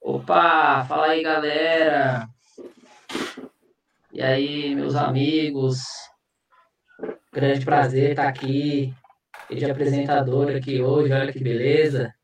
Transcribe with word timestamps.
Opa, 0.00 0.84
fala 0.84 1.06
aí 1.06 1.22
galera. 1.22 2.28
E 4.12 4.20
aí, 4.20 4.74
meus 4.74 4.94
amigos. 4.94 5.82
Grande 7.32 7.64
prazer 7.64 8.10
estar 8.10 8.28
aqui, 8.28 8.94
de 9.50 9.64
apresentador 9.64 10.54
aqui 10.54 10.82
hoje, 10.82 11.12
olha 11.12 11.32
que 11.32 11.42
beleza. 11.42 12.14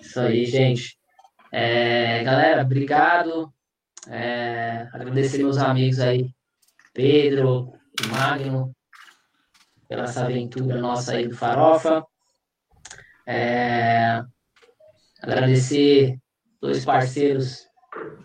Isso 0.00 0.20
aí, 0.20 0.46
gente. 0.46 0.96
É, 1.50 2.22
galera, 2.22 2.62
obrigado. 2.62 3.52
É, 4.08 4.88
agradecer 4.92 5.38
meus 5.38 5.58
amigos 5.58 5.98
aí, 5.98 6.30
Pedro 6.94 7.72
Magno, 8.08 8.75
pela 9.88 10.04
essa 10.04 10.24
aventura 10.24 10.80
nossa 10.80 11.12
aí 11.12 11.28
do 11.28 11.36
Farofa. 11.36 12.04
É, 13.26 14.22
agradecer 15.22 16.18
dois 16.60 16.84
parceiros 16.84 17.66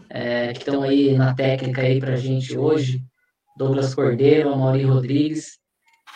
é, 0.09 0.53
que 0.53 0.59
estão 0.59 0.84
aí 0.84 1.17
na 1.17 1.34
técnica 1.34 1.81
aí 1.81 1.99
para 1.99 2.13
a 2.13 2.17
gente 2.17 2.57
hoje, 2.57 3.03
Douglas 3.57 3.95
Cordeiro, 3.95 4.55
Mauri 4.55 4.84
Rodrigues, 4.84 5.59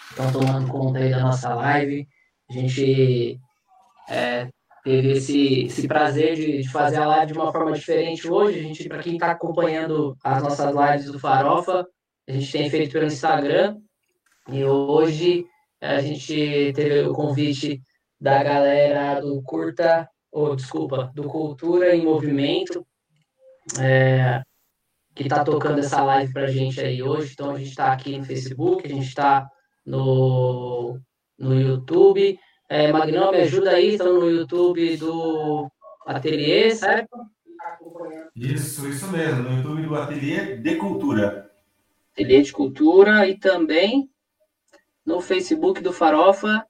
estão 0.10 0.32
tomando 0.32 0.68
conta 0.68 1.00
aí 1.00 1.10
da 1.10 1.20
nossa 1.20 1.54
live. 1.54 2.08
A 2.50 2.54
gente 2.54 3.40
é, 4.10 4.48
teve 4.84 5.12
esse, 5.14 5.66
esse 5.66 5.88
prazer 5.88 6.36
de, 6.36 6.62
de, 6.62 6.70
fazer 6.70 6.98
a 6.98 7.08
live 7.08 7.34
de 7.34 7.40
uma 7.40 7.52
forma 7.52 7.72
diferente 7.72 8.30
hoje. 8.30 8.60
A 8.60 8.64
gente, 8.64 8.88
para 8.88 9.02
quem 9.02 9.14
está 9.14 9.32
acompanhando 9.32 10.16
as 10.24 10.44
nossas 10.44 10.74
lives 10.76 11.12
do 11.12 11.20
Farofa, 11.20 11.88
a 12.28 12.32
gente 12.32 12.52
tem 12.52 12.70
feito 12.70 12.92
pelo 12.94 13.06
Instagram 13.06 13.78
e 14.50 14.64
hoje 14.64 15.46
a 15.82 16.02
gente 16.02 16.74
teve 16.74 17.08
o 17.08 17.14
convite 17.14 17.82
da 18.20 18.44
galera 18.44 19.20
do 19.20 19.42
Curta, 19.42 20.08
ou 20.32 20.52
oh, 20.52 20.56
desculpa, 20.56 21.12
do 21.14 21.24
Cultura 21.24 21.96
em 21.96 22.04
Movimento, 22.04 22.86
é, 23.80 24.42
que 25.14 25.24
está 25.24 25.44
tocando 25.44 25.80
essa 25.80 26.04
live 26.04 26.34
para 26.34 26.44
a 26.44 26.52
gente 26.52 26.80
aí 26.80 27.02
hoje. 27.02 27.34
Então 27.34 27.52
a 27.52 27.58
gente 27.58 27.70
está 27.70 27.92
aqui 27.92 28.18
no 28.18 28.24
Facebook, 28.24 28.86
a 28.86 28.90
gente 28.90 29.08
está 29.08 29.50
no, 29.86 31.00
no 31.38 31.60
YouTube. 31.60 32.38
É, 32.70 32.92
Magnão, 32.92 33.32
me 33.32 33.40
ajuda 33.40 33.72
aí, 33.72 33.92
estão 33.92 34.20
no 34.20 34.30
YouTube 34.30 34.98
do 34.98 35.70
Ateliê, 36.06 36.72
certo? 36.72 37.16
Isso, 38.36 38.88
isso 38.88 39.08
mesmo, 39.08 39.44
no 39.44 39.58
YouTube 39.58 39.88
do 39.88 39.96
Ateliê 39.96 40.58
de 40.58 40.76
Cultura. 40.76 41.50
Ateliê 42.12 42.42
de 42.42 42.52
Cultura 42.52 43.28
e 43.28 43.38
também 43.38 44.10
no 45.06 45.22
Facebook 45.22 45.82
do 45.82 45.94
Farofa 45.94 46.66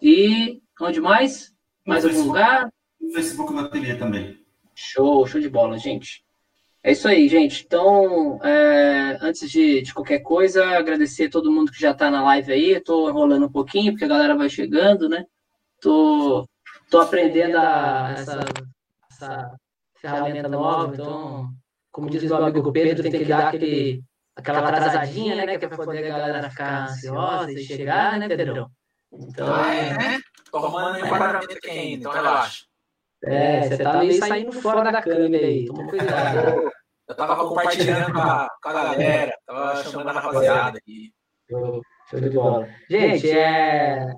e 0.00 0.60
onde 0.80 1.00
mais? 1.00 1.52
Mais 1.84 2.04
no 2.04 2.10
algum 2.10 2.22
Facebook, 2.22 2.38
lugar? 2.38 2.72
No 3.00 3.12
Facebook 3.12 3.52
do 3.52 3.58
Ateliê 3.60 3.96
também. 3.96 4.38
Show, 4.74 5.26
show 5.26 5.40
de 5.40 5.48
bola, 5.48 5.78
gente. 5.78 6.24
É 6.82 6.92
isso 6.92 7.08
aí, 7.08 7.28
gente. 7.28 7.64
Então, 7.64 8.38
é, 8.44 9.18
antes 9.20 9.50
de, 9.50 9.82
de, 9.82 9.92
qualquer 9.92 10.20
coisa, 10.20 10.64
agradecer 10.64 11.26
a 11.26 11.30
todo 11.30 11.50
mundo 11.50 11.72
que 11.72 11.80
já 11.80 11.90
está 11.90 12.10
na 12.10 12.22
live 12.22 12.52
aí. 12.52 12.72
Estou 12.72 13.10
enrolando 13.10 13.46
um 13.46 13.50
pouquinho, 13.50 13.92
porque 13.92 14.04
a 14.04 14.08
galera 14.08 14.36
vai 14.36 14.48
chegando, 14.48 15.08
né? 15.08 15.24
Tô, 15.80 16.46
tô 16.88 17.00
aprendendo 17.00 17.56
a, 17.58 18.14
essa, 18.16 18.44
essa 19.10 19.56
ferramenta 20.00 20.48
nova, 20.48 20.94
então, 20.94 21.48
como 21.90 22.08
diz 22.08 22.30
o 22.30 22.34
amigo 22.36 22.70
Pedro, 22.70 23.02
tem 23.02 23.10
que 23.10 23.24
dar 23.24 23.48
aquele, 23.48 24.02
aquela 24.36 24.58
atrasadinha, 24.60 25.34
né? 25.34 25.58
Que 25.58 25.64
é 25.64 25.68
para 25.68 25.84
poder 25.84 26.10
a 26.12 26.18
galera 26.18 26.50
ficar 26.50 26.84
ansiosa 26.84 27.52
e 27.52 27.64
chegar, 27.64 28.18
né, 28.18 28.28
Pedrão? 28.28 28.70
Então, 29.12 29.54
ah, 29.54 29.74
é, 29.74 29.96
né? 29.96 30.20
Tô 30.50 30.58
arrumando 30.58 30.96
um 30.96 31.06
enquadramento 31.06 31.52
aqui 31.52 31.70
ainda, 31.70 31.96
então 31.96 32.12
relaxa. 32.12 32.64
É, 33.24 33.62
você 33.62 33.78
tá 33.78 33.98
meio 33.98 34.12
saindo 34.18 34.52
fora 34.52 34.92
da 34.92 35.02
câmera 35.02 35.46
aí, 35.46 35.66
toma 35.66 35.88
cuidado. 35.88 36.70
Eu 37.08 37.14
tava 37.14 37.36
compartilhando 37.36 38.12
com 38.12 38.18
a, 38.18 38.48
com 38.62 38.68
a 38.68 38.72
galera, 38.72 39.38
tava 39.46 39.82
chamando 39.82 40.08
a 40.08 40.12
rapaziada 40.12 40.78
aqui. 40.78 41.12
Show 41.48 42.20
de 42.20 42.30
bola. 42.30 42.68
Gente, 42.90 43.30
é. 43.30 44.12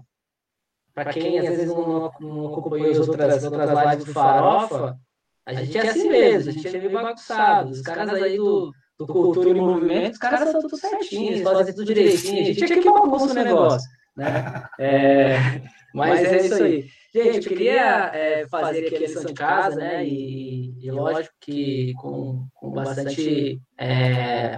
Pra 0.94 1.12
quem 1.12 1.38
às 1.38 1.48
vezes 1.48 1.66
não, 1.68 2.10
não 2.20 2.52
acompanhou 2.52 2.90
as 2.90 3.08
outras, 3.08 3.44
outras 3.44 3.70
lives 3.70 4.04
do 4.04 4.12
Farofa, 4.12 4.98
a 5.46 5.54
gente 5.54 5.78
é 5.78 5.88
assim 5.88 6.08
mesmo, 6.08 6.50
a 6.50 6.52
gente 6.52 6.68
é 6.68 6.78
meio 6.78 6.90
bagunçado. 6.90 7.70
Os 7.70 7.82
caras 7.82 8.12
aí 8.14 8.36
do, 8.36 8.72
do 8.98 9.06
Cultura 9.06 9.48
e 9.48 9.54
Movimento, 9.54 10.14
os 10.14 10.18
caras 10.18 10.50
são 10.50 10.60
tudo 10.60 10.76
certinhos, 10.76 11.42
fazem 11.42 11.74
tudo 11.74 11.94
direitinho. 11.94 12.42
A 12.42 12.52
gente 12.52 12.72
é 12.72 12.80
que 12.80 12.90
bagunça 12.90 13.30
o 13.30 13.34
negócio. 13.34 13.88
Né? 14.16 14.64
É, 14.80 15.62
mas 15.94 16.24
é 16.24 16.46
isso 16.46 16.62
aí. 16.62 16.88
Gente, 17.14 17.36
eu 17.36 17.42
queria 17.56 18.10
é, 18.12 18.46
fazer 18.48 18.86
aqui 18.86 18.96
a 18.96 18.98
lição 18.98 19.24
de 19.24 19.32
casa, 19.32 19.76
né? 19.76 20.04
E, 20.04 20.74
e 20.84 20.90
lógico 20.90 21.34
que 21.40 21.92
com, 21.94 22.46
com 22.52 22.70
bastante, 22.70 23.60
é, 23.78 24.56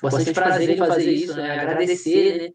bastante 0.00 0.32
prazer 0.32 0.70
em 0.70 0.76
fazer 0.76 1.10
isso, 1.10 1.36
né? 1.36 1.58
Agradecer, 1.58 2.42
né? 2.42 2.48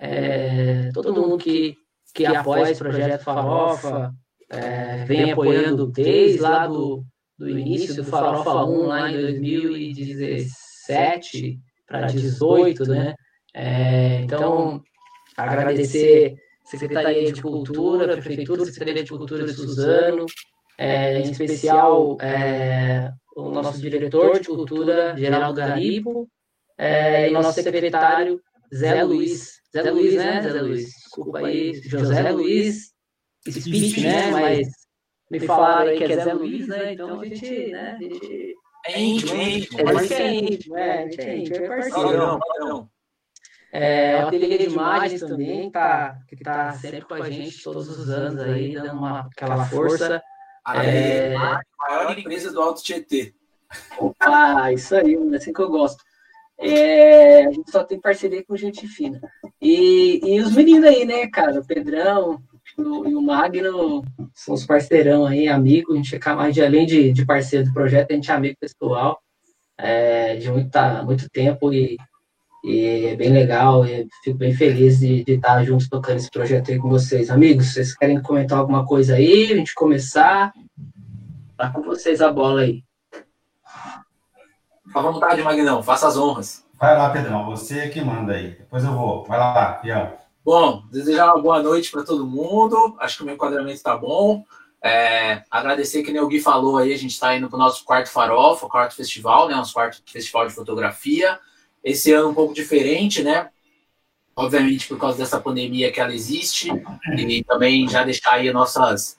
É, 0.00 0.90
todo 0.92 1.14
mundo 1.14 1.38
que, 1.38 1.76
que 2.12 2.26
apoia 2.26 2.70
esse 2.70 2.80
projeto 2.80 3.22
Farofa, 3.22 4.12
é, 4.50 5.04
vem 5.04 5.30
apoiando 5.30 5.86
desde 5.86 6.40
lá 6.40 6.66
do, 6.66 7.04
do 7.40 7.48
início 7.48 7.96
do 7.96 8.04
Farofa 8.04 8.64
1, 8.66 8.86
lá 8.86 9.10
em 9.10 9.18
2017 9.18 11.58
para 11.86 12.02
2018, 12.02 12.84
né? 12.84 13.14
É, 13.54 14.20
então, 14.20 14.82
agradecer 15.34 16.36
Secretaria 16.66 17.32
de 17.32 17.40
Cultura, 17.40 18.18
Prefeitura, 18.18 18.66
Secretaria 18.66 19.02
de 19.02 19.08
Cultura 19.08 19.46
de 19.46 19.54
Suzano, 19.54 20.26
é, 20.76 21.20
em 21.20 21.30
especial 21.30 22.18
é, 22.20 23.10
o 23.34 23.48
nosso 23.48 23.80
diretor 23.80 24.38
de 24.38 24.46
cultura, 24.46 25.16
Geraldo 25.16 25.60
Garipo, 25.60 26.28
é, 26.76 27.30
e 27.30 27.32
nosso 27.32 27.54
secretário, 27.54 28.38
Zé 28.72 29.02
Luiz. 29.02 29.62
Zé 29.72 29.90
Luiz, 29.90 30.14
né, 30.14 30.42
Zé 30.42 30.60
Luiz? 30.60 30.84
Desculpa 30.84 31.38
aí, 31.38 31.72
José 31.84 32.30
Luiz 32.32 32.90
Speech, 33.48 34.02
né? 34.02 34.30
Mas 34.30 34.79
me 35.30 35.40
falaram 35.40 35.90
aí 35.90 35.98
que 35.98 36.04
é 36.04 36.24
Zé 36.24 36.32
Luiz, 36.32 36.66
né? 36.66 36.92
Então 36.92 37.20
a 37.20 37.24
gente, 37.24 37.70
né? 37.70 37.92
A 37.92 38.02
gente... 38.02 38.56
É 38.86 39.00
íntimo, 39.00 39.34
é 39.34 39.50
íntimo. 39.50 39.78
É, 39.78 40.34
íntimo, 40.34 40.76
é, 40.76 40.92
a 40.92 41.02
gente 41.02 41.20
é 41.20 41.36
íntimo, 41.38 41.56
é 41.56 41.68
parceiro. 41.68 42.40
Não. 42.58 42.90
É, 43.72 44.24
o 44.24 44.28
ateliê 44.28 44.58
de 44.58 44.64
imagens 44.64 45.20
também, 45.20 45.70
tá, 45.70 46.18
que 46.26 46.34
está 46.34 46.72
sempre 46.72 47.02
com 47.02 47.14
a 47.14 47.30
gente 47.30 47.62
todos 47.62 47.88
os 47.88 48.10
anos 48.10 48.42
aí, 48.42 48.74
dando 48.74 48.98
uma, 48.98 49.20
aquela 49.20 49.64
força. 49.66 50.20
A 50.64 50.84
é... 50.84 51.34
maior 51.78 52.18
empresa 52.18 52.52
do 52.52 52.60
Alto 52.60 52.82
Tietê. 52.82 53.32
Opa, 53.98 54.72
isso 54.72 54.96
aí, 54.96 55.14
é 55.14 55.36
assim 55.36 55.52
que 55.52 55.60
eu 55.60 55.70
gosto. 55.70 56.02
É, 56.58 57.46
a 57.46 57.50
gente 57.50 57.70
só 57.70 57.84
tem 57.84 58.00
parceria 58.00 58.44
com 58.44 58.56
gente 58.56 58.86
fina. 58.88 59.20
E, 59.60 60.20
e 60.22 60.40
os 60.40 60.54
meninos 60.54 60.84
aí, 60.84 61.04
né, 61.04 61.26
cara? 61.28 61.60
O 61.60 61.66
Pedrão 61.66 62.42
o, 62.80 63.08
e 63.08 63.14
o 63.14 63.22
Magno 63.22 64.02
são 64.34 64.54
os 64.54 64.66
parceirão 64.66 65.26
aí, 65.26 65.48
amigos. 65.48 65.94
A 65.94 65.96
gente 65.96 66.10
fica 66.10 66.34
mais 66.34 66.54
de 66.54 66.62
além 66.62 66.86
de, 66.86 67.12
de 67.12 67.24
parceiro 67.24 67.66
do 67.66 67.72
projeto, 67.72 68.10
a 68.10 68.14
gente 68.14 68.30
é 68.30 68.34
amigo 68.34 68.56
pessoal 68.60 69.20
é, 69.78 70.36
de 70.36 70.50
muito, 70.50 70.78
muito 71.04 71.28
tempo 71.30 71.72
e 71.72 71.96
e 72.62 73.06
é 73.06 73.16
bem 73.16 73.32
legal, 73.32 73.86
e 73.86 74.06
fico 74.22 74.36
bem 74.36 74.52
feliz 74.52 75.00
de, 75.00 75.24
de 75.24 75.32
estar 75.32 75.64
juntos 75.64 75.88
tocando 75.88 76.18
esse 76.18 76.30
projeto 76.30 76.70
aí 76.70 76.78
com 76.78 76.90
vocês. 76.90 77.30
Amigos, 77.30 77.72
vocês 77.72 77.96
querem 77.96 78.20
comentar 78.20 78.58
alguma 78.58 78.84
coisa 78.84 79.14
aí? 79.14 79.50
A 79.50 79.56
gente 79.56 79.74
começar? 79.74 80.52
Tá 81.56 81.70
com 81.70 81.82
vocês 81.82 82.20
a 82.20 82.30
bola 82.30 82.60
aí. 82.62 82.84
Fica 84.86 84.98
à 84.98 85.02
vontade, 85.02 85.42
Magnão, 85.42 85.82
faça 85.82 86.08
as 86.08 86.18
honras. 86.18 86.64
Vai 86.78 86.96
lá, 86.96 87.10
Pedrão, 87.10 87.46
você 87.46 87.80
é 87.80 87.88
que 87.88 88.02
manda 88.02 88.34
aí. 88.34 88.50
Depois 88.50 88.84
eu 88.84 88.92
vou. 88.92 89.24
Vai 89.24 89.38
lá, 89.38 89.78
Fião. 89.80 90.12
Bom, 90.42 90.84
desejar 90.90 91.34
uma 91.34 91.42
boa 91.42 91.62
noite 91.62 91.90
para 91.90 92.02
todo 92.02 92.26
mundo. 92.26 92.96
Acho 92.98 93.18
que 93.18 93.22
o 93.22 93.26
meu 93.26 93.34
enquadramento 93.34 93.74
está 93.74 93.94
bom. 93.94 94.42
É, 94.82 95.42
agradecer 95.50 96.02
que 96.02 96.10
nem 96.10 96.22
o 96.22 96.26
Gui 96.26 96.40
falou 96.40 96.78
aí, 96.78 96.94
a 96.94 96.96
gente 96.96 97.10
está 97.10 97.36
indo 97.36 97.46
para 97.48 97.56
o 97.56 97.58
nosso 97.58 97.84
quarto 97.84 98.10
farofa, 98.10 98.66
quarto 98.66 98.94
festival, 98.94 99.48
né? 99.48 99.54
Nosso 99.54 99.74
quarto 99.74 100.02
festival 100.06 100.46
de 100.46 100.54
fotografia. 100.54 101.38
Esse 101.84 102.12
ano 102.12 102.30
um 102.30 102.34
pouco 102.34 102.54
diferente, 102.54 103.22
né? 103.22 103.50
Obviamente 104.34 104.88
por 104.88 104.98
causa 104.98 105.18
dessa 105.18 105.38
pandemia 105.38 105.92
que 105.92 106.00
ela 106.00 106.14
existe 106.14 106.70
e 107.18 107.44
também 107.44 107.86
já 107.86 108.02
deixar 108.02 108.32
aí 108.32 108.50
nossas 108.50 109.18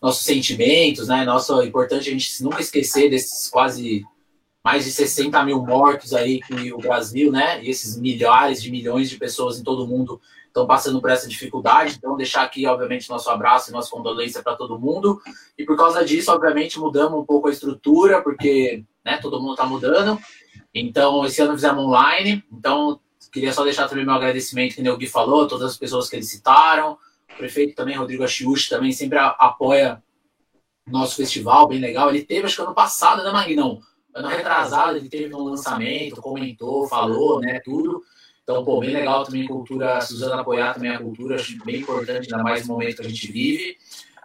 nossos 0.00 0.24
sentimentos, 0.24 1.08
né? 1.08 1.22
Nosso 1.24 1.60
é 1.60 1.66
importante 1.66 2.08
a 2.08 2.12
gente 2.12 2.42
nunca 2.42 2.62
esquecer 2.62 3.10
desses 3.10 3.50
quase 3.50 4.04
mais 4.64 4.84
de 4.84 4.90
60 4.90 5.44
mil 5.44 5.62
mortos 5.62 6.14
aí 6.14 6.40
que 6.40 6.72
o 6.72 6.78
Brasil, 6.78 7.30
né? 7.30 7.62
E 7.62 7.68
esses 7.68 7.98
milhares 7.98 8.62
de 8.62 8.70
milhões 8.70 9.10
de 9.10 9.18
pessoas 9.18 9.60
em 9.60 9.62
todo 9.62 9.84
o 9.84 9.86
mundo 9.86 10.18
estão 10.52 10.66
passando 10.66 11.00
por 11.00 11.10
essa 11.10 11.26
dificuldade. 11.26 11.96
Então, 11.96 12.16
deixar 12.16 12.42
aqui, 12.42 12.66
obviamente, 12.66 13.08
nosso 13.08 13.30
abraço 13.30 13.70
e 13.70 13.72
nossa 13.72 13.90
condolência 13.90 14.42
para 14.42 14.54
todo 14.54 14.78
mundo. 14.78 15.20
E 15.58 15.64
por 15.64 15.76
causa 15.76 16.04
disso, 16.04 16.30
obviamente, 16.30 16.78
mudamos 16.78 17.18
um 17.18 17.24
pouco 17.24 17.48
a 17.48 17.50
estrutura, 17.50 18.22
porque 18.22 18.84
né, 19.04 19.18
todo 19.18 19.40
mundo 19.40 19.52
está 19.52 19.64
mudando. 19.64 20.18
Então, 20.74 21.24
esse 21.24 21.40
ano 21.42 21.54
fizemos 21.54 21.84
online. 21.84 22.44
Então, 22.52 23.00
queria 23.32 23.52
só 23.52 23.64
deixar 23.64 23.88
também 23.88 24.04
meu 24.04 24.14
agradecimento, 24.14 24.74
que 24.74 24.88
o 24.88 24.96
Gui 24.96 25.06
falou, 25.06 25.48
todas 25.48 25.72
as 25.72 25.78
pessoas 25.78 26.08
que 26.08 26.16
eles 26.16 26.28
citaram. 26.28 26.98
O 27.32 27.36
prefeito 27.38 27.74
também, 27.74 27.96
Rodrigo 27.96 28.22
Achiuchi, 28.22 28.68
também 28.68 28.92
sempre 28.92 29.18
apoia 29.18 30.02
nosso 30.86 31.16
festival, 31.16 31.68
bem 31.68 31.78
legal. 31.78 32.10
Ele 32.10 32.22
teve, 32.22 32.46
acho 32.46 32.56
que 32.56 32.62
ano 32.62 32.74
passado, 32.74 33.24
né, 33.24 33.30
Marinão? 33.30 33.80
Ano 34.14 34.28
retrasado, 34.28 34.98
ele 34.98 35.08
teve 35.08 35.34
um 35.34 35.44
lançamento, 35.44 36.20
comentou, 36.20 36.86
falou, 36.86 37.40
né, 37.40 37.60
tudo. 37.60 38.02
Então, 38.42 38.64
pô, 38.64 38.80
bem 38.80 38.90
legal 38.90 39.24
também 39.24 39.44
a 39.44 39.48
cultura, 39.48 39.96
a 39.96 40.00
Suzana 40.00 40.40
apoiar 40.40 40.74
também 40.74 40.90
a 40.90 40.98
cultura, 40.98 41.36
acho 41.36 41.64
bem 41.64 41.80
importante, 41.80 42.32
ainda 42.32 42.42
mais 42.42 42.66
no 42.66 42.74
momento 42.74 42.96
que 42.96 43.06
a 43.06 43.08
gente 43.08 43.30
vive. 43.30 43.76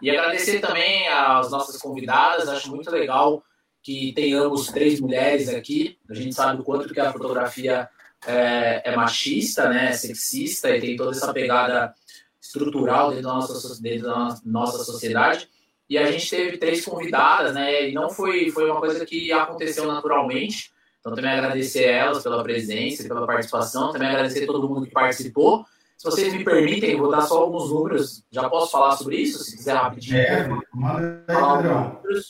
E 0.01 0.09
agradecer 0.09 0.59
também 0.59 1.07
às 1.07 1.51
nossas 1.51 1.77
convidadas, 1.77 2.47
acho 2.49 2.69
muito 2.69 2.89
legal 2.89 3.43
que 3.81 4.11
tenhamos 4.13 4.67
três 4.67 4.99
mulheres 4.99 5.49
aqui. 5.49 5.97
A 6.09 6.13
gente 6.13 6.33
sabe 6.33 6.61
o 6.61 6.63
quanto 6.63 6.93
que 6.93 6.99
a 6.99 7.11
fotografia 7.11 7.87
é, 8.25 8.81
é 8.91 8.95
machista, 8.95 9.69
né, 9.69 9.91
sexista 9.93 10.75
e 10.75 10.81
tem 10.81 10.95
toda 10.95 11.11
essa 11.11 11.31
pegada 11.31 11.93
estrutural 12.41 13.09
dentro 13.09 13.23
da 13.25 13.33
nossa, 13.33 13.81
dentro 13.81 14.07
da 14.07 14.35
nossa 14.45 14.83
sociedade. 14.83 15.47
E 15.89 15.97
a 15.97 16.11
gente 16.11 16.29
teve 16.29 16.57
três 16.57 16.83
convidadas, 16.83 17.53
né? 17.53 17.89
E 17.89 17.93
não 17.93 18.09
foi, 18.09 18.51
foi 18.51 18.69
uma 18.69 18.79
coisa 18.79 19.05
que 19.05 19.31
aconteceu 19.31 19.87
naturalmente. 19.87 20.71
Então, 21.07 21.15
também 21.15 21.31
agradecer 21.31 21.85
a 21.85 21.91
elas 21.91 22.21
pela 22.21 22.43
presença 22.43 23.03
e 23.03 23.07
pela 23.07 23.25
participação. 23.25 23.93
Também 23.93 24.09
agradecer 24.09 24.43
a 24.43 24.47
todo 24.47 24.67
mundo 24.67 24.85
que 24.85 24.91
participou. 24.91 25.65
Se 25.97 26.03
vocês 26.03 26.33
me 26.33 26.43
permitem, 26.43 26.91
eu 26.91 26.99
vou 26.99 27.09
dar 27.09 27.21
só 27.21 27.37
alguns 27.37 27.71
números. 27.71 28.25
Já 28.29 28.49
posso 28.49 28.71
falar 28.71 28.95
sobre 28.97 29.15
isso, 29.15 29.41
se 29.41 29.55
quiser 29.55 29.75
rapidinho. 29.75 30.17
É, 30.17 30.49
manda 30.73 31.23
aí, 31.29 32.21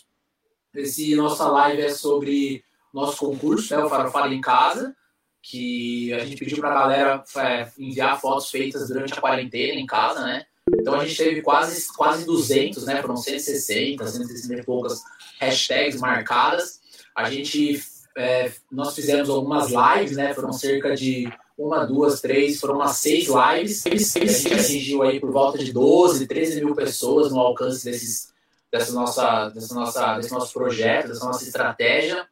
Esse 0.76 1.16
nossa 1.16 1.50
live 1.50 1.82
é 1.82 1.90
sobre 1.90 2.64
nosso 2.94 3.18
concurso, 3.18 3.76
né, 3.76 3.84
o 3.84 3.90
Farofada 3.90 4.34
em 4.34 4.40
Casa, 4.40 4.96
que 5.42 6.14
a 6.14 6.20
gente 6.20 6.38
pediu 6.38 6.60
para 6.60 6.70
a 6.70 6.74
galera 6.74 7.24
é, 7.38 7.68
enviar 7.80 8.22
fotos 8.22 8.50
feitas 8.50 8.88
durante 8.88 9.14
a 9.14 9.22
quarentena 9.22 9.80
em 9.80 9.86
casa, 9.88 10.24
né? 10.24 10.46
Então 10.80 10.94
a 10.96 11.06
gente 11.06 11.18
teve 11.18 11.42
quase, 11.42 11.88
quase 11.96 12.26
200, 12.26 12.86
né? 12.86 13.02
Foram 13.02 13.18
160, 13.18 14.06
160 14.06 14.62
e 14.62 14.64
poucas 14.64 15.02
hashtags 15.40 16.00
marcadas. 16.00 16.80
A 17.16 17.30
gente, 17.30 17.82
é, 18.18 18.52
nós 18.72 18.96
fizemos 18.96 19.30
algumas 19.30 19.70
lives, 19.70 20.18
né? 20.18 20.34
Foram 20.34 20.52
cerca 20.52 20.96
de 20.96 21.32
uma, 21.58 21.86
duas, 21.86 22.20
três, 22.20 22.60
foram 22.60 22.76
umas 22.76 22.98
seis 22.98 23.28
lives. 23.28 23.84
Gente 23.84 24.54
atingiu 24.54 25.04
aí 25.04 25.20
por 25.20 25.32
volta 25.32 25.58
de 25.58 25.72
12, 25.72 26.28
13 26.28 26.64
mil 26.66 26.76
pessoas 26.76 27.32
no 27.32 27.40
alcance 27.40 27.86
desses, 27.86 28.34
dessa 28.72 28.92
nossa, 28.92 29.50
dessa 29.50 29.74
nossa, 29.76 30.16
desse 30.18 30.32
nosso 30.32 30.52
projeto, 30.52 31.10
dessa 31.10 31.26
nossa 31.26 31.44
estratégia. 31.44 32.28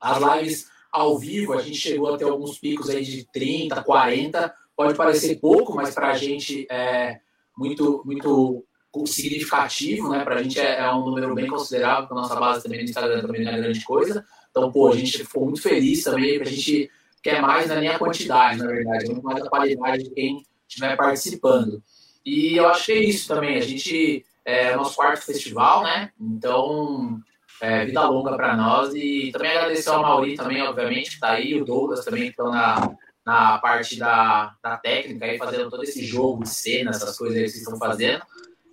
As 0.00 0.18
lives 0.18 0.66
ao 0.90 1.18
vivo, 1.18 1.52
a 1.52 1.62
gente 1.62 1.76
chegou 1.76 2.12
a 2.12 2.18
ter 2.18 2.24
alguns 2.24 2.58
picos 2.58 2.90
aí 2.90 3.04
de 3.04 3.24
30, 3.32 3.82
40. 3.82 4.54
Pode 4.76 4.94
parecer 4.94 5.36
pouco, 5.36 5.74
mas 5.74 5.94
para 5.94 6.10
a 6.10 6.16
gente 6.16 6.66
é, 6.68 7.20
muito, 7.56 8.02
muito 8.04 8.64
significativo, 9.06 10.08
né? 10.08 10.24
Para 10.24 10.36
a 10.36 10.42
gente 10.42 10.60
é, 10.60 10.80
é, 10.80 10.92
um 10.92 11.04
número 11.04 11.34
bem 11.34 11.48
considerável, 11.48 12.02
porque 12.02 12.14
a 12.14 12.22
nossa 12.22 12.36
base 12.36 12.62
também 12.62 12.80
no 12.80 12.84
Instagram 12.84 13.20
também 13.22 13.44
não 13.44 13.52
é 13.52 13.56
grande 13.56 13.84
coisa. 13.84 14.24
Então, 14.56 14.70
pô, 14.70 14.88
a 14.88 14.96
gente 14.96 15.18
ficou 15.18 15.46
muito 15.46 15.60
feliz 15.60 16.04
também, 16.04 16.34
porque 16.34 16.48
a 16.48 16.52
gente 16.52 16.90
quer 17.20 17.42
mais 17.42 17.66
não 17.66 17.74
é 17.74 17.80
nem 17.80 17.88
a 17.88 17.98
quantidade, 17.98 18.58
na 18.58 18.68
verdade, 18.68 19.06
é 19.06 19.08
muito 19.08 19.24
mais 19.24 19.42
a 19.42 19.48
qualidade 19.48 20.04
de 20.04 20.10
quem 20.10 20.46
estiver 20.68 20.96
participando. 20.96 21.82
E 22.24 22.56
eu 22.56 22.68
acho 22.68 22.86
que 22.86 22.92
é 22.92 22.98
isso 22.98 23.26
também. 23.26 23.56
A 23.56 23.60
gente 23.60 24.24
é 24.44 24.72
o 24.74 24.76
nosso 24.76 24.94
quarto 24.94 25.24
festival, 25.24 25.82
né? 25.82 26.10
Então, 26.20 27.18
é, 27.60 27.84
vida 27.84 28.08
longa 28.08 28.36
para 28.36 28.56
nós. 28.56 28.94
E 28.94 29.30
também 29.32 29.50
agradecer 29.50 29.90
ao 29.90 30.02
Mauri 30.02 30.36
também, 30.36 30.62
obviamente, 30.62 31.10
que 31.10 31.14
está 31.14 31.32
aí, 31.32 31.60
o 31.60 31.64
Douglas 31.64 32.04
também, 32.04 32.24
que 32.24 32.28
estão 32.28 32.50
na, 32.50 32.94
na 33.26 33.58
parte 33.58 33.98
da, 33.98 34.54
da 34.62 34.76
técnica, 34.76 35.24
aí 35.24 35.36
fazendo 35.36 35.68
todo 35.68 35.82
esse 35.82 36.04
jogo 36.04 36.44
de 36.44 36.50
cena, 36.50 36.90
essas 36.90 37.18
coisas 37.18 37.36
aí 37.36 37.44
que 37.44 37.50
vocês 37.50 37.62
estão 37.62 37.78
fazendo. 37.78 38.22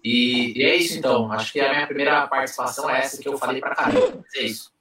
E, 0.03 0.59
e, 0.59 0.63
é 0.63 0.75
isso 0.75 0.97
então. 0.97 1.31
Acho 1.31 1.51
que 1.51 1.59
a 1.59 1.73
minha 1.73 1.87
primeira 1.87 2.27
participação 2.27 2.89
é 2.89 2.99
essa 2.99 3.21
que 3.21 3.27
eu 3.27 3.37
falei 3.37 3.59
para 3.59 3.75
caramba. 3.75 4.23
É 4.35 4.43
isso. 4.43 4.71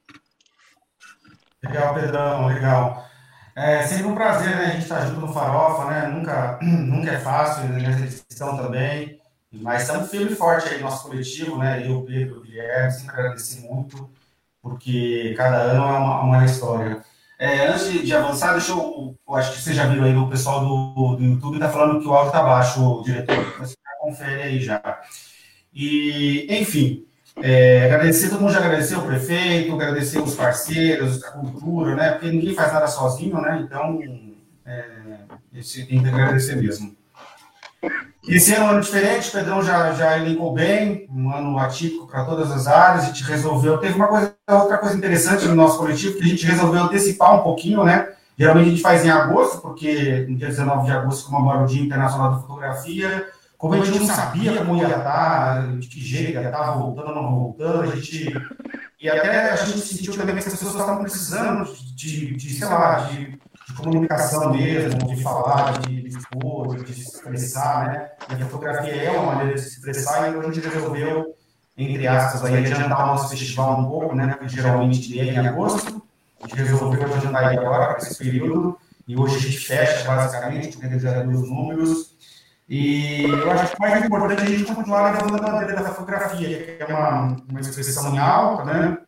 Legal, 1.62 1.95
Pedrão, 1.95 2.47
legal. 2.47 3.07
É 3.55 3.83
sempre 3.87 4.07
um 4.07 4.15
prazer, 4.15 4.57
né? 4.57 4.67
A 4.67 4.71
gente 4.71 4.83
estar 4.83 5.01
tá 5.01 5.07
junto 5.07 5.21
no 5.21 5.33
Farofa, 5.33 5.91
né? 5.91 6.07
Nunca, 6.09 6.59
nunca 6.62 7.11
é 7.11 7.19
fácil, 7.19 7.69
nessa 7.69 8.01
edição 8.05 8.57
também. 8.57 9.21
Mas 9.53 9.83
estamos 9.83 10.11
firme 10.11 10.33
e 10.33 10.37
forte 10.37 10.69
aí 10.69 10.79
no 10.79 10.85
nosso 10.85 11.09
coletivo, 11.09 11.59
né? 11.59 11.87
Eu, 11.87 12.03
Pedro, 12.03 12.39
o 12.39 12.43
Guilherme, 12.43 12.93
sempre 12.93 13.11
agradecer 13.11 13.61
muito, 13.69 14.09
porque 14.62 15.35
cada 15.37 15.57
ano 15.57 15.85
é 15.85 15.99
uma, 15.99 16.23
uma 16.23 16.45
história. 16.45 17.05
É, 17.39 17.67
antes 17.67 17.91
de, 17.91 18.05
de, 18.05 18.15
avançar, 18.15 18.53
deixa 18.53 18.73
eu. 18.73 19.17
Eu 19.29 19.35
acho 19.35 19.53
que 19.53 19.61
vocês 19.61 19.75
já 19.75 19.87
viram 19.87 20.05
aí 20.05 20.15
o 20.15 20.29
pessoal 20.29 20.61
do, 20.61 21.17
do 21.17 21.25
YouTube 21.25 21.55
está 21.55 21.69
falando 21.69 22.01
que 22.01 22.07
o 22.07 22.15
áudio 22.15 22.29
está 22.29 22.43
baixo, 22.43 22.83
o 22.83 23.03
diretor. 23.03 23.59
Você 23.59 23.75
confere 23.99 24.43
aí 24.43 24.61
já. 24.61 25.01
E, 25.73 26.47
enfim, 26.51 27.07
é, 27.43 27.87
agradecer, 27.87 28.29
todo 28.29 28.41
mundo 28.41 28.53
já 28.53 28.59
agradeceu 28.59 28.99
o 28.99 29.07
prefeito, 29.07 29.75
agradecer 29.75 30.19
os 30.19 30.35
parceiros, 30.35 31.23
a 31.25 31.31
cultura, 31.33 31.95
né? 31.95 32.11
Porque 32.13 32.31
ninguém 32.31 32.55
faz 32.55 32.73
nada 32.73 32.87
sozinho, 32.87 33.41
né? 33.41 33.61
Então, 33.65 33.99
é, 34.65 34.85
esse 35.55 35.87
tem 35.87 36.03
que 36.03 36.09
agradecer 36.09 36.57
mesmo. 36.57 36.95
Esse 38.29 38.53
ano 38.55 38.65
é 38.65 38.67
um 38.67 38.71
ano 38.73 38.81
diferente, 38.83 39.29
o 39.29 39.33
Pedrão 39.33 39.63
já, 39.63 39.93
já 39.93 40.19
elencou 40.19 40.53
bem, 40.53 41.09
um 41.11 41.35
ano 41.35 41.59
atípico 41.59 42.07
para 42.07 42.25
todas 42.25 42.53
as 42.53 42.67
áreas, 42.67 43.05
a 43.05 43.07
gente 43.07 43.25
resolveu. 43.25 43.79
Teve 43.79 43.95
uma 43.95 44.09
coisa, 44.09 44.35
outra 44.49 44.77
coisa 44.77 44.97
interessante 44.97 45.49
no 45.49 45.55
nosso 45.55 45.79
coletivo, 45.79 46.19
que 46.19 46.25
a 46.25 46.29
gente 46.29 46.47
resolveu 46.47 46.83
antecipar 46.83 47.41
um 47.41 47.43
pouquinho, 47.43 47.83
né? 47.83 48.09
Geralmente 48.37 48.67
a 48.67 48.71
gente 48.71 48.83
faz 48.83 49.05
em 49.05 49.11
agosto, 49.11 49.61
porque 49.61 50.27
no 50.29 50.37
dia 50.37 50.49
19 50.49 50.85
de 50.85 50.93
agosto 50.93 51.29
comemora 51.29 51.63
o 51.63 51.67
Dia 51.67 51.83
Internacional 51.83 52.33
da 52.33 52.39
Fotografia. 52.39 53.27
Como 53.61 53.75
a 53.75 53.85
gente 53.85 53.99
não 53.99 54.07
sabia 54.07 54.57
como 54.57 54.77
ia 54.77 54.89
estar, 54.89 55.77
de 55.79 55.87
que 55.87 56.01
jeito 56.01 56.33
ia 56.33 56.47
estar, 56.47 56.73
voltando 56.73 57.09
ou 57.09 57.15
não 57.15 57.35
voltando, 57.35 57.83
a 57.83 57.95
gente. 57.95 58.33
E 58.99 59.09
até 59.09 59.53
a 59.53 59.57
gente 59.57 59.81
sentiu 59.81 60.17
também 60.17 60.35
que 60.35 60.41
as 60.41 60.49
pessoas 60.49 60.73
estavam 60.73 61.03
precisando 61.03 61.71
de, 61.95 62.35
de 62.35 62.55
sei 62.55 62.67
lá, 62.67 63.01
de 63.01 63.39
de 63.71 63.75
comunicação 63.75 64.53
mesmo, 64.53 64.99
de 65.07 65.23
falar, 65.23 65.79
de 65.81 66.09
expor, 66.09 66.83
de 66.83 66.93
se 66.93 67.03
expressar, 67.03 67.87
né? 67.87 68.11
E 68.31 68.43
a 68.43 68.47
fotografia 68.47 68.95
é 68.95 69.11
uma 69.11 69.35
maneira 69.35 69.55
de 69.55 69.61
se 69.61 69.69
expressar, 69.77 70.29
então 70.29 70.41
a 70.41 70.53
gente 70.53 70.67
resolveu, 70.67 71.35
entre 71.77 72.07
aspas, 72.07 72.45
aí, 72.45 72.57
adiantar 72.57 73.05
o 73.05 73.07
nosso 73.07 73.29
festival 73.31 73.81
um 73.81 73.87
pouco, 73.87 74.15
né? 74.15 74.35
Porque 74.35 74.49
geralmente 74.49 75.19
é 75.19 75.25
em 75.25 75.47
agosto, 75.47 76.03
a 76.43 76.47
gente 76.47 76.57
resolveu 76.57 77.15
adiantar 77.15 77.45
aí 77.45 77.59
agora, 77.59 77.95
para 77.95 77.99
esse 77.99 78.19
período, 78.19 78.77
e 79.07 79.17
hoje 79.17 79.37
a 79.37 79.41
gente 79.41 79.59
fecha, 79.59 80.05
basicamente, 80.05 80.77
porque 80.77 80.99
já 80.99 81.23
deu 81.23 81.31
os 81.31 81.49
números. 81.49 82.11
E 82.71 83.25
eu 83.25 83.50
acho 83.50 83.75
que 83.75 83.81
mais 83.81 84.05
importante 84.05 84.43
é 84.43 84.45
a 84.45 84.49
gente 84.49 84.73
continuar 84.73 85.11
levando 85.11 85.35
a 85.35 85.50
bandeira 85.50 85.83
da 85.83 85.91
fotografia, 85.91 86.77
que 86.77 86.81
é 86.81 86.87
uma, 86.87 87.37
uma 87.50 87.61
expressão 87.61 88.15
em 88.15 88.19
alta, 88.19 88.65
né? 88.65 88.99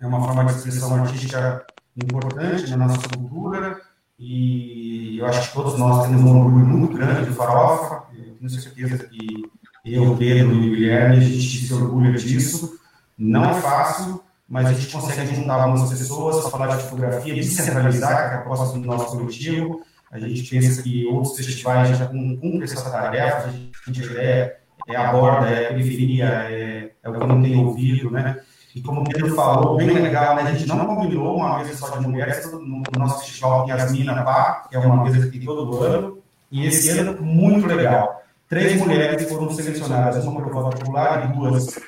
É 0.00 0.06
uma 0.08 0.20
forma 0.20 0.44
de 0.46 0.58
expressão 0.58 0.92
artística 0.92 1.64
importante 1.96 2.68
na 2.68 2.88
nossa 2.88 3.08
cultura, 3.08 3.80
e 4.18 5.18
eu 5.20 5.26
acho 5.26 5.48
que 5.48 5.54
todos 5.54 5.78
nós 5.78 6.08
temos 6.08 6.20
um 6.20 6.40
orgulho 6.40 6.66
muito 6.66 6.96
grande 6.96 7.26
do 7.26 7.34
Farofa. 7.36 8.02
Eu 8.12 8.34
tenho 8.34 8.50
certeza 8.50 8.98
que 8.98 9.44
eu, 9.84 10.16
Pedro 10.16 10.52
e 10.52 10.68
o 10.68 10.74
Guilherme, 10.74 11.16
a 11.18 11.20
gente 11.20 11.64
se 11.64 11.72
orgulha 11.72 12.12
disso. 12.12 12.76
Não 13.16 13.50
é 13.50 13.54
fácil, 13.60 14.20
mas 14.48 14.66
a 14.66 14.72
gente 14.72 14.92
consegue 14.92 15.32
juntar 15.32 15.62
algumas 15.62 15.88
pessoas 15.88 16.50
falar 16.50 16.76
de 16.76 16.82
fotografia, 16.82 17.34
descentralizar, 17.34 18.30
que 18.30 18.34
é 18.34 18.38
a 18.38 18.40
proposta 18.42 18.76
do 18.76 18.84
nosso 18.84 19.16
coletivo. 19.16 19.80
A 20.24 20.28
gente 20.28 20.50
pensa 20.50 20.82
que 20.82 21.06
outros 21.06 21.36
festivais 21.36 21.96
já 21.96 22.06
cumprem 22.06 22.62
essa 22.62 22.90
tarefa, 22.90 23.48
a 23.48 23.92
gente 23.92 24.16
é, 24.16 24.58
é 24.88 24.96
aborda, 24.96 25.48
é 25.48 25.68
periferia, 25.68 26.24
é, 26.24 26.90
é 27.02 27.08
o 27.08 27.12
que 27.12 27.26
não 27.26 27.42
tem 27.42 27.56
ouvido, 27.56 28.10
né? 28.10 28.40
E 28.74 28.82
como 28.82 29.00
o 29.00 29.04
Pedro 29.04 29.34
falou, 29.34 29.76
bem 29.76 29.88
legal, 29.88 30.36
né? 30.36 30.42
A 30.42 30.52
gente 30.52 30.68
não 30.68 30.84
combinou 30.84 31.36
uma 31.36 31.58
mesa 31.58 31.74
só 31.74 31.96
de 31.96 32.06
mulheres, 32.06 32.50
no 32.52 32.82
nosso 32.98 33.24
festival 33.24 33.64
tem 33.64 34.04
Pá, 34.04 34.66
que 34.68 34.76
é 34.76 34.78
uma 34.78 35.02
mesa 35.02 35.30
que 35.30 35.38
tem 35.38 35.46
todo 35.46 35.82
ano, 35.82 36.18
e 36.50 36.66
esse 36.66 36.90
ano, 36.90 37.20
muito 37.22 37.66
legal. 37.66 38.22
Três 38.48 38.78
mulheres 38.78 39.28
foram 39.28 39.50
selecionadas, 39.50 40.24
uma 40.24 40.42
por 40.42 40.52
voto 40.52 40.78
popular 40.78 41.28
e 41.28 41.32
duas. 41.34 41.78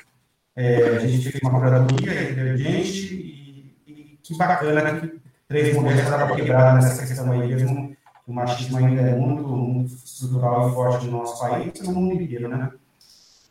É, 0.55 0.97
a 0.97 0.99
gente 0.99 1.31
fez 1.31 1.41
uma 1.43 1.59
curadoria 1.59 2.31
inteligente 2.31 3.13
e, 3.13 3.91
e 3.91 4.19
que 4.21 4.35
bacana 4.35 4.99
que 4.99 5.19
três 5.47 5.75
mulheres 5.75 6.03
estavam 6.03 6.35
quebradas 6.35 6.83
nessa 6.83 7.05
questão 7.05 7.31
aí 7.31 7.47
mesmo. 7.47 7.95
O 8.29 8.33
machismo 8.33 8.77
ainda 8.77 9.01
é 9.01 9.15
muito, 9.15 9.49
muito 9.49 9.91
estrutural 9.91 10.69
e 10.69 10.73
forte 10.73 11.07
no 11.07 11.17
nosso 11.17 11.39
país, 11.39 11.73
no 11.81 11.91
mundo 11.91 12.21
inteiro, 12.21 12.47
né? 12.47 12.71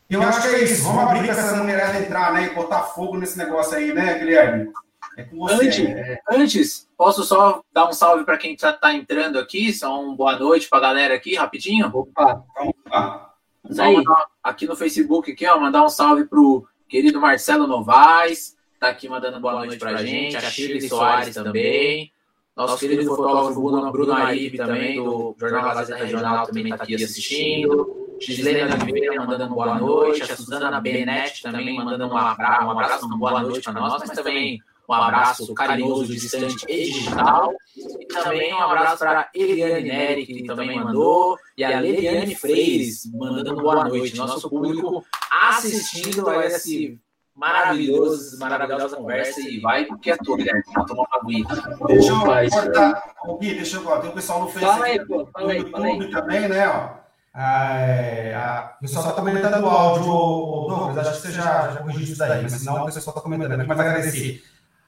Eu 0.09 0.23
acho 0.23 0.41
que 0.41 0.55
é 0.55 0.63
isso. 0.63 0.85
Vamos 0.85 1.03
abrir 1.03 1.27
para 1.27 1.37
essa 1.37 1.57
mulherada 1.57 1.99
entrar, 1.99 2.33
né? 2.33 2.47
E 2.47 2.55
botar 2.55 2.83
fogo 2.83 3.19
nesse 3.19 3.37
negócio 3.37 3.77
aí, 3.77 3.93
né, 3.93 4.17
Guilherme? 4.21 4.73
É 5.17 5.25
com 5.25 5.37
você. 5.37 5.67
Antes, 5.67 5.85
né? 5.85 6.19
antes 6.31 6.89
posso 6.97 7.25
só 7.25 7.61
dar 7.73 7.89
um 7.89 7.93
salve 7.93 8.25
para 8.25 8.39
quem 8.39 8.57
já 8.57 8.71
está 8.71 8.95
entrando 8.95 9.41
aqui? 9.41 9.73
Só 9.73 10.01
uma 10.01 10.15
boa 10.15 10.39
noite 10.39 10.69
para 10.69 10.79
a 10.79 10.83
galera 10.83 11.15
aqui, 11.17 11.35
rapidinho. 11.35 11.91
Opa, 11.93 12.45
opa. 12.57 13.35
Mandar, 13.69 14.27
aqui 14.45 14.65
no 14.65 14.77
Facebook, 14.77 15.33
aqui, 15.33 15.45
ó, 15.45 15.59
mandar 15.59 15.85
um 15.85 15.89
salve 15.89 16.25
pro 16.25 16.69
querido 16.89 17.21
Marcelo 17.21 17.67
Novaes, 17.67 18.57
tá 18.79 18.91
aqui 18.91 19.09
mandando 19.09 19.41
boa 19.41 19.55
noite 19.55 19.77
para 19.77 19.91
a 19.91 19.97
gente, 19.97 20.37
a 20.37 20.41
Shirley 20.41 20.89
Soares 20.89 21.35
também, 21.35 22.13
Nosso 22.59 22.77
querido 22.77 23.05
fotógrafo 23.05 23.61
Bruno, 23.61 23.93
Bruno 23.93 24.13
Aribe 24.13 24.59
também, 24.59 24.97
do 24.97 25.33
Jornal 25.39 25.63
Gazeta 25.63 26.03
Regional, 26.03 26.45
também 26.45 26.65
está 26.65 26.83
aqui 26.83 26.97
assistindo. 26.97 28.17
Gislene 28.21 28.63
Oliveira 28.63 29.25
mandando 29.25 29.55
boa 29.55 29.79
noite. 29.79 30.25
A 30.25 30.37
Suzana 30.37 30.81
Benetti 30.81 31.41
também 31.41 31.77
mandando 31.77 32.13
um 32.13 32.17
abraço, 32.17 32.67
um 32.67 32.71
abraço, 32.73 33.07
uma 33.07 33.17
boa 33.17 33.43
noite 33.43 33.63
para 33.63 33.75
nós, 33.75 34.03
mas 34.05 34.11
também 34.11 34.61
um 34.89 34.93
abraço 34.93 35.55
carinhoso, 35.55 36.13
distante 36.13 36.67
e 36.69 36.87
digital. 36.87 37.55
E 37.77 38.07
também 38.07 38.53
um 38.53 38.59
abraço 38.59 38.99
para 38.99 39.31
Eliane 39.33 39.89
Neri, 39.89 40.27
que 40.27 40.43
também 40.43 40.81
mandou, 40.81 41.39
e 41.57 41.63
a 41.63 41.79
Leliane 41.79 42.35
Freires, 42.35 43.09
mandando 43.15 43.55
boa 43.55 43.85
noite. 43.85 44.17
Nosso 44.17 44.51
público 44.51 45.05
assistindo 45.31 46.29
a 46.29 46.45
esse 46.45 46.99
maravilhoso, 47.39 48.37
maravilhosa 48.39 48.97
conversa 48.97 49.41
e 49.41 49.61
vai 49.61 49.85
porque 49.85 50.11
é 50.11 50.17
tudo, 50.17 50.45
né? 50.45 50.61
Tomar 50.87 51.05
uma 51.05 51.21
aguinha. 51.23 51.47
Deixa 51.87 52.11
eu 52.11 52.21
cortar, 52.21 53.15
Gui, 53.41 53.55
deixa 53.55 53.77
eu 53.77 53.83
cortar. 53.83 54.01
Tem 54.01 54.11
o 54.11 54.15
pessoal 54.15 54.41
no 54.41 54.49
Facebook, 54.49 54.75
fala 54.75 54.87
aí, 54.87 55.07
pô, 55.07 55.29
fala 55.33 55.53
aí, 55.53 55.63
no 55.63 55.87
YouTube 55.87 56.11
também, 56.11 56.49
né? 56.49 56.69
Ó. 56.69 56.99
É, 57.41 58.35
a, 58.35 58.75
o 58.77 58.81
pessoal 58.81 59.09
está 59.09 59.15
comentando 59.15 59.63
o 59.63 59.69
áudio, 59.69 60.05
Douglas, 60.05 61.07
acho 61.07 61.21
que 61.21 61.29
você 61.29 61.33
já, 61.33 61.71
já 61.71 61.81
corrigiu 61.81 62.03
isso 62.03 62.19
daí, 62.19 62.43
mas 62.43 62.53
senão 62.53 62.83
o 62.83 62.85
pessoal 62.87 63.17
está 63.17 63.21
comentando. 63.21 63.65
Mas 63.65 63.81
agradecer 63.81 64.43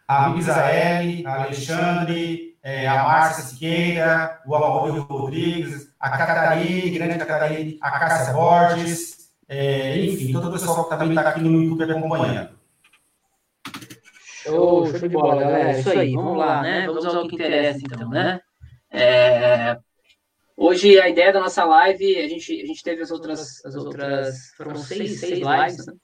a 0.08 0.28
Misael, 0.30 1.22
a 1.24 1.42
Alexandre, 1.44 2.56
é, 2.64 2.88
a 2.88 3.04
Márcia 3.04 3.44
Siqueira, 3.44 4.40
o 4.44 4.56
Amaury 4.56 4.98
Rodrigues, 4.98 5.88
a 6.00 6.10
Catarina, 6.10 6.98
grande 6.98 7.24
Catarina, 7.24 7.78
a 7.80 7.90
Cássia 7.92 8.32
Borges, 8.32 9.19
é, 9.50 9.98
enfim, 9.98 10.32
todo 10.32 10.48
o 10.48 10.52
pessoal 10.52 10.84
que 10.84 10.90
também 10.90 11.10
está 11.10 11.28
aqui 11.28 11.40
no 11.40 11.62
YouTube 11.62 11.90
acompanhando. 11.90 12.50
Show, 14.42 14.86
show 14.86 14.98
de 15.00 15.08
bola, 15.08 15.42
galera. 15.42 15.78
Isso 15.78 15.90
aí, 15.90 16.14
vamos 16.14 16.38
lá, 16.38 16.62
né? 16.62 16.86
Vamos 16.86 17.04
ao 17.04 17.28
que 17.28 17.34
interessa, 17.34 17.80
então, 17.84 18.08
né? 18.08 18.40
É, 18.90 19.76
Hoje 20.62 21.00
a 21.00 21.08
ideia 21.08 21.32
da 21.32 21.40
nossa 21.40 21.64
live, 21.64 22.18
a 22.18 22.28
gente, 22.28 22.60
a 22.60 22.66
gente 22.66 22.82
teve 22.82 23.00
as 23.00 23.10
outras, 23.10 23.64
as 23.64 23.74
outras 23.74 24.52
foram 24.58 24.76
seis, 24.76 25.18
seis 25.18 25.38
lives, 25.38 25.86
né? 25.86 25.94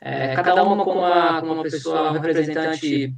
é, 0.00 0.34
cada 0.34 0.64
uma 0.64 0.82
com 0.84 0.90
uma, 0.90 1.40
com 1.40 1.46
uma 1.46 1.62
pessoa, 1.62 2.10
um 2.10 2.14
representante 2.14 3.14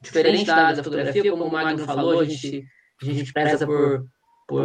diferente 0.00 0.46
da, 0.46 0.72
da 0.72 0.84
fotografia, 0.84 1.32
como 1.32 1.42
o 1.42 1.50
Magno 1.50 1.84
falou, 1.84 2.20
a 2.20 2.24
gente, 2.24 2.64
a 3.02 3.04
gente 3.06 3.32
preza 3.32 3.66
por, 3.66 4.04
por 4.46 4.64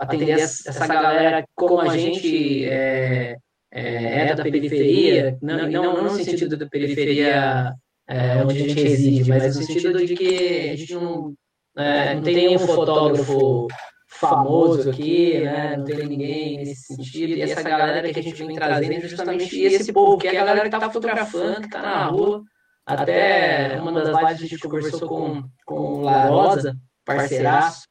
atender 0.00 0.30
essa 0.32 0.84
galera 0.88 1.44
como 1.54 1.80
a 1.80 1.96
gente 1.96 2.64
é, 2.64 3.36
é, 3.72 4.28
é 4.28 4.34
da 4.34 4.42
periferia, 4.42 5.38
não, 5.40 5.68
não, 5.68 5.94
não 5.94 6.02
no 6.04 6.10
sentido 6.10 6.56
da 6.56 6.66
periferia 6.66 7.74
é, 8.08 8.44
onde 8.44 8.62
a 8.62 8.68
gente 8.68 8.82
reside, 8.82 9.28
mas 9.28 9.56
no 9.56 9.62
sentido 9.62 10.04
de 10.04 10.14
que 10.14 10.70
a 10.70 10.76
gente 10.76 10.94
não, 10.94 11.34
é, 11.78 12.14
não 12.14 12.22
tem 12.22 12.34
nenhum 12.34 12.58
fotógrafo 12.58 13.68
famoso 14.06 14.90
aqui, 14.90 15.40
né? 15.40 15.76
Não 15.76 15.84
tem 15.84 16.06
ninguém 16.06 16.58
nesse 16.58 16.94
sentido. 16.94 17.32
E 17.32 17.42
essa 17.42 17.62
galera 17.62 18.12
que 18.12 18.20
a 18.20 18.22
gente 18.22 18.44
vem 18.44 18.54
trazendo 18.54 18.92
é 18.92 19.00
justamente 19.00 19.58
esse 19.58 19.92
povo, 19.92 20.18
que 20.18 20.28
é 20.28 20.38
a 20.38 20.44
galera 20.44 20.68
que 20.68 20.76
está 20.76 20.90
fotografando, 20.90 21.60
que 21.60 21.66
está 21.66 21.80
na 21.80 22.06
rua. 22.06 22.42
Até 22.84 23.80
uma 23.80 23.92
das 23.92 24.08
lives 24.08 24.42
a 24.42 24.46
gente 24.46 24.58
conversou 24.58 25.08
com, 25.08 25.42
com 25.64 25.74
o 25.74 26.00
Larosa, 26.02 26.76
parceiraço, 27.04 27.86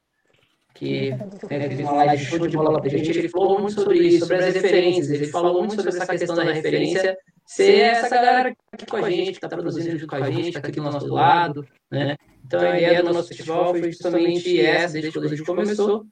que 0.82 1.16
fez 1.46 1.80
uma 1.80 2.04
live 2.04 2.24
show 2.24 2.46
de 2.46 2.56
bola 2.56 2.80
pra 2.80 2.90
gente. 2.90 3.16
Ele 3.16 3.28
falou 3.28 3.60
muito 3.60 3.80
sobre 3.80 3.98
isso, 3.98 4.20
sobre 4.20 4.36
as 4.36 4.54
referências. 4.54 5.10
Ele 5.10 5.26
falou 5.28 5.60
muito 5.60 5.76
sobre 5.76 5.90
essa 5.90 6.06
questão 6.06 6.34
da 6.34 6.42
referência 6.42 7.16
ser 7.46 7.80
essa 7.80 8.08
galera 8.08 8.52
aqui 8.72 8.86
com 8.86 8.96
a 8.96 9.08
gente, 9.08 9.38
que 9.38 9.46
está 9.46 9.48
produzindo 9.48 9.96
junto 9.96 10.06
com 10.08 10.16
a 10.16 10.30
gente, 10.30 10.48
está 10.48 10.58
aqui 10.60 10.80
do 10.80 10.82
nosso 10.82 11.06
lado, 11.06 11.64
né? 11.90 12.16
Então 12.44 12.60
a 12.60 12.76
ideia 12.76 13.02
do 13.02 13.12
nosso 13.12 13.28
festival 13.28 13.70
foi 13.70 13.92
justamente 13.92 14.60
essa, 14.60 14.94
desde 14.94 15.12
quando 15.12 15.26
a 15.26 15.28
gente 15.28 15.44
começou, 15.44 16.04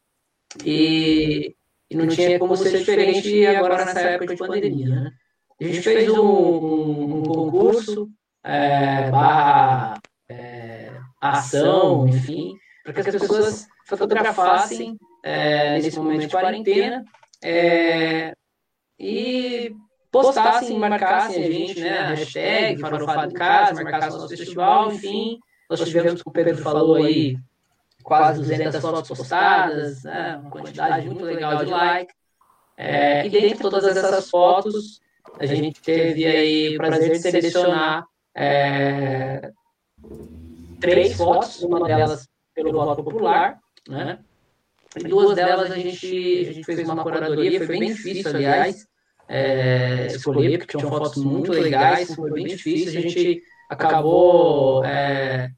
e, 0.64 1.54
e 1.90 1.96
não 1.96 2.06
tinha 2.06 2.38
como 2.38 2.56
ser 2.56 2.78
diferente 2.78 3.46
agora 3.46 3.84
nessa 3.84 4.00
época 4.00 4.34
de 4.34 4.38
pandemia, 4.38 4.88
né? 4.88 5.10
A 5.60 5.64
gente 5.64 5.82
fez 5.82 6.08
um, 6.08 6.20
um, 6.20 7.18
um 7.18 7.22
concurso 7.22 8.08
é, 8.44 9.10
barra 9.10 9.94
é, 10.28 10.92
ação, 11.20 12.06
enfim, 12.08 12.54
para 12.84 12.92
que 12.92 13.00
as 13.00 13.16
pessoas 13.16 13.66
fotografassem 13.97 14.97
é, 15.23 15.78
nesse 15.78 15.99
momento 15.99 16.23
de 16.23 16.28
quarentena 16.28 17.04
é, 17.42 18.35
e 18.99 19.75
postassem, 20.11 20.78
marcassem 20.78 21.44
a 21.44 21.50
gente, 21.50 21.80
né, 21.80 21.99
a 21.99 22.09
hashtag 22.14 22.80
Farofado 22.80 23.30
em 23.30 23.35
Casa, 23.35 23.82
marcassem 23.82 24.11
o 24.11 24.14
nosso 24.14 24.28
festival, 24.28 24.92
enfim. 24.92 25.38
Nós 25.68 25.80
tivemos, 25.80 26.23
como 26.23 26.32
o 26.32 26.35
Pedro 26.35 26.62
falou 26.62 26.97
aí, 26.97 27.37
quase 28.02 28.40
200 28.40 28.80
fotos 28.80 29.09
postadas, 29.09 30.02
né, 30.02 30.38
uma 30.40 30.50
quantidade 30.50 31.06
muito 31.06 31.25
legal 31.25 31.64
de 31.64 31.70
like. 31.70 32.12
É, 32.76 33.26
e 33.26 33.30
dentre 33.30 33.59
todas 33.59 33.85
essas 33.85 34.28
fotos, 34.30 35.00
a 35.38 35.47
gente 35.47 35.80
teve 35.80 36.26
aí 36.26 36.75
o 36.75 36.78
prazer 36.78 37.12
de 37.12 37.18
selecionar 37.18 38.04
é, 38.35 39.50
três 40.80 41.14
fotos, 41.14 41.62
uma 41.62 41.87
delas 41.87 42.28
pelo 42.54 42.73
voto 42.73 43.04
popular, 43.04 43.59
né? 43.90 44.18
E 44.97 45.04
duas 45.04 45.37
delas 45.37 45.70
a 45.70 45.76
gente, 45.76 46.06
a 46.49 46.52
gente 46.52 46.64
fez 46.64 46.88
uma 46.88 47.02
curadoria, 47.02 47.59
foi 47.59 47.78
bem 47.78 47.92
difícil, 47.92 48.30
aliás, 48.30 48.87
é, 49.28 50.06
escolher, 50.06 50.59
porque 50.59 50.76
tinham 50.76 50.90
fotos 50.90 51.23
muito 51.23 51.52
legais, 51.52 52.14
foi 52.14 52.30
bem 52.32 52.47
difícil, 52.47 52.88
a 52.88 53.02
gente 53.02 53.42
acabou 53.68 54.85
é, 54.85 55.50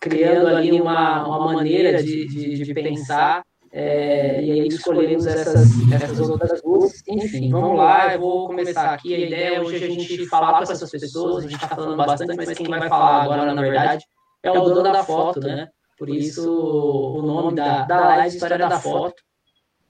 criando 0.00 0.48
ali 0.48 0.80
uma, 0.80 1.26
uma 1.26 1.52
maneira 1.54 2.02
de, 2.02 2.26
de, 2.26 2.64
de 2.64 2.74
pensar 2.74 3.42
é, 3.72 4.42
e 4.42 4.50
aí 4.50 4.66
escolhemos 4.66 5.26
essas, 5.26 5.68
essas 5.92 6.18
outras 6.18 6.60
duas. 6.60 7.02
Enfim, 7.06 7.50
vamos 7.50 7.76
lá, 7.76 8.12
eu 8.12 8.20
vou 8.20 8.48
começar 8.48 8.94
aqui. 8.94 9.14
A 9.14 9.18
ideia 9.18 9.62
hoje 9.62 9.84
é 9.84 9.86
a 9.86 9.90
gente 9.90 10.26
falar 10.26 10.56
com 10.56 10.62
essas 10.64 10.90
pessoas, 10.90 11.44
a 11.44 11.48
gente 11.48 11.62
está 11.62 11.76
falando 11.76 11.96
bastante, 11.96 12.36
mas 12.36 12.52
quem 12.52 12.66
vai 12.66 12.88
falar 12.88 13.22
agora, 13.22 13.54
na 13.54 13.62
verdade, 13.62 14.04
é 14.42 14.50
o 14.50 14.60
dono 14.64 14.82
da 14.82 15.04
foto, 15.04 15.40
né? 15.40 15.68
Por 16.00 16.08
isso 16.08 16.50
o 16.50 17.20
nome 17.20 17.56
da, 17.56 17.82
da 17.84 18.00
live 18.00 18.34
História 18.34 18.56
da 18.56 18.80
Foto. 18.80 19.22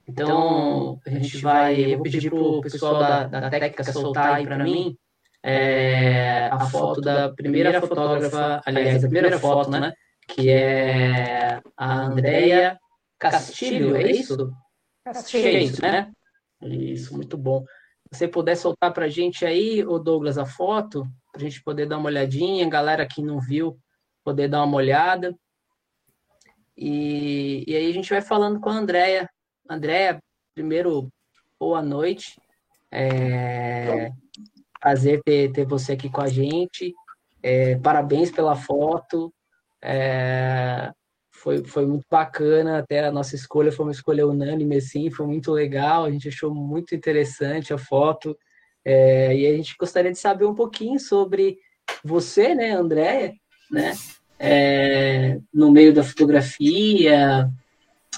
Então, 0.05 0.99
a 1.07 1.09
gente 1.09 1.37
vai, 1.37 1.85
eu 1.85 1.95
vou 1.95 2.03
pedir 2.03 2.29
para 2.29 2.37
o 2.37 2.59
pessoal 2.59 2.99
da, 2.99 3.27
da 3.27 3.49
técnica 3.49 3.81
soltar 3.81 4.33
aí 4.33 4.45
para 4.45 4.61
mim 4.61 4.97
é, 5.41 6.49
a 6.51 6.59
foto 6.65 6.99
da 6.99 7.31
primeira 7.31 7.79
fotógrafa, 7.79 8.61
aliás, 8.65 9.05
a 9.05 9.07
primeira 9.07 9.39
foto, 9.39 9.71
né? 9.71 9.93
Que 10.27 10.49
é 10.49 11.61
a 11.77 12.01
Andrea 12.01 12.77
Castilho, 13.17 13.95
é 13.95 14.11
isso? 14.11 14.51
Castilho, 15.05 15.47
é 15.47 15.63
isso, 15.63 15.81
né? 15.81 16.11
Isso, 16.61 17.15
muito 17.15 17.37
bom. 17.37 17.63
Se 18.11 18.19
você 18.19 18.27
puder 18.27 18.57
soltar 18.57 18.91
para 18.91 19.05
a 19.05 19.09
gente 19.09 19.45
aí, 19.45 19.81
o 19.85 19.97
Douglas, 19.97 20.37
a 20.37 20.45
foto, 20.45 21.07
para 21.31 21.41
a 21.41 21.45
gente 21.45 21.63
poder 21.63 21.87
dar 21.87 21.99
uma 21.99 22.07
olhadinha, 22.07 22.69
galera 22.69 23.07
que 23.07 23.21
não 23.21 23.39
viu, 23.39 23.79
poder 24.25 24.49
dar 24.49 24.65
uma 24.65 24.75
olhada. 24.75 25.33
E, 26.77 27.63
e 27.67 27.75
aí 27.75 27.89
a 27.89 27.93
gente 27.93 28.09
vai 28.09 28.21
falando 28.21 28.59
com 28.59 28.69
a 28.69 28.73
Andrea. 28.73 29.29
Andrea, 29.69 30.19
primeiro, 30.53 31.09
boa 31.59 31.81
noite. 31.81 32.39
É, 32.91 34.11
prazer 34.79 35.21
ter, 35.23 35.51
ter 35.51 35.65
você 35.65 35.93
aqui 35.93 36.09
com 36.09 36.21
a 36.21 36.27
gente. 36.27 36.93
É, 37.41 37.75
parabéns 37.77 38.31
pela 38.31 38.55
foto. 38.55 39.33
É, 39.81 40.91
foi, 41.41 41.63
foi 41.63 41.85
muito 41.87 42.05
bacana, 42.09 42.77
até 42.77 43.03
a 43.03 43.11
nossa 43.11 43.35
escolha 43.35 43.71
foi 43.71 43.85
uma 43.85 43.91
escolha 43.91 44.27
unânime, 44.27 44.77
assim, 44.77 45.09
foi 45.09 45.25
muito 45.25 45.51
legal, 45.51 46.05
a 46.05 46.11
gente 46.11 46.27
achou 46.27 46.53
muito 46.53 46.93
interessante 46.93 47.73
a 47.73 47.79
foto, 47.79 48.37
é, 48.85 49.35
e 49.35 49.47
a 49.47 49.57
gente 49.57 49.75
gostaria 49.77 50.11
de 50.11 50.19
saber 50.19 50.45
um 50.45 50.53
pouquinho 50.53 50.99
sobre 50.99 51.57
você, 52.03 52.53
né, 52.53 52.71
Andréia, 52.71 53.33
né, 53.71 53.93
é, 54.43 55.37
no 55.53 55.71
meio 55.71 55.93
da 55.93 56.03
fotografia, 56.03 57.47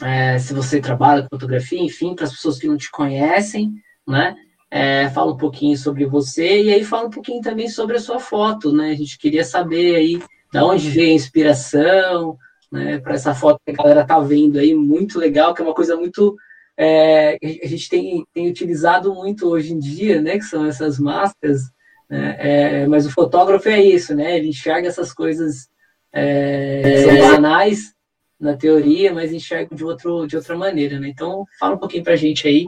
é, 0.02 0.40
se 0.40 0.54
você 0.54 0.80
trabalha 0.80 1.24
com 1.24 1.36
fotografia, 1.36 1.82
enfim, 1.82 2.16
para 2.16 2.24
as 2.24 2.32
pessoas 2.32 2.58
que 2.58 2.68
não 2.68 2.78
te 2.78 2.90
conhecem, 2.90 3.74
né, 4.08 4.36
é, 4.72 5.10
fala 5.10 5.34
um 5.34 5.38
pouquinho 5.38 5.78
sobre 5.78 6.06
você 6.06 6.64
e 6.64 6.74
aí 6.74 6.84
fala 6.84 7.08
um 7.08 7.12
pouquinho 7.12 7.42
também 7.42 7.68
sobre 7.68 7.98
a 7.98 8.00
sua 8.00 8.20
foto, 8.20 8.74
né? 8.74 8.90
A 8.90 8.96
gente 8.96 9.20
queria 9.20 9.46
saber 9.46 9.96
aí 9.96 10.20
da 10.52 10.66
onde 10.66 10.90
veio 10.90 11.12
a 11.12 11.14
inspiração, 11.16 12.38
né? 12.72 12.98
Para 12.98 13.14
essa 13.14 13.36
foto 13.36 13.60
que 13.64 13.72
a 13.72 13.76
galera 13.76 14.04
tá 14.04 14.20
vendo 14.20 14.58
aí, 14.58 14.74
muito 14.74 15.20
legal, 15.20 15.54
que 15.54 15.62
é 15.62 15.66
uma 15.66 15.76
coisa 15.76 15.96
muito 15.96 16.36
é, 16.76 17.38
a 17.64 17.68
gente 17.68 17.88
tem, 17.88 18.26
tem 18.34 18.50
utilizado 18.50 19.14
muito 19.14 19.48
hoje 19.48 19.74
em 19.74 19.80
dia, 19.80 20.20
né? 20.22 20.40
Que 20.40 20.46
são 20.46 20.66
essas 20.66 20.98
máscaras. 20.98 21.62
Né? 22.10 22.36
É, 22.40 22.88
mas 22.88 23.06
o 23.06 23.12
fotógrafo 23.12 23.70
é 23.70 23.80
isso, 23.80 24.16
né? 24.16 24.38
Ele 24.38 24.50
enxerga 24.50 24.88
essas 24.88 25.14
coisas 25.14 25.68
é, 26.14 27.04
são 27.04 27.32
banais 27.32 27.94
na 28.40 28.56
teoria, 28.56 29.14
mas 29.14 29.34
enxerga 29.34 29.76
de, 29.76 29.84
outro, 29.84 30.28
de 30.28 30.36
outra 30.36 30.56
maneira, 30.56 31.00
né? 31.00 31.08
Então, 31.08 31.46
fala 31.60 31.76
um 31.76 31.80
pouquinho 31.80 32.04
para 32.04 32.14
a 32.14 32.18
gente 32.18 32.48
aí 32.48 32.68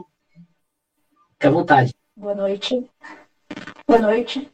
Fique 1.36 1.46
à 1.48 1.50
vontade. 1.50 1.94
Boa 2.16 2.34
noite. 2.34 2.90
Boa 3.86 4.00
noite. 4.00 4.50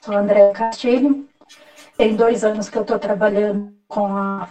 Sou 0.00 0.16
André 0.16 0.50
Castilho. 0.50 1.28
Tem 1.96 2.16
dois 2.16 2.42
anos 2.42 2.68
que 2.68 2.76
eu 2.76 2.82
estou 2.82 2.98
trabalhando 2.98 3.72
com 3.86 4.08
a 4.16 4.48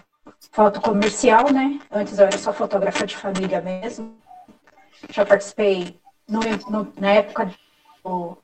foto 0.54 0.80
comercial, 0.80 1.52
né? 1.52 1.82
Antes 1.92 2.18
eu 2.18 2.28
era 2.28 2.38
só 2.38 2.54
fotógrafa 2.54 3.06
de 3.06 3.18
família 3.18 3.60
mesmo. 3.60 4.18
Já 5.10 5.26
participei 5.26 6.00
no, 6.30 6.40
no, 6.70 6.94
na 6.98 7.12
época 7.12 7.54
do, 8.06 8.38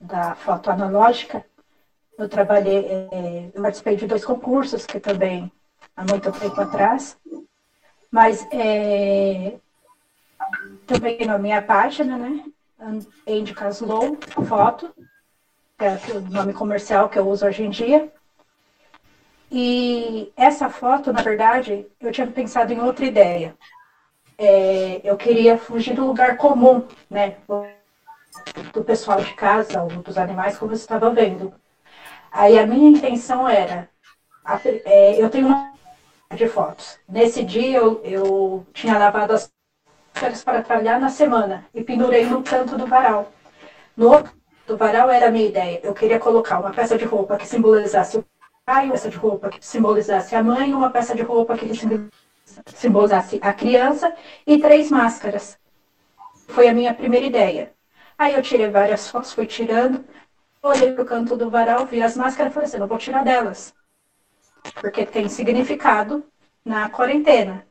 da 0.00 0.34
foto 0.34 0.68
analógica. 0.68 1.46
Eu 2.18 2.28
trabalhei, 2.28 3.08
é, 3.12 3.50
eu 3.54 3.62
participei 3.62 3.94
de 3.94 4.06
dois 4.06 4.24
concursos 4.24 4.84
que 4.84 4.98
também 4.98 5.52
há 5.96 6.04
muito 6.04 6.32
tempo 6.32 6.60
atrás. 6.60 7.16
Mas 8.10 8.44
é, 8.50 9.56
também 10.84 11.24
na 11.24 11.38
minha 11.38 11.62
página, 11.62 12.16
né? 12.16 12.44
Andy 13.26 13.54
Caslow, 13.54 14.16
foto, 14.46 14.92
que 15.78 15.84
é 15.84 15.98
o 16.14 16.20
nome 16.20 16.52
comercial 16.52 17.08
que 17.08 17.18
eu 17.18 17.28
uso 17.28 17.46
hoje 17.46 17.62
em 17.62 17.70
dia. 17.70 18.12
E 19.50 20.32
essa 20.36 20.68
foto, 20.68 21.12
na 21.12 21.22
verdade, 21.22 21.86
eu 22.00 22.10
tinha 22.10 22.26
pensado 22.26 22.72
em 22.72 22.80
outra 22.80 23.04
ideia. 23.04 23.56
É, 24.36 25.00
eu 25.04 25.16
queria 25.16 25.56
fugir 25.56 25.94
do 25.94 26.06
lugar 26.06 26.36
comum, 26.36 26.84
né? 27.08 27.36
Do 28.72 28.82
pessoal 28.82 29.20
de 29.20 29.34
casa 29.34 29.82
ou 29.82 29.88
dos 29.88 30.18
animais, 30.18 30.58
como 30.58 30.74
você 30.74 30.82
estava 30.82 31.10
vendo. 31.10 31.52
Aí 32.30 32.58
a 32.58 32.66
minha 32.66 32.90
intenção 32.90 33.48
era, 33.48 33.88
é, 34.84 35.22
eu 35.22 35.30
tenho 35.30 35.46
uma 35.46 35.72
de 36.34 36.46
fotos. 36.46 36.98
Nesse 37.08 37.44
dia 37.44 37.78
eu, 37.78 38.02
eu 38.04 38.66
tinha 38.72 38.98
lavado 38.98 39.32
as 39.32 39.50
férias 40.12 40.44
para 40.44 40.62
trabalhar 40.62 41.00
na 41.00 41.08
semana 41.08 41.66
e 41.74 41.82
pendurei 41.82 42.26
no 42.26 42.42
canto 42.42 42.76
do 42.76 42.86
varal. 42.86 43.32
No 43.96 44.08
outro 44.10 44.32
do 44.66 44.76
varal 44.76 45.10
era 45.10 45.28
a 45.28 45.30
minha 45.30 45.46
ideia. 45.48 45.80
Eu 45.82 45.94
queria 45.94 46.18
colocar 46.18 46.60
uma 46.60 46.70
peça 46.70 46.98
de 46.98 47.04
roupa 47.04 47.36
que 47.36 47.46
simbolizasse 47.46 48.18
o 48.18 48.24
pai, 48.66 48.84
uma 48.84 48.92
peça 48.92 49.08
de 49.08 49.16
roupa 49.16 49.48
que 49.48 49.64
simbolizasse 49.64 50.34
a 50.34 50.42
mãe, 50.42 50.74
uma 50.74 50.90
peça 50.90 51.14
de 51.14 51.22
roupa 51.22 51.56
que 51.56 51.70
simbolizasse 52.74 53.40
a 53.42 53.52
criança 53.52 54.14
e 54.46 54.58
três 54.58 54.90
máscaras. 54.90 55.58
Foi 56.48 56.68
a 56.68 56.74
minha 56.74 56.92
primeira 56.94 57.26
ideia. 57.26 57.72
Aí 58.18 58.34
eu 58.34 58.42
tirei 58.42 58.68
várias 58.68 59.08
fotos, 59.08 59.32
fui 59.32 59.46
tirando, 59.46 60.04
olhei 60.62 60.92
para 60.92 61.02
o 61.02 61.06
canto 61.06 61.36
do 61.36 61.50
varal, 61.50 61.86
vi 61.86 62.02
as 62.02 62.16
máscaras 62.16 62.50
e 62.50 62.54
falei 62.54 62.68
assim, 62.68 62.78
não 62.78 62.86
vou 62.86 62.98
tirar 62.98 63.24
delas 63.24 63.74
porque 64.80 65.04
tem 65.04 65.28
significado 65.28 66.24
na 66.64 66.88
quarentena. 66.90 67.66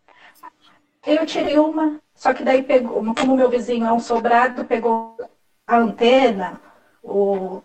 Eu 1.06 1.26
tirei 1.26 1.58
uma, 1.58 2.00
só 2.16 2.34
que 2.34 2.44
daí 2.44 2.64
pegou, 2.64 3.04
como 3.16 3.36
meu 3.36 3.50
vizinho 3.50 3.86
é 3.86 3.92
um 3.92 4.00
sobrado, 4.00 4.66
pegou 4.66 5.18
a 5.66 5.78
antena, 5.78 6.60
o... 7.04 7.62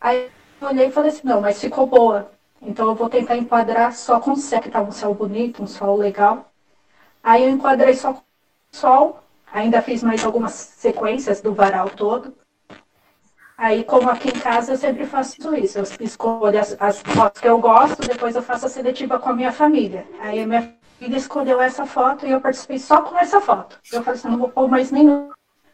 aí 0.00 0.30
eu 0.60 0.68
olhei 0.68 0.88
e 0.88 0.92
falei 0.92 1.10
assim, 1.10 1.26
não, 1.26 1.40
mas 1.40 1.60
ficou 1.60 1.86
boa. 1.86 2.30
Então 2.60 2.88
eu 2.88 2.94
vou 2.94 3.08
tentar 3.08 3.36
enquadrar 3.36 3.92
só 3.92 4.18
com 4.18 4.32
o 4.32 4.36
céu, 4.36 4.60
que 4.60 4.70
tá 4.70 4.80
um 4.80 4.90
céu 4.90 5.14
bonito, 5.14 5.62
um 5.62 5.66
sol 5.66 5.96
legal. 5.96 6.50
Aí 7.22 7.44
eu 7.44 7.50
enquadrei 7.50 7.94
só 7.94 8.14
com 8.14 8.20
o 8.20 8.76
sol, 8.76 9.22
ainda 9.52 9.82
fiz 9.82 10.02
mais 10.02 10.24
algumas 10.24 10.52
sequências 10.52 11.40
do 11.40 11.54
varal 11.54 11.90
todo. 11.90 12.34
Aí, 13.58 13.82
como 13.82 14.08
aqui 14.08 14.28
em 14.28 14.40
casa, 14.40 14.72
eu 14.72 14.76
sempre 14.76 15.04
faço 15.04 15.52
isso. 15.56 15.80
Eu 15.80 15.84
escolho 15.98 16.60
as, 16.60 16.76
as 16.80 17.02
fotos 17.02 17.40
que 17.40 17.48
eu 17.48 17.58
gosto, 17.58 18.06
depois 18.06 18.36
eu 18.36 18.42
faço 18.42 18.66
a 18.66 18.68
seletiva 18.68 19.18
com 19.18 19.30
a 19.30 19.32
minha 19.32 19.50
família. 19.50 20.06
Aí 20.20 20.40
a 20.40 20.46
minha 20.46 20.72
filha 20.96 21.16
escolheu 21.16 21.60
essa 21.60 21.84
foto 21.84 22.24
e 22.24 22.30
eu 22.30 22.40
participei 22.40 22.78
só 22.78 23.02
com 23.02 23.18
essa 23.18 23.40
foto. 23.40 23.76
Eu 23.92 24.04
falei 24.04 24.20
assim, 24.20 24.28
não 24.28 24.38
vou 24.38 24.48
pôr 24.48 24.68
mais 24.68 24.92
nenhum 24.92 25.32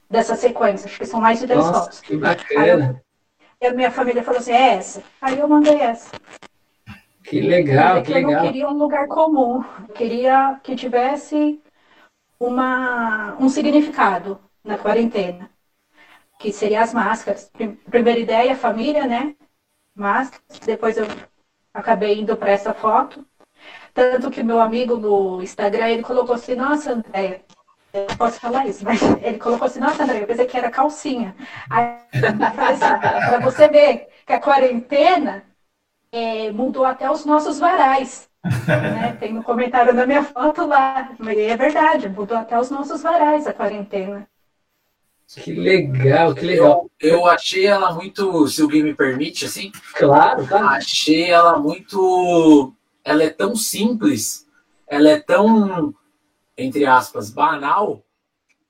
dessa 0.09 0.35
sequência, 0.35 0.87
acho 0.87 0.99
que 0.99 1.05
são 1.05 1.21
mais 1.21 1.41
de 1.41 1.47
10 1.47 1.59
Nossa, 1.59 1.81
fotos. 1.81 2.01
que 2.01 2.17
bacana. 2.17 3.03
Aí, 3.61 3.69
a 3.69 3.75
minha 3.75 3.91
família 3.91 4.23
falou 4.23 4.41
assim, 4.41 4.53
é 4.53 4.77
essa. 4.77 5.03
Aí 5.21 5.39
eu 5.39 5.47
mandei 5.47 5.79
essa. 5.79 6.11
Que 7.23 7.43
legal, 7.43 8.03
que 8.03 8.13
eu 8.13 8.17
legal. 8.17 8.33
não 8.33 8.41
queria 8.41 8.69
um 8.69 8.79
lugar 8.79 9.07
comum. 9.09 9.63
Eu 9.87 9.95
queria 9.95 10.59
que 10.63 10.75
tivesse 10.75 11.61
uma, 12.41 13.37
um 13.39 13.49
significado 13.51 14.41
na 14.65 14.79
quarentena 14.79 15.51
que 16.45 16.53
seria 16.53 16.83
as 16.83 16.93
máscaras. 16.93 17.51
Primeira 17.91 18.21
ideia, 18.21 18.55
família, 18.55 19.07
né? 19.07 19.35
Máscaras. 19.97 20.59
Depois 20.67 20.99
eu 20.99 21.07
acabei 21.73 22.21
indo 22.21 22.37
para 22.37 22.51
essa 22.51 22.75
foto. 22.75 23.25
Tanto 23.95 24.31
que 24.31 24.43
meu 24.43 24.61
amigo 24.61 24.97
no 24.97 25.43
Instagram, 25.43 25.89
ele 25.89 26.03
colocou 26.03 26.35
assim, 26.35 26.55
nossa, 26.55 26.93
Andréia, 26.93 27.43
eu 27.95 28.07
não 28.09 28.17
posso 28.17 28.39
falar 28.39 28.67
isso, 28.67 28.85
mas 28.85 29.01
ele 29.23 29.39
colocou 29.39 29.67
assim, 29.67 29.81
nossa, 29.81 30.03
André, 30.03 30.21
eu 30.21 30.27
pensei 30.27 30.45
que 30.45 30.59
era 30.59 30.71
calcinha. 30.71 31.35
Aí 31.71 31.97
assim, 32.13 32.89
para 32.89 33.39
você 33.39 33.67
ver 33.69 34.09
que 34.27 34.33
a 34.35 34.41
quarentena 34.41 35.45
é, 36.13 36.53
mudou 36.53 36.85
até 36.85 37.11
os 37.11 37.25
nossos 37.25 37.59
varais. 37.59 38.29
Né? 38.69 39.17
Tem 39.19 39.39
um 39.39 39.43
comentário 39.43 39.95
na 39.95 40.07
minha 40.07 40.23
foto 40.23 40.67
lá, 40.67 41.11
mas 41.19 41.39
é 41.39 41.57
verdade, 41.57 42.11
mudou 42.11 42.37
até 42.37 42.59
os 42.61 42.71
nossos 42.71 43.03
varais 43.03 43.47
a 43.47 43.55
quarentena. 43.55 44.29
Que 45.43 45.53
legal, 45.53 46.35
que 46.35 46.45
legal. 46.45 46.91
Eu, 47.01 47.11
eu 47.11 47.27
achei 47.27 47.67
ela 47.67 47.93
muito, 47.93 48.47
se 48.49 48.63
o 48.63 48.69
game 48.69 48.91
me 48.91 48.95
permite, 48.95 49.45
assim. 49.45 49.73
Claro, 49.95 50.47
claro. 50.47 50.67
Achei 50.67 51.31
ela 51.31 51.59
muito. 51.59 52.73
Ela 53.03 53.25
é 53.25 53.31
tão 53.31 53.55
simples, 53.55 54.49
ela 54.87 55.11
é 55.11 55.21
tão, 55.21 55.95
entre 56.57 56.87
aspas, 56.87 57.31
banal, 57.31 58.05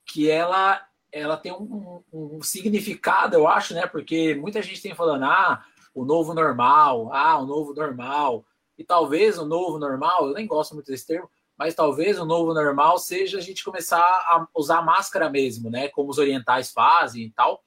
que 0.07 0.29
ela, 0.29 0.81
ela 1.13 1.37
tem 1.37 1.53
um, 1.53 2.03
um, 2.13 2.37
um 2.39 2.43
significado, 2.43 3.37
eu 3.37 3.47
acho, 3.47 3.75
né? 3.75 3.87
Porque 3.87 4.35
muita 4.35 4.61
gente 4.61 4.83
tem 4.83 4.95
falando, 4.95 5.25
ah, 5.25 5.65
o 5.95 6.05
novo 6.05 6.35
normal, 6.35 7.13
ah, 7.13 7.39
o 7.39 7.47
novo 7.47 7.73
normal. 7.73 8.45
E 8.77 8.83
talvez 8.83 9.39
o 9.39 9.47
novo 9.47 9.79
normal, 9.79 10.27
eu 10.27 10.35
nem 10.35 10.47
gosto 10.47 10.75
muito 10.75 10.91
desse 10.91 11.07
termo, 11.07 11.31
mas 11.57 11.75
talvez 11.75 12.19
o 12.19 12.25
novo 12.25 12.53
normal 12.53 12.99
seja 12.99 13.39
a 13.39 13.41
gente 13.41 13.65
começar 13.65 14.01
a 14.01 14.47
usar 14.55 14.83
máscara 14.83 15.31
mesmo, 15.31 15.71
né? 15.71 15.89
Como 15.89 16.11
os 16.11 16.19
orientais 16.19 16.73
fazem 16.73 17.25
e 17.25 17.31
tal. 17.31 17.63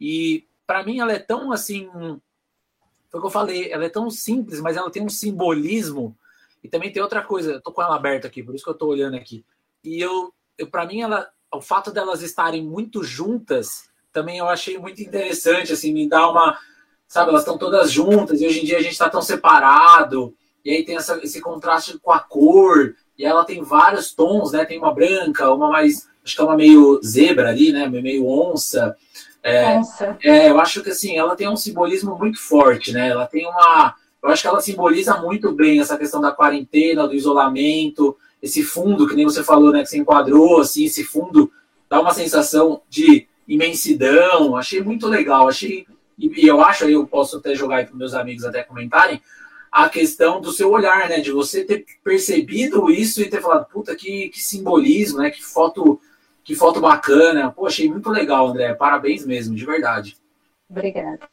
E 0.00 0.46
para 0.66 0.84
mim 0.84 1.00
ela 1.00 1.12
é 1.12 1.18
tão 1.18 1.52
assim, 1.52 1.88
foi 3.10 3.18
o 3.18 3.20
que 3.20 3.26
eu 3.26 3.30
falei, 3.30 3.72
ela 3.72 3.84
é 3.84 3.88
tão 3.88 4.10
simples, 4.10 4.60
mas 4.60 4.76
ela 4.76 4.90
tem 4.90 5.02
um 5.02 5.08
simbolismo. 5.08 6.16
E 6.62 6.68
também 6.68 6.92
tem 6.92 7.02
outra 7.02 7.22
coisa, 7.22 7.52
eu 7.52 7.60
tô 7.60 7.72
com 7.72 7.82
ela 7.82 7.96
aberta 7.96 8.26
aqui, 8.26 8.42
por 8.42 8.54
isso 8.54 8.64
que 8.64 8.70
eu 8.70 8.74
tô 8.74 8.86
olhando 8.86 9.16
aqui. 9.16 9.44
E 9.82 10.00
eu, 10.00 10.32
eu 10.58 10.68
para 10.68 10.86
mim 10.86 11.00
ela, 11.00 11.28
o 11.52 11.60
fato 11.60 11.92
delas 11.92 12.22
estarem 12.22 12.64
muito 12.64 13.02
juntas, 13.02 13.88
também 14.12 14.38
eu 14.38 14.48
achei 14.48 14.78
muito 14.78 15.02
interessante, 15.02 15.72
assim, 15.72 15.92
me 15.92 16.08
dá 16.08 16.28
uma, 16.28 16.58
sabe, 17.06 17.30
elas 17.30 17.42
estão 17.42 17.58
todas 17.58 17.90
juntas 17.90 18.40
e 18.40 18.46
hoje 18.46 18.60
em 18.60 18.64
dia 18.64 18.78
a 18.78 18.82
gente 18.82 18.92
está 18.92 19.10
tão 19.10 19.22
separado. 19.22 20.34
E 20.64 20.70
aí 20.70 20.84
tem 20.84 20.96
essa, 20.96 21.18
esse 21.22 21.40
contraste 21.40 21.98
com 22.00 22.10
a 22.10 22.18
cor, 22.18 22.96
e 23.18 23.24
ela 23.24 23.44
tem 23.44 23.62
vários 23.62 24.14
tons, 24.14 24.52
né? 24.52 24.64
Tem 24.64 24.78
uma 24.78 24.92
branca, 24.92 25.50
uma 25.52 25.70
mais. 25.70 26.08
Acho 26.24 26.34
que 26.34 26.40
é 26.40 26.44
uma 26.44 26.56
meio 26.56 27.00
zebra 27.02 27.48
ali, 27.48 27.72
né? 27.72 27.88
Meio 27.88 28.26
onça. 28.26 28.96
É, 29.42 29.78
onça. 29.78 30.18
é, 30.22 30.50
eu 30.50 30.60
acho 30.60 30.82
que 30.82 30.90
assim, 30.90 31.16
ela 31.16 31.36
tem 31.36 31.48
um 31.48 31.56
simbolismo 31.56 32.16
muito 32.18 32.38
forte, 32.40 32.92
né? 32.92 33.08
Ela 33.08 33.26
tem 33.26 33.46
uma. 33.46 33.94
Eu 34.22 34.30
acho 34.30 34.42
que 34.42 34.48
ela 34.48 34.60
simboliza 34.60 35.16
muito 35.18 35.52
bem 35.52 35.80
essa 35.80 35.96
questão 35.96 36.20
da 36.20 36.32
quarentena, 36.32 37.06
do 37.06 37.14
isolamento, 37.14 38.16
esse 38.42 38.62
fundo, 38.62 39.06
que 39.06 39.14
nem 39.14 39.24
você 39.24 39.42
falou, 39.42 39.72
né? 39.72 39.82
Que 39.82 39.88
você 39.88 39.98
enquadrou, 39.98 40.60
assim, 40.60 40.84
esse 40.84 41.04
fundo 41.04 41.50
dá 41.88 42.00
uma 42.00 42.12
sensação 42.12 42.82
de 42.88 43.26
imensidão. 43.46 44.56
Achei 44.56 44.82
muito 44.82 45.06
legal, 45.06 45.48
achei. 45.48 45.86
E 46.18 46.46
eu 46.46 46.60
acho, 46.62 46.84
aí 46.84 46.92
eu 46.92 47.06
posso 47.06 47.36
até 47.36 47.54
jogar 47.54 47.76
aí 47.76 47.86
para 47.86 47.94
meus 47.94 48.14
amigos 48.14 48.44
até 48.44 48.62
comentarem, 48.62 49.20
a 49.76 49.90
questão 49.90 50.40
do 50.40 50.52
seu 50.52 50.70
olhar, 50.70 51.06
né? 51.06 51.20
De 51.20 51.30
você 51.30 51.62
ter 51.62 51.84
percebido 52.02 52.90
isso 52.90 53.20
e 53.20 53.28
ter 53.28 53.42
falado, 53.42 53.66
puta, 53.66 53.94
que, 53.94 54.30
que 54.30 54.42
simbolismo, 54.42 55.18
né? 55.18 55.30
Que 55.30 55.44
foto, 55.44 56.00
que 56.42 56.54
foto 56.54 56.80
bacana. 56.80 57.52
Pô, 57.52 57.66
achei 57.66 57.86
muito 57.86 58.08
legal, 58.08 58.48
André. 58.48 58.72
Parabéns 58.72 59.26
mesmo, 59.26 59.54
de 59.54 59.66
verdade. 59.66 60.16
Obrigada. 60.70 61.28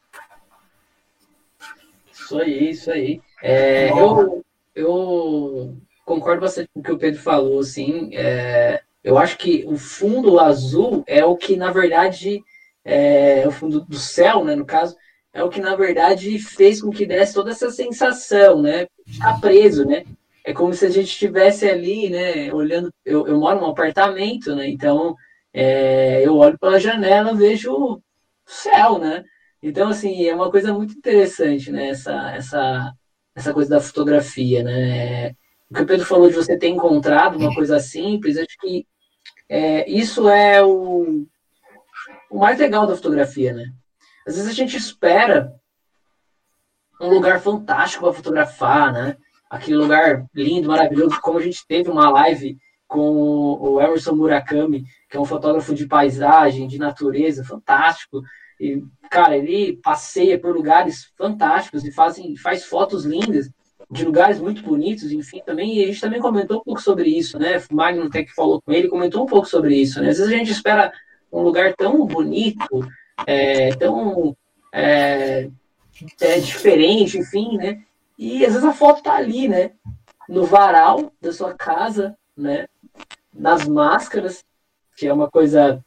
Isso 2.12 2.38
aí, 2.38 2.70
isso 2.70 2.92
aí. 2.92 3.22
É, 3.42 3.90
eu, 3.92 4.44
eu 4.76 5.78
concordo 6.06 6.42
bastante 6.42 6.70
com 6.74 6.82
o 6.82 6.84
que 6.84 6.92
o 6.92 6.98
Pedro 6.98 7.22
falou, 7.22 7.62
assim. 7.62 8.10
É, 8.14 8.82
eu 9.02 9.18
acho 9.18 9.38
que 9.38 9.64
o 9.70 9.78
fundo 9.78 10.38
azul 10.38 11.02
é 11.08 11.24
o 11.24 11.38
que, 11.38 11.56
na 11.56 11.72
verdade, 11.72 12.44
é 12.84 13.48
o 13.48 13.52
fundo 13.52 13.80
do 13.80 13.98
céu, 13.98 14.44
né? 14.44 14.54
No 14.54 14.66
caso, 14.66 14.98
é 15.34 15.44
o 15.44 15.50
que, 15.50 15.60
na 15.60 15.76
verdade, 15.76 16.38
fez 16.38 16.82
com 16.82 16.92
que 16.92 17.06
desse 17.06 17.34
toda 17.34 17.52
essa 17.52 17.72
sensação, 17.72 18.62
né? 18.62 18.88
Ficar 19.08 19.42
preso, 19.42 19.84
né? 19.84 20.06
É 20.46 20.54
como 20.54 20.74
se 20.74 20.86
a 20.86 20.90
gente 20.90 21.08
estivesse 21.08 21.68
ali, 21.68 22.10
né? 22.10 22.54
Olhando. 22.54 22.94
Eu, 23.04 23.28
eu 23.28 23.40
moro 23.40 23.60
num 23.60 23.68
apartamento, 23.72 24.56
né? 24.56 24.70
Então, 24.70 25.16
é, 25.52 26.22
eu 26.26 26.38
olho 26.38 26.58
pela 26.60 26.80
janela 26.80 27.34
vejo 27.34 27.74
o 27.74 28.02
céu, 28.46 29.00
né? 29.00 29.24
Então, 29.62 29.90
assim, 29.90 30.26
é 30.28 30.36
uma 30.36 30.52
coisa 30.52 30.74
muito 30.74 30.94
interessante, 30.96 31.72
né? 31.72 31.90
Essa, 31.90 32.32
essa, 32.36 32.94
essa 33.36 33.54
coisa 33.54 33.72
da 33.72 33.82
fotografia, 33.82 34.64
né? 34.64 35.30
O 35.70 35.74
que 35.74 35.82
o 35.82 35.86
Pedro 35.88 36.06
falou 36.06 36.30
de 36.30 36.36
você 36.36 36.58
ter 36.58 36.68
encontrado 36.68 37.38
uma 37.38 37.54
coisa 37.56 37.80
simples, 37.80 38.38
acho 38.38 38.56
que 38.60 38.86
é, 39.50 39.90
isso 39.90 40.30
é 40.30 40.64
o, 40.64 41.26
o 42.30 42.40
mais 42.40 42.60
legal 42.60 42.86
da 42.86 42.96
fotografia, 42.96 43.54
né? 43.54 43.72
Às 44.26 44.36
vezes 44.36 44.50
a 44.50 44.54
gente 44.54 44.78
espera 44.78 45.54
um 47.02 47.10
lugar 47.10 47.40
fantástico 47.40 48.04
para 48.04 48.14
fotografar, 48.14 48.94
né? 48.94 49.18
aquele 49.54 49.78
lugar 49.78 50.26
lindo, 50.34 50.68
maravilhoso, 50.68 51.22
como 51.22 51.38
a 51.38 51.42
gente 51.42 51.66
teve 51.68 51.90
uma 51.90 52.10
live 52.10 52.58
com 52.88 53.58
o 53.62 53.80
Emerson 53.80 54.16
Murakami, 54.16 54.84
que 55.10 55.16
é 55.16 55.20
um 55.20 55.26
fotógrafo 55.26 55.76
de 55.76 55.86
paisagem, 55.86 56.68
de 56.68 56.80
natureza, 56.80 57.44
fantástico. 57.44 58.24
E, 58.60 58.84
cara, 59.12 59.38
ele 59.38 59.80
passeia 59.84 60.40
por 60.40 60.56
lugares 60.56 61.12
fantásticos 61.16 61.86
e 61.86 61.92
fazem, 61.92 62.36
faz 62.36 62.66
fotos 62.66 63.06
lindas 63.06 63.50
de 63.92 64.06
lugares 64.06 64.40
muito 64.40 64.64
bonitos, 64.64 65.12
enfim, 65.12 65.40
também, 65.46 65.78
e 65.78 65.84
a 65.84 65.88
gente 65.88 66.02
também 66.02 66.20
comentou 66.20 66.62
um 66.62 66.64
pouco 66.64 66.82
sobre 66.82 67.10
isso, 67.10 67.38
né? 67.38 67.62
O 67.70 67.76
Magno 67.76 68.10
falou 68.36 68.60
com 68.60 68.72
ele, 68.72 68.88
comentou 68.88 69.24
um 69.24 69.28
pouco 69.28 69.48
sobre 69.48 69.76
isso, 69.76 70.02
né? 70.02 70.10
Às 70.10 70.18
vezes 70.18 70.34
a 70.34 70.36
gente 70.36 70.52
espera 70.52 70.92
um 71.32 71.42
lugar 71.42 71.76
tão 71.76 72.04
bonito, 72.08 72.88
é, 73.28 73.76
tão 73.76 74.36
é, 74.72 75.50
é, 76.22 76.40
diferente, 76.40 77.18
enfim, 77.18 77.58
né? 77.58 77.84
E 78.18 78.46
às 78.46 78.54
vezes 78.54 78.68
a 78.68 78.74
foto 78.74 79.04
tá 79.04 79.16
ali, 79.16 79.48
né? 79.48 79.72
No 80.28 80.46
varal 80.46 81.12
da 81.22 81.32
sua 81.32 81.54
casa, 81.54 82.18
né? 82.36 82.68
Nas 83.34 83.68
máscaras, 83.68 84.44
que 84.96 85.08
é 85.08 85.14
uma 85.14 85.30
coisa 85.30 85.84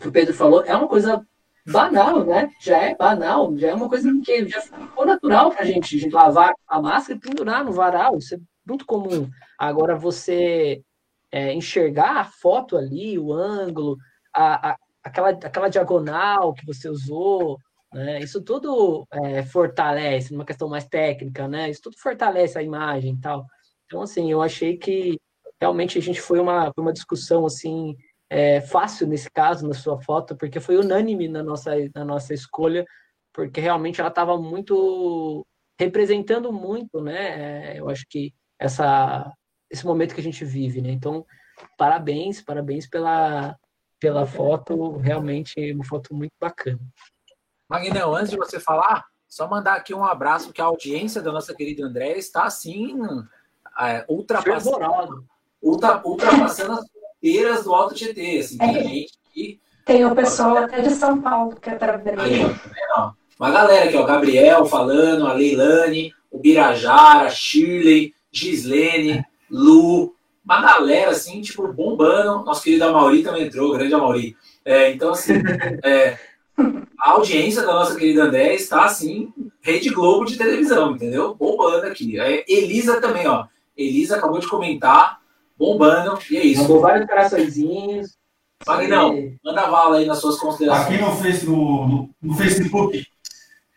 que 0.00 0.08
o 0.08 0.12
Pedro 0.12 0.34
falou, 0.34 0.64
é 0.64 0.74
uma 0.74 0.88
coisa 0.88 1.24
banal, 1.66 2.24
né? 2.24 2.50
Já 2.60 2.78
é 2.78 2.94
banal, 2.94 3.56
já 3.56 3.68
é 3.68 3.74
uma 3.74 3.88
coisa 3.88 4.10
que 4.24 4.48
já 4.48 4.60
ficou 4.60 5.06
natural 5.06 5.50
para 5.50 5.62
a 5.62 5.66
gente, 5.66 5.96
a 5.96 6.00
gente 6.00 6.12
lavar 6.12 6.54
a 6.66 6.80
máscara 6.80 7.18
e 7.18 7.20
pendurar 7.20 7.64
no 7.64 7.72
varal. 7.72 8.16
Isso 8.18 8.34
é 8.34 8.38
muito 8.66 8.86
comum. 8.86 9.28
Agora, 9.58 9.96
você 9.96 10.82
é, 11.30 11.52
enxergar 11.52 12.16
a 12.18 12.24
foto 12.24 12.76
ali, 12.76 13.18
o 13.18 13.32
ângulo, 13.32 13.96
a, 14.34 14.70
a, 14.70 14.76
aquela, 15.02 15.30
aquela 15.30 15.68
diagonal 15.68 16.54
que 16.54 16.66
você 16.66 16.88
usou, 16.88 17.58
né? 17.92 18.20
Isso 18.20 18.42
tudo 18.42 19.06
é, 19.12 19.42
fortalece, 19.42 20.32
numa 20.32 20.44
questão 20.44 20.68
mais 20.68 20.86
técnica, 20.86 21.48
né? 21.48 21.70
Isso 21.70 21.82
tudo 21.82 21.98
fortalece 21.98 22.58
a 22.58 22.62
imagem 22.62 23.14
e 23.14 23.20
tal. 23.20 23.46
Então, 23.86 24.02
assim, 24.02 24.30
eu 24.30 24.40
achei 24.40 24.76
que 24.76 25.18
realmente 25.60 25.98
a 25.98 26.02
gente 26.02 26.20
foi 26.20 26.38
uma, 26.40 26.72
uma 26.76 26.92
discussão, 26.92 27.44
assim, 27.44 27.96
é, 28.30 28.60
fácil 28.60 29.06
nesse 29.06 29.30
caso, 29.30 29.66
na 29.66 29.74
sua 29.74 30.00
foto, 30.00 30.36
porque 30.36 30.60
foi 30.60 30.76
unânime 30.76 31.28
na 31.28 31.42
nossa, 31.42 31.72
na 31.94 32.04
nossa 32.04 32.32
escolha, 32.32 32.84
porque 33.32 33.60
realmente 33.60 34.00
ela 34.00 34.08
estava 34.10 34.38
muito 34.38 35.44
representando 35.78 36.52
muito, 36.52 37.00
né? 37.00 37.74
É, 37.74 37.80
eu 37.80 37.88
acho 37.88 38.04
que 38.08 38.32
essa 38.58 39.32
esse 39.70 39.86
momento 39.86 40.14
que 40.14 40.20
a 40.20 40.24
gente 40.24 40.44
vive, 40.44 40.82
né? 40.82 40.90
Então, 40.90 41.24
parabéns, 41.78 42.42
parabéns 42.42 42.88
pela 42.88 43.56
pela 44.00 44.26
foto, 44.26 44.96
realmente 44.96 45.72
uma 45.72 45.84
foto 45.84 46.14
muito 46.14 46.32
bacana. 46.40 46.80
Magnão, 47.68 48.16
antes 48.16 48.30
de 48.30 48.36
você 48.36 48.58
falar, 48.58 49.04
só 49.28 49.46
mandar 49.46 49.74
aqui 49.74 49.94
um 49.94 50.04
abraço 50.04 50.52
que 50.52 50.60
a 50.60 50.64
audiência 50.64 51.22
da 51.22 51.30
nossa 51.30 51.54
querida 51.54 51.86
André 51.86 52.18
está 52.18 52.44
assim 52.44 52.98
é, 53.78 54.04
ultrapassando, 54.08 55.24
ultra, 55.62 56.00
ultrapassando 56.04 56.72
as 56.72 56.86
fronteiras 56.90 57.64
do 57.64 57.74
Alto 57.74 57.94
Tietê. 57.94 58.38
Assim, 58.38 58.58
tem 58.58 58.76
é. 58.76 58.82
gente 58.82 59.12
que. 59.32 59.60
Tem 59.84 60.04
o 60.04 60.14
pessoal 60.14 60.56
até 60.56 60.80
de 60.80 60.90
São 60.90 61.20
Paulo 61.20 61.56
que 61.56 61.70
é 61.70 61.78
Aí, 62.18 62.42
Uma 63.38 63.50
galera 63.50 63.86
aqui, 63.86 63.96
ó, 63.96 64.04
Gabriel 64.04 64.64
falando, 64.66 65.26
a 65.26 65.32
Leilane, 65.32 66.12
o 66.30 66.38
Birajara, 66.38 67.28
Shirley, 67.30 68.14
Gislene, 68.32 69.24
Lu, 69.50 70.14
uma 70.44 70.60
galera 70.60 71.10
assim, 71.10 71.40
tipo, 71.40 71.72
bombando. 71.72 72.44
Nosso 72.44 72.62
querido 72.62 72.84
Amauri 72.84 73.22
também 73.22 73.44
entrou, 73.44 73.72
grande 73.72 73.94
Amauri. 73.94 74.36
É, 74.64 74.92
então, 74.92 75.10
assim, 75.10 75.34
é, 75.84 76.18
a 76.98 77.10
audiência 77.12 77.62
da 77.62 77.72
nossa 77.72 77.96
querida 77.96 78.24
André 78.24 78.54
está 78.54 78.84
assim, 78.84 79.32
Rede 79.60 79.90
Globo 79.90 80.24
de 80.24 80.36
televisão, 80.36 80.92
entendeu? 80.92 81.34
Bombando 81.34 81.86
aqui. 81.86 82.18
É, 82.18 82.44
Elisa 82.48 83.00
também, 83.00 83.26
ó. 83.26 83.46
Elisa 83.76 84.16
acabou 84.16 84.38
de 84.38 84.48
comentar 84.48 85.20
bombando, 85.60 86.18
e 86.30 86.36
é 86.38 86.44
isso. 86.46 86.62
Mandou 86.62 86.80
vários 86.80 87.06
coraçõezinhos. 87.06 88.18
Magnão, 88.66 89.14
manda 89.44 89.70
vala 89.70 89.98
aí 89.98 90.06
nas 90.06 90.18
suas 90.18 90.38
considerações. 90.38 90.86
Aqui 90.86 91.02
no, 91.02 91.16
face, 91.16 91.46
no, 91.46 91.88
no, 91.88 92.10
no, 92.20 92.34
Facebook, 92.34 93.06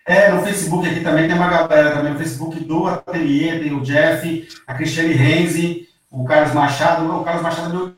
é, 0.06 0.32
no 0.32 0.44
Facebook 0.44 0.88
aqui 0.88 1.02
também 1.02 1.28
tem 1.28 1.36
uma 1.36 1.50
galera 1.50 1.96
também, 1.96 2.14
no 2.14 2.20
Facebook 2.20 2.60
do 2.62 2.88
Ateliê, 2.88 3.60
tem 3.60 3.74
o 3.74 3.82
Jeff, 3.82 4.48
a 4.68 4.74
Cristiane 4.74 5.14
Renzi, 5.14 5.88
o 6.14 6.24
Carlos 6.26 6.54
Machado, 6.54 7.12
o 7.12 7.24
Carlos 7.24 7.42
Machado 7.42 7.70
é 7.70 7.76
meu 7.76 7.96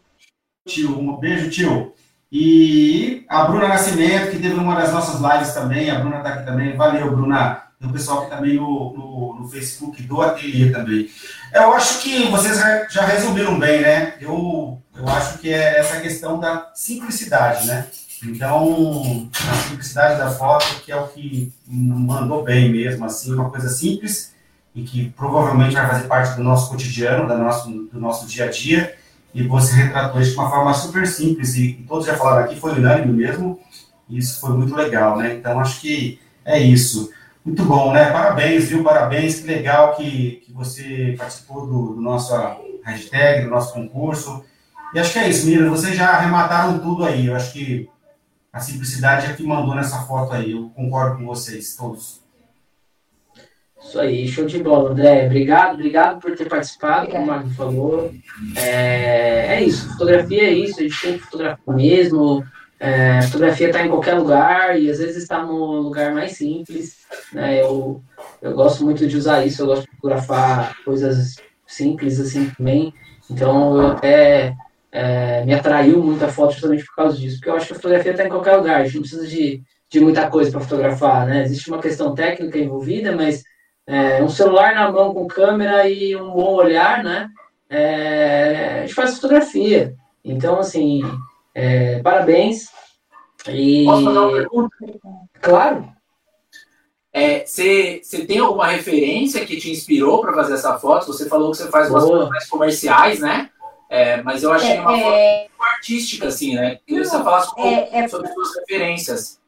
tio, 0.65 0.97
um 0.97 1.17
beijo, 1.17 1.49
tio. 1.49 1.93
E 2.32 3.25
a 3.28 3.43
Bruna 3.43 3.67
Nascimento, 3.67 4.32
que 4.32 4.39
teve 4.39 4.56
uma 4.56 4.75
das 4.75 4.93
nossas 4.93 5.19
lives 5.19 5.54
também, 5.54 5.91
a 5.91 5.99
Bruna 5.99 6.17
está 6.17 6.30
aqui 6.30 6.45
também, 6.45 6.78
valeu, 6.78 7.13
Bruna. 7.13 7.62
Tem 7.78 7.89
o 7.89 7.91
pessoal 7.91 8.23
que 8.23 8.30
também 8.30 8.56
no, 8.56 8.93
no, 8.93 9.39
no, 9.41 9.49
Facebook 9.49 10.01
do 10.04 10.21
Ateliê 10.21 10.71
também. 10.71 11.10
Eu 11.54 11.73
acho 11.73 12.01
que 12.01 12.30
vocês 12.30 12.58
já 12.89 13.06
resumiram 13.06 13.60
bem, 13.60 13.82
né? 13.82 14.13
Eu, 14.21 14.82
eu 14.95 15.10
acho 15.10 15.39
que 15.39 15.54
é 15.54 15.78
essa 15.78 15.99
questão 15.99 16.39
da 16.39 16.71
simplicidade, 16.73 17.67
né? 17.67 17.86
Então, 18.23 19.30
a 19.51 19.56
simplicidade 19.67 20.17
da 20.17 20.32
foto, 20.32 20.82
que 20.86 20.91
é 20.91 20.95
o 20.95 21.08
que 21.10 21.51
mandou 21.67 22.43
bem 22.43 22.71
mesmo, 22.71 23.04
assim, 23.04 23.34
uma 23.34 23.49
coisa 23.49 23.67
simples 23.67 24.35
e 24.75 24.83
que 24.83 25.09
provavelmente 25.11 25.73
vai 25.73 25.88
fazer 25.88 26.07
parte 26.07 26.35
do 26.35 26.43
nosso 26.43 26.69
cotidiano, 26.69 27.27
do 27.27 27.38
nosso, 27.38 27.69
do 27.71 27.99
nosso 27.99 28.27
dia 28.27 28.45
a 28.45 28.51
dia. 28.51 28.95
E 29.33 29.41
você 29.43 29.73
retratou 29.73 30.21
isso 30.21 30.31
de 30.31 30.38
uma 30.38 30.49
forma 30.49 30.73
super 30.73 31.07
simples 31.07 31.55
e, 31.55 31.85
todos 31.88 32.05
já 32.05 32.15
falaram 32.15 32.43
aqui, 32.43 32.59
foi 32.59 32.73
unânime 32.73 33.13
mesmo. 33.13 33.59
E 34.09 34.17
isso 34.17 34.39
foi 34.39 34.51
muito 34.51 34.75
legal, 34.75 35.17
né? 35.17 35.35
Então, 35.35 35.59
acho 35.59 35.81
que 35.81 36.19
é 36.43 36.59
isso. 36.59 37.09
Muito 37.43 37.63
bom, 37.63 37.93
né? 37.93 38.11
Parabéns, 38.11 38.65
viu? 38.65 38.83
Parabéns, 38.83 39.39
que 39.39 39.47
legal 39.47 39.95
que, 39.95 40.41
que 40.45 40.51
você 40.51 41.15
participou 41.17 41.65
do, 41.65 41.95
do 41.95 42.01
nosso 42.01 42.33
hashtag, 42.83 43.43
do 43.43 43.49
nosso 43.49 43.73
concurso. 43.73 44.43
E 44.93 44.99
acho 44.99 45.13
que 45.13 45.19
é 45.19 45.29
isso, 45.29 45.45
Mira, 45.45 45.69
vocês 45.69 45.95
já 45.95 46.09
arremataram 46.09 46.79
tudo 46.79 47.05
aí. 47.05 47.27
Eu 47.27 47.35
acho 47.35 47.51
que 47.53 47.89
a 48.51 48.59
simplicidade 48.59 49.27
é 49.27 49.33
que 49.33 49.43
mandou 49.43 49.75
nessa 49.75 50.03
foto 50.03 50.33
aí. 50.33 50.51
Eu 50.51 50.69
concordo 50.69 51.17
com 51.17 51.25
vocês, 51.25 51.75
todos. 51.75 52.24
Isso 53.88 54.00
aí, 54.00 54.28
show 54.28 54.45
de 54.45 54.62
bola, 54.62 54.89
André. 54.89 55.28
Obrigado, 55.28 55.76
obrigado 55.76 56.19
por 56.19 56.36
ter 56.36 56.50
participado, 56.50 57.08
como 57.08 57.24
o 57.24 57.28
Marco 57.28 57.50
falou. 57.52 58.12
É, 58.58 59.56
é 59.56 59.63
isso, 59.63 59.89
fotografia 59.89 60.43
é 60.43 60.54
isso, 60.54 60.80
a 60.80 60.84
gente 60.84 61.02
tem 61.02 61.13
que 61.13 61.24
fotografar 61.24 61.76
mesmo. 61.76 62.43
É, 62.80 63.21
fotografia 63.21 63.67
está 63.67 63.86
em 63.86 63.89
qualquer 63.89 64.15
lugar 64.15 64.80
e 64.80 64.89
às 64.89 64.98
vezes 64.98 65.17
está 65.17 65.43
no 65.43 65.82
lugar 65.82 66.13
mais 66.13 66.34
simples. 66.34 66.98
Né? 67.32 67.62
Eu, 67.62 68.02
eu 68.41 68.54
gosto 68.54 68.84
muito 68.84 69.08
de 69.08 69.15
usar 69.15 69.45
isso, 69.45 69.62
eu 69.62 69.67
gosto 69.67 69.84
de 69.84 69.95
fotografar 69.95 70.76
coisas 70.84 71.36
simples 71.67 72.19
assim 72.19 72.50
também. 72.58 72.91
Então 73.30 73.80
eu 73.80 73.88
até 73.88 74.56
é, 74.91 75.45
me 75.45 75.54
atraiu 75.54 76.04
muito 76.04 76.26
a 76.26 76.28
foto 76.28 76.54
justamente 76.54 76.84
por 76.86 76.95
causa 76.95 77.17
disso, 77.17 77.38
porque 77.38 77.50
eu 77.50 77.56
acho 77.56 77.67
que 77.67 77.74
a 77.74 77.76
fotografia 77.76 78.12
está 78.12 78.26
em 78.26 78.30
qualquer 78.30 78.58
lugar, 78.58 78.82
a 78.82 78.84
gente 78.84 78.95
não 78.95 79.02
precisa 79.02 79.28
de, 79.28 79.62
de 79.89 80.00
muita 80.00 80.28
coisa 80.28 80.52
para 80.52 80.62
fotografar. 80.62 81.28
Né? 81.28 81.43
Existe 81.43 81.69
uma 81.69 81.82
questão 81.82 82.15
técnica 82.15 82.58
envolvida, 82.58 83.15
mas 83.15 83.43
é, 83.88 84.24
um 84.24 84.30
celular 84.30 84.74
na 84.74 84.91
mão 84.91 85.13
com 85.13 85.28
câmera 85.28 85.88
e 85.89 86.15
um 86.15 86.32
bom 86.32 86.56
olhar, 86.56 87.04
né? 87.04 87.30
É, 87.69 88.80
a 88.80 88.82
gente 88.82 88.93
faz 88.93 89.15
fotografia. 89.15 89.95
Então, 90.24 90.60
assim, 90.60 91.02
é, 91.54 92.00
parabéns. 92.00 92.69
E... 93.48 93.86
Posso 93.86 94.06
fazer 94.06 94.19
uma 94.19 94.32
pergunta? 94.32 94.76
Claro. 95.41 95.95
Você 97.45 98.02
é, 98.13 98.26
tem 98.26 98.39
alguma 98.39 98.67
referência 98.67 99.45
que 99.45 99.56
te 99.56 99.71
inspirou 99.71 100.19
para 100.19 100.34
fazer 100.34 100.56
essa 100.56 100.78
foto? 100.78 101.08
Você 101.08 101.30
falou 101.30 101.52
que 101.52 101.58
você 101.58 101.69
faz 101.69 101.89
umas 101.89 102.04
fotos 102.04 102.30
mais 102.30 102.50
comerciais, 102.50 103.19
né? 103.19 103.50
É, 103.89 104.21
mas 104.21 104.43
eu 104.43 104.52
achei 104.52 104.80
uma 104.80 104.98
é, 104.98 105.48
foto 105.56 105.69
artística, 105.76 106.28
assim, 106.28 106.56
né? 106.56 106.80
Queria 106.86 107.04
que 107.04 107.10
você 107.10 107.24
falasse 107.24 107.52
um 107.58 107.65
é, 107.65 107.89
é, 107.91 108.08
sobre 108.08 108.28
suas 108.34 108.56
referências. 108.58 109.39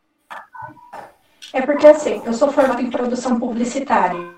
É 1.53 1.62
porque, 1.62 1.88
assim, 1.88 2.21
eu 2.25 2.33
sou 2.33 2.51
formada 2.51 2.81
em 2.81 2.89
produção 2.89 3.39
publicitária. 3.39 4.36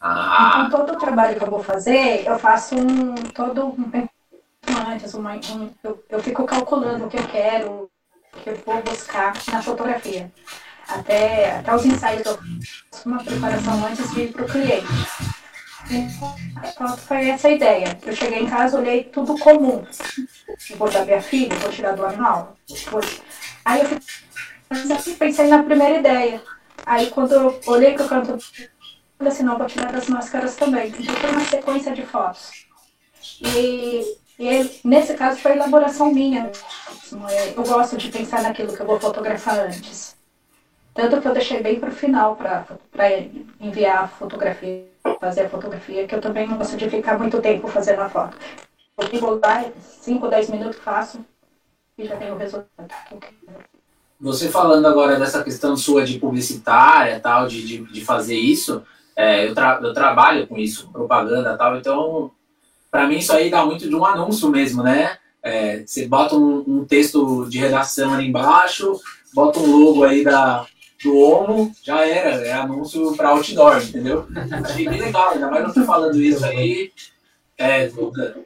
Ah. 0.00 0.64
Então, 0.66 0.86
todo 0.86 0.96
o 0.96 0.98
trabalho 0.98 1.36
que 1.36 1.44
eu 1.44 1.50
vou 1.50 1.62
fazer, 1.62 2.26
eu 2.26 2.38
faço 2.38 2.74
um, 2.74 3.14
todo 3.34 3.66
um 3.66 4.08
antes, 4.88 5.14
uma, 5.14 5.34
um, 5.34 5.70
eu, 5.82 6.02
eu 6.08 6.22
fico 6.22 6.44
calculando 6.44 7.06
o 7.06 7.08
que 7.08 7.18
eu 7.18 7.26
quero, 7.28 7.90
o 8.34 8.40
que 8.40 8.50
eu 8.50 8.56
vou 8.64 8.82
buscar 8.82 9.34
na 9.52 9.62
fotografia. 9.62 10.30
Até, 10.88 11.58
até 11.58 11.74
os 11.74 11.84
ensaios 11.84 12.26
eu 12.26 12.38
faço 12.90 13.08
uma 13.08 13.22
preparação 13.22 13.86
antes 13.86 14.10
de 14.12 14.22
ir 14.22 14.32
para 14.32 14.44
o 14.44 14.48
cliente. 14.48 14.86
Então, 15.90 16.96
foi 16.96 17.28
essa 17.28 17.48
a 17.48 17.52
ideia. 17.52 17.98
Eu 18.04 18.14
cheguei 18.14 18.40
em 18.40 18.48
casa, 18.48 18.78
olhei 18.78 19.04
tudo 19.04 19.38
comum. 19.38 19.84
Vou 20.76 20.90
dar 20.90 21.04
minha 21.04 21.22
filha, 21.22 21.54
vou 21.56 21.70
tirar 21.70 21.92
do 21.92 22.04
animal. 22.04 22.56
Vou... 22.90 23.00
Aí 23.64 23.80
eu 23.80 24.00
fui, 24.74 25.14
pensei 25.14 25.48
na 25.48 25.62
primeira 25.62 25.98
ideia. 25.98 26.42
Aí 26.86 27.10
quando 27.10 27.32
eu 27.32 27.60
olhei 27.66 27.94
para 27.94 28.06
o 28.06 28.08
canto, 28.08 28.38
eu 29.18 29.28
assim, 29.28 29.42
não, 29.42 29.58
vou 29.58 29.66
tirar 29.66 29.92
das 29.92 30.08
máscaras 30.08 30.56
também. 30.56 30.88
Então 30.88 31.14
foi 31.14 31.30
uma 31.30 31.44
sequência 31.44 31.92
de 31.92 32.06
fotos. 32.06 32.66
E 33.40 34.16
e 34.40 34.80
nesse 34.82 35.12
caso 35.12 35.38
foi 35.38 35.52
elaboração 35.52 36.10
minha. 36.14 36.50
Eu 37.54 37.62
gosto 37.62 37.98
de 37.98 38.10
pensar 38.10 38.40
naquilo 38.42 38.74
que 38.74 38.80
eu 38.80 38.86
vou 38.86 38.98
fotografar 38.98 39.58
antes. 39.58 40.16
Tanto 40.94 41.20
que 41.20 41.28
eu 41.28 41.34
deixei 41.34 41.62
bem 41.62 41.78
para 41.78 41.90
o 41.90 41.92
final 41.92 42.36
para 42.36 42.64
enviar 43.60 44.04
a 44.04 44.08
fotografia, 44.08 44.88
fazer 45.20 45.42
a 45.42 45.48
fotografia, 45.50 46.08
que 46.08 46.14
eu 46.14 46.22
também 46.22 46.48
não 46.48 46.56
gosto 46.56 46.78
de 46.78 46.88
ficar 46.88 47.18
muito 47.18 47.38
tempo 47.42 47.68
fazendo 47.68 48.00
a 48.00 48.08
foto. 48.08 48.38
Eu 49.12 49.20
vou 49.20 49.38
lá, 49.38 49.62
5, 49.78 50.26
10 50.26 50.48
minutos 50.48 50.78
faço 50.78 51.22
e 51.98 52.06
já 52.06 52.16
tenho 52.16 52.34
o 52.34 52.38
resultado. 52.38 52.88
Você 54.20 54.50
falando 54.50 54.86
agora 54.86 55.18
dessa 55.18 55.42
questão 55.42 55.76
sua 55.76 56.04
de 56.04 56.18
publicitária, 56.18 57.18
tal, 57.20 57.46
de, 57.46 57.66
de, 57.66 57.78
de 57.84 58.04
fazer 58.04 58.36
isso, 58.36 58.82
é, 59.16 59.48
eu, 59.48 59.54
tra 59.54 59.80
eu 59.82 59.94
trabalho 59.94 60.46
com 60.46 60.58
isso, 60.58 60.90
propaganda 60.92 61.56
tal, 61.56 61.76
então 61.76 62.30
para 62.90 63.06
mim 63.06 63.18
isso 63.18 63.32
aí 63.32 63.50
dá 63.50 63.64
muito 63.64 63.88
de 63.88 63.94
um 63.94 64.04
anúncio 64.04 64.50
mesmo, 64.50 64.82
né? 64.82 65.16
É, 65.42 65.82
você 65.86 66.06
bota 66.06 66.36
um, 66.36 66.64
um, 66.66 66.84
texto 66.84 67.48
de 67.48 67.58
redação 67.58 68.12
ali 68.12 68.28
embaixo, 68.28 69.00
bota 69.32 69.58
um 69.58 69.74
logo 69.74 70.04
aí 70.04 70.22
da, 70.22 70.66
do 71.02 71.16
Omo, 71.16 71.72
já 71.82 72.06
era, 72.06 72.46
é 72.46 72.52
anúncio 72.52 73.16
para 73.16 73.30
outdoor, 73.30 73.82
entendeu? 73.82 74.26
Achei 74.64 74.86
bem 74.86 75.00
legal, 75.00 75.30
ainda 75.30 75.50
mais 75.50 75.64
você 75.64 75.82
falando 75.84 76.20
isso 76.20 76.44
aí. 76.44 76.92
É, 77.56 77.90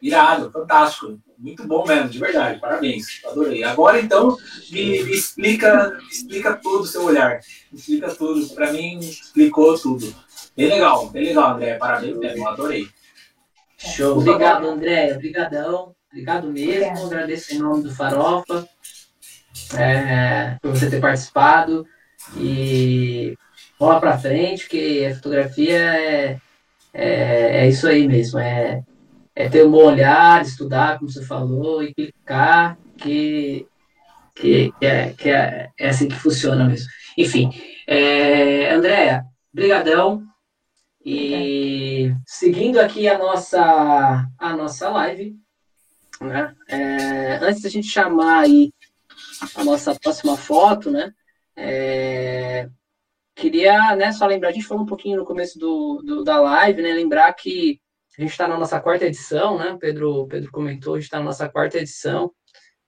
irado, 0.01 0.51
fantástico. 0.51 1.19
Muito 1.38 1.66
bom 1.66 1.85
mesmo, 1.87 2.09
de 2.09 2.18
verdade. 2.18 2.61
Parabéns. 2.61 3.20
Adorei. 3.27 3.62
Agora 3.64 4.01
então, 4.01 4.37
me, 4.70 5.03
me 5.03 5.12
explica, 5.12 5.99
me 5.99 6.09
explica 6.09 6.55
tudo 6.55 6.83
o 6.83 6.87
seu 6.87 7.05
olhar. 7.05 7.40
Me 7.73 7.79
explica 7.79 8.14
tudo. 8.14 8.49
Para 8.55 8.73
mim, 8.73 8.99
explicou 8.99 9.79
tudo. 9.79 10.14
Bem 10.57 10.68
legal, 10.68 11.09
bem 11.09 11.25
legal, 11.25 11.55
André. 11.55 11.75
Parabéns 11.75 12.16
mesmo, 12.16 12.49
adorei. 12.49 12.88
Show. 13.77 14.18
Obrigado, 14.18 14.66
André. 14.68 15.14
Obrigadão. 15.14 15.94
Obrigado 16.11 16.51
mesmo. 16.51 17.07
Agradeço 17.07 17.55
em 17.55 17.59
nome 17.59 17.83
do 17.83 17.94
Farofa 17.94 18.68
é, 19.77 20.57
por 20.61 20.70
você 20.70 20.88
ter 20.88 21.01
participado. 21.01 21.87
E 22.37 23.37
bola 23.79 24.01
para 24.01 24.18
frente, 24.18 24.68
que 24.68 25.07
a 25.07 25.14
fotografia 25.14 25.79
é, 25.79 26.38
é, 26.92 27.64
é 27.64 27.68
isso 27.68 27.87
aí 27.87 28.07
mesmo. 28.07 28.38
É, 28.38 28.83
é 29.35 29.49
ter 29.49 29.66
um 29.66 29.70
bom 29.70 29.85
olhar, 29.87 30.42
estudar, 30.42 30.99
como 30.99 31.11
você 31.11 31.25
falou, 31.25 31.83
e 31.83 31.92
clicar, 31.92 32.79
que, 32.97 33.66
que, 34.35 34.73
que, 34.79 34.87
é, 34.87 35.12
que 35.12 35.31
é, 35.31 35.70
é 35.79 35.88
assim 35.88 36.09
que 36.09 36.14
funciona 36.14 36.64
mesmo. 36.64 36.88
Enfim, 37.18 37.51
é, 37.87 38.73
Andréia, 38.73 39.25
brigadão. 39.53 40.23
E 41.05 42.14
seguindo 42.27 42.79
aqui 42.79 43.07
a 43.09 43.18
nossa, 43.18 44.27
a 44.38 44.57
nossa 44.57 44.88
live, 44.88 45.37
né? 46.20 46.55
É, 46.66 47.37
antes 47.42 47.61
da 47.61 47.68
gente 47.68 47.88
chamar 47.88 48.40
aí 48.40 48.73
a 49.55 49.62
nossa 49.64 49.94
próxima 49.94 50.37
foto, 50.37 50.90
né? 50.90 51.12
É, 51.57 52.68
queria 53.35 53.94
né, 53.97 54.12
só 54.12 54.27
lembrar, 54.27 54.49
a 54.49 54.53
gente 54.53 54.66
falou 54.66 54.85
um 54.85 54.87
pouquinho 54.87 55.18
no 55.18 55.27
começo 55.27 55.59
do, 55.59 56.01
do 56.03 56.25
da 56.25 56.40
live, 56.40 56.81
né? 56.81 56.94
Lembrar 56.94 57.33
que 57.35 57.81
a 58.16 58.22
gente 58.22 58.31
está 58.31 58.46
na 58.46 58.59
nossa 58.59 58.81
quarta 58.81 59.07
edição, 59.07 59.59
né? 59.59 59.77
Pedro, 59.81 60.27
Pedro 60.29 60.50
comentou, 60.50 60.94
a 60.94 60.98
gente 60.98 61.07
está 61.07 61.18
na 61.18 61.24
nossa 61.24 61.48
quarta 61.48 61.79
edição. 61.79 62.33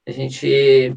A 0.06 0.12
gente, 0.12 0.96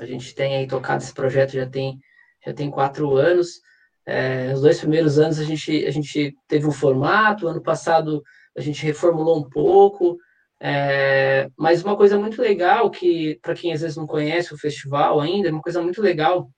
a 0.00 0.06
gente 0.06 0.34
tem 0.34 0.56
aí 0.56 0.66
tocado 0.66 1.02
esse 1.02 1.12
projeto 1.12 1.52
já 1.52 1.68
tem, 1.68 1.98
já 2.46 2.54
tem 2.54 2.70
quatro 2.70 3.16
anos. 3.16 3.60
É, 4.06 4.52
os 4.54 4.62
dois 4.62 4.80
primeiros 4.80 5.18
anos 5.18 5.38
a 5.38 5.44
gente, 5.44 5.84
a 5.84 5.90
gente 5.90 6.34
teve 6.46 6.66
um 6.66 6.72
formato, 6.72 7.46
ano 7.46 7.62
passado 7.62 8.22
a 8.56 8.60
gente 8.62 8.82
reformulou 8.82 9.38
um 9.38 9.48
pouco, 9.48 10.16
é, 10.60 11.48
mas 11.56 11.84
uma 11.84 11.94
coisa 11.94 12.18
muito 12.18 12.40
legal 12.40 12.90
que, 12.90 13.38
para 13.42 13.54
quem 13.54 13.72
às 13.72 13.82
vezes 13.82 13.98
não 13.98 14.06
conhece 14.06 14.54
o 14.54 14.58
festival 14.58 15.20
ainda, 15.20 15.50
uma 15.50 15.60
coisa 15.60 15.82
muito 15.82 16.00
legal 16.00 16.50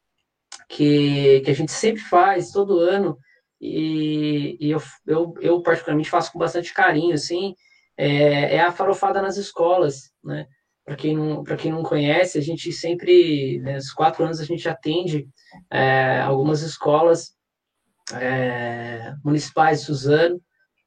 que, 0.68 1.40
que 1.40 1.50
a 1.50 1.54
gente 1.54 1.72
sempre 1.72 2.00
faz 2.00 2.52
todo 2.52 2.78
ano, 2.78 3.18
e, 3.60 4.56
e 4.58 4.70
eu, 4.70 4.82
eu, 5.06 5.34
eu, 5.40 5.62
particularmente 5.62 6.08
faço 6.08 6.32
com 6.32 6.38
bastante 6.38 6.72
carinho, 6.72 7.14
assim, 7.14 7.54
é, 7.96 8.56
é 8.56 8.60
a 8.60 8.72
farofada 8.72 9.20
nas 9.20 9.36
escolas, 9.36 10.10
né? 10.24 10.46
Para 10.84 10.96
quem, 10.96 11.16
não, 11.16 11.44
quem 11.44 11.70
não 11.70 11.82
conhece, 11.82 12.38
a 12.38 12.40
gente 12.40 12.72
sempre, 12.72 13.60
né, 13.60 13.74
nos 13.74 13.92
quatro 13.92 14.24
anos, 14.24 14.40
a 14.40 14.44
gente 14.44 14.68
atende 14.68 15.28
é, 15.70 16.20
algumas 16.20 16.62
escolas 16.62 17.36
é, 18.14 19.12
municipais 19.22 19.80
de 19.80 19.86
Suzano, 19.86 20.40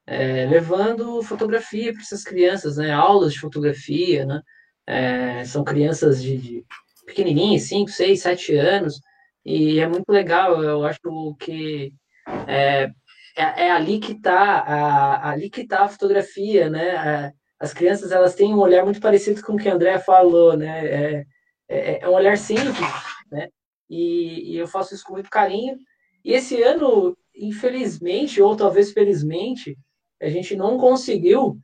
é, 0.06 0.46
levando 0.48 1.22
fotografia 1.24 1.94
para 1.94 2.02
essas 2.02 2.24
crianças, 2.24 2.78
né? 2.78 2.92
Aulas 2.92 3.34
de 3.34 3.40
fotografia, 3.40 4.26
né? 4.26 4.42
É, 4.86 5.46
são 5.46 5.64
crianças 5.64 6.22
de, 6.22 6.38
de 6.38 6.66
pequenininhas, 7.06 7.64
5, 7.64 7.90
6, 7.90 8.22
7 8.22 8.56
anos, 8.56 9.00
e 9.46 9.80
é 9.80 9.88
muito 9.88 10.10
legal, 10.10 10.62
eu 10.64 10.84
acho 10.86 11.00
que 11.40 11.94
é, 12.48 12.90
é, 13.36 13.66
é 13.66 13.72
ali 13.72 14.00
que 14.00 14.14
está 14.14 15.30
ali 15.30 15.50
que 15.50 15.66
tá 15.66 15.84
a 15.84 15.90
fotografia, 15.90 16.70
né? 16.70 17.34
as 17.64 17.74
crianças 17.74 18.12
elas 18.12 18.36
têm 18.36 18.54
um 18.54 18.60
olhar 18.60 18.84
muito 18.84 19.00
parecido 19.00 19.42
com 19.42 19.54
o 19.54 19.58
que 19.58 19.70
a 19.70 19.74
André 19.74 19.98
falou, 19.98 20.58
né? 20.58 20.86
É, 20.86 21.26
é, 21.70 22.04
é, 22.04 22.10
um 22.10 22.12
olhar 22.12 22.38
simples, 22.38 22.78
né? 23.32 23.48
E, 23.90 24.52
e, 24.54 24.58
eu 24.58 24.68
faço 24.68 24.94
isso 24.94 25.06
com 25.06 25.14
muito 25.14 25.30
carinho. 25.30 25.78
E 26.26 26.34
esse 26.34 26.62
ano, 26.62 27.18
infelizmente, 27.34 28.42
ou 28.42 28.54
talvez 28.58 28.92
felizmente, 28.92 29.78
a 30.22 30.28
gente 30.28 30.58
não 30.58 30.78
conseguiu, 30.78 31.58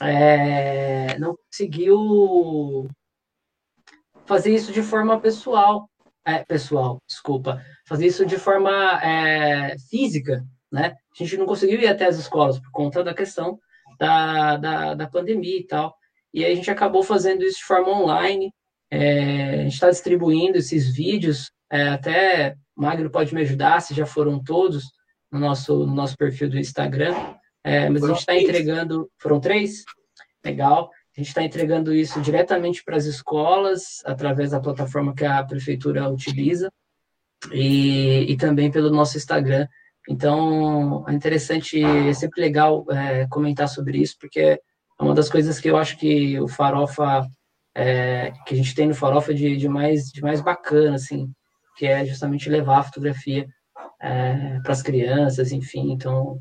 é, 0.00 1.18
não 1.18 1.36
conseguiu 1.36 2.88
fazer 4.24 4.54
isso 4.54 4.72
de 4.72 4.82
forma 4.82 5.20
pessoal, 5.20 5.86
é, 6.24 6.44
pessoal, 6.44 6.98
desculpa, 7.06 7.62
fazer 7.86 8.06
isso 8.06 8.26
de 8.26 8.36
forma 8.36 8.70
é, 9.02 9.76
física, 9.88 10.44
né? 10.70 10.96
A 11.18 11.22
gente 11.22 11.36
não 11.36 11.46
conseguiu 11.46 11.80
ir 11.80 11.86
até 11.86 12.06
as 12.06 12.18
escolas 12.18 12.58
por 12.58 12.70
conta 12.70 13.02
da 13.02 13.14
questão 13.14 13.58
da, 13.98 14.56
da, 14.56 14.94
da 14.94 15.06
pandemia 15.08 15.58
e 15.58 15.66
tal. 15.66 15.96
E 16.34 16.44
aí 16.44 16.52
a 16.52 16.54
gente 16.54 16.70
acabou 16.70 17.02
fazendo 17.02 17.44
isso 17.44 17.58
de 17.58 17.64
forma 17.64 17.90
online. 17.90 18.52
É, 18.90 19.60
a 19.60 19.62
gente 19.62 19.74
está 19.74 19.90
distribuindo 19.90 20.58
esses 20.58 20.94
vídeos, 20.94 21.50
é, 21.70 21.88
até 21.88 22.56
Magno 22.76 23.10
pode 23.10 23.34
me 23.34 23.40
ajudar, 23.40 23.80
se 23.80 23.94
já 23.94 24.04
foram 24.04 24.42
todos, 24.42 24.84
no 25.32 25.38
nosso, 25.38 25.86
no 25.86 25.94
nosso 25.94 26.16
perfil 26.16 26.50
do 26.50 26.58
Instagram. 26.58 27.14
É, 27.64 27.88
mas 27.88 28.04
a 28.04 28.08
gente 28.08 28.18
está 28.18 28.36
entregando. 28.36 29.10
Foram 29.18 29.40
três? 29.40 29.84
Legal. 30.44 30.90
A 31.16 31.20
gente 31.20 31.28
está 31.28 31.42
entregando 31.42 31.94
isso 31.94 32.20
diretamente 32.20 32.84
para 32.84 32.96
as 32.96 33.06
escolas, 33.06 34.02
através 34.04 34.50
da 34.50 34.60
plataforma 34.60 35.14
que 35.14 35.24
a 35.24 35.42
prefeitura 35.42 36.08
utiliza, 36.08 36.70
e, 37.52 38.26
e 38.28 38.36
também 38.36 38.70
pelo 38.70 38.90
nosso 38.90 39.16
Instagram. 39.16 39.66
Então, 40.08 41.04
é 41.08 41.12
interessante, 41.12 41.82
é 41.82 42.12
sempre 42.12 42.40
legal 42.40 42.84
é, 42.90 43.26
comentar 43.28 43.68
sobre 43.68 43.98
isso, 43.98 44.16
porque 44.20 44.40
é 44.40 44.60
uma 45.00 45.14
das 45.14 45.28
coisas 45.28 45.58
que 45.58 45.68
eu 45.68 45.76
acho 45.76 45.98
que 45.98 46.38
o 46.40 46.46
Farofa, 46.46 47.26
é, 47.74 48.32
que 48.46 48.54
a 48.54 48.56
gente 48.56 48.74
tem 48.74 48.86
no 48.86 48.94
Farofa 48.94 49.34
de, 49.34 49.56
de, 49.56 49.68
mais, 49.68 50.04
de 50.10 50.22
mais 50.22 50.40
bacana, 50.40 50.94
assim, 50.94 51.30
que 51.76 51.86
é 51.86 52.04
justamente 52.04 52.48
levar 52.48 52.78
a 52.78 52.82
fotografia 52.84 53.46
é, 54.00 54.60
para 54.60 54.72
as 54.72 54.82
crianças, 54.82 55.52
enfim. 55.52 55.90
Então, 55.92 56.38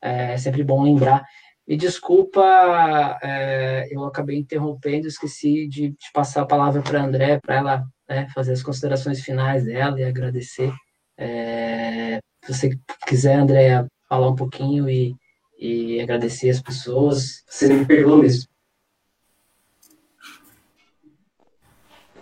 é 0.00 0.36
sempre 0.38 0.62
bom 0.62 0.82
lembrar. 0.82 1.24
E 1.66 1.76
desculpa, 1.76 3.18
é, 3.22 3.88
eu 3.90 4.04
acabei 4.04 4.38
interrompendo, 4.38 5.06
esqueci 5.06 5.68
de, 5.68 5.90
de 5.90 6.12
passar 6.14 6.42
a 6.42 6.46
palavra 6.46 6.80
para 6.80 7.00
a 7.00 7.04
André, 7.04 7.38
para 7.40 7.56
ela 7.56 7.84
né, 8.08 8.28
fazer 8.34 8.52
as 8.52 8.62
considerações 8.62 9.20
finais 9.20 9.64
dela 9.64 10.00
e 10.00 10.04
agradecer. 10.04 10.72
É, 11.16 12.20
se 12.44 12.54
você 12.54 12.78
quiser, 13.06 13.34
André, 13.34 13.86
falar 14.08 14.28
um 14.28 14.36
pouquinho 14.36 14.88
e, 14.88 15.14
e 15.58 16.00
agradecer 16.00 16.50
as 16.50 16.60
pessoas, 16.60 17.44
você 17.46 17.68
me 17.68 17.84
perdoa 17.84 18.18
mesmo. 18.18 18.48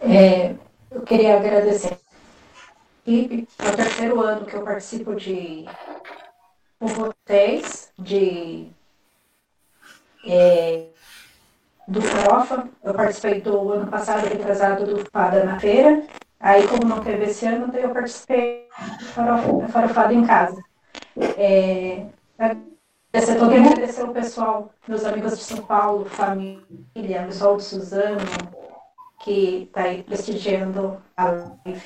É, 0.01 0.55
eu 0.91 1.03
queria 1.03 1.37
agradecer. 1.37 1.99
E 3.07 3.47
é 3.59 3.69
o 3.69 3.77
terceiro 3.77 4.21
ano 4.21 4.47
que 4.47 4.55
eu 4.55 4.65
participo 4.65 5.15
de 5.15 5.65
com 6.79 6.87
vocês 6.89 7.93
de 7.99 8.69
é, 10.27 10.89
do 11.87 12.01
Farofa. 12.03 12.69
Eu 12.83 12.95
participei 12.95 13.41
do 13.41 13.73
ano 13.73 13.87
passado, 13.87 14.27
retrasado, 14.27 14.87
do 14.87 15.05
Fada 15.11 15.45
na 15.45 15.59
feira. 15.59 16.03
Aí, 16.39 16.67
como 16.69 16.85
não 16.85 17.03
teve 17.03 17.25
esse 17.25 17.47
ano, 17.47 17.75
eu 17.77 17.91
participei 17.91 18.69
do 18.99 19.69
Farofada 19.69 20.13
em 20.13 20.27
casa. 20.27 20.63
É, 21.37 22.07
agradecer, 22.39 23.39
todo 23.39 23.53
mundo, 23.53 23.73
agradecer 23.73 24.03
o 24.03 24.13
pessoal, 24.13 24.71
meus 24.87 25.05
amigos 25.05 25.39
de 25.39 25.45
São 25.45 25.63
Paulo, 25.63 26.05
família, 26.05 27.25
pessoal 27.27 27.57
de 27.57 27.65
Suzano, 27.65 28.21
que 29.25 29.63
está 29.63 29.83
aí 29.83 30.03
prestigiando 30.03 30.99
a 31.17 31.25
live. 31.25 31.83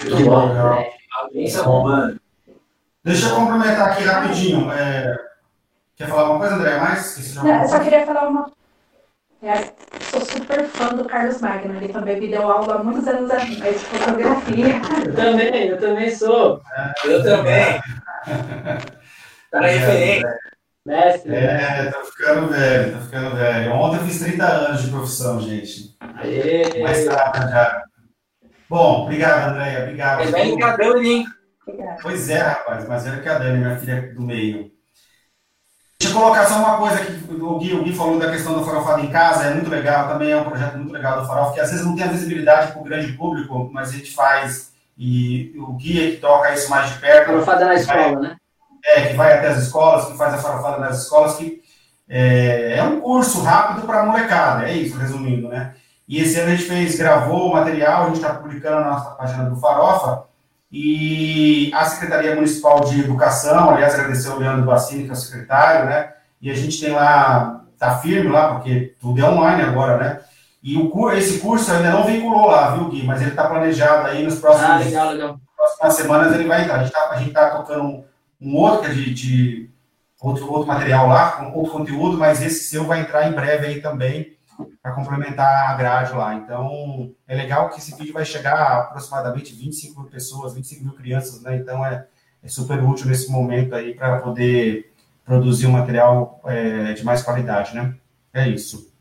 Muito 0.00 0.24
bom, 0.24 0.48
legal. 0.48 0.78
É 1.34 1.66
mano. 1.66 2.20
Deixa 3.02 3.28
eu 3.28 3.36
complementar 3.36 3.92
aqui 3.92 4.02
rapidinho. 4.04 4.72
É... 4.72 5.33
Quer 5.96 6.08
falar 6.08 6.22
alguma 6.22 6.40
coisa, 6.40 6.54
André? 6.56 6.78
Mais? 6.78 7.34
Não, 7.36 7.62
eu 7.62 7.68
só 7.68 7.78
queria 7.80 8.04
falar 8.04 8.28
uma. 8.28 8.50
É, 9.42 9.56
sou 10.00 10.20
super 10.22 10.64
fã 10.68 10.88
do 10.88 11.04
Carlos 11.04 11.40
Magno, 11.40 11.76
ele 11.76 11.92
também 11.92 12.18
me 12.18 12.28
deu 12.28 12.50
aula 12.50 12.76
há 12.76 12.82
muitos 12.82 13.06
anos 13.06 13.30
atrás 13.30 13.78
de 13.78 13.86
fotografia. 13.86 14.80
Eu 15.06 15.14
também, 15.14 15.68
eu 15.68 15.78
também 15.78 16.10
sou. 16.10 16.62
Eu 17.04 17.22
também. 17.22 17.80
Cara, 19.52 19.70
é 19.70 19.76
referente. 19.76 20.26
Mestre. 20.86 21.34
É, 21.34 21.90
tá 21.90 22.04
ficando 22.04 22.48
velho, 22.48 22.92
tá 22.92 23.00
ficando 23.00 23.36
velho. 23.36 23.72
Ontem 23.72 23.96
eu 23.98 24.04
fiz 24.04 24.18
30 24.20 24.44
anos 24.44 24.82
de 24.82 24.90
profissão, 24.90 25.40
gente. 25.40 25.96
Aê. 26.00 26.82
Mais 26.82 27.04
tarde 27.04 27.50
já. 27.50 27.82
Bom, 28.68 29.04
obrigado, 29.04 29.50
Andréia. 29.50 29.82
Obrigado. 29.82 30.22
É 30.22 30.26
velho 30.26 30.56
que 30.56 30.62
a 30.64 30.76
Dani, 30.76 31.08
hein? 31.08 31.26
Pois 32.02 32.28
é, 32.28 32.38
rapaz, 32.38 32.88
mas 32.88 33.06
era 33.06 33.20
que 33.20 33.28
a 33.28 33.38
Dani, 33.38 33.58
minha 33.58 33.76
filha 33.78 34.12
do 34.14 34.22
meio. 34.22 34.73
Deixa 36.04 36.18
eu 36.18 36.20
colocar 36.20 36.44
só 36.44 36.58
uma 36.58 36.76
coisa 36.76 36.96
aqui, 36.96 37.12
o 37.30 37.58
Gui, 37.58 37.72
o 37.72 37.82
Gui 37.82 37.94
falou 37.94 38.18
da 38.18 38.30
questão 38.30 38.52
do 38.52 38.62
farofado 38.62 39.02
em 39.02 39.10
casa, 39.10 39.44
é 39.44 39.54
muito 39.54 39.70
legal, 39.70 40.06
também 40.06 40.32
é 40.32 40.36
um 40.36 40.44
projeto 40.44 40.76
muito 40.76 40.92
legal 40.92 41.18
do 41.18 41.26
Farofa, 41.26 41.54
que 41.54 41.60
às 41.60 41.70
vezes 41.70 41.86
não 41.86 41.96
tem 41.96 42.04
a 42.04 42.08
visibilidade 42.08 42.72
para 42.72 42.80
o 42.82 42.84
grande 42.84 43.12
público, 43.14 43.70
mas 43.72 43.88
a 43.88 43.92
gente 43.92 44.14
faz, 44.14 44.70
e 44.98 45.54
o 45.56 45.72
Gui 45.72 46.06
é 46.06 46.10
que 46.10 46.16
toca 46.18 46.52
isso 46.52 46.68
mais 46.68 46.90
de 46.90 46.98
perto. 46.98 47.28
Farofada 47.28 47.64
na 47.64 47.74
escola, 47.74 48.20
né? 48.20 48.36
É, 48.84 49.00
que 49.06 49.14
vai 49.14 49.32
até 49.32 49.48
as 49.48 49.62
escolas, 49.62 50.04
que 50.04 50.18
faz 50.18 50.34
a 50.34 50.36
farofada 50.36 50.76
nas 50.76 51.04
escolas, 51.04 51.36
que 51.36 51.62
é, 52.06 52.76
é 52.76 52.82
um 52.82 53.00
curso 53.00 53.42
rápido 53.42 53.86
para 53.86 54.04
molecada, 54.04 54.68
é 54.68 54.74
isso, 54.74 54.98
resumindo, 54.98 55.48
né? 55.48 55.72
E 56.06 56.20
esse 56.20 56.38
ano 56.38 56.52
a 56.52 56.54
gente 56.54 56.68
fez, 56.68 56.96
gravou 56.96 57.48
o 57.48 57.54
material, 57.54 58.02
a 58.02 58.06
gente 58.08 58.16
está 58.16 58.34
publicando 58.34 58.80
na 58.80 58.90
nossa 58.90 59.10
página 59.12 59.44
do 59.44 59.56
Farofa, 59.56 60.24
e 60.76 61.70
a 61.72 61.84
Secretaria 61.84 62.34
Municipal 62.34 62.80
de 62.80 62.98
Educação, 62.98 63.70
aliás, 63.70 63.94
agradecer 63.94 64.28
o 64.30 64.38
Leandro 64.40 64.66
Bassini, 64.66 65.04
que 65.04 65.10
é 65.10 65.12
o 65.12 65.16
secretário, 65.16 65.86
né? 65.86 66.12
E 66.42 66.50
a 66.50 66.54
gente 66.54 66.80
tem 66.80 66.90
lá, 66.90 67.64
tá 67.78 67.98
firme 67.98 68.28
lá, 68.28 68.54
porque 68.54 68.92
tudo 69.00 69.20
é 69.20 69.24
online 69.24 69.62
agora, 69.62 69.96
né? 69.98 70.20
E 70.60 70.76
o, 70.76 71.12
esse 71.12 71.38
curso 71.38 71.70
ainda 71.70 71.92
não 71.92 72.02
vinculou 72.02 72.48
lá, 72.48 72.72
viu, 72.72 72.88
Gui? 72.88 73.04
Mas 73.04 73.20
ele 73.20 73.30
está 73.30 73.46
planejado 73.46 74.08
aí 74.08 74.24
nos 74.24 74.40
próximos, 74.40 74.68
Ah, 74.68 74.78
legal, 74.78 75.10
legal. 75.12 75.40
próximas 75.56 75.94
semanas 75.94 76.34
ele 76.34 76.48
vai 76.48 76.64
entrar. 76.64 76.80
A 76.80 77.18
gente 77.18 77.28
está 77.28 77.50
tá 77.50 77.56
tocando 77.58 77.84
um, 77.84 78.04
um 78.40 78.56
outro 78.56 78.90
é 78.90 78.94
de, 78.94 79.14
de 79.14 79.70
outro, 80.20 80.50
outro 80.50 80.66
material 80.66 81.06
lá, 81.06 81.52
outro 81.54 81.70
conteúdo, 81.70 82.18
mas 82.18 82.42
esse 82.42 82.64
seu 82.64 82.82
vai 82.84 83.00
entrar 83.00 83.28
em 83.28 83.32
breve 83.32 83.68
aí 83.68 83.80
também 83.80 84.33
para 84.82 84.92
complementar 84.92 85.70
a 85.70 85.74
grade 85.74 86.12
lá. 86.12 86.34
Então, 86.34 87.12
é 87.26 87.34
legal 87.34 87.70
que 87.70 87.78
esse 87.78 87.96
vídeo 87.96 88.12
vai 88.12 88.24
chegar 88.24 88.54
a 88.54 88.78
aproximadamente 88.80 89.54
25 89.54 90.00
mil 90.00 90.10
pessoas, 90.10 90.54
25 90.54 90.84
mil 90.84 90.94
crianças, 90.94 91.42
né? 91.42 91.56
Então, 91.56 91.84
é, 91.84 92.06
é 92.42 92.48
super 92.48 92.82
útil 92.82 93.06
nesse 93.06 93.30
momento 93.30 93.74
aí 93.74 93.94
para 93.94 94.20
poder 94.20 94.92
produzir 95.24 95.66
um 95.66 95.72
material 95.72 96.40
é, 96.44 96.92
de 96.92 97.04
mais 97.04 97.22
qualidade, 97.22 97.74
né? 97.74 97.94
É 98.32 98.48
isso. 98.48 98.92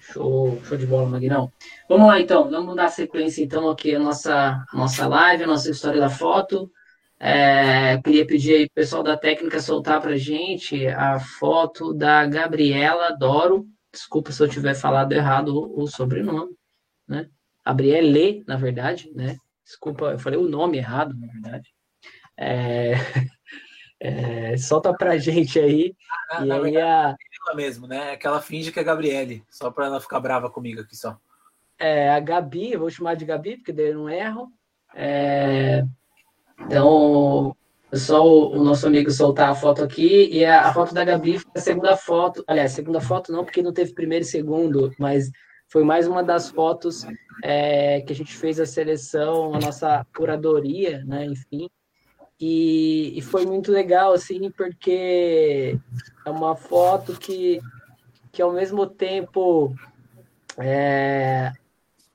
Show, 0.00 0.60
show 0.64 0.78
de 0.78 0.86
bola, 0.86 1.08
Magnão. 1.08 1.50
Vamos 1.88 2.06
lá, 2.06 2.20
então. 2.20 2.48
Vamos 2.48 2.76
dar 2.76 2.88
sequência, 2.88 3.42
então, 3.42 3.68
aqui 3.68 3.94
a 3.94 3.98
nossa, 3.98 4.64
a 4.72 4.76
nossa 4.76 5.06
live, 5.06 5.44
a 5.44 5.46
nossa 5.46 5.70
história 5.70 6.00
da 6.00 6.08
foto. 6.08 6.70
É, 7.18 7.98
queria 8.02 8.26
pedir 8.26 8.54
aí 8.54 8.66
pro 8.66 8.74
pessoal 8.74 9.02
da 9.02 9.16
técnica 9.16 9.58
soltar 9.60 10.00
pra 10.00 10.16
gente 10.16 10.86
a 10.86 11.18
foto 11.18 11.92
da 11.92 12.26
Gabriela 12.26 13.10
Doro. 13.12 13.66
Desculpa 13.96 14.30
se 14.30 14.42
eu 14.42 14.48
tiver 14.48 14.74
falado 14.74 15.12
errado 15.12 15.56
o, 15.56 15.84
o 15.84 15.86
sobrenome, 15.86 16.54
né? 17.08 17.30
Gabriele, 17.64 18.44
na 18.46 18.56
verdade, 18.56 19.10
né? 19.14 19.38
Desculpa, 19.64 20.12
eu 20.12 20.18
falei 20.18 20.38
o 20.38 20.48
nome 20.48 20.76
errado, 20.76 21.16
na 21.18 21.26
verdade. 21.26 21.74
É, 22.36 22.92
é, 23.98 24.56
solta 24.58 24.92
pra 24.92 25.16
gente 25.16 25.58
aí. 25.58 25.96
Ah, 26.30 26.44
e 26.44 26.52
aí 26.52 26.76
a, 26.76 27.16
ela 27.46 27.56
mesmo, 27.56 27.86
né? 27.86 28.12
É 28.12 28.16
que 28.16 28.26
ela 28.26 28.42
finge 28.42 28.70
que 28.70 28.78
é 28.78 28.84
Gabriele, 28.84 29.42
só 29.50 29.70
para 29.70 29.86
ela 29.86 30.00
ficar 30.00 30.20
brava 30.20 30.50
comigo 30.50 30.82
aqui 30.82 30.94
só. 30.94 31.18
é, 31.78 32.10
a 32.10 32.20
Gabi, 32.20 32.72
eu 32.72 32.80
vou 32.80 32.90
chamar 32.90 33.16
de 33.16 33.24
Gabi, 33.24 33.56
porque 33.56 33.72
daí 33.72 33.86
eu 33.86 33.94
não 33.94 34.10
erro. 34.10 34.52
É, 34.94 35.82
então, 36.60 37.56
só 37.92 38.26
o, 38.26 38.56
o 38.56 38.64
nosso 38.64 38.86
amigo 38.86 39.10
soltar 39.10 39.50
a 39.50 39.54
foto 39.54 39.82
aqui, 39.82 40.28
e 40.30 40.44
a, 40.44 40.68
a 40.68 40.72
foto 40.74 40.94
da 40.94 41.04
Gabi 41.04 41.38
foi 41.38 41.50
a 41.54 41.60
segunda 41.60 41.96
foto. 41.96 42.44
Aliás, 42.46 42.72
segunda 42.72 43.00
foto 43.00 43.32
não, 43.32 43.44
porque 43.44 43.62
não 43.62 43.72
teve 43.72 43.92
primeiro 43.94 44.24
e 44.24 44.28
segundo, 44.28 44.92
mas 44.98 45.30
foi 45.68 45.84
mais 45.84 46.06
uma 46.06 46.22
das 46.22 46.48
fotos 46.48 47.04
é, 47.42 48.00
que 48.02 48.12
a 48.12 48.16
gente 48.16 48.36
fez 48.36 48.58
a 48.60 48.66
seleção, 48.66 49.54
a 49.54 49.58
nossa 49.58 50.06
curadoria, 50.16 51.04
né? 51.04 51.26
Enfim. 51.26 51.68
E, 52.38 53.16
e 53.16 53.22
foi 53.22 53.46
muito 53.46 53.72
legal, 53.72 54.12
assim, 54.12 54.50
porque 54.50 55.78
é 56.24 56.30
uma 56.30 56.54
foto 56.54 57.18
que, 57.18 57.60
que 58.30 58.42
ao 58.42 58.52
mesmo 58.52 58.86
tempo 58.86 59.74
é, 60.58 61.52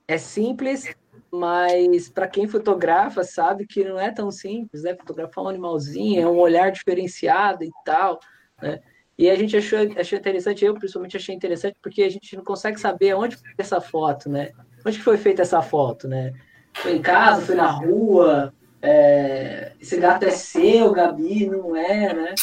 é 0.07 0.17
simples, 0.17 0.95
mas 1.31 2.09
para 2.09 2.27
quem 2.27 2.47
fotografa 2.47 3.23
sabe 3.23 3.65
que 3.65 3.83
não 3.83 3.99
é 3.99 4.11
tão 4.11 4.29
simples, 4.29 4.83
né? 4.83 4.95
Fotografar 4.95 5.43
um 5.43 5.47
animalzinho 5.47 6.21
é 6.21 6.27
um 6.27 6.37
olhar 6.37 6.71
diferenciado 6.71 7.63
e 7.63 7.71
tal, 7.85 8.19
né? 8.61 8.79
E 9.17 9.29
a 9.29 9.35
gente 9.35 9.55
achou, 9.55 9.79
achou 9.97 10.17
interessante, 10.17 10.65
eu 10.65 10.73
principalmente 10.73 11.15
achei 11.15 11.35
interessante, 11.35 11.77
porque 11.81 12.01
a 12.01 12.09
gente 12.09 12.35
não 12.35 12.43
consegue 12.43 12.79
saber 12.79 13.13
onde 13.13 13.35
foi 13.35 13.51
essa 13.57 13.79
foto, 13.79 14.29
né? 14.29 14.51
Onde 14.85 14.97
que 14.97 15.03
foi 15.03 15.17
feita 15.17 15.43
essa 15.43 15.61
foto, 15.61 16.07
né? 16.07 16.33
Foi 16.73 16.95
em 16.95 17.01
casa, 17.01 17.41
foi 17.41 17.55
na 17.55 17.69
rua, 17.69 18.53
é, 18.81 19.73
esse 19.79 19.97
gato 19.97 20.25
é 20.25 20.31
seu, 20.31 20.91
Gabi, 20.91 21.45
não 21.45 21.75
é, 21.75 22.13
né? 22.13 22.35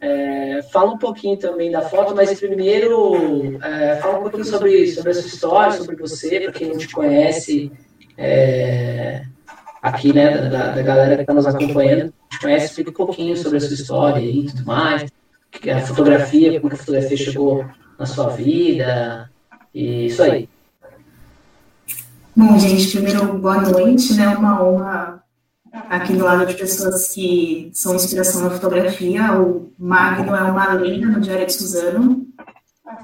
É, 0.00 0.62
fala 0.72 0.92
um 0.92 0.98
pouquinho 0.98 1.36
também 1.38 1.70
da 1.70 1.82
foto, 1.82 2.14
mas 2.14 2.38
primeiro 2.38 3.58
é, 3.62 3.96
fala 3.96 4.18
um 4.18 4.22
pouquinho 4.22 4.44
sobre, 4.44 4.88
sobre 4.92 5.12
a 5.12 5.14
sua 5.14 5.26
história, 5.26 5.72
sobre 5.72 5.96
você, 5.96 6.40
para 6.40 6.52
quem 6.52 6.68
não 6.70 6.78
te 6.78 6.88
conhece, 6.88 7.70
é, 8.16 9.24
aqui, 9.82 10.12
né, 10.12 10.48
da, 10.48 10.68
da 10.72 10.82
galera 10.82 11.16
que 11.16 11.22
está 11.22 11.34
nos 11.34 11.46
acompanhando, 11.46 12.12
te 12.30 12.40
conhece, 12.40 12.66
explica 12.66 12.90
um 12.90 12.94
pouquinho 12.94 13.36
sobre 13.36 13.58
a 13.58 13.60
sua 13.60 13.74
história 13.74 14.20
e 14.20 14.46
tudo 14.46 14.64
mais, 14.64 15.10
a 15.72 15.80
fotografia, 15.80 16.60
como 16.60 16.72
a 16.72 16.76
fotografia 16.76 17.16
chegou 17.16 17.64
na 17.98 18.06
sua 18.06 18.28
vida, 18.28 19.30
e 19.74 20.06
isso 20.06 20.22
aí. 20.22 20.48
Bom, 22.36 22.58
gente, 22.58 22.90
primeiro, 22.90 23.38
boa 23.38 23.60
noite, 23.60 24.14
né? 24.14 24.28
Uma 24.28 24.62
honra 24.62 25.22
aqui 25.88 26.14
do 26.14 26.24
lado 26.24 26.46
de 26.46 26.54
pessoas 26.54 27.14
que 27.14 27.70
são 27.72 27.94
inspiração 27.94 28.42
na 28.42 28.50
fotografia. 28.50 29.40
O 29.40 29.72
Magno 29.78 30.34
é 30.34 30.42
uma 30.42 30.72
lenda 30.74 31.06
no 31.06 31.20
Diário 31.20 31.46
de 31.46 31.52
Suzano. 31.52 32.26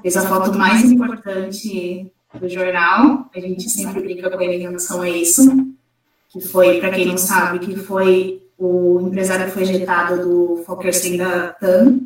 Fez 0.01 0.17
a 0.17 0.21
foto 0.21 0.57
mais 0.57 0.83
importante 0.83 2.11
do 2.39 2.49
jornal. 2.49 3.29
A 3.35 3.39
gente 3.39 3.69
sempre 3.69 4.01
brinca 4.01 4.29
com 4.29 4.41
ele 4.41 4.55
em 4.55 4.61
relação 4.61 5.01
a 5.01 5.09
isso. 5.09 5.43
Que 6.29 6.39
foi, 6.39 6.79
para 6.79 6.91
quem 6.91 7.05
não 7.05 7.17
sabe, 7.17 7.59
que 7.59 7.75
foi 7.75 8.41
o 8.57 9.01
empresário 9.01 9.45
que 9.45 9.51
foi 9.51 9.63
ejetado 9.63 10.21
do 10.21 10.63
Fokker 10.63 10.93
Senga 10.93 11.55
Tan, 11.59 11.99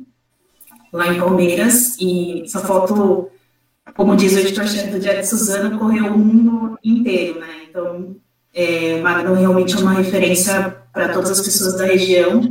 lá 0.92 1.14
em 1.14 1.20
Palmeiras. 1.20 1.96
E 2.00 2.42
essa 2.44 2.62
foto, 2.62 3.30
como 3.96 4.16
diz 4.16 4.34
o 4.34 4.40
editor-chefe 4.40 4.90
do 4.90 5.00
Diário 5.00 5.22
de 5.22 5.28
Suzano, 5.28 5.78
correu 5.78 6.14
o 6.14 6.18
mundo 6.18 6.80
inteiro, 6.84 7.40
né? 7.40 7.66
Então, 7.70 8.16
é, 8.54 9.02
Magno 9.02 9.36
realmente 9.36 9.76
é 9.76 9.80
uma 9.80 9.94
referência 9.94 10.76
para 10.92 11.10
todas 11.10 11.30
as 11.30 11.42
pessoas 11.42 11.78
da 11.78 11.86
região. 11.86 12.42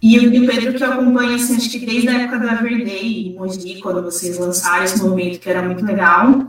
E 0.00 0.18
o 0.18 0.46
Pedro 0.46 0.74
que 0.74 0.84
eu 0.84 0.92
acompanho, 0.92 1.34
assim, 1.34 1.56
acho 1.56 1.70
que 1.70 1.84
desde 1.84 2.08
a 2.08 2.20
época 2.20 2.38
da 2.38 2.52
Everday 2.52 3.28
e 3.28 3.34
Mogi, 3.34 3.80
quando 3.80 4.02
vocês 4.02 4.38
lançaram 4.38 4.84
esse 4.84 5.02
movimento, 5.02 5.40
que 5.40 5.48
era 5.48 5.62
muito 5.62 5.84
legal. 5.84 6.46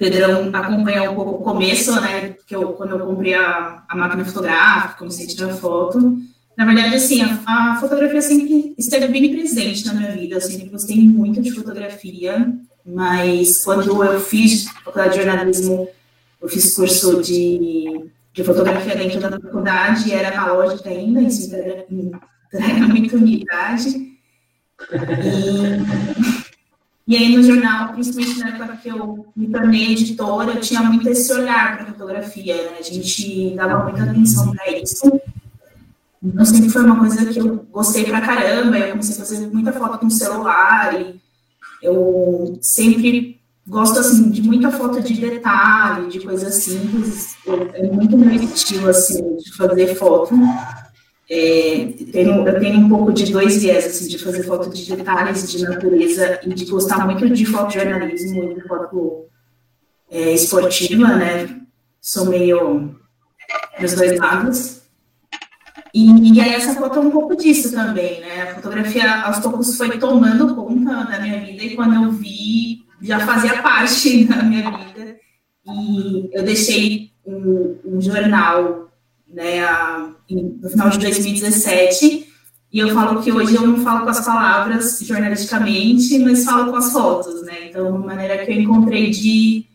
Pedrão 0.00 0.48
acompanha 0.54 1.10
um 1.10 1.14
pouco 1.14 1.30
o 1.32 1.44
começo, 1.44 2.00
né, 2.00 2.34
que 2.46 2.56
eu, 2.56 2.72
quando 2.72 2.92
eu 2.92 3.06
comprei 3.06 3.34
a, 3.34 3.84
a 3.86 3.94
máquina 3.94 4.24
fotográfica, 4.24 4.94
comecei 4.94 5.26
a 5.26 5.28
tirar 5.28 5.52
foto. 5.52 6.18
Na 6.56 6.64
verdade, 6.64 6.94
assim, 6.94 7.20
a, 7.20 7.72
a 7.72 7.76
fotografia 7.78 8.22
sempre 8.22 8.74
esteve 8.78 9.08
bem 9.08 9.30
presente 9.30 9.86
na 9.86 9.92
minha 9.92 10.12
vida, 10.12 10.36
eu 10.36 10.40
sempre 10.40 10.70
gostei 10.70 10.96
muito 11.06 11.42
de 11.42 11.50
fotografia, 11.50 12.50
mas 12.82 13.62
quando 13.62 14.02
eu 14.02 14.18
fiz 14.18 14.70
faculdade 14.70 15.18
de 15.18 15.22
jornalismo, 15.22 15.86
eu 16.40 16.48
fiz 16.48 16.74
curso 16.74 17.20
de, 17.20 18.06
de 18.32 18.42
fotografia 18.42 18.96
dentro 18.96 19.20
da 19.20 19.38
faculdade, 19.38 20.14
era 20.14 20.28
analógica 20.34 20.88
ainda, 20.88 21.20
isso 21.20 21.46
entrega, 21.46 21.84
entrega 22.48 22.88
muito 22.88 23.16
unidade. 23.16 24.16
E, 24.90 26.49
e 27.10 27.16
aí 27.16 27.36
no 27.36 27.42
jornal, 27.42 27.92
principalmente 27.92 28.38
na 28.38 28.50
época 28.50 28.76
que 28.76 28.88
eu 28.88 29.26
me 29.34 29.48
tornei 29.48 29.90
editora, 29.90 30.52
eu 30.52 30.60
tinha 30.60 30.80
muito 30.80 31.08
esse 31.08 31.32
olhar 31.32 31.76
para 31.76 31.82
a 31.82 31.86
fotografia, 31.92 32.54
né? 32.54 32.76
a 32.78 32.82
gente 32.82 33.52
dava 33.56 33.82
muita 33.82 34.04
atenção 34.04 34.52
para 34.52 34.70
isso. 34.78 35.20
Então 36.22 36.44
sempre 36.44 36.70
foi 36.70 36.84
uma 36.84 37.00
coisa 37.00 37.26
que 37.26 37.40
eu 37.40 37.66
gostei 37.72 38.04
pra 38.04 38.20
caramba, 38.20 38.78
eu 38.78 38.90
comecei 38.90 39.16
a 39.16 39.18
fazer 39.18 39.44
muita 39.48 39.72
foto 39.72 39.98
com 39.98 40.08
celular, 40.08 41.00
e 41.00 41.20
eu 41.82 42.56
sempre 42.62 43.40
gosto 43.66 43.98
assim 43.98 44.30
de 44.30 44.42
muita 44.42 44.70
foto 44.70 45.02
de 45.02 45.14
detalhe, 45.14 46.10
de 46.10 46.20
coisas 46.20 46.54
simples. 46.54 47.34
É 47.74 47.90
muito 47.90 48.16
meu 48.16 48.30
estilo 48.34 48.88
assim 48.88 49.34
de 49.34 49.52
fazer 49.56 49.96
foto. 49.96 50.32
É, 51.32 51.86
tenho, 52.10 52.44
eu 52.48 52.58
tenho 52.58 52.80
um 52.80 52.88
pouco 52.88 53.12
de 53.12 53.30
dois 53.30 53.62
viés, 53.62 53.86
assim, 53.86 54.08
de 54.08 54.18
fazer 54.18 54.42
foto 54.42 54.68
de 54.68 54.96
detalhes 54.96 55.48
de 55.48 55.62
natureza 55.62 56.40
e 56.44 56.52
de 56.52 56.64
gostar 56.64 57.06
muito 57.06 57.30
de 57.30 57.46
fotojornalismo 57.46 58.50
e 58.50 58.54
de 58.56 58.66
foto 58.66 59.26
é, 60.10 60.32
esportiva, 60.32 61.06
né? 61.14 61.60
Sou 62.00 62.26
meio 62.26 62.96
dos 63.80 63.94
dois 63.94 64.18
lados. 64.18 64.80
E, 65.94 66.32
e, 66.32 66.40
aí 66.40 66.52
essa 66.52 66.74
foto 66.74 66.98
é 66.98 67.02
um 67.02 67.12
pouco 67.12 67.36
disso 67.36 67.70
também, 67.70 68.20
né? 68.20 68.42
A 68.42 68.54
fotografia 68.56 69.22
aos 69.22 69.38
poucos 69.38 69.76
foi 69.76 69.98
tomando 69.98 70.56
conta 70.56 71.04
da 71.04 71.20
minha 71.20 71.38
vida 71.44 71.62
e 71.62 71.76
quando 71.76 71.94
eu 71.94 72.10
vi, 72.10 72.86
já 73.00 73.20
fazia 73.20 73.62
parte 73.62 74.24
da 74.26 74.42
minha 74.42 74.68
vida. 74.68 75.16
E 75.64 76.28
eu 76.32 76.42
deixei 76.42 77.12
um, 77.24 77.76
um 77.84 78.00
jornal 78.00 78.89
né, 79.32 79.64
a, 79.64 80.10
no 80.28 80.68
final 80.68 80.90
de 80.90 80.98
2017, 80.98 82.30
e 82.72 82.78
eu 82.78 82.94
falo 82.94 83.20
que 83.20 83.32
hoje 83.32 83.54
eu 83.54 83.66
não 83.66 83.82
falo 83.82 84.04
com 84.04 84.10
as 84.10 84.24
palavras 84.24 85.00
jornalisticamente, 85.00 86.18
mas 86.20 86.44
falo 86.44 86.70
com 86.70 86.76
as 86.76 86.92
fotos, 86.92 87.42
né? 87.42 87.68
Então, 87.68 87.88
uma 87.88 88.06
maneira 88.06 88.44
que 88.44 88.52
eu 88.52 88.60
encontrei 88.60 89.10
de, 89.10 89.66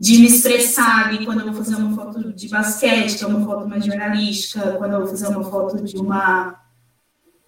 de 0.00 0.18
me 0.18 0.26
expressar 0.26 1.10
quando 1.24 1.40
eu 1.40 1.46
vou 1.46 1.54
fazer 1.54 1.74
uma 1.74 1.96
foto 1.96 2.32
de 2.32 2.48
basquete, 2.48 3.18
que 3.18 3.24
é 3.24 3.26
uma 3.26 3.44
foto 3.44 3.68
mais 3.68 3.84
jornalística, 3.84 4.60
quando 4.78 4.92
eu 4.92 5.00
vou 5.00 5.08
fazer 5.08 5.26
uma 5.26 5.42
foto 5.42 5.82
de 5.82 5.96
uma 5.96 6.54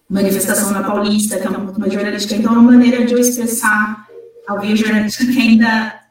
manifestação 0.09 0.71
na 0.71 0.83
Paulista, 0.83 1.39
que 1.39 1.47
é 1.47 1.49
uma 1.49 1.67
foto 1.67 1.79
mais 1.79 1.93
jornalística. 1.93 2.35
Então, 2.35 2.53
é 2.53 2.57
uma 2.57 2.71
maneira 2.71 3.05
de 3.05 3.13
eu 3.13 3.19
expressar 3.19 4.07
alguém 4.45 4.75
jornalística 4.75 5.31
que 5.31 5.39
ainda 5.39 6.01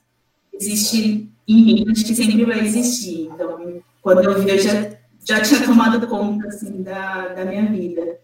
existe 0.54 1.30
em 1.46 1.64
mim, 1.64 1.86
acho 1.90 2.04
que 2.04 2.14
sempre 2.14 2.46
vai 2.46 2.60
existir. 2.60 3.28
Então, 3.34 3.82
quando 4.00 4.22
eu 4.24 4.48
eu 4.48 4.99
já 5.24 5.40
tinha 5.40 5.64
tomado 5.64 6.06
conta 6.06 6.48
assim, 6.48 6.82
da, 6.82 7.28
da 7.28 7.44
minha 7.44 7.66
vida. 7.66 8.18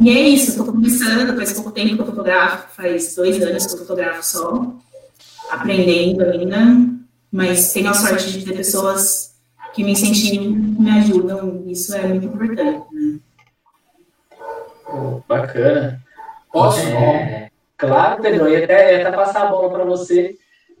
E 0.00 0.10
é 0.10 0.28
isso, 0.28 0.50
estou 0.50 0.66
começando, 0.66 1.36
faz 1.36 1.52
pouco 1.52 1.70
tempo 1.70 1.96
que 1.96 2.02
eu 2.02 2.06
fotografo, 2.06 2.74
faz 2.74 3.14
dois 3.14 3.40
anos 3.42 3.66
que 3.66 3.74
eu 3.74 3.78
fotografo 3.78 4.24
só, 4.24 4.74
aprendendo 5.50 6.24
ainda, 6.24 6.76
mas 7.30 7.72
tenho 7.72 7.90
a 7.90 7.94
sorte 7.94 8.32
de 8.32 8.44
ter 8.44 8.56
pessoas 8.56 9.34
que 9.72 9.84
me 9.84 9.92
incentivam, 9.92 10.50
me 10.50 10.90
ajudam, 10.90 11.64
isso 11.66 11.94
é 11.94 12.06
muito 12.06 12.26
importante. 12.26 12.84
Né? 12.92 13.18
Oh, 14.88 15.20
bacana. 15.28 16.02
Posso? 16.52 16.80
É, 16.80 17.50
claro, 17.76 18.22
Pedro, 18.22 18.48
ia 18.48 18.64
até, 18.64 19.02
até 19.02 19.16
passar 19.16 19.46
a 19.46 19.50
bola 19.50 19.70
para 19.70 19.84
você, 19.84 20.36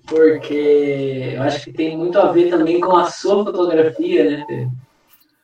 porque 0.06 1.34
eu 1.34 1.42
acho 1.42 1.64
que 1.64 1.72
tem 1.72 1.96
muito 1.96 2.18
a 2.18 2.32
ver 2.32 2.50
também 2.50 2.80
com 2.80 2.96
a 2.96 3.10
sua 3.10 3.44
fotografia, 3.44 4.24
né, 4.24 4.44
Pedro? 4.48 4.87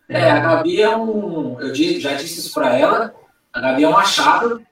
É, 0.08 0.30
a 0.30 0.40
Gabi 0.40 0.82
é 0.82 0.96
um. 0.96 1.58
Eu 1.60 1.74
já 1.74 2.14
disse 2.14 2.40
isso 2.40 2.52
para 2.52 2.76
ela. 2.78 3.14
A 3.52 3.60
Gabi 3.60 3.84
é 3.84 3.88
um 3.88 3.96
achado. 3.96 4.62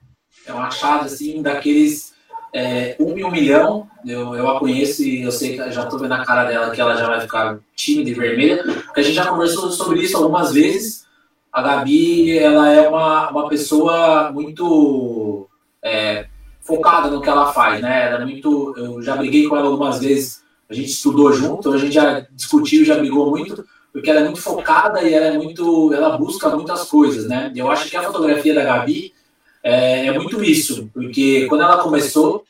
É 0.45 0.53
um 0.53 0.59
achado, 0.59 1.05
assim, 1.05 1.41
daqueles 1.41 2.13
é, 2.53 2.95
um 2.99 3.13
milhão. 3.31 3.87
Eu, 4.05 4.35
eu 4.35 4.49
a 4.49 4.59
conheço 4.59 5.03
e 5.03 5.23
eu 5.23 5.31
sei 5.31 5.57
que 5.57 5.71
já 5.71 5.83
estou 5.83 5.97
vendo 5.97 6.13
a 6.13 6.25
cara 6.25 6.43
dela 6.43 6.71
que 6.71 6.81
ela 6.81 6.95
já 6.95 7.07
vai 7.07 7.21
ficar 7.21 7.57
tímida 7.75 8.09
e 8.09 8.13
vermelha. 8.13 8.63
Porque 8.63 8.99
a 8.99 9.03
gente 9.03 9.15
já 9.15 9.25
conversou 9.25 9.71
sobre 9.71 10.01
isso 10.01 10.17
algumas 10.17 10.53
vezes. 10.53 11.07
A 11.51 11.61
Gabi, 11.61 12.37
ela 12.37 12.71
é 12.71 12.87
uma, 12.87 13.29
uma 13.29 13.49
pessoa 13.49 14.31
muito 14.31 15.47
é, 15.81 16.27
focada 16.61 17.09
no 17.09 17.21
que 17.21 17.29
ela 17.29 17.53
faz, 17.53 17.81
né? 17.81 18.07
Ela 18.09 18.21
é 18.21 18.25
muito. 18.25 18.73
Eu 18.77 19.01
já 19.01 19.15
briguei 19.15 19.47
com 19.47 19.55
ela 19.55 19.67
algumas 19.67 19.99
vezes. 19.99 20.43
A 20.69 20.73
gente 20.73 20.89
estudou 20.89 21.31
junto, 21.31 21.71
a 21.71 21.77
gente 21.77 21.93
já 21.93 22.25
discutiu, 22.31 22.85
já 22.85 22.97
brigou 22.97 23.29
muito 23.29 23.63
porque 23.93 24.09
ela 24.09 24.21
é 24.21 24.23
muito 24.23 24.41
focada 24.41 25.03
e 25.03 25.13
ela 25.13 25.27
é 25.27 25.37
muito, 25.37 25.93
ela 25.93 26.17
busca 26.17 26.49
muitas 26.49 26.89
coisas, 26.89 27.27
né? 27.27 27.51
Eu 27.55 27.69
acho 27.69 27.87
que 27.87 27.95
a 27.95 28.01
fotografia 28.01 28.55
da 28.55 28.63
Gabi 28.63 29.13
é, 29.61 30.07
é 30.07 30.11
muito 30.19 30.43
isso, 30.43 30.89
porque 30.91 31.45
quando 31.47 31.61
ela 31.61 31.77
começou, 31.77 32.43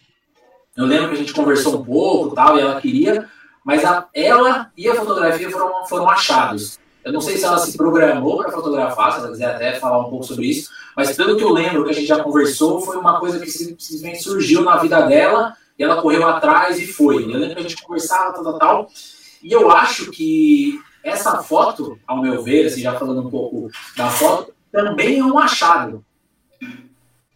eu 0.75 0.85
lembro 0.85 1.09
que 1.09 1.15
a 1.15 1.19
gente 1.19 1.33
conversou 1.33 1.81
um 1.81 1.83
pouco, 1.83 2.33
tal, 2.33 2.57
e 2.57 2.61
ela 2.61 2.79
queria, 2.79 3.29
mas 3.63 3.83
a, 3.83 4.07
ela 4.13 4.71
e 4.77 4.87
a 4.87 4.95
fotografia 4.95 5.51
foram, 5.51 5.85
foram 5.85 6.09
achados. 6.09 6.79
Eu 7.03 7.11
não 7.11 7.19
sei 7.19 7.37
se 7.37 7.43
ela 7.43 7.57
se 7.57 7.75
programou 7.75 8.37
para 8.37 8.49
fotografar, 8.49 9.11
se 9.11 9.19
ela 9.19 9.29
quiser 9.29 9.53
até 9.53 9.73
falar 9.73 9.99
um 9.99 10.09
pouco 10.09 10.23
sobre 10.23 10.45
isso, 10.45 10.71
mas 10.95 11.13
pelo 11.15 11.35
que 11.35 11.43
eu 11.43 11.51
lembro 11.51 11.83
que 11.83 11.91
a 11.91 11.93
gente 11.93 12.07
já 12.07 12.23
conversou, 12.23 12.79
foi 12.79 12.95
uma 12.95 13.19
coisa 13.19 13.39
que 13.39 13.51
simplesmente 13.51 14.23
surgiu 14.23 14.61
na 14.61 14.77
vida 14.77 15.01
dela 15.01 15.57
e 15.77 15.83
ela 15.83 16.01
correu 16.01 16.25
atrás 16.25 16.79
e 16.79 16.87
foi. 16.87 17.23
Eu 17.23 17.37
lembro 17.37 17.55
que 17.55 17.59
a 17.59 17.67
gente 17.67 17.83
conversava, 17.83 18.31
tal, 18.31 18.43
tal, 18.43 18.57
tal. 18.57 18.89
E 19.43 19.51
eu 19.51 19.69
acho 19.69 20.09
que 20.09 20.79
essa 21.03 21.43
foto, 21.43 21.99
ao 22.07 22.21
meu 22.21 22.41
ver, 22.41 22.67
assim, 22.67 22.81
já 22.81 22.97
falando 22.97 23.27
um 23.27 23.29
pouco 23.29 23.69
da 23.95 24.09
foto, 24.09 24.53
também 24.71 25.19
é 25.19 25.23
um 25.23 25.37
achado. 25.37 26.03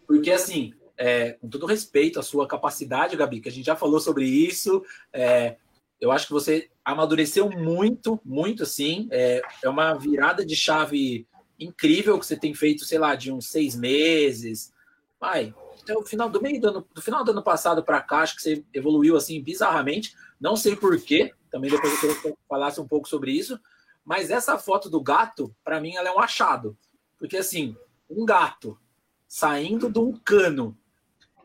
Porque, 0.06 0.30
assim, 0.30 0.72
é, 0.96 1.32
com 1.32 1.48
todo 1.48 1.66
respeito 1.66 2.18
à 2.18 2.22
sua 2.22 2.48
capacidade, 2.48 3.16
Gabi, 3.16 3.40
que 3.40 3.48
a 3.48 3.52
gente 3.52 3.66
já 3.66 3.76
falou 3.76 4.00
sobre 4.00 4.24
isso, 4.24 4.82
é, 5.12 5.56
eu 6.00 6.10
acho 6.10 6.26
que 6.26 6.32
você 6.32 6.70
amadureceu 6.84 7.50
muito, 7.50 8.20
muito, 8.24 8.62
assim. 8.62 9.08
É, 9.10 9.42
é 9.62 9.68
uma 9.68 9.94
virada 9.94 10.44
de 10.44 10.56
chave 10.56 11.26
incrível 11.58 12.18
que 12.18 12.26
você 12.26 12.36
tem 12.36 12.54
feito, 12.54 12.84
sei 12.84 12.98
lá, 12.98 13.14
de 13.14 13.30
uns 13.30 13.48
seis 13.48 13.76
meses. 13.76 14.72
Vai, 15.20 15.54
até 15.82 15.96
o 15.96 16.04
final 16.04 16.28
do 16.28 16.40
meio 16.40 16.60
do 16.60 16.68
ano, 16.68 16.88
do 16.94 17.02
final 17.02 17.24
do 17.24 17.32
ano 17.32 17.42
passado 17.42 17.82
para 17.82 18.00
cá, 18.00 18.18
acho 18.18 18.36
que 18.36 18.42
você 18.42 18.64
evoluiu 18.72 19.16
assim 19.16 19.42
bizarramente. 19.42 20.14
Não 20.40 20.56
sei 20.56 20.76
porquê, 20.76 21.32
também 21.50 21.70
depois 21.70 21.92
eu 21.92 22.00
queria 22.00 22.16
que 22.16 22.28
eu 22.28 22.38
falasse 22.48 22.80
um 22.80 22.86
pouco 22.86 23.08
sobre 23.08 23.32
isso. 23.32 23.58
Mas 24.04 24.30
essa 24.30 24.58
foto 24.58 24.88
do 24.88 25.02
gato, 25.02 25.54
para 25.62 25.80
mim, 25.80 25.94
ela 25.94 26.08
é 26.08 26.12
um 26.12 26.20
achado. 26.20 26.76
Porque, 27.18 27.36
assim, 27.36 27.76
um 28.08 28.24
gato 28.24 28.78
saindo 29.26 29.90
de 29.90 29.98
um 29.98 30.12
cano 30.12 30.76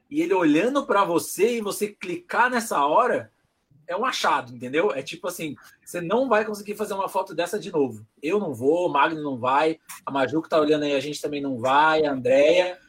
e 0.09 0.21
ele 0.21 0.33
olhando 0.33 0.85
para 0.85 1.03
você 1.03 1.57
e 1.57 1.61
você 1.61 1.87
clicar 1.87 2.49
nessa 2.49 2.85
hora, 2.85 3.31
é 3.87 3.97
um 3.97 4.05
achado, 4.05 4.55
entendeu? 4.55 4.91
É 4.91 5.01
tipo 5.01 5.27
assim, 5.27 5.55
você 5.83 5.99
não 5.99 6.29
vai 6.29 6.45
conseguir 6.45 6.75
fazer 6.75 6.93
uma 6.93 7.09
foto 7.09 7.35
dessa 7.35 7.59
de 7.59 7.71
novo. 7.71 8.05
Eu 8.21 8.39
não 8.39 8.53
vou, 8.53 8.87
o 8.87 8.91
Magno 8.91 9.21
não 9.21 9.37
vai, 9.37 9.79
a 10.05 10.11
Maju 10.11 10.41
que 10.41 10.49
tá 10.49 10.59
olhando 10.59 10.83
aí, 10.83 10.95
a 10.95 10.99
gente 10.99 11.21
também 11.21 11.41
não 11.41 11.57
vai, 11.57 12.05
a 12.05 12.13
Andrea, 12.13 12.79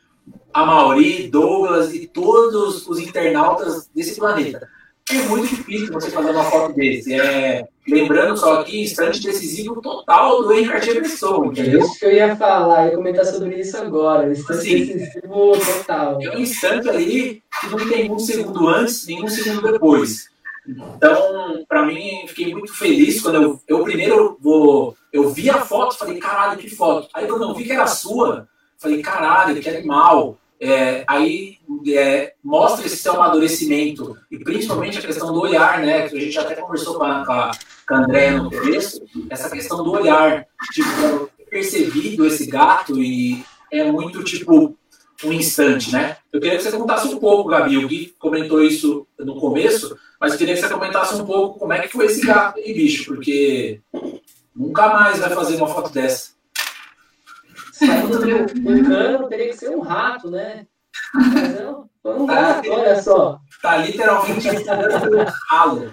a 0.52 0.64
Mauri, 0.64 1.28
Douglas 1.28 1.92
e 1.94 2.06
todos 2.06 2.86
os 2.86 2.98
internautas 2.98 3.88
desse 3.88 4.16
planeta 4.16 4.70
é 5.11 5.22
muito 5.28 5.55
difícil 5.55 5.92
você 5.92 6.11
fazer 6.11 6.30
uma 6.30 6.44
foto 6.44 6.74
desse. 6.74 7.12
É, 7.12 7.66
lembrando 7.86 8.36
só 8.36 8.61
aqui, 8.61 8.82
instante 8.82 9.22
decisivo 9.22 9.80
total 9.82 10.42
do 10.42 10.52
Henrique 10.52 10.72
Cartier 10.72 11.02
Pessoa, 11.02 11.46
entendeu? 11.46 11.80
Isso 11.80 11.98
que 11.98 12.07
eu 12.07 12.12
ia 12.12 12.36
falar, 12.36 12.86
eu 12.86 12.90
ia 12.90 12.96
comentar 12.96 13.26
sobre 13.26 13.61
isso 13.61 13.76
agora. 13.76 14.30
Instante 14.30 14.59
assim, 14.59 14.86
decisivo 14.86 15.52
total. 15.59 16.18
É 16.22 16.30
um 16.30 16.38
instante 16.38 16.88
ali 16.88 17.42
que 17.61 17.70
não 17.70 17.88
tem 17.88 18.11
um 18.11 18.18
segundo 18.18 18.66
antes, 18.68 19.07
nenhum 19.07 19.28
segundo 19.28 19.72
depois. 19.72 20.28
Então, 20.66 21.64
para 21.68 21.84
mim, 21.84 22.24
fiquei 22.26 22.55
muito 22.55 22.72
feliz 22.74 23.20
quando 23.20 23.34
eu, 23.34 23.61
eu 23.68 23.84
primeiro 23.84 24.38
vou, 24.40 24.96
eu 25.12 25.28
vi 25.28 25.50
a 25.50 25.61
foto, 25.61 25.98
falei, 25.98 26.18
caralho, 26.18 26.59
que 26.59 26.74
foto. 26.74 27.09
Aí 27.12 27.26
quando 27.26 27.42
eu 27.42 27.55
vi 27.55 27.64
que 27.64 27.72
era 27.72 27.86
sua, 27.86 28.48
falei, 28.78 29.02
caralho, 29.02 29.61
que 29.61 29.68
animal. 29.68 30.38
É, 30.61 31.05
aí 31.07 31.59
é, 31.88 32.34
mostra 32.42 32.86
esse 32.86 32.96
seu 32.96 33.14
amadurecimento 33.14 34.16
e 34.30 34.38
principalmente 34.38 34.98
a 34.98 35.02
questão 35.02 35.32
do 35.32 35.40
olhar, 35.40 35.80
né? 35.80 36.09
Que 36.09 36.16
a 36.16 36.20
gente 36.20 36.38
até 36.38 36.55
conversou 36.55 36.94
com 36.94 37.05
a, 37.05 37.24
com 37.26 37.32
a, 37.94 38.00
no 38.32 38.50
começo, 38.50 39.02
essa 39.28 39.50
questão 39.50 39.82
do 39.82 39.92
olhar. 39.92 40.46
Tipo, 40.72 41.30
percebido 41.55 42.26
esse 42.26 42.46
gato 42.46 43.00
e 43.00 43.44
é 43.70 43.90
muito 43.90 44.24
tipo 44.24 44.76
um 45.24 45.32
instante, 45.32 45.92
né? 45.92 46.16
Eu 46.32 46.40
queria 46.40 46.57
que 46.57 46.64
você 46.64 46.76
contasse 46.76 47.07
um 47.07 47.18
pouco, 47.18 47.48
Gabi, 47.48 47.78
o 47.78 47.88
Gui 47.88 48.14
comentou 48.18 48.62
isso 48.62 49.07
no 49.18 49.36
começo, 49.36 49.96
mas 50.20 50.32
eu 50.32 50.38
queria 50.38 50.55
que 50.55 50.61
você 50.61 50.68
comentasse 50.68 51.14
um 51.14 51.24
pouco 51.24 51.59
como 51.59 51.72
é 51.72 51.80
que 51.80 51.88
foi 51.88 52.07
esse 52.07 52.26
gato 52.26 52.59
aí, 52.59 52.74
bicho, 52.74 53.07
porque 53.07 53.80
nunca 54.55 54.88
mais 54.88 55.18
vai 55.18 55.30
fazer 55.30 55.57
uma 55.57 55.68
foto 55.68 55.92
dessa. 55.92 56.34
Um 57.83 58.85
cano 58.85 59.29
teria 59.29 59.49
que 59.49 59.57
ser 59.57 59.70
um 59.70 59.81
rato, 59.81 60.31
né? 60.31 60.66
Mas 61.12 61.61
não, 61.61 61.89
um 62.05 62.27
gato, 62.27 62.70
olha 62.70 63.03
só. 63.03 63.41
Tá 63.61 63.79
literalmente 63.79 64.49
um 64.49 65.25
ralo. 65.51 65.93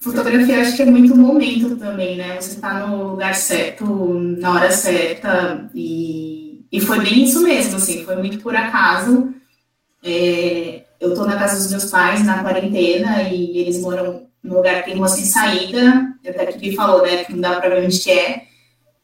Fotografia 0.00 0.60
acho 0.60 0.76
que 0.76 0.82
é 0.82 0.86
muito 0.86 1.16
momento 1.16 1.76
também, 1.76 2.16
né? 2.16 2.38
Você 2.38 2.60
tá 2.60 2.86
no 2.86 3.12
lugar 3.12 3.34
certo, 3.34 3.86
na 4.38 4.52
hora 4.52 4.70
certa, 4.70 5.70
e, 5.74 6.66
e 6.70 6.80
foi 6.80 7.00
bem 7.00 7.24
isso 7.24 7.42
mesmo, 7.42 7.76
assim, 7.76 8.04
foi 8.04 8.16
muito 8.16 8.40
por 8.40 8.54
acaso. 8.54 9.32
É, 10.02 10.84
eu 11.00 11.14
tô 11.14 11.24
na 11.24 11.38
casa 11.38 11.56
dos 11.56 11.70
meus 11.70 11.90
pais, 11.90 12.22
na 12.22 12.42
quarentena, 12.42 13.22
e 13.22 13.56
eles 13.58 13.80
moram 13.80 14.26
num 14.42 14.56
lugar 14.56 14.82
que 14.82 14.90
tem 14.90 14.98
uma 14.98 15.08
sem 15.08 15.24
saída, 15.24 16.14
até 16.20 16.46
que 16.46 16.66
ele 16.66 16.76
falou, 16.76 17.02
né, 17.02 17.24
que 17.24 17.32
não 17.32 17.40
dá 17.40 17.58
pra 17.58 17.70
ver 17.70 17.86
onde 17.86 17.98
que 17.98 18.10
é. 18.10 18.44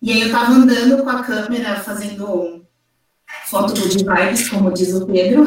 E 0.03 0.13
aí 0.13 0.23
eu 0.23 0.31
tava 0.31 0.53
andando 0.53 1.03
com 1.03 1.11
a 1.11 1.23
câmera, 1.23 1.81
fazendo 1.81 2.65
foto 3.47 3.75
de 3.75 3.99
vibes, 3.99 4.49
como 4.49 4.73
diz 4.73 4.95
o 4.95 5.07
Pedro. 5.07 5.47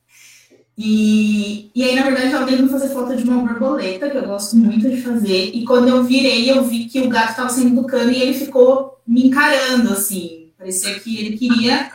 e, 0.76 1.70
e 1.74 1.82
aí, 1.82 1.94
na 1.94 2.02
verdade, 2.02 2.32
eu 2.32 2.46
tava 2.46 2.68
fazer 2.68 2.88
foto 2.88 3.16
de 3.16 3.24
uma 3.24 3.42
borboleta, 3.42 4.08
que 4.08 4.16
eu 4.16 4.26
gosto 4.26 4.56
muito 4.56 4.88
de 4.88 5.02
fazer. 5.02 5.50
E 5.54 5.64
quando 5.64 5.88
eu 5.88 6.04
virei, 6.04 6.50
eu 6.50 6.64
vi 6.64 6.86
que 6.86 7.00
o 7.00 7.08
gato 7.08 7.36
tava 7.36 7.50
saindo 7.50 7.82
do 7.82 7.86
cano 7.86 8.10
e 8.10 8.22
ele 8.22 8.34
ficou 8.34 8.98
me 9.06 9.26
encarando, 9.26 9.92
assim. 9.92 10.50
Parecia 10.58 10.98
que 10.98 11.18
ele 11.18 11.36
queria. 11.36 11.90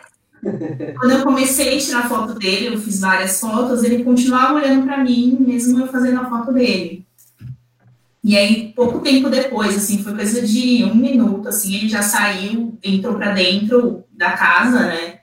Quando 0.99 1.11
eu 1.11 1.23
comecei 1.23 1.77
a 1.77 1.79
tirar 1.79 2.09
foto 2.09 2.33
dele, 2.33 2.67
eu 2.67 2.79
fiz 2.79 2.99
várias 2.99 3.39
fotos, 3.39 3.83
ele 3.83 4.03
continuava 4.03 4.55
olhando 4.55 4.83
para 4.83 5.03
mim, 5.03 5.37
mesmo 5.39 5.79
eu 5.79 5.87
fazendo 5.87 6.19
a 6.19 6.29
foto 6.29 6.51
dele. 6.51 7.05
E 8.23 8.37
aí, 8.37 8.71
pouco 8.75 8.99
tempo 8.99 9.29
depois, 9.29 9.75
assim, 9.75 10.03
foi 10.03 10.13
coisa 10.13 10.45
de 10.45 10.83
um 10.83 10.93
minuto, 10.93 11.49
assim, 11.49 11.75
ele 11.75 11.89
já 11.89 12.03
saiu, 12.03 12.77
entrou 12.83 13.15
para 13.15 13.31
dentro 13.31 14.03
da 14.11 14.33
casa, 14.33 14.85
né? 14.85 15.19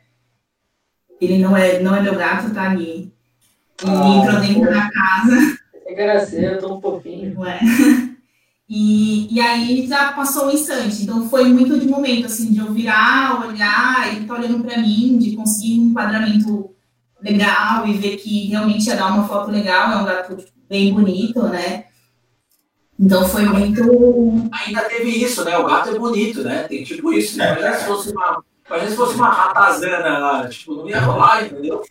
Ele 1.20 1.38
não 1.38 1.56
é, 1.56 1.80
não 1.80 1.94
é 1.94 2.02
meu 2.02 2.16
gato, 2.16 2.52
tá 2.52 2.70
ali. 2.70 3.12
Ele 3.82 3.92
ah, 3.92 4.16
entrou 4.16 4.40
dentro 4.40 4.64
pô. 4.64 4.70
da 4.70 4.90
casa. 4.90 5.58
É 5.86 5.94
gracinha, 5.94 6.50
eu 6.50 6.58
tô 6.58 6.74
um 6.74 6.80
pouquinho. 6.80 7.38
Ué. 7.40 7.60
E, 8.70 9.34
e 9.34 9.40
aí 9.40 9.86
já 9.86 10.12
passou 10.12 10.46
um 10.46 10.50
instante. 10.50 11.02
Então 11.02 11.26
foi 11.30 11.48
muito 11.48 11.80
de 11.80 11.88
momento, 11.88 12.26
assim, 12.26 12.52
de 12.52 12.58
eu 12.58 12.70
virar, 12.70 13.46
olhar, 13.46 14.14
ele 14.14 14.26
tá 14.26 14.34
olhando 14.34 14.62
para 14.62 14.76
mim, 14.76 15.16
de 15.16 15.34
conseguir 15.34 15.80
um 15.80 15.86
enquadramento 15.86 16.70
legal 17.22 17.88
e 17.88 17.94
ver 17.94 18.18
que 18.18 18.48
realmente 18.48 18.86
ia 18.86 18.96
dar 18.96 19.06
uma 19.06 19.26
foto 19.26 19.50
legal. 19.50 19.92
É 19.92 19.96
um 19.96 20.04
gato 20.04 20.36
bem 20.68 20.92
bonito, 20.92 21.42
né? 21.44 21.84
Então 22.98 23.28
foi 23.28 23.44
muito. 23.44 23.82
Ainda 24.52 24.82
teve 24.82 25.10
isso, 25.10 25.44
né? 25.44 25.56
O 25.56 25.66
gato 25.66 25.90
é 25.90 25.98
bonito, 25.98 26.42
né? 26.42 26.64
Tem 26.64 26.82
tipo 26.82 27.12
isso. 27.12 27.38
Né? 27.38 27.52
Imagina 27.52 27.74
se 27.76 27.84
fosse 27.84 28.10
uma, 28.10 28.44
imagina 28.66 28.90
se 28.90 28.96
fosse 28.96 29.14
uma 29.14 29.30
ratazana 29.30 30.18
lá, 30.18 30.48
tipo, 30.48 30.74
não 30.74 30.88
ia 30.88 31.00
rolar, 31.00 31.46
entendeu? 31.46 31.82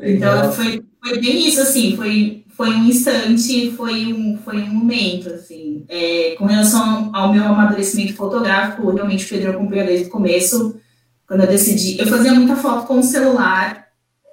Então 0.00 0.52
foi, 0.52 0.82
foi 1.02 1.20
bem 1.20 1.48
isso, 1.48 1.60
assim, 1.60 1.96
foi, 1.96 2.44
foi 2.56 2.68
um 2.70 2.84
instante, 2.84 3.72
foi 3.72 4.12
um, 4.12 4.38
foi 4.44 4.62
um 4.62 4.68
momento, 4.68 5.28
assim. 5.30 5.84
É, 5.88 6.34
com 6.36 6.46
relação 6.46 7.10
ao 7.14 7.32
meu 7.32 7.44
amadurecimento 7.44 8.14
fotográfico, 8.14 8.90
realmente 8.90 9.24
o 9.24 9.28
Pedro 9.28 9.50
acompanhou 9.52 9.86
desde 9.86 10.06
o 10.06 10.10
começo, 10.10 10.80
quando 11.26 11.42
eu 11.42 11.46
decidi. 11.46 12.00
Eu 12.00 12.06
fazia 12.06 12.34
muita 12.34 12.56
foto 12.56 12.86
com 12.86 12.98
o 12.98 13.02
celular 13.02 13.86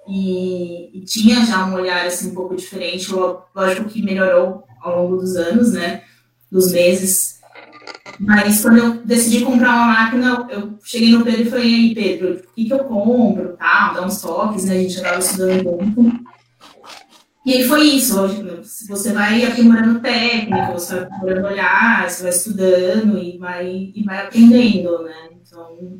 e, 0.07 0.97
e 0.97 1.01
tinha 1.05 1.45
já 1.45 1.65
um 1.65 1.75
olhar, 1.75 2.05
assim, 2.05 2.31
um 2.31 2.35
pouco 2.35 2.55
diferente, 2.55 3.11
lógico 3.11 3.89
que 3.89 4.01
melhorou 4.01 4.63
ao 4.85 5.03
longo 5.03 5.17
dos 5.17 5.35
anos, 5.35 5.73
né, 5.73 6.03
dos 6.51 6.71
meses, 6.71 7.35
mas 8.19 8.61
quando 8.61 8.77
eu 8.77 9.05
decidi 9.05 9.43
comprar 9.43 9.75
uma 9.75 9.87
máquina, 9.87 10.47
eu 10.49 10.77
cheguei 10.83 11.11
no 11.11 11.23
Pedro 11.23 11.41
e 11.41 11.49
falei, 11.49 11.75
aí, 11.75 11.95
Pedro, 11.95 12.33
o 12.35 12.55
que, 12.55 12.65
que 12.65 12.73
eu 12.73 12.85
compro, 12.85 13.57
tal, 13.57 13.93
dá 13.93 14.05
uns 14.05 14.21
toques, 14.21 14.65
né? 14.65 14.75
A 14.75 14.81
gente 14.81 14.93
já 14.93 15.01
estava 15.01 15.19
estudando 15.19 15.63
junto. 15.63 16.25
E 17.45 17.53
aí 17.53 17.67
foi 17.67 17.83
isso, 17.89 18.15
você 18.87 19.13
vai 19.13 19.45
aprimorando 19.45 19.99
técnica, 19.99 20.71
você 20.71 20.95
vai 20.95 21.03
aprimorando 21.03 21.47
olhar, 21.47 22.09
você 22.09 22.23
vai 22.23 22.31
estudando 22.31 23.17
e 23.19 23.37
vai, 23.37 23.91
e 23.95 24.03
vai 24.03 24.25
aprendendo, 24.25 25.03
né? 25.03 25.29
Então, 25.39 25.99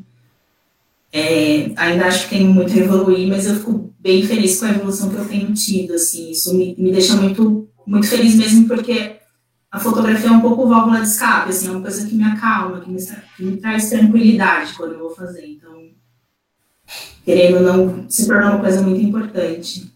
é, 1.12 1.70
ainda 1.76 2.06
acho 2.06 2.24
que 2.24 2.36
tem 2.36 2.48
muito 2.48 2.72
a 2.72 2.76
evoluir, 2.76 3.28
mas 3.28 3.46
eu 3.46 3.56
fico 3.56 3.94
bem 4.00 4.24
feliz 4.24 4.58
com 4.58 4.66
a 4.66 4.70
evolução 4.70 5.08
que 5.10 5.16
eu 5.16 5.28
tenho 5.28 5.54
tido, 5.54 5.94
assim, 5.94 6.30
isso 6.30 6.52
me, 6.56 6.74
me 6.76 6.90
deixa 6.90 7.14
muito, 7.14 7.68
muito 7.86 8.08
feliz 8.08 8.34
mesmo, 8.34 8.66
porque 8.66 9.16
a 9.70 9.78
fotografia 9.78 10.28
é 10.28 10.32
um 10.32 10.40
pouco 10.40 10.66
válvula 10.66 11.00
de 11.00 11.06
escape, 11.06 11.50
assim, 11.50 11.68
é 11.68 11.70
uma 11.70 11.82
coisa 11.82 12.06
que 12.06 12.14
me 12.14 12.24
acalma, 12.24 12.80
que 12.80 12.90
me, 12.90 12.98
que 13.36 13.44
me 13.44 13.56
traz 13.58 13.90
tranquilidade 13.90 14.74
quando 14.74 14.92
eu 14.92 14.98
vou 14.98 15.10
fazer. 15.10 15.46
Então, 15.46 15.90
querendo 17.24 17.60
não, 17.60 18.08
se 18.08 18.26
tornar 18.26 18.52
uma 18.52 18.60
coisa 18.60 18.80
muito 18.82 19.00
importante. 19.00 19.92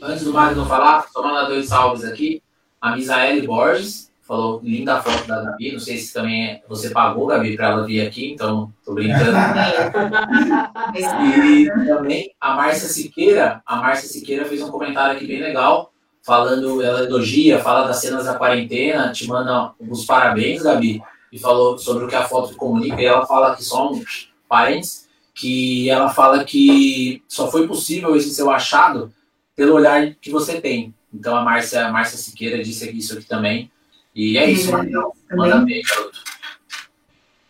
Antes 0.00 0.24
do 0.24 0.32
Magno 0.32 0.64
falar, 0.66 1.06
só 1.08 1.22
mandar 1.22 1.46
dois 1.46 1.66
salves 1.66 2.04
aqui. 2.04 2.42
A 2.80 2.94
Misaele 2.94 3.46
Borges 3.46 4.10
falou 4.22 4.60
linda 4.62 5.02
foto 5.02 5.26
da 5.26 5.42
Gabi. 5.42 5.72
Não 5.72 5.80
sei 5.80 5.96
se 5.96 6.12
também 6.12 6.46
é, 6.46 6.62
você 6.68 6.90
pagou, 6.90 7.26
Gabi, 7.26 7.56
para 7.56 7.70
ela 7.70 7.86
vir 7.86 8.06
aqui, 8.06 8.32
então 8.32 8.72
tô 8.84 8.94
brincando. 8.94 9.32
e 10.94 11.86
também 11.86 12.30
a 12.40 12.54
Márcia 12.54 12.88
Siqueira, 12.88 13.62
a 13.66 13.76
Márcia 13.76 14.08
Siqueira 14.08 14.44
fez 14.44 14.62
um 14.62 14.70
comentário 14.70 15.16
aqui 15.16 15.26
bem 15.26 15.40
legal 15.40 15.92
falando, 16.26 16.82
ela 16.82 17.04
elogia, 17.04 17.60
fala 17.60 17.86
das 17.86 18.00
cenas 18.00 18.24
da 18.24 18.34
quarentena, 18.34 19.12
te 19.12 19.28
manda 19.28 19.72
os 19.78 20.04
parabéns, 20.04 20.60
Gabi, 20.60 21.00
e 21.32 21.38
falou 21.38 21.78
sobre 21.78 22.04
o 22.04 22.08
que 22.08 22.16
a 22.16 22.24
foto 22.24 22.56
comunica, 22.56 23.00
e 23.00 23.04
ela 23.04 23.24
fala 23.24 23.54
que 23.54 23.62
só 23.62 23.92
uns 23.92 24.32
parentes, 24.48 25.06
que 25.32 25.88
ela 25.88 26.08
fala 26.08 26.44
que 26.44 27.22
só 27.28 27.48
foi 27.48 27.68
possível 27.68 28.16
esse 28.16 28.34
seu 28.34 28.50
achado 28.50 29.12
pelo 29.54 29.74
olhar 29.74 30.14
que 30.20 30.30
você 30.30 30.60
tem. 30.60 30.92
Então 31.14 31.36
a 31.36 31.42
Márcia, 31.42 31.86
a 31.86 31.92
Márcia 31.92 32.18
Siqueira 32.18 32.62
disse 32.62 32.90
isso 32.90 33.16
aqui 33.16 33.26
também. 33.26 33.70
E 34.14 34.36
é 34.36 34.50
isso, 34.50 34.72
Marcão. 34.72 35.12
Manda 35.30 35.58
bem, 35.58 35.82
garoto. 35.82 36.18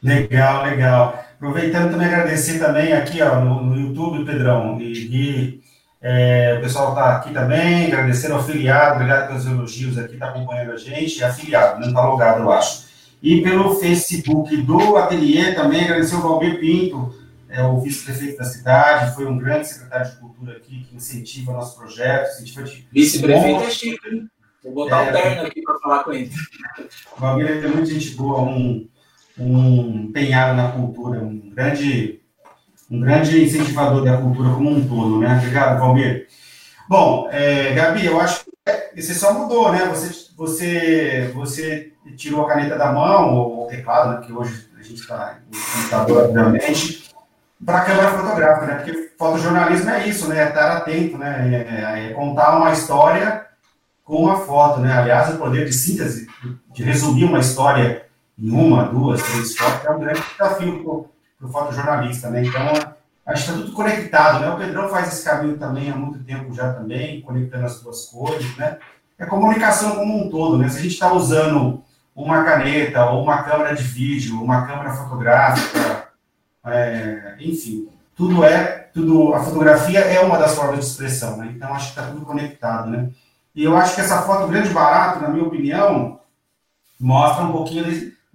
Legal, 0.03 0.65
legal. 0.65 1.25
Aproveitando 1.37 1.93
também 1.93 2.09
agradecer 2.09 2.59
também 2.59 2.93
aqui 2.93 3.23
ó, 3.23 3.41
no, 3.41 3.63
no 3.63 3.77
YouTube, 3.77 4.25
Pedrão, 4.25 4.79
e, 4.81 4.93
e 4.93 5.61
é, 6.09 6.55
o 6.57 6.61
pessoal 6.61 6.91
está 6.91 7.17
aqui 7.17 7.33
também, 7.33 7.87
agradecendo 7.87 8.35
ao 8.35 8.41
afiliado, 8.41 8.95
obrigado 8.95 9.27
pelos 9.27 9.45
elogios 9.45 9.99
aqui, 9.99 10.15
está 10.15 10.29
acompanhando 10.29 10.71
a 10.71 10.77
gente, 10.77 11.21
é 11.21 11.27
afiliado, 11.27 11.81
não 11.81 11.89
está 11.89 12.05
logado, 12.05 12.43
eu 12.43 12.53
acho. 12.53 12.87
E 13.21 13.43
pelo 13.43 13.75
Facebook 13.75 14.57
do 14.59 14.97
Ateliê 14.97 15.53
também, 15.53 15.83
agradecer 15.83 16.15
ao 16.15 16.23
Valmir 16.23 16.61
Pinto, 16.61 17.13
é 17.49 17.61
o 17.65 17.81
vice-prefeito 17.81 18.39
da 18.39 18.45
cidade, 18.45 19.17
foi 19.17 19.27
um 19.27 19.37
grande 19.37 19.67
secretário 19.67 20.09
de 20.09 20.17
cultura 20.19 20.57
aqui, 20.57 20.85
que 20.85 20.95
incentiva 20.95 21.53
nosso 21.53 21.77
projeto. 21.77 22.41
Vice-prefeito 22.93 23.65
é 23.65 23.71
chique, 23.71 24.09
hein? 24.09 24.31
Vou 24.63 24.75
botar 24.75 25.07
é, 25.07 25.11
o 25.11 25.13
terno 25.13 25.43
aqui 25.43 25.61
para 25.61 25.79
falar 25.81 26.05
com 26.05 26.13
ele. 26.13 26.31
O 27.17 27.21
Valmir 27.21 27.51
é 27.51 27.67
muito 27.67 27.91
gente 27.91 28.11
boa, 28.11 28.43
um, 28.43 28.89
um 29.37 30.05
empenhado 30.05 30.57
na 30.57 30.71
cultura, 30.71 31.19
um 31.19 31.51
grande 31.51 32.21
um 32.91 33.01
grande 33.01 33.43
incentivador 33.43 34.05
da 34.05 34.17
cultura 34.17 34.51
como 34.51 34.71
um 34.71 34.87
todo, 34.87 35.19
né? 35.19 35.37
Obrigado, 35.39 35.79
Valmir. 35.79 36.29
Bom, 36.89 37.29
é, 37.33 37.75
Gabi, 37.75 38.07
eu 38.07 38.21
acho 38.21 38.45
que 38.45 39.03
você 39.03 39.15
só 39.15 39.35
mudou, 39.35 39.73
né? 39.73 39.87
Você, 39.87 40.31
você, 40.37 41.31
você 41.35 41.93
tirou 42.17 42.45
a 42.45 42.49
caneta 42.49 42.77
da 42.77 42.93
mão, 42.93 43.35
ou 43.35 43.65
o 43.65 43.67
teclado, 43.67 44.21
né? 44.21 44.27
Que 44.27 44.33
hoje 44.33 44.69
a 44.79 44.83
gente 44.83 45.01
está 45.01 45.41
no 45.51 45.59
computador, 45.59 46.25
obviamente, 46.25 47.11
para 47.65 47.79
a 47.79 47.85
câmera 47.85 48.11
fotográfica, 48.13 48.67
né? 48.67 48.75
Porque 48.77 49.11
fotojornalismo 49.19 49.91
é 49.91 50.09
isso, 50.09 50.29
né? 50.29 50.45
É 50.45 50.49
estar 50.49 50.77
atento, 50.77 51.19
né? 51.19 51.67
É, 51.69 52.11
é, 52.11 52.13
contar 52.13 52.57
uma 52.57 52.73
história 52.73 53.47
com 54.05 54.23
uma 54.23 54.37
foto, 54.37 54.81
né? 54.81 54.93
Aliás, 54.93 55.35
o 55.35 55.39
poder 55.39 55.65
de 55.65 55.73
síntese, 55.73 56.29
de 56.73 56.83
resumir 56.85 57.25
uma 57.25 57.41
história 57.41 58.07
em 58.39 58.51
uma, 58.51 58.85
duas, 58.85 59.21
três 59.23 59.57
fotos, 59.57 59.85
é 59.85 59.91
um 59.91 59.99
grande 59.99 60.21
desafio 60.21 61.11
para 61.47 61.63
o 61.63 61.65
fotojornalista, 61.65 62.31
né? 62.31 62.45
Então, 62.45 62.67
acho 63.27 63.45
que 63.45 63.51
está 63.51 63.53
tudo 63.53 63.73
conectado, 63.73 64.41
né? 64.41 64.51
O 64.51 64.57
Pedrão 64.57 64.89
faz 64.89 65.09
esse 65.09 65.25
caminho 65.25 65.57
também 65.57 65.91
há 65.91 65.97
muito 65.97 66.23
tempo 66.25 66.55
já 66.55 66.73
também, 66.73 67.21
conectando 67.23 67.67
as 67.67 67.81
duas 67.81 68.07
coisas, 68.07 68.57
né? 68.57 68.79
É 69.19 69.25
comunicação 69.25 69.97
como 69.97 70.27
um 70.27 70.31
todo, 70.31 70.59
né? 70.59 70.69
Se 70.69 70.79
a 70.79 70.83
gente 70.83 70.93
está 70.93 71.13
usando 71.13 71.83
uma 72.15 72.45
caneta 72.45 73.07
ou 73.07 73.23
uma 73.23 73.43
câmera 73.43 73.75
de 73.75 73.83
vídeo, 73.83 74.43
uma 74.43 74.67
câmera 74.67 74.93
fotográfica, 74.93 76.09
é, 76.65 77.37
enfim, 77.41 77.89
tudo 78.15 78.45
é, 78.45 78.89
tudo, 78.93 79.35
a 79.35 79.41
fotografia 79.41 80.01
é 80.01 80.21
uma 80.21 80.39
das 80.39 80.55
formas 80.55 80.81
de 80.81 80.87
expressão, 80.87 81.37
né? 81.37 81.53
Então, 81.55 81.73
acho 81.75 81.93
que 81.93 82.01
está 82.01 82.11
tudo 82.11 82.25
conectado, 82.25 82.91
né? 82.91 83.11
E 83.55 83.65
eu 83.65 83.77
acho 83.77 83.95
que 83.95 84.01
essa 84.01 84.23
foto 84.23 84.49
grande 84.49 84.71
barato, 84.71 85.21
na 85.21 85.29
minha 85.29 85.45
opinião, 85.45 86.21
mostra 86.99 87.45
um 87.45 87.53
pouquinho 87.53 87.85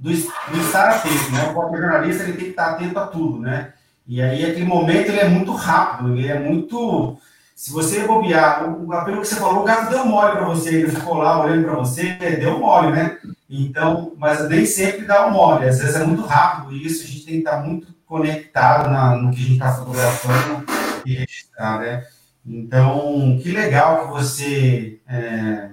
do, 0.02 0.10
do 0.10 0.62
estar 0.62 0.90
atento, 0.90 1.32
né? 1.32 1.50
O 1.50 1.54
fotojornalista 1.54 2.24
ele 2.24 2.34
tem 2.34 2.46
que 2.46 2.50
estar 2.50 2.72
atento 2.72 3.00
a 3.00 3.06
tudo, 3.08 3.40
né? 3.40 3.72
E 4.08 4.20
aí 4.22 4.44
aquele 4.44 4.66
momento 4.66 5.10
ele 5.10 5.20
é 5.20 5.30
muito 5.30 5.54
rápido, 5.54 6.18
ele 6.18 6.28
é 6.28 6.40
muito 6.40 7.18
se 7.56 7.72
você 7.72 8.08
bobear, 8.08 8.64
pelo 9.06 9.22
que 9.22 9.28
você 9.28 9.36
falou, 9.36 9.62
o 9.62 9.64
gato 9.64 9.92
deu 9.92 10.04
mole 10.04 10.32
para 10.32 10.46
você, 10.46 10.78
ele 10.78 10.92
ficou 10.92 11.14
lá 11.18 11.44
olhando 11.44 11.66
para 11.66 11.76
você, 11.76 12.14
deu 12.40 12.58
mole, 12.58 12.92
né? 12.92 13.20
Então, 13.48 14.14
mas 14.18 14.50
nem 14.50 14.66
sempre 14.66 15.06
dá 15.06 15.28
um 15.28 15.32
mole, 15.32 15.70
às 15.70 15.78
vezes 15.78 15.96
é 15.96 16.04
muito 16.04 16.24
rápido 16.24 16.76
isso, 16.76 17.04
a 17.04 17.08
gente 17.08 17.24
tem 17.24 17.34
que 17.36 17.40
estar 17.42 17.62
muito 17.62 17.94
conectado 18.08 18.90
na, 18.90 19.16
no 19.16 19.30
que 19.30 19.38
a 19.38 19.44
gente 19.44 19.54
está 19.54 19.72
fotografando 19.74 20.66
e 21.06 21.14
registrar, 21.14 21.80
né? 21.80 22.04
Então, 22.44 23.40
que 23.44 23.52
legal 23.52 24.08
que 24.08 24.14
você 24.14 25.00
é, 25.08 25.70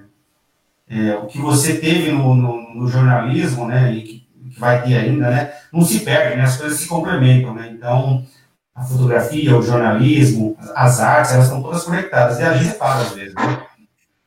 é, 0.91 1.15
o 1.17 1.27
que 1.27 1.39
você 1.39 1.75
teve 1.79 2.11
no, 2.11 2.35
no, 2.35 2.75
no, 2.75 2.89
jornalismo, 2.89 3.67
né, 3.67 3.93
e 3.93 4.03
que, 4.03 4.18
vai 4.59 4.83
ter 4.83 4.97
ainda, 4.97 5.31
né, 5.31 5.53
não 5.73 5.85
se 5.85 6.01
perde, 6.01 6.37
né, 6.37 6.43
as 6.43 6.57
coisas 6.57 6.79
se 6.79 6.87
complementam, 6.87 7.55
né, 7.55 7.71
então 7.73 8.25
a 8.79 8.85
fotografia, 8.85 9.57
o 9.57 9.63
jornalismo, 9.63 10.57
as 10.75 11.01
artes, 11.01 11.33
elas 11.33 11.47
estão 11.47 11.63
todas 11.63 11.83
conectadas, 11.83 12.39
e 12.39 12.45
a 12.45 12.57
gente 12.57 12.77
fala 12.77 13.03
às 13.03 13.13
vezes, 13.13 13.35
né? 13.35 13.63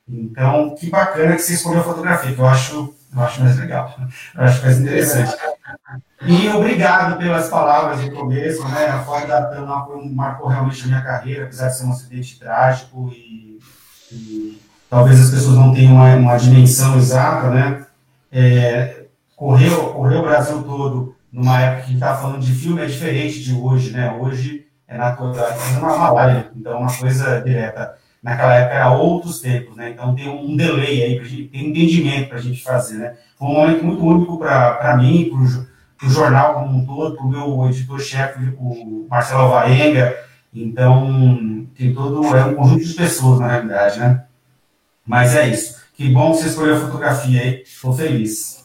Então, 0.05 0.75
que 0.75 0.89
bacana 0.89 1.35
que 1.35 1.41
você 1.41 1.53
escolheu 1.53 1.79
a 1.79 1.85
fotografia, 1.85 2.33
que 2.33 2.39
eu 2.39 2.45
acho, 2.45 2.93
eu 3.15 3.21
acho 3.21 3.41
mais 3.41 3.57
legal, 3.57 3.95
eu 4.35 4.43
acho 4.43 4.61
mais 4.61 4.77
interessante. 4.77 5.37
E 6.23 6.49
obrigado 6.49 7.17
pelas 7.17 7.47
palavras 7.47 8.01
de 8.01 8.11
começo, 8.11 8.67
né, 8.67 8.87
a 8.87 8.99
foto 8.99 9.25
da 9.25 9.41
Tama 9.45 9.87
marcou 10.11 10.49
realmente 10.49 10.83
a 10.83 10.87
minha 10.87 11.01
carreira, 11.01 11.45
apesar 11.45 11.69
de 11.69 11.77
ser 11.77 11.85
um 11.85 11.91
acidente 11.93 12.37
trágico 12.37 13.09
e, 13.13 13.57
e 14.11 14.61
talvez 14.89 15.17
as 15.21 15.29
pessoas 15.29 15.55
não 15.55 15.73
tenham 15.73 15.93
uma, 15.93 16.13
uma 16.15 16.37
dimensão 16.37 16.97
exata, 16.97 17.49
né? 17.49 17.85
É, 18.29 19.00
correu, 19.41 19.87
correu 19.87 20.19
o 20.19 20.21
Brasil 20.21 20.61
todo 20.61 21.15
numa 21.33 21.59
época 21.59 21.87
que 21.87 21.93
estava 21.95 22.21
falando 22.21 22.41
de 22.41 22.53
filme, 22.53 22.79
é 22.79 22.85
diferente 22.85 23.43
de 23.43 23.55
hoje, 23.55 23.91
né? 23.91 24.15
Hoje 24.21 24.67
é 24.87 24.95
natural, 24.95 25.33
é 25.35 25.79
uma, 25.79 26.11
uma 26.11 26.45
então 26.55 26.73
é 26.73 26.75
uma 26.75 26.95
coisa 26.95 27.41
direta. 27.41 27.95
Naquela 28.21 28.53
época 28.53 28.75
era 28.75 28.91
outros 28.91 29.39
tempos, 29.39 29.75
né? 29.75 29.89
Então 29.89 30.13
tem 30.13 30.29
um 30.29 30.55
delay 30.55 31.01
aí, 31.01 31.15
pra 31.15 31.27
gente, 31.27 31.47
tem 31.47 31.69
entendimento 31.69 32.29
para 32.29 32.37
a 32.37 32.41
gente 32.41 32.61
fazer, 32.61 32.97
né? 32.97 33.15
Foi 33.35 33.47
um 33.47 33.53
momento 33.53 33.83
muito 33.83 34.05
único 34.05 34.37
para 34.37 34.95
mim, 34.97 35.31
para 35.97 36.07
o 36.07 36.11
jornal 36.11 36.53
como 36.53 36.77
um 36.77 36.85
todo, 36.85 37.15
para 37.15 37.25
o 37.25 37.29
meu 37.29 37.67
editor-chefe, 37.67 38.53
o 38.59 39.07
Marcelo 39.09 39.41
Alvarenga. 39.41 40.15
Então, 40.53 41.65
tem 41.75 41.95
todo 41.95 42.23
é 42.35 42.45
um 42.45 42.53
conjunto 42.53 42.85
de 42.85 42.93
pessoas, 42.93 43.39
na 43.39 43.47
realidade, 43.47 43.99
né? 43.99 44.23
Mas 45.03 45.35
é 45.35 45.47
isso. 45.47 45.81
Que 45.95 46.09
bom 46.09 46.31
que 46.31 46.37
você 46.37 46.49
escolheu 46.49 46.75
a 46.75 46.79
fotografia 46.79 47.41
aí. 47.41 47.63
Estou 47.65 47.91
feliz. 47.91 48.60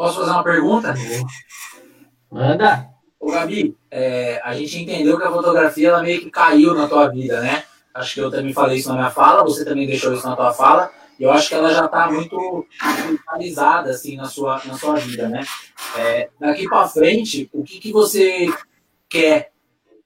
Posso 0.00 0.20
fazer 0.20 0.30
uma 0.30 0.42
pergunta? 0.42 0.94
Manda. 2.32 2.88
Ô, 3.20 3.30
Gabi, 3.30 3.76
é, 3.90 4.40
a 4.42 4.54
gente 4.54 4.80
entendeu 4.80 5.18
que 5.18 5.24
a 5.24 5.30
fotografia 5.30 5.88
ela 5.88 6.02
meio 6.02 6.22
que 6.22 6.30
caiu 6.30 6.72
na 6.72 6.88
tua 6.88 7.08
vida, 7.08 7.38
né? 7.42 7.64
Acho 7.92 8.14
que 8.14 8.20
eu 8.20 8.30
também 8.30 8.54
falei 8.54 8.78
isso 8.78 8.88
na 8.88 8.94
minha 8.94 9.10
fala, 9.10 9.44
você 9.44 9.62
também 9.62 9.86
deixou 9.86 10.14
isso 10.14 10.26
na 10.26 10.34
tua 10.34 10.54
fala. 10.54 10.90
E 11.18 11.22
eu 11.22 11.30
acho 11.30 11.50
que 11.50 11.54
ela 11.54 11.70
já 11.74 11.84
está 11.84 12.10
muito 12.10 12.66
mentalizada 13.10 13.90
assim 13.90 14.16
na 14.16 14.24
sua, 14.24 14.62
na 14.64 14.72
sua 14.72 14.94
vida, 14.94 15.28
né? 15.28 15.42
É, 15.98 16.30
daqui 16.40 16.66
para 16.66 16.88
frente, 16.88 17.50
o 17.52 17.62
que, 17.62 17.78
que 17.78 17.92
você 17.92 18.46
quer 19.06 19.52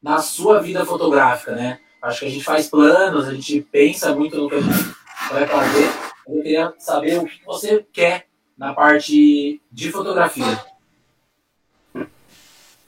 na 0.02 0.18
sua 0.18 0.60
vida 0.60 0.84
fotográfica, 0.84 1.52
né? 1.52 1.78
Acho 2.02 2.18
que 2.18 2.26
a 2.26 2.30
gente 2.30 2.44
faz 2.44 2.66
planos, 2.66 3.28
a 3.28 3.32
gente 3.32 3.60
pensa 3.70 4.12
muito 4.12 4.36
no 4.38 4.48
que 4.48 4.56
a 4.56 4.60
gente 4.60 4.92
vai 5.30 5.46
fazer. 5.46 5.88
Eu 6.26 6.42
queria 6.42 6.74
saber 6.78 7.20
o 7.20 7.26
que 7.26 7.44
você 7.44 7.86
quer 7.92 8.33
na 8.56 8.72
parte 8.72 9.60
de 9.70 9.90
fotografia. 9.90 10.58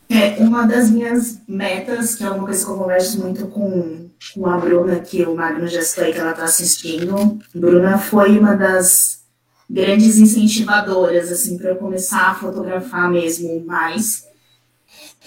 É, 0.08 0.36
uma 0.38 0.64
das 0.66 0.88
minhas 0.88 1.40
metas, 1.48 2.14
que 2.14 2.22
é 2.22 2.30
uma 2.30 2.44
coisa 2.44 2.64
que 2.64 2.70
eu 2.70 2.76
converso 2.76 3.20
muito 3.20 3.48
com, 3.48 4.08
com 4.34 4.46
a 4.46 4.56
Bruna, 4.56 5.00
que 5.00 5.22
o 5.24 5.34
Magno 5.34 5.66
já 5.66 5.82
sei 5.82 6.12
que 6.12 6.18
ela 6.18 6.30
está 6.30 6.44
assistindo. 6.44 7.38
Bruna 7.52 7.98
foi 7.98 8.38
uma 8.38 8.54
das 8.54 9.24
grandes 9.68 10.16
incentivadoras, 10.18 11.32
assim, 11.32 11.58
para 11.58 11.70
eu 11.70 11.76
começar 11.76 12.30
a 12.30 12.34
fotografar 12.34 13.10
mesmo 13.10 13.64
mais. 13.66 14.24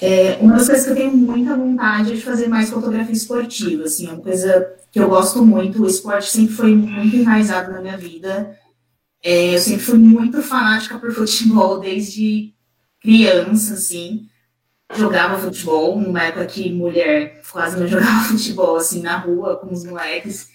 É, 0.02 0.38
uma 0.40 0.56
das 0.56 0.68
coisas 0.68 0.86
que 0.86 0.92
eu 0.92 0.96
tenho 0.96 1.12
muita 1.12 1.58
vontade 1.58 2.14
é 2.14 2.16
de 2.16 2.22
fazer 2.22 2.48
mais 2.48 2.70
fotografia 2.70 3.12
esportiva, 3.12 3.84
assim, 3.84 4.08
é 4.08 4.14
uma 4.14 4.22
coisa 4.22 4.66
que 4.92 5.00
eu 5.00 5.10
gosto 5.10 5.46
muito. 5.46 5.84
O 5.84 5.88
esporte 5.88 6.32
sempre 6.32 6.56
foi 6.56 6.74
muito 6.74 7.18
enraizado 7.18 7.74
na 7.74 7.82
minha 7.82 7.98
vida. 7.98 8.58
É, 9.24 9.56
eu 9.56 9.60
sempre 9.60 9.84
fui 9.84 9.98
muito 9.98 10.42
fanática 10.42 10.98
por 10.98 11.12
futebol 11.12 11.80
desde 11.80 12.54
criança, 13.02 13.74
assim 13.74 14.30
jogava 14.96 15.38
futebol, 15.38 16.00
numa 16.00 16.24
época 16.24 16.46
que 16.46 16.72
mulher 16.72 17.42
quase 17.52 17.80
não 17.80 17.86
jogava 17.88 18.24
futebol 18.26 18.76
assim 18.76 19.02
na 19.02 19.18
rua 19.18 19.58
com 19.58 19.72
os 19.72 19.84
moleques. 19.84 20.50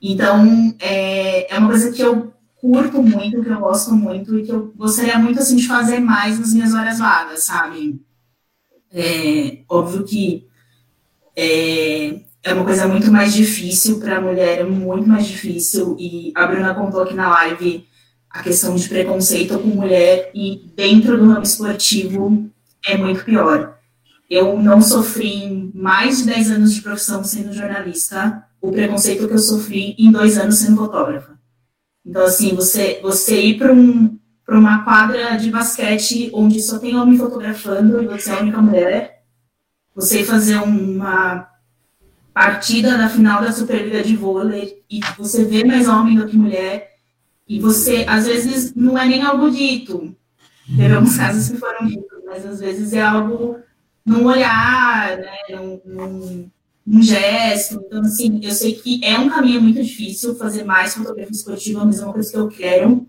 Então, 0.00 0.74
é, 0.78 1.52
é 1.52 1.58
uma 1.58 1.68
coisa 1.68 1.90
que 1.90 2.02
eu 2.02 2.32
curto 2.56 3.02
muito, 3.02 3.42
que 3.42 3.48
eu 3.48 3.60
gosto 3.60 3.94
muito 3.94 4.38
e 4.38 4.42
que 4.44 4.52
eu 4.52 4.72
gostaria 4.76 5.18
muito 5.18 5.38
assim 5.40 5.56
de 5.56 5.66
fazer 5.66 5.98
mais 6.00 6.38
nas 6.38 6.52
minhas 6.52 6.74
horas 6.74 6.98
vagas, 6.98 7.44
sabe? 7.44 8.00
É, 8.92 9.58
óbvio 9.68 10.04
que 10.04 10.46
é, 11.36 12.20
é 12.42 12.54
uma 12.54 12.64
coisa 12.64 12.86
muito 12.86 13.10
mais 13.10 13.34
difícil 13.34 13.98
para 13.98 14.18
a 14.18 14.20
mulher, 14.20 14.60
é 14.60 14.64
muito 14.64 15.08
mais 15.08 15.26
difícil. 15.26 15.96
E 15.98 16.32
a 16.34 16.46
Bruna 16.46 16.74
contou 16.74 17.02
aqui 17.02 17.14
na 17.14 17.28
live 17.30 17.86
a 18.34 18.42
questão 18.42 18.74
de 18.74 18.88
preconceito 18.88 19.56
com 19.60 19.68
mulher 19.68 20.32
e 20.34 20.68
dentro 20.74 21.16
do 21.16 21.28
ramo 21.28 21.44
esportivo 21.44 22.50
é 22.84 22.96
muito 22.96 23.24
pior. 23.24 23.78
Eu 24.28 24.58
não 24.60 24.82
sofri 24.82 25.70
mais 25.72 26.18
de 26.18 26.24
10 26.24 26.50
anos 26.50 26.74
de 26.74 26.82
profissão 26.82 27.22
sendo 27.22 27.52
jornalista 27.52 28.44
o 28.60 28.72
preconceito 28.72 29.28
que 29.28 29.34
eu 29.34 29.38
sofri 29.38 29.94
em 29.96 30.10
dois 30.10 30.36
anos 30.36 30.56
sendo 30.56 30.78
fotógrafa. 30.78 31.38
Então, 32.04 32.24
assim, 32.24 32.56
você, 32.56 32.98
você 33.00 33.40
ir 33.40 33.56
para 33.56 33.72
um, 33.72 34.18
uma 34.48 34.82
quadra 34.82 35.36
de 35.36 35.48
basquete 35.48 36.30
onde 36.34 36.60
só 36.60 36.80
tem 36.80 36.96
homem 36.96 37.16
fotografando 37.16 38.02
e 38.02 38.06
você 38.06 38.30
é 38.30 38.34
a 38.34 38.40
única 38.40 38.60
mulher, 38.60 39.22
você 39.94 40.24
fazer 40.24 40.56
uma 40.56 41.48
partida 42.32 42.98
na 42.98 43.08
final 43.08 43.40
da 43.40 43.52
Superliga 43.52 44.02
de 44.02 44.16
vôlei 44.16 44.82
e 44.90 44.98
você 45.16 45.44
vê 45.44 45.62
mais 45.62 45.86
homem 45.86 46.16
do 46.16 46.26
que 46.26 46.36
mulher 46.36 46.93
e 47.46 47.60
você, 47.60 48.04
às 48.08 48.26
vezes, 48.26 48.74
não 48.74 48.96
é 48.98 49.06
nem 49.06 49.22
algo 49.22 49.50
dito. 49.50 50.14
Teve 50.76 50.94
alguns 50.94 51.16
casos 51.16 51.50
que 51.50 51.58
foram 51.58 51.86
ditos 51.86 52.14
mas 52.34 52.44
às 52.44 52.58
vezes 52.58 52.92
é 52.92 53.00
algo 53.00 53.58
num 54.04 54.26
olhar, 54.26 55.16
né, 55.18 55.36
num, 55.50 56.50
num, 56.84 57.02
gesto. 57.02 57.80
Então, 57.86 58.00
assim, 58.00 58.40
eu 58.42 58.50
sei 58.50 58.74
que 58.74 59.00
é 59.04 59.16
um 59.18 59.28
caminho 59.28 59.62
muito 59.62 59.82
difícil 59.82 60.34
fazer 60.34 60.64
mais 60.64 60.94
fotografia 60.94 61.30
esportiva, 61.30 61.84
mas 61.84 62.00
é 62.00 62.04
uma 62.04 62.12
coisa 62.12 62.30
que 62.30 62.36
eu 62.36 62.48
quero. 62.48 63.06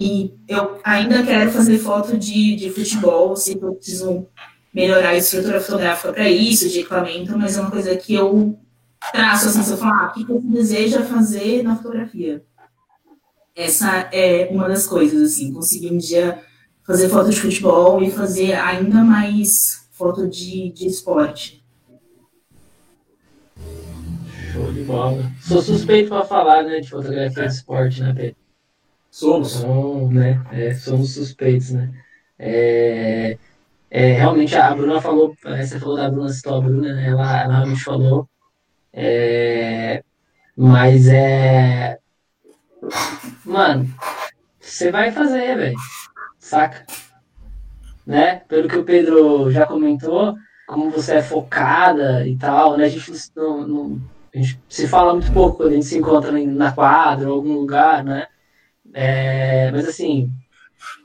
E 0.00 0.34
eu 0.48 0.80
ainda 0.82 1.22
quero 1.22 1.50
fazer 1.50 1.78
foto 1.78 2.16
de, 2.16 2.56
de 2.56 2.70
futebol, 2.70 3.36
sei 3.36 3.56
que 3.56 3.64
eu 3.64 3.74
preciso 3.74 4.26
melhorar 4.72 5.10
a 5.10 5.16
estrutura 5.16 5.60
fotográfica 5.60 6.12
para 6.12 6.30
isso, 6.30 6.68
de 6.68 6.80
equipamento, 6.80 7.36
mas 7.38 7.56
é 7.56 7.60
uma 7.60 7.70
coisa 7.70 7.94
que 7.96 8.14
eu 8.14 8.58
traço, 9.12 9.48
assim, 9.48 9.62
se 9.62 9.70
eu 9.70 9.76
falar, 9.76 10.06
ah, 10.06 10.10
o 10.10 10.12
que 10.14 10.24
você 10.24 10.48
deseja 10.48 11.02
fazer 11.02 11.62
na 11.62 11.76
fotografia? 11.76 12.42
Essa 13.56 14.10
é 14.12 14.48
uma 14.50 14.68
das 14.68 14.86
coisas, 14.86 15.32
assim, 15.32 15.50
conseguir 15.50 15.90
um 15.90 15.96
dia 15.96 16.42
fazer 16.86 17.08
foto 17.08 17.30
de 17.30 17.40
futebol 17.40 18.02
e 18.02 18.10
fazer 18.10 18.52
ainda 18.52 19.02
mais 19.02 19.88
foto 19.92 20.28
de, 20.28 20.70
de 20.72 20.86
esporte. 20.86 21.64
Show 24.52 24.70
de 24.74 24.82
bola. 24.82 25.32
Sou 25.40 25.62
suspeito 25.62 26.10
para 26.10 26.22
falar, 26.26 26.64
né, 26.64 26.80
de 26.80 26.90
fotografia 26.90 27.44
de 27.44 27.54
esporte, 27.54 28.02
né, 28.02 28.12
Pedro? 28.14 28.36
Somos. 29.10 29.60
Então, 29.60 30.10
né, 30.10 30.44
é, 30.52 30.74
somos 30.74 31.14
suspeitos, 31.14 31.70
né. 31.70 31.90
É, 32.38 33.38
é, 33.90 34.12
realmente, 34.12 34.54
a 34.54 34.74
Bruna 34.74 35.00
falou, 35.00 35.34
é, 35.46 35.64
você 35.64 35.80
falou 35.80 35.96
da 35.96 36.10
Bruna, 36.10 36.28
citou 36.28 36.56
a 36.56 36.60
Bruna, 36.60 36.92
né, 36.92 37.08
ela, 37.08 37.42
ela 37.42 37.54
realmente 37.54 37.82
falou, 37.82 38.28
é, 38.92 40.04
mas 40.54 41.08
é... 41.08 41.98
Mano, 43.44 43.88
você 44.60 44.90
vai 44.90 45.10
fazer, 45.10 45.56
velho 45.56 45.76
saca? 46.46 46.86
Né? 48.06 48.42
Pelo 48.48 48.68
que 48.68 48.78
o 48.78 48.84
Pedro 48.84 49.50
já 49.50 49.66
comentou, 49.66 50.36
como 50.66 50.90
você 50.90 51.16
é 51.16 51.22
focada 51.22 52.26
e 52.26 52.36
tal, 52.36 52.76
né? 52.76 52.84
A 52.84 52.88
gente 52.88 53.12
não, 53.34 53.66
não 53.66 54.00
a 54.32 54.38
gente 54.38 54.60
se 54.68 54.86
fala 54.86 55.12
muito 55.12 55.32
pouco 55.32 55.56
quando 55.56 55.70
a 55.70 55.74
gente 55.74 55.86
se 55.86 55.98
encontra 55.98 56.30
na 56.32 56.72
quadra 56.72 57.28
ou 57.28 57.36
algum 57.36 57.54
lugar, 57.54 58.04
né? 58.04 58.26
É, 58.94 59.70
mas 59.72 59.88
assim, 59.88 60.30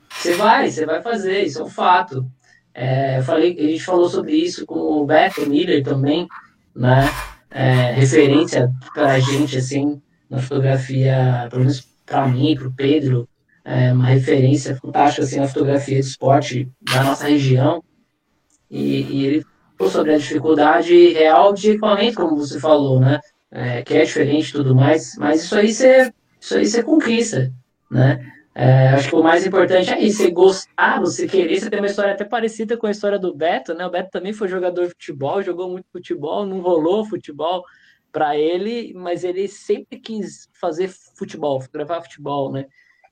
você 0.10 0.36
vai, 0.36 0.70
você 0.70 0.86
vai 0.86 1.02
fazer, 1.02 1.44
isso 1.44 1.60
é 1.60 1.64
um 1.64 1.70
fato. 1.70 2.26
É, 2.74 3.18
eu 3.18 3.24
falei, 3.24 3.58
a 3.58 3.64
gente 3.64 3.84
falou 3.84 4.08
sobre 4.08 4.34
isso 4.34 4.66
com 4.66 4.80
o 4.80 5.06
Beto 5.06 5.50
Miller 5.50 5.84
também, 5.84 6.28
né? 6.76 7.10
É, 7.50 7.92
referência 7.94 8.72
para 8.94 9.14
a 9.14 9.20
gente, 9.20 9.58
assim, 9.58 10.02
na 10.32 10.40
fotografia, 10.40 11.48
pelo 11.50 11.64
menos 11.64 11.82
para 12.06 12.26
mim, 12.26 12.56
para 12.56 12.68
o 12.68 12.74
Pedro, 12.74 13.28
é 13.66 13.92
uma 13.92 14.08
referência 14.08 14.76
fantástica 14.78 15.24
assim, 15.24 15.40
na 15.40 15.48
fotografia 15.48 16.00
de 16.00 16.08
esporte 16.08 16.72
da 16.82 17.04
nossa 17.04 17.28
região. 17.28 17.84
E, 18.70 19.02
e 19.02 19.26
ele 19.26 19.46
falou 19.78 19.92
sobre 19.92 20.14
a 20.14 20.18
dificuldade 20.18 21.10
real 21.10 21.54
de 21.54 21.72
equipamento, 21.72 22.16
como 22.16 22.38
você 22.38 22.60
falou, 22.60 23.00
né? 23.00 23.20
É, 23.52 23.82
que 23.82 23.94
é 23.94 24.06
diferente 24.06 24.50
e 24.50 24.54
tudo 24.54 24.74
mais, 24.74 25.18
mas 25.18 25.44
isso 25.44 25.58
aí 25.58 25.74
você, 25.74 26.10
isso 26.40 26.56
aí 26.56 26.66
você 26.66 26.82
conquista, 26.82 27.52
né? 27.92 28.32
É, 28.56 28.90
acho 28.90 29.10
que 29.10 29.16
o 29.16 29.24
mais 29.24 29.46
importante 29.46 29.92
é 29.92 30.02
isso, 30.02 30.20
você 30.20 30.32
gostar, 30.32 31.02
você 31.02 31.28
querer, 31.28 31.60
você 31.60 31.70
tem 31.70 31.80
uma 31.80 31.88
história 31.88 32.14
até 32.14 32.24
parecida 32.24 32.78
com 32.78 32.88
a 32.88 32.92
história 32.92 33.20
do 33.20 33.36
Beto, 33.36 33.74
né? 33.74 33.86
O 33.86 33.90
Beto 33.90 34.10
também 34.10 34.32
foi 34.32 34.48
jogador 34.48 34.84
de 34.84 34.92
futebol, 34.92 35.42
jogou 35.42 35.70
muito 35.70 35.86
futebol, 35.92 36.46
não 36.46 36.62
rolou 36.62 37.06
futebol 37.06 37.66
para 38.12 38.38
ele, 38.38 38.94
mas 38.94 39.24
ele 39.24 39.48
sempre 39.48 40.00
quis 40.00 40.50
fazer 40.60 40.90
futebol, 41.18 41.62
fotografar 41.62 42.04
futebol, 42.04 42.52
né? 42.52 42.66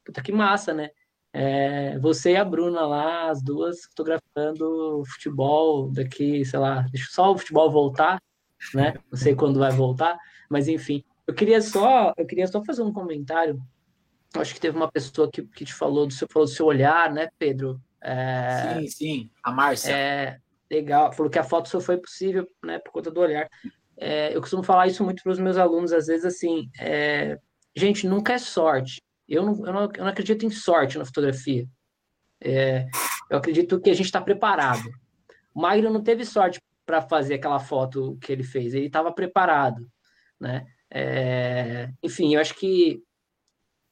puta 0.10 0.22
que 0.22 0.32
massa, 0.32 0.74
né? 0.74 0.90
É, 1.32 2.00
você 2.00 2.32
e 2.32 2.38
a 2.38 2.44
Bruna 2.44 2.82
lá, 2.88 3.30
as 3.30 3.42
duas 3.42 3.84
fotografando 3.86 5.04
futebol 5.06 5.92
daqui, 5.92 6.44
sei 6.44 6.60
lá, 6.60 6.82
deixa 6.92 7.08
só 7.12 7.32
o 7.32 7.38
futebol 7.38 7.70
voltar, 7.70 8.20
né? 8.74 8.96
Não 9.12 9.18
sei 9.18 9.36
quando 9.36 9.60
vai 9.60 9.72
voltar, 9.72 10.18
mas 10.50 10.68
enfim. 10.68 11.04
Eu 11.28 11.34
queria 11.36 11.62
só, 11.62 12.12
eu 12.18 12.26
queria 12.26 12.48
só 12.48 12.64
fazer 12.64 12.82
um 12.82 12.92
comentário. 12.92 13.62
Acho 14.36 14.54
que 14.54 14.60
teve 14.60 14.76
uma 14.76 14.92
pessoa 14.92 15.30
que, 15.32 15.44
que 15.44 15.66
te 15.66 15.74
falou 15.74 16.08
do 16.08 16.14
seu, 16.14 16.28
falou 16.32 16.48
do 16.48 16.52
seu 16.52 16.66
olhar, 16.66 17.12
né, 17.14 17.30
Pedro? 17.38 17.80
É, 18.02 18.80
sim, 18.80 18.88
sim, 18.88 19.32
a 19.44 19.52
Márcia. 19.52 19.92
É, 19.92 20.40
legal, 20.70 21.14
falou 21.14 21.32
que 21.32 21.38
a 21.38 21.44
foto 21.44 21.70
só 21.70 21.80
foi 21.80 21.98
possível, 21.98 22.48
né, 22.64 22.80
por 22.80 22.92
conta 22.92 23.12
do 23.12 23.20
olhar. 23.20 23.48
É, 24.00 24.36
eu 24.36 24.40
costumo 24.42 24.64
falar 24.64 24.88
isso 24.88 25.04
muito 25.04 25.22
para 25.22 25.32
os 25.32 25.40
meus 25.40 25.58
alunos, 25.58 25.92
às 25.92 26.08
vezes, 26.08 26.26
assim, 26.26 26.70
é, 26.80 27.38
gente, 27.76 28.08
nunca 28.08 28.34
é 28.34 28.38
sorte. 28.38 29.02
Eu 29.28 29.46
não, 29.46 29.66
eu 29.66 29.74
não, 29.74 29.82
eu 29.84 30.04
não 30.04 30.08
acredito 30.08 30.46
em 30.46 30.50
sorte 30.50 30.98
na 30.98 31.06
fotografia. 31.06 31.68
É, 32.42 32.88
eu 33.30 33.38
acredito 33.38 33.80
que 33.80 33.90
a 33.90 33.94
gente 33.94 34.06
está 34.06 34.22
preparado. 34.22 34.90
O 35.54 35.62
Magno 35.62 35.90
não 35.90 36.02
teve 36.02 36.26
sorte 36.26 36.60
para 36.86 37.02
fazer 37.02 37.36
aquela 37.36 37.60
foto 37.60 38.18
que 38.22 38.32
ele 38.32 38.44
fez, 38.44 38.74
ele 38.74 38.88
estava 38.88 39.12
preparado, 39.12 39.88
né? 40.40 40.66
É, 40.90 41.92
enfim, 42.02 42.34
eu 42.34 42.42
acho 42.42 42.56
que 42.56 43.04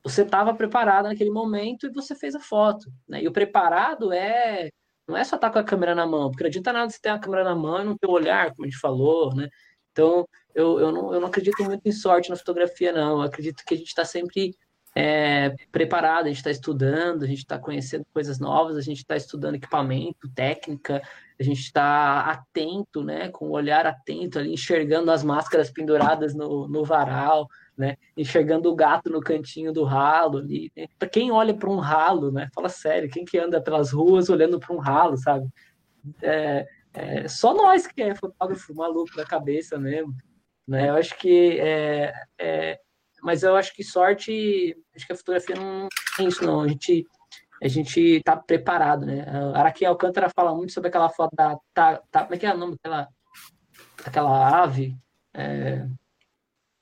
você 0.04 0.24
estava 0.24 0.56
preparado 0.56 1.06
naquele 1.06 1.30
momento 1.30 1.86
e 1.88 1.92
você 1.92 2.16
fez 2.16 2.34
a 2.34 2.40
foto, 2.40 2.92
né? 3.08 3.22
E 3.22 3.28
o 3.28 3.32
preparado 3.32 4.12
é 4.14 4.70
não 5.08 5.16
é 5.16 5.24
só 5.24 5.36
estar 5.38 5.50
tá 5.50 5.54
com 5.54 5.60
a 5.60 5.64
câmera 5.64 5.96
na 5.96 6.06
mão, 6.06 6.30
porque 6.30 6.44
não 6.44 6.50
adianta 6.50 6.74
nada 6.74 6.90
você 6.90 7.00
ter 7.00 7.10
a 7.10 7.20
câmera 7.20 7.44
na 7.44 7.56
mão 7.56 7.82
e 7.82 7.86
não 7.86 7.98
ter 7.98 8.08
o 8.08 8.12
olhar, 8.12 8.50
como 8.52 8.66
a 8.66 8.70
gente 8.70 8.80
falou, 8.80 9.34
né? 9.34 9.48
Então, 9.98 10.30
eu, 10.54 10.80
eu, 10.80 10.92
não, 10.92 11.12
eu 11.12 11.20
não 11.20 11.28
acredito 11.28 11.64
muito 11.64 11.82
em 11.84 11.92
sorte 11.92 12.30
na 12.30 12.36
fotografia, 12.36 12.92
não. 12.92 13.14
Eu 13.14 13.22
acredito 13.24 13.64
que 13.66 13.74
a 13.74 13.78
gente 13.78 13.88
está 13.88 14.06
sempre 14.06 14.56
é, 14.96 15.56
preparado, 15.72 16.26
a 16.26 16.28
gente 16.28 16.38
está 16.38 16.52
estudando, 16.52 17.24
a 17.24 17.28
gente 17.28 17.40
está 17.40 17.58
conhecendo 17.58 18.06
coisas 18.14 18.38
novas, 18.38 18.78
a 18.78 18.82
gente 18.82 19.00
está 19.00 19.16
estudando 19.16 19.56
equipamento, 19.56 20.30
técnica, 20.36 21.02
a 21.40 21.44
gente 21.44 21.62
está 21.62 22.22
atento, 22.22 23.04
né, 23.04 23.30
com 23.30 23.48
o 23.48 23.54
olhar 23.54 23.88
atento 23.88 24.38
ali, 24.38 24.54
enxergando 24.54 25.10
as 25.10 25.24
máscaras 25.24 25.72
penduradas 25.72 26.36
no, 26.36 26.68
no 26.68 26.86
varal, 26.86 27.48
né, 27.76 27.98
enxergando 28.16 28.72
o 28.72 28.76
gato 28.76 29.10
no 29.10 29.20
cantinho 29.20 29.74
do 29.74 29.84
ralo 29.84 30.38
ali. 30.38 30.72
Né? 30.78 30.86
Para 31.00 31.10
quem 31.10 31.32
olha 31.32 31.56
para 31.56 31.70
um 31.70 31.80
ralo, 31.80 32.32
né, 32.32 32.50
fala 32.54 32.70
sério, 32.70 33.10
quem 33.10 33.26
que 33.26 33.40
anda 33.40 33.60
pelas 33.60 33.92
ruas 33.92 34.30
olhando 34.30 34.60
para 34.60 34.76
um 34.76 34.80
ralo, 34.80 35.18
sabe? 35.18 35.48
É, 36.22 36.68
é, 36.98 37.28
só 37.28 37.54
nós 37.54 37.86
que 37.86 38.02
é 38.02 38.16
fotógrafo 38.16 38.74
maluco 38.74 39.16
da 39.16 39.26
cabeça 39.26 39.78
mesmo, 39.78 40.16
né? 40.68 40.90
Eu 40.90 40.96
acho 40.96 41.18
que 41.18 41.60
é, 41.60 42.14
é 42.40 42.80
mas 43.22 43.44
eu 43.44 43.56
acho 43.56 43.74
que 43.74 43.84
sorte, 43.84 44.76
acho 44.96 45.06
que 45.06 45.14
a 45.14 45.16
fotografia 45.16 45.56
não 45.56 45.88
tem 46.16 46.28
isso, 46.28 46.46
não. 46.46 46.62
A 46.62 46.68
gente, 46.68 47.06
a 47.62 47.68
gente 47.68 48.22
tá 48.24 48.36
preparado, 48.36 49.06
né? 49.06 49.26
A 49.54 49.60
Araquém 49.60 49.88
Alcântara 49.88 50.30
fala 50.36 50.56
muito 50.56 50.72
sobre 50.72 50.90
aquela 50.90 51.10
foto 51.10 51.36
da. 51.36 51.58
Tá, 51.74 52.02
tá, 52.12 52.24
como 52.24 52.36
é 52.36 52.38
que 52.38 52.46
é 52.46 52.54
o 52.54 52.58
nome 52.58 52.74
daquela, 52.76 53.08
daquela 54.04 54.64
ave? 54.64 54.96
É, 55.34 55.86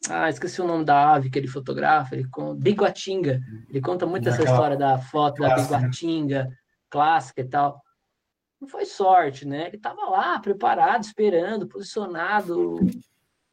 ah, 0.10 0.30
esqueci 0.30 0.62
o 0.62 0.68
nome 0.68 0.86
da 0.86 1.14
ave 1.14 1.30
que 1.30 1.40
ele 1.40 1.48
fotografa, 1.48 2.16
ele 2.16 2.28
conta, 2.30 2.62
Biguatinga. 2.62 3.42
Ele 3.70 3.82
conta 3.82 4.06
muito 4.06 4.30
essa 4.30 4.44
história 4.44 4.78
da 4.78 4.98
foto 4.98 5.42
da 5.42 5.50
né? 5.50 5.56
Biguatinga, 5.56 6.50
clássica 6.90 7.42
e 7.42 7.50
tal. 7.50 7.82
Não 8.66 8.70
foi 8.72 8.86
sorte, 8.86 9.48
né? 9.48 9.68
Ele 9.68 9.76
estava 9.76 10.10
lá, 10.10 10.40
preparado, 10.40 11.04
esperando, 11.04 11.68
posicionado, 11.68 12.80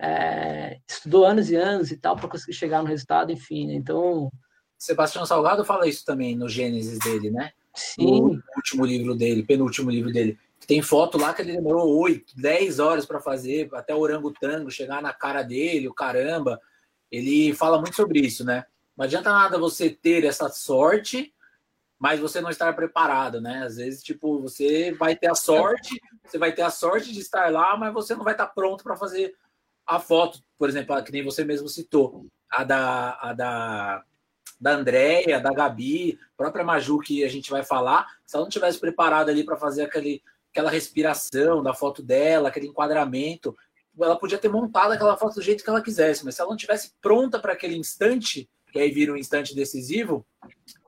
é, 0.00 0.78
estudou 0.88 1.26
anos 1.26 1.50
e 1.50 1.54
anos 1.54 1.90
e 1.90 1.98
tal 1.98 2.16
para 2.16 2.28
conseguir 2.28 2.54
chegar 2.54 2.80
no 2.82 2.88
resultado, 2.88 3.30
enfim. 3.30 3.66
Né? 3.66 3.74
Então. 3.74 4.32
Sebastião 4.78 5.26
Salgado 5.26 5.66
fala 5.66 5.86
isso 5.86 6.02
também 6.02 6.34
no 6.34 6.48
Gênesis 6.48 6.98
dele, 6.98 7.30
né? 7.30 7.52
Sim. 7.74 8.22
No 8.22 8.42
último 8.56 8.86
livro 8.86 9.14
dele, 9.14 9.42
penúltimo 9.42 9.90
livro 9.90 10.10
dele. 10.10 10.38
Tem 10.66 10.80
foto 10.80 11.18
lá 11.18 11.34
que 11.34 11.42
ele 11.42 11.52
demorou 11.52 11.94
8, 12.00 12.32
10 12.34 12.78
horas 12.78 13.04
para 13.04 13.20
fazer, 13.20 13.68
até 13.74 13.94
o 13.94 13.98
orangotango 13.98 14.70
chegar 14.70 15.02
na 15.02 15.12
cara 15.12 15.42
dele, 15.42 15.88
o 15.88 15.94
caramba. 15.94 16.58
Ele 17.10 17.52
fala 17.52 17.78
muito 17.78 17.96
sobre 17.96 18.20
isso, 18.20 18.46
né? 18.46 18.64
Não 18.96 19.04
adianta 19.04 19.30
nada 19.30 19.58
você 19.58 19.90
ter 19.90 20.24
essa 20.24 20.48
sorte, 20.48 21.34
mas 22.02 22.18
você 22.18 22.40
não 22.40 22.50
estar 22.50 22.74
preparado, 22.74 23.40
né? 23.40 23.62
Às 23.62 23.76
vezes, 23.76 24.02
tipo, 24.02 24.40
você 24.40 24.90
vai 24.90 25.14
ter 25.14 25.30
a 25.30 25.36
sorte, 25.36 26.00
você 26.24 26.36
vai 26.36 26.50
ter 26.52 26.62
a 26.62 26.70
sorte 26.70 27.12
de 27.12 27.20
estar 27.20 27.48
lá, 27.52 27.76
mas 27.76 27.94
você 27.94 28.12
não 28.16 28.24
vai 28.24 28.34
estar 28.34 28.48
pronto 28.48 28.82
para 28.82 28.96
fazer 28.96 29.36
a 29.86 30.00
foto, 30.00 30.42
por 30.58 30.68
exemplo, 30.68 31.00
que 31.04 31.12
nem 31.12 31.22
você 31.22 31.44
mesmo 31.44 31.68
citou, 31.68 32.26
a 32.50 32.64
da, 32.64 33.18
a 33.20 33.32
da, 33.32 34.04
da 34.60 34.72
Andréia, 34.72 35.38
da 35.38 35.52
Gabi, 35.52 36.18
própria 36.36 36.64
Maju, 36.64 36.98
que 36.98 37.22
a 37.22 37.28
gente 37.28 37.52
vai 37.52 37.62
falar, 37.62 38.04
se 38.26 38.34
ela 38.34 38.46
não 38.46 38.50
tivesse 38.50 38.80
preparada 38.80 39.30
ali 39.30 39.44
para 39.44 39.56
fazer 39.56 39.84
aquele, 39.84 40.20
aquela 40.50 40.72
respiração 40.72 41.62
da 41.62 41.72
foto 41.72 42.02
dela, 42.02 42.48
aquele 42.48 42.66
enquadramento, 42.66 43.56
ela 44.00 44.18
podia 44.18 44.38
ter 44.38 44.48
montado 44.48 44.90
aquela 44.90 45.16
foto 45.16 45.36
do 45.36 45.42
jeito 45.42 45.62
que 45.62 45.70
ela 45.70 45.80
quisesse, 45.80 46.24
mas 46.24 46.34
se 46.34 46.40
ela 46.40 46.50
não 46.50 46.56
tivesse 46.56 46.94
pronta 47.00 47.38
para 47.38 47.52
aquele 47.52 47.76
instante, 47.76 48.50
que 48.72 48.80
aí 48.80 48.90
vira 48.90 49.12
um 49.12 49.16
instante 49.16 49.54
decisivo, 49.54 50.26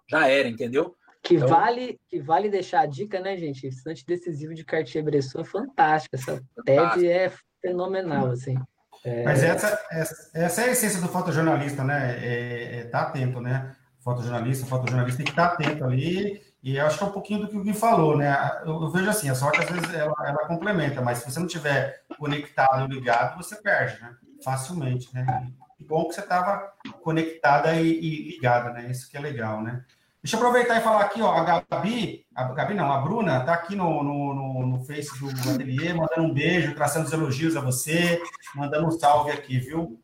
já 0.08 0.26
era, 0.26 0.48
entendeu? 0.48 0.96
Que, 1.24 1.36
então, 1.36 1.48
vale, 1.48 1.98
que 2.06 2.20
vale 2.20 2.50
deixar 2.50 2.80
a 2.80 2.86
dica, 2.86 3.18
né, 3.18 3.34
gente? 3.34 3.66
Instante 3.66 4.04
decisivo 4.04 4.54
de 4.54 4.62
Cartier-Bresson 4.62 5.40
é 5.40 5.44
fantástico. 5.44 6.14
Essa 6.16 6.38
TED 6.66 7.08
é 7.08 7.32
fenomenal, 7.62 8.30
assim. 8.30 8.54
É... 9.02 9.24
Mas 9.24 9.42
essa, 9.42 9.80
essa, 9.90 10.30
essa, 10.34 10.60
é 10.60 10.64
a 10.66 10.72
essência 10.72 11.00
do 11.00 11.08
fotojornalista, 11.08 11.82
né? 11.82 12.18
É, 12.22 12.80
é 12.80 12.84
tá 12.84 13.02
atento, 13.02 13.40
né? 13.40 13.74
Fotojornalista, 14.00 14.66
fotojornalista 14.66 15.16
tem 15.16 15.24
que 15.24 15.32
estar 15.32 15.48
tá 15.48 15.54
atento 15.54 15.82
ali. 15.84 16.42
E 16.62 16.76
eu 16.76 16.86
acho 16.86 16.98
que 16.98 17.04
é 17.04 17.06
um 17.06 17.12
pouquinho 17.12 17.40
do 17.40 17.48
que 17.48 17.56
o 17.56 17.62
Gui 17.62 17.72
falou, 17.72 18.18
né? 18.18 18.34
Eu, 18.66 18.82
eu 18.82 18.90
vejo 18.90 19.08
assim, 19.08 19.30
a 19.30 19.34
sorte 19.34 19.60
às 19.60 19.70
vezes 19.70 19.94
ela, 19.94 20.14
ela, 20.26 20.46
complementa, 20.46 21.00
mas 21.00 21.18
se 21.18 21.30
você 21.30 21.40
não 21.40 21.46
tiver 21.46 22.02
conectado 22.18 22.84
e 22.84 22.94
ligado, 22.94 23.36
você 23.36 23.56
perde, 23.56 24.00
né? 24.02 24.14
Facilmente, 24.42 25.08
né? 25.14 25.50
E 25.80 25.84
bom 25.84 26.06
que 26.06 26.14
você 26.14 26.20
estava 26.20 26.70
conectada 27.02 27.74
e, 27.80 27.88
e 27.88 28.30
ligada, 28.30 28.70
né? 28.70 28.90
Isso 28.90 29.10
que 29.10 29.16
é 29.16 29.20
legal, 29.20 29.62
né? 29.62 29.84
Deixa 30.24 30.38
eu 30.38 30.40
aproveitar 30.40 30.78
e 30.78 30.82
falar 30.82 31.02
aqui, 31.02 31.20
ó, 31.20 31.30
a 31.30 31.44
Gabi, 31.44 32.24
a 32.34 32.44
Gabi 32.44 32.72
não, 32.72 32.90
a 32.90 32.96
Bruna 33.02 33.44
tá 33.44 33.52
aqui 33.52 33.76
no, 33.76 34.02
no, 34.02 34.32
no, 34.34 34.66
no 34.66 34.82
Face 34.86 35.10
do 35.18 35.28
Ateliê, 35.28 35.92
mandando 35.92 36.22
um 36.22 36.32
beijo, 36.32 36.74
traçando 36.74 37.04
os 37.04 37.12
elogios 37.12 37.58
a 37.58 37.60
você, 37.60 38.22
mandando 38.54 38.86
um 38.86 38.90
salve 38.90 39.32
aqui, 39.32 39.58
viu? 39.58 40.00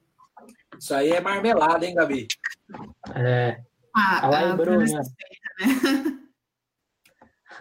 Isso 0.79 0.95
aí 0.95 1.09
é 1.13 1.23
marmelada, 1.23 1.87
hein, 1.87 1.95
Gabi? 1.95 2.29
É. 3.15 3.63
Ah, 3.97 4.21
Fala 4.21 4.39
aí, 4.41 4.57
Bruna. 4.59 4.85
Bruna 4.85 5.01
né? 5.01 6.21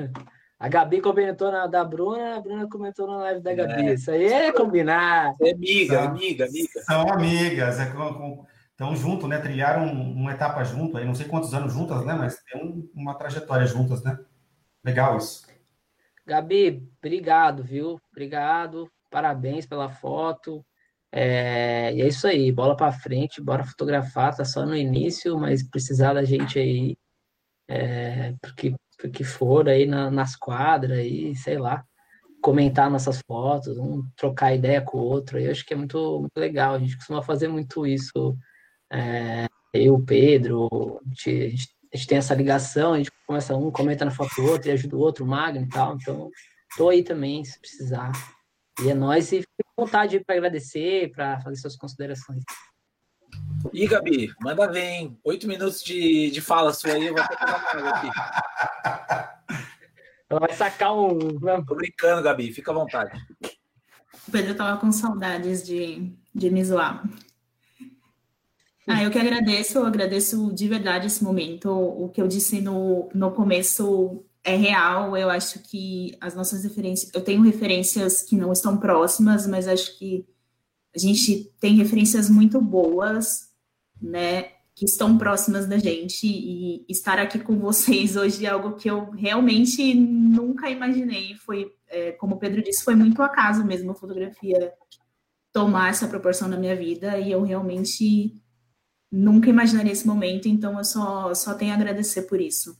A 0.59 0.67
Gabi 0.67 0.99
comentou 0.99 1.53
na 1.53 1.65
da 1.65 1.85
Bruna, 1.85 2.35
a 2.35 2.41
Bruna 2.41 2.67
comentou 2.67 3.07
na 3.07 3.19
live 3.19 3.39
da 3.39 3.53
Gabi. 3.53 3.87
É. 3.87 3.93
Isso 3.93 4.11
aí 4.11 4.25
é 4.25 4.51
combinar. 4.51 5.33
É 5.41 5.51
amiga, 5.51 5.95
são, 5.95 6.09
amiga, 6.09 6.45
amiga. 6.45 6.81
São 6.81 7.13
amigas, 7.13 7.79
é 7.79 7.85
com, 7.85 8.13
com 8.13 8.45
estão 8.79 8.95
juntos, 8.95 9.27
né? 9.27 9.37
Trilharam 9.39 9.91
uma 9.91 10.31
etapa 10.31 10.63
junto, 10.63 10.97
aí 10.97 11.05
não 11.05 11.13
sei 11.13 11.27
quantos 11.27 11.53
anos 11.53 11.73
juntas, 11.73 12.05
né? 12.05 12.13
Mas 12.13 12.41
tem 12.43 12.63
um, 12.63 12.89
uma 12.95 13.13
trajetória 13.13 13.67
juntas, 13.67 14.01
né? 14.01 14.17
Legal 14.81 15.17
isso. 15.17 15.45
Gabi, 16.25 16.89
obrigado, 16.97 17.61
viu? 17.61 17.99
Obrigado, 18.09 18.89
parabéns 19.11 19.65
pela 19.65 19.89
foto. 19.89 20.65
É, 21.11 21.93
e 21.93 22.01
é 22.01 22.07
isso 22.07 22.25
aí, 22.25 22.51
bola 22.51 22.77
para 22.77 22.91
frente, 22.93 23.41
bora 23.41 23.65
fotografar, 23.65 24.35
tá 24.35 24.45
só 24.45 24.65
no 24.65 24.75
início, 24.75 25.37
mas 25.37 25.67
precisar 25.67 26.13
da 26.13 26.23
gente 26.23 26.57
aí, 26.57 26.95
é, 27.67 28.35
porque, 28.41 28.75
porque 28.97 29.23
for 29.23 29.67
aí 29.67 29.87
na, 29.87 30.09
nas 30.11 30.35
quadras 30.35 30.99
aí, 30.99 31.35
sei 31.35 31.57
lá, 31.57 31.83
comentar 32.41 32.91
nossas 32.91 33.21
fotos, 33.27 33.77
um 33.79 34.03
trocar 34.15 34.53
ideia 34.53 34.81
com 34.81 34.99
o 34.99 35.01
outro, 35.01 35.39
eu 35.39 35.51
acho 35.51 35.65
que 35.65 35.73
é 35.73 35.77
muito, 35.77 36.19
muito 36.21 36.37
legal, 36.37 36.75
a 36.75 36.79
gente 36.79 36.95
costuma 36.95 37.23
fazer 37.23 37.47
muito 37.47 37.87
isso 37.87 38.37
é, 38.91 39.47
eu, 39.73 39.99
Pedro, 39.99 40.99
a 41.05 41.09
gente, 41.09 41.69
a 41.93 41.97
gente, 41.97 42.07
tem 42.07 42.17
essa 42.17 42.33
ligação, 42.33 42.93
a 42.93 42.97
gente 42.97 43.11
começa 43.25 43.55
um, 43.55 43.71
comenta 43.71 44.05
na 44.05 44.11
foto 44.11 44.35
do 44.35 44.45
outro 44.45 44.69
e 44.69 44.71
ajuda 44.71 44.95
o 44.95 44.99
outro, 44.99 45.23
o 45.23 45.27
Magno 45.27 45.65
e 45.65 45.69
tal. 45.69 45.95
Então, 45.95 46.29
tô 46.75 46.89
aí 46.89 47.03
também, 47.03 47.43
se 47.43 47.59
precisar. 47.59 48.11
E 48.83 48.89
é 48.89 48.93
nós 48.93 49.31
e 49.31 49.41
fique 49.41 49.63
com 49.75 49.85
vontade 49.85 50.19
para 50.21 50.35
agradecer, 50.35 51.11
para 51.11 51.39
fazer 51.41 51.57
suas 51.57 51.75
considerações. 51.75 52.43
E 53.73 53.87
Gabi, 53.87 54.33
manda 54.41 54.71
ver, 54.71 54.85
hein? 54.85 55.19
Oito 55.23 55.47
minutos 55.47 55.83
de, 55.83 56.31
de 56.31 56.41
fala 56.41 56.73
sua 56.73 56.93
aí, 56.93 57.07
eu 57.07 57.13
vou 57.13 57.21
até 57.21 57.35
pegar 57.35 57.89
aqui. 57.89 58.09
Ela 60.29 60.39
vai 60.39 60.53
sacar 60.53 60.95
um. 60.95 61.39
Né? 61.39 61.63
Tô 61.67 61.75
brincando, 61.75 62.23
Gabi, 62.23 62.53
fica 62.53 62.71
à 62.71 62.73
vontade. 62.73 63.19
O 64.27 64.31
Pedro 64.31 64.55
tava 64.55 64.79
com 64.79 64.91
saudades 64.91 65.65
de, 65.65 66.13
de 66.33 66.49
me 66.49 66.63
zoar. 66.63 67.03
Ah, 68.89 69.03
eu 69.03 69.11
que 69.11 69.19
agradeço, 69.19 69.77
eu 69.77 69.85
agradeço 69.85 70.51
de 70.51 70.67
verdade 70.67 71.05
esse 71.05 71.23
momento. 71.23 71.69
O 71.69 72.09
que 72.09 72.19
eu 72.19 72.27
disse 72.27 72.59
no, 72.59 73.07
no 73.13 73.31
começo 73.31 74.25
é 74.43 74.55
real. 74.55 75.15
Eu 75.15 75.29
acho 75.29 75.59
que 75.59 76.17
as 76.19 76.33
nossas 76.33 76.63
referências. 76.63 77.11
Eu 77.13 77.21
tenho 77.21 77.43
referências 77.43 78.23
que 78.23 78.35
não 78.35 78.51
estão 78.51 78.77
próximas, 78.77 79.45
mas 79.45 79.67
acho 79.67 79.97
que 79.99 80.25
a 80.95 80.97
gente 80.97 81.53
tem 81.59 81.75
referências 81.75 82.31
muito 82.31 82.59
boas, 82.59 83.51
né? 84.01 84.53
Que 84.73 84.85
estão 84.85 85.19
próximas 85.19 85.67
da 85.67 85.77
gente. 85.77 86.25
E 86.25 86.83
estar 86.89 87.19
aqui 87.19 87.37
com 87.37 87.59
vocês 87.59 88.15
hoje 88.15 88.45
é 88.47 88.49
algo 88.49 88.73
que 88.75 88.89
eu 88.89 89.11
realmente 89.11 89.93
nunca 89.93 90.67
imaginei. 90.67 91.35
Foi, 91.35 91.71
é, 91.87 92.13
como 92.13 92.35
o 92.35 92.39
Pedro 92.39 92.63
disse, 92.63 92.83
foi 92.83 92.95
muito 92.95 93.21
acaso 93.21 93.63
mesmo 93.63 93.91
a 93.91 93.95
fotografia 93.95 94.73
tomar 95.53 95.89
essa 95.89 96.07
proporção 96.07 96.47
na 96.47 96.57
minha 96.57 96.75
vida. 96.75 97.19
E 97.19 97.31
eu 97.31 97.43
realmente 97.43 98.41
nunca 99.11 99.49
imaginaria 99.49 99.91
esse 99.91 100.07
momento, 100.07 100.47
então 100.47 100.77
eu 100.77 100.83
só, 100.83 101.33
só 101.33 101.53
tenho 101.53 101.71
a 101.71 101.75
agradecer 101.75 102.23
por 102.23 102.39
isso. 102.39 102.79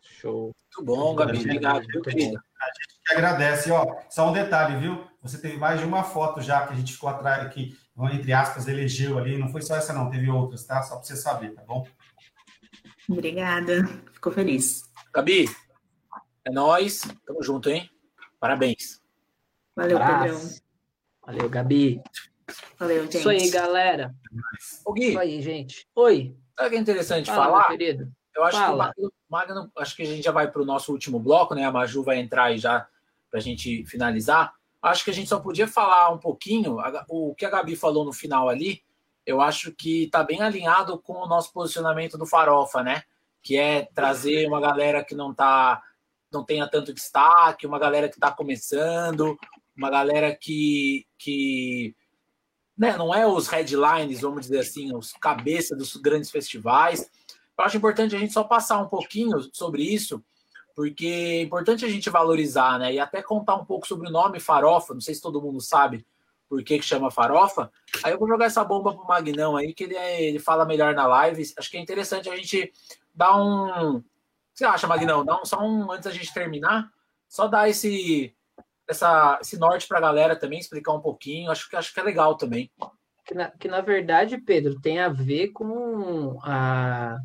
Show. 0.00 0.54
Muito 0.78 0.84
bom, 0.84 1.14
Gabi. 1.14 1.38
Obrigado, 1.38 1.86
viu, 1.86 2.02
querida? 2.02 2.42
A 2.60 2.66
gente 2.66 3.00
que 3.04 3.12
agradece. 3.14 3.70
Ó, 3.70 4.00
só 4.10 4.28
um 4.28 4.32
detalhe, 4.32 4.78
viu? 4.80 5.06
Você 5.22 5.38
teve 5.38 5.56
mais 5.56 5.80
de 5.80 5.86
uma 5.86 6.02
foto 6.02 6.40
já 6.40 6.66
que 6.66 6.72
a 6.72 6.76
gente 6.76 6.92
ficou 6.92 7.08
atrás, 7.08 7.52
que, 7.52 7.76
entre 8.12 8.32
aspas, 8.32 8.66
elegeu 8.66 9.18
ali. 9.18 9.38
Não 9.38 9.48
foi 9.48 9.62
só 9.62 9.76
essa, 9.76 9.92
não. 9.92 10.10
Teve 10.10 10.28
outras, 10.30 10.64
tá? 10.64 10.82
Só 10.82 10.96
para 10.96 11.04
você 11.04 11.16
saber, 11.16 11.54
tá 11.54 11.62
bom? 11.62 11.86
Obrigada. 13.08 13.86
Ficou 14.12 14.32
feliz. 14.32 14.82
Gabi, 15.14 15.48
É 16.44 16.50
nóis. 16.50 17.02
Tamo 17.26 17.42
junto, 17.42 17.70
hein? 17.70 17.90
Parabéns. 18.40 19.00
Valeu, 19.74 19.98
Pedrão. 19.98 20.40
Valeu, 21.24 21.48
Gabi. 21.48 22.02
Valeu, 22.78 23.02
gente. 23.04 23.18
Isso 23.18 23.28
aí, 23.28 23.50
galera. 23.50 24.14
Ô, 24.84 24.92
Gui, 24.92 25.10
Isso 25.10 25.18
aí, 25.18 25.42
gente. 25.42 25.86
Oi. 25.94 26.36
sabe 26.56 26.68
o 26.68 26.70
que 26.70 26.76
é 26.76 26.80
interessante 26.80 27.26
Fala, 27.26 27.44
falar? 27.44 27.68
querido. 27.68 28.10
Eu 28.34 28.44
acho 28.44 28.56
Fala. 28.56 28.92
que 28.94 29.00
o 29.00 29.10
Magno, 29.28 29.54
Magno- 29.54 29.72
acho 29.76 29.96
que 29.96 30.02
a 30.02 30.06
gente 30.06 30.22
já 30.22 30.30
vai 30.32 30.50
para 30.50 30.62
o 30.62 30.64
nosso 30.64 30.92
último 30.92 31.18
bloco, 31.18 31.54
né? 31.54 31.64
A 31.64 31.72
Maju 31.72 32.02
vai 32.02 32.18
entrar 32.18 32.44
aí 32.44 32.58
já 32.58 32.86
para 33.30 33.38
a 33.40 33.42
gente 33.42 33.84
finalizar. 33.86 34.54
Acho 34.80 35.04
que 35.04 35.10
a 35.10 35.14
gente 35.14 35.28
só 35.28 35.40
podia 35.40 35.66
falar 35.66 36.10
um 36.10 36.18
pouquinho. 36.18 36.76
O 37.08 37.34
que 37.34 37.44
a 37.44 37.50
Gabi 37.50 37.74
falou 37.74 38.04
no 38.04 38.12
final 38.12 38.48
ali, 38.48 38.82
eu 39.26 39.40
acho 39.40 39.72
que 39.72 40.04
está 40.04 40.22
bem 40.22 40.40
alinhado 40.40 40.98
com 41.00 41.14
o 41.14 41.26
nosso 41.26 41.52
posicionamento 41.52 42.16
do 42.16 42.24
Farofa, 42.26 42.82
né? 42.82 43.02
Que 43.42 43.56
é 43.58 43.88
trazer 43.92 44.46
uma 44.46 44.60
galera 44.60 45.04
que 45.04 45.14
não 45.16 45.34
tá, 45.34 45.82
não 46.32 46.44
tenha 46.44 46.66
tanto 46.68 46.94
destaque, 46.94 47.66
uma 47.66 47.78
galera 47.78 48.08
que 48.08 48.14
está 48.14 48.30
começando, 48.30 49.36
uma 49.76 49.90
galera 49.90 50.34
que, 50.34 51.06
que 51.18 51.94
né, 52.78 52.96
não 52.96 53.12
é 53.12 53.26
os 53.26 53.48
headlines, 53.48 54.20
vamos 54.20 54.42
dizer 54.42 54.60
assim, 54.60 54.94
os 54.94 55.12
cabeças 55.14 55.76
dos 55.76 55.96
grandes 55.96 56.30
festivais. 56.30 57.10
Eu 57.58 57.64
acho 57.64 57.76
importante 57.76 58.14
a 58.14 58.18
gente 58.18 58.32
só 58.32 58.44
passar 58.44 58.78
um 58.78 58.86
pouquinho 58.86 59.40
sobre 59.52 59.82
isso, 59.82 60.22
porque 60.76 61.06
é 61.06 61.42
importante 61.42 61.84
a 61.84 61.88
gente 61.88 62.08
valorizar, 62.08 62.78
né? 62.78 62.94
E 62.94 63.00
até 63.00 63.20
contar 63.20 63.56
um 63.56 63.64
pouco 63.64 63.84
sobre 63.84 64.08
o 64.08 64.12
nome 64.12 64.38
farofa. 64.38 64.94
Não 64.94 65.00
sei 65.00 65.12
se 65.12 65.20
todo 65.20 65.42
mundo 65.42 65.60
sabe 65.60 66.06
por 66.48 66.62
que, 66.62 66.78
que 66.78 66.84
chama 66.84 67.10
farofa. 67.10 67.68
Aí 68.04 68.12
eu 68.12 68.18
vou 68.18 68.28
jogar 68.28 68.46
essa 68.46 68.62
bomba 68.62 68.94
pro 68.94 69.04
Magnão 69.04 69.56
aí, 69.56 69.74
que 69.74 69.82
ele, 69.82 69.96
é- 69.96 70.22
ele 70.22 70.38
fala 70.38 70.64
melhor 70.64 70.94
na 70.94 71.04
live. 71.04 71.52
Acho 71.58 71.68
que 71.68 71.76
é 71.76 71.80
interessante 71.80 72.30
a 72.30 72.36
gente 72.36 72.72
dar 73.12 73.36
um. 73.36 73.96
O 73.96 74.00
que 74.02 74.58
você 74.58 74.64
acha, 74.64 74.86
Magnão? 74.86 75.24
Dá 75.24 75.40
um, 75.40 75.44
só 75.44 75.60
um 75.60 75.90
antes 75.90 76.04
da 76.04 76.12
gente 76.12 76.32
terminar, 76.32 76.92
só 77.28 77.48
dar 77.48 77.68
esse, 77.68 78.32
essa, 78.88 79.38
esse 79.40 79.58
norte 79.58 79.86
pra 79.86 80.00
galera 80.00 80.34
também, 80.34 80.58
explicar 80.58 80.92
um 80.92 81.00
pouquinho. 81.00 81.50
Acho 81.50 81.68
que, 81.68 81.76
acho 81.76 81.92
que 81.92 82.00
é 82.00 82.02
legal 82.02 82.36
também. 82.36 82.70
Que 83.24 83.34
na, 83.34 83.50
que 83.50 83.68
na 83.68 83.80
verdade, 83.80 84.38
Pedro, 84.38 84.80
tem 84.80 84.98
a 84.98 85.08
ver 85.08 85.48
com 85.48 86.38
a, 86.42 87.18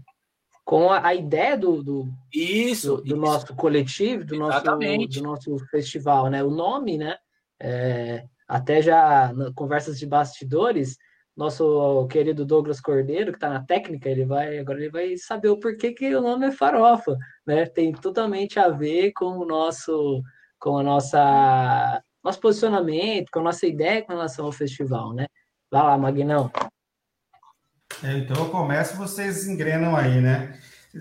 com 0.66 0.92
a, 0.92 1.08
a 1.08 1.16
ideia 1.16 1.58
do, 1.58 1.82
do, 1.82 2.10
Isso, 2.34 2.98
do, 2.98 3.02
do 3.02 3.08
isso. 3.08 3.16
nosso 3.16 3.56
coletivo, 3.56 4.26
do 4.26 4.38
nosso, 4.38 4.64
do 4.64 5.24
nosso 5.24 5.58
festival, 5.70 6.30
né? 6.30 6.44
O 6.44 6.52
nome, 6.52 6.98
né? 6.98 7.18
É, 7.62 8.26
até 8.48 8.82
já 8.82 9.32
na 9.34 9.54
conversas 9.54 9.98
de 9.98 10.06
bastidores, 10.06 10.98
nosso 11.36 12.06
querido 12.08 12.46
Douglas 12.46 12.82
Cordeiro, 12.82 13.32
que 13.32 13.38
está 13.38 13.50
na 13.50 13.64
técnica, 13.64 14.10
ele 14.10 14.26
vai 14.26 14.60
agora 14.60 14.80
ele 14.80 14.92
vai 14.92 15.18
saber 15.18 15.50
o 15.50 15.60
porquê 15.60 15.92
que 15.92 16.14
o 16.14 16.22
nome 16.22 16.48
é 16.48 16.52
Farofa, 16.52 17.18
né? 17.48 17.66
Tem 17.66 17.94
totalmente 17.94 18.60
a 18.60 18.70
ver 18.70 19.14
com 19.14 19.38
o 19.38 19.46
nosso 19.46 20.22
com 20.64 20.78
a 20.78 20.84
nossa 20.84 22.02
nosso 22.24 22.40
posicionamento, 22.40 23.30
com 23.30 23.40
a 23.40 23.44
nossa 23.44 23.68
ideia 23.68 24.02
com 24.02 24.14
relação 24.14 24.46
ao 24.46 24.52
festival, 24.54 25.14
né? 25.14 25.28
Vai 25.70 25.84
lá, 25.84 25.98
Magnão. 25.98 26.50
É, 28.02 28.20
então 28.20 28.46
eu 28.46 28.50
começo, 28.50 28.96
vocês 28.96 29.46
engrenam 29.46 29.94
aí, 29.94 30.22
né? 30.22 30.58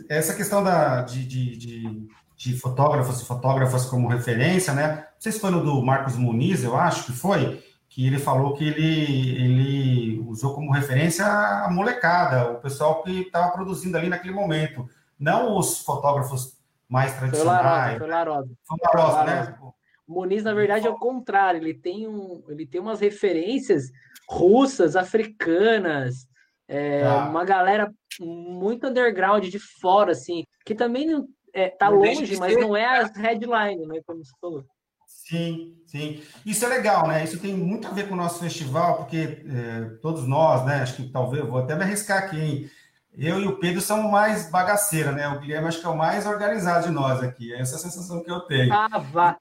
Essa 0.09 0.35
questão 0.35 0.65
da, 0.65 1.03
de, 1.03 1.25
de, 1.25 1.57
de, 1.57 2.09
de 2.37 2.59
fotógrafos 2.59 3.21
e 3.21 3.25
fotógrafas 3.25 3.87
como 3.87 4.09
referência, 4.09 4.75
né? 4.75 5.07
Foi 5.41 5.51
no 5.53 5.63
do 5.63 5.81
Marcos 5.81 6.17
Muniz, 6.17 6.65
eu 6.65 6.77
acho 6.77 7.07
que 7.07 7.13
foi, 7.13 7.63
que 7.89 8.05
ele 8.05 8.19
falou 8.19 8.55
que 8.55 8.65
ele, 8.65 9.37
ele 9.37 10.21
usou 10.27 10.55
como 10.55 10.73
referência 10.73 11.25
a 11.25 11.71
molecada, 11.71 12.51
o 12.51 12.61
pessoal 12.61 13.01
que 13.05 13.21
estava 13.21 13.53
produzindo 13.53 13.97
ali 13.97 14.09
naquele 14.09 14.35
momento, 14.35 14.89
não 15.17 15.57
os 15.57 15.79
fotógrafos 15.79 16.61
mais 16.93 17.17
tradicionais. 17.17 17.99
foi 17.99 18.07
Larosa. 18.07 18.51
Foi 18.67 18.77
Larosa, 18.85 19.25
né? 19.25 19.59
O 20.07 20.13
Muniz, 20.13 20.43
na 20.45 20.53
verdade, 20.53 20.87
é 20.87 20.91
o 20.91 20.99
contrário. 20.99 21.59
Ele 21.59 21.73
tem, 21.73 22.07
um, 22.07 22.45
ele 22.49 22.67
tem 22.67 22.81
umas 22.81 23.01
referências 23.01 23.85
russas, 24.29 24.95
africanas, 24.95 26.27
é, 26.69 27.03
Tá. 27.03 27.29
uma 27.29 27.45
galera 27.45 27.91
muito 28.21 28.87
underground 28.87 29.45
de 29.45 29.59
fora, 29.59 30.13
assim, 30.13 30.45
que 30.67 30.75
também 30.75 31.07
não, 31.07 31.27
é, 31.55 31.71
tá 31.71 31.91
Não 31.91 31.99
longe, 31.99 32.37
mas 32.37 32.53
ser, 32.53 32.61
não 32.61 32.77
é 32.77 32.99
as 32.99 33.17
headline, 33.17 33.87
né? 33.87 34.01
Como 34.07 34.23
você 34.23 34.33
falou. 34.39 34.65
Sim, 35.07 35.75
sim. 35.87 36.23
Isso 36.45 36.65
é 36.65 36.69
legal, 36.69 37.07
né? 37.09 37.25
Isso 37.25 37.41
tem 37.41 37.55
muito 37.55 37.89
a 37.89 37.91
ver 37.91 38.07
com 38.07 38.15
o 38.15 38.17
nosso 38.19 38.41
festival, 38.41 38.97
porque 38.99 39.45
é, 39.49 39.97
todos 40.03 40.27
nós, 40.27 40.65
né? 40.67 40.83
Acho 40.83 40.97
que 40.97 41.11
talvez, 41.11 41.43
eu 41.43 41.51
vou 41.51 41.61
até 41.61 41.75
me 41.75 41.85
arriscar 41.85 42.25
aqui, 42.25 42.39
hein? 42.39 42.71
Eu 43.17 43.41
e 43.41 43.47
o 43.47 43.59
Pedro 43.59 43.81
somos 43.81 44.11
mais 44.11 44.51
bagaceira, 44.51 45.13
né? 45.13 45.29
O 45.29 45.39
Guilherme 45.39 45.69
acho 45.69 45.81
que 45.81 45.87
é 45.87 45.91
o 45.91 45.97
mais 45.97 46.27
organizado 46.27 46.87
de 46.87 46.93
nós 46.93 47.23
aqui. 47.23 47.53
É 47.53 47.61
essa 47.61 47.77
a 47.77 47.79
sensação 47.79 48.23
que 48.23 48.31
eu 48.31 48.41
tenho. 48.41 48.73
Ah, 48.73 48.99
vá. 48.99 49.37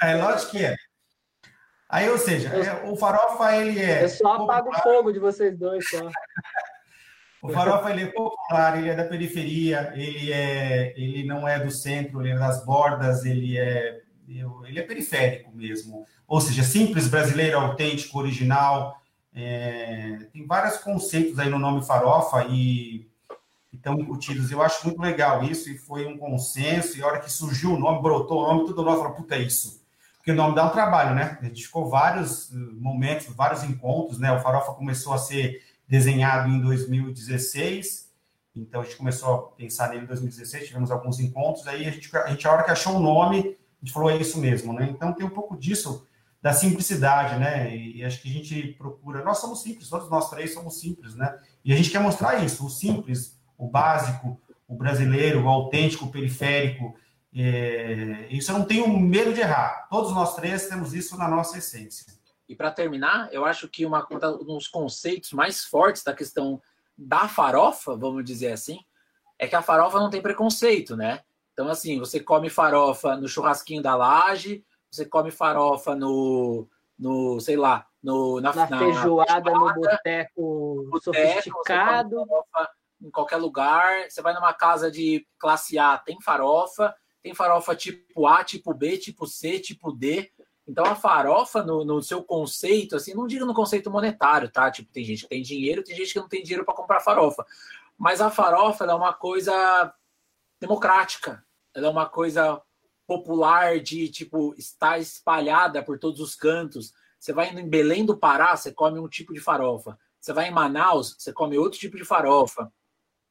É 0.00 0.16
lógico 0.16 0.52
que 0.52 0.64
é. 0.64 0.74
Aí, 1.88 2.08
ou 2.08 2.18
seja, 2.18 2.48
é, 2.48 2.90
o 2.90 2.96
Farofa, 2.96 3.56
ele 3.56 3.80
é. 3.80 4.04
Eu 4.04 4.08
só 4.08 4.32
apago 4.34 4.70
o 4.70 4.82
fogo 4.82 5.12
de 5.12 5.20
vocês 5.20 5.56
dois, 5.56 5.88
só. 5.88 5.98
O 7.40 7.50
Farofa, 7.50 7.90
ele 7.90 8.04
é 8.04 8.06
popular, 8.06 8.78
ele 8.78 8.88
é 8.88 8.94
da 8.94 9.04
periferia, 9.04 9.92
ele, 9.94 10.32
é, 10.32 10.98
ele 10.98 11.24
não 11.24 11.46
é 11.46 11.60
do 11.60 11.70
centro, 11.70 12.22
ele 12.22 12.30
é 12.30 12.38
das 12.38 12.64
bordas, 12.64 13.26
ele 13.26 13.58
é, 13.58 14.00
ele 14.26 14.78
é 14.78 14.82
periférico 14.82 15.54
mesmo. 15.54 16.06
Ou 16.26 16.40
seja, 16.40 16.62
simples, 16.62 17.06
brasileiro, 17.06 17.58
autêntico, 17.58 18.18
original. 18.18 18.98
É, 19.34 20.28
tem 20.32 20.46
vários 20.46 20.76
conceitos 20.78 21.38
aí 21.38 21.50
no 21.50 21.58
nome 21.58 21.84
Farofa 21.84 22.46
e 22.48 23.08
estão 23.72 23.98
incutidos. 23.98 24.50
Eu 24.50 24.62
acho 24.62 24.86
muito 24.86 25.00
legal 25.00 25.42
isso 25.42 25.68
e 25.68 25.76
foi 25.76 26.06
um 26.06 26.16
consenso. 26.16 26.96
E 26.96 27.02
a 27.02 27.06
hora 27.06 27.20
que 27.20 27.30
surgiu 27.30 27.72
o 27.72 27.78
nome, 27.78 28.00
brotou 28.00 28.44
o 28.44 28.46
nome, 28.46 28.66
todo 28.66 28.82
nós 28.82 28.98
falou, 28.98 29.14
puta, 29.14 29.34
é 29.34 29.42
isso. 29.42 29.82
Porque 30.16 30.32
o 30.32 30.34
nome 30.34 30.54
dá 30.54 30.64
um 30.64 30.70
trabalho, 30.70 31.14
né? 31.14 31.38
A 31.42 31.44
gente 31.44 31.66
ficou 31.66 31.90
vários 31.90 32.50
eh, 32.50 32.56
momentos, 32.56 33.26
vários 33.34 33.62
encontros, 33.62 34.18
né? 34.18 34.32
O 34.32 34.40
Farofa 34.40 34.72
começou 34.72 35.12
a 35.12 35.18
ser 35.18 35.62
desenhado 35.86 36.48
em 36.48 36.60
2016, 36.62 38.10
então 38.56 38.80
a 38.80 38.84
gente 38.84 38.96
começou 38.96 39.34
a 39.34 39.42
pensar 39.54 39.90
nele 39.90 40.04
em 40.04 40.06
2016, 40.06 40.66
tivemos 40.66 40.90
alguns 40.90 41.20
encontros, 41.20 41.66
aí 41.66 41.86
a 41.86 41.90
gente, 41.90 42.16
a 42.16 42.30
gente 42.30 42.48
a 42.48 42.52
hora 42.52 42.62
que 42.62 42.70
achou 42.70 42.96
o 42.96 43.00
nome, 43.00 43.38
a 43.38 43.84
gente 43.84 43.92
falou, 43.92 44.10
é 44.10 44.16
isso 44.16 44.38
mesmo, 44.38 44.72
né? 44.72 44.88
Então 44.90 45.12
tem 45.12 45.26
um 45.26 45.30
pouco 45.30 45.58
disso, 45.58 46.06
da 46.44 46.52
simplicidade, 46.52 47.40
né? 47.40 47.74
E, 47.74 48.04
acho 48.04 48.20
que 48.20 48.28
a 48.28 48.32
gente 48.32 48.74
procura, 48.74 49.24
nós 49.24 49.38
somos 49.38 49.62
simples, 49.62 49.88
todos 49.88 50.10
nós 50.10 50.28
três 50.28 50.52
somos 50.52 50.78
simples, 50.78 51.14
né? 51.14 51.40
E 51.64 51.72
a 51.72 51.76
gente 51.76 51.90
quer 51.90 52.00
mostrar 52.00 52.44
isso, 52.44 52.66
o 52.66 52.68
simples, 52.68 53.40
o 53.56 53.66
básico, 53.66 54.38
o 54.68 54.74
brasileiro, 54.74 55.42
o 55.42 55.48
autêntico, 55.48 56.04
o 56.04 56.10
periférico, 56.10 56.94
é, 57.34 58.26
isso 58.28 58.52
eu 58.52 58.58
não 58.58 58.66
tenho 58.66 58.86
medo 59.00 59.32
de 59.32 59.40
errar. 59.40 59.88
Todos 59.88 60.12
nós 60.12 60.36
três 60.36 60.68
temos 60.68 60.92
isso 60.92 61.16
na 61.16 61.26
nossa 61.26 61.56
essência. 61.56 62.12
E 62.46 62.54
para 62.54 62.70
terminar, 62.70 63.32
eu 63.32 63.46
acho 63.46 63.66
que 63.66 63.86
uma, 63.86 64.06
um 64.10 64.44
dos 64.44 64.68
conceitos 64.68 65.32
mais 65.32 65.64
fortes 65.64 66.04
da 66.04 66.12
questão 66.12 66.60
da 66.94 67.26
farofa, 67.26 67.96
vamos 67.96 68.22
dizer 68.22 68.52
assim, 68.52 68.80
é 69.38 69.48
que 69.48 69.56
a 69.56 69.62
farofa 69.62 69.98
não 69.98 70.10
tem 70.10 70.20
preconceito, 70.20 70.94
né? 70.94 71.22
Então, 71.54 71.70
assim, 71.70 71.98
você 71.98 72.20
come 72.20 72.50
farofa 72.50 73.16
no 73.16 73.26
churrasquinho 73.26 73.82
da 73.82 73.96
laje, 73.96 74.62
você 74.94 75.04
come 75.04 75.30
farofa 75.30 75.94
no, 75.94 76.68
no 76.98 77.40
sei 77.40 77.56
lá, 77.56 77.86
no, 78.02 78.40
na, 78.40 78.54
Na 78.54 78.68
na 78.68 78.78
feijoada, 78.78 79.50
no 79.50 79.74
boteco 79.74 81.00
sofisticado. 81.02 82.26
farofa 82.26 82.70
em 83.02 83.10
qualquer 83.10 83.36
lugar. 83.36 84.08
Você 84.08 84.22
vai 84.22 84.32
numa 84.34 84.52
casa 84.52 84.90
de 84.90 85.26
classe 85.38 85.78
A, 85.78 85.98
tem 85.98 86.20
farofa, 86.20 86.94
tem 87.22 87.34
farofa 87.34 87.74
tipo 87.74 88.26
A, 88.26 88.44
tipo 88.44 88.72
B, 88.72 88.98
tipo 88.98 89.26
C, 89.26 89.58
tipo 89.58 89.90
D. 89.92 90.30
Então 90.66 90.84
a 90.84 90.94
farofa, 90.94 91.62
no, 91.62 91.84
no 91.84 92.02
seu 92.02 92.22
conceito, 92.22 92.96
assim, 92.96 93.14
não 93.14 93.26
digo 93.26 93.44
no 93.44 93.52
conceito 93.52 93.90
monetário, 93.90 94.50
tá? 94.50 94.70
Tipo, 94.70 94.90
tem 94.90 95.04
gente 95.04 95.24
que 95.24 95.28
tem 95.28 95.42
dinheiro, 95.42 95.82
tem 95.84 95.94
gente 95.94 96.12
que 96.12 96.18
não 96.18 96.28
tem 96.28 96.42
dinheiro 96.42 96.64
para 96.64 96.74
comprar 96.74 97.00
farofa. 97.00 97.44
Mas 97.98 98.20
a 98.20 98.30
farofa 98.30 98.84
ela 98.84 98.94
é 98.94 98.96
uma 98.96 99.12
coisa 99.12 99.92
democrática, 100.58 101.44
ela 101.74 101.86
é 101.86 101.90
uma 101.90 102.06
coisa 102.06 102.62
popular 103.06 103.80
de 103.80 104.08
tipo 104.08 104.54
estar 104.56 104.98
espalhada 104.98 105.82
por 105.82 105.98
todos 105.98 106.20
os 106.20 106.34
cantos. 106.34 106.92
Você 107.18 107.32
vai 107.32 107.50
em 107.50 107.68
Belém 107.68 108.04
do 108.04 108.16
Pará, 108.16 108.56
você 108.56 108.72
come 108.72 108.98
um 108.98 109.08
tipo 109.08 109.32
de 109.32 109.40
farofa. 109.40 109.98
Você 110.20 110.32
vai 110.32 110.48
em 110.48 110.52
Manaus, 110.52 111.16
você 111.18 111.32
come 111.32 111.58
outro 111.58 111.78
tipo 111.78 111.96
de 111.96 112.04
farofa. 112.04 112.72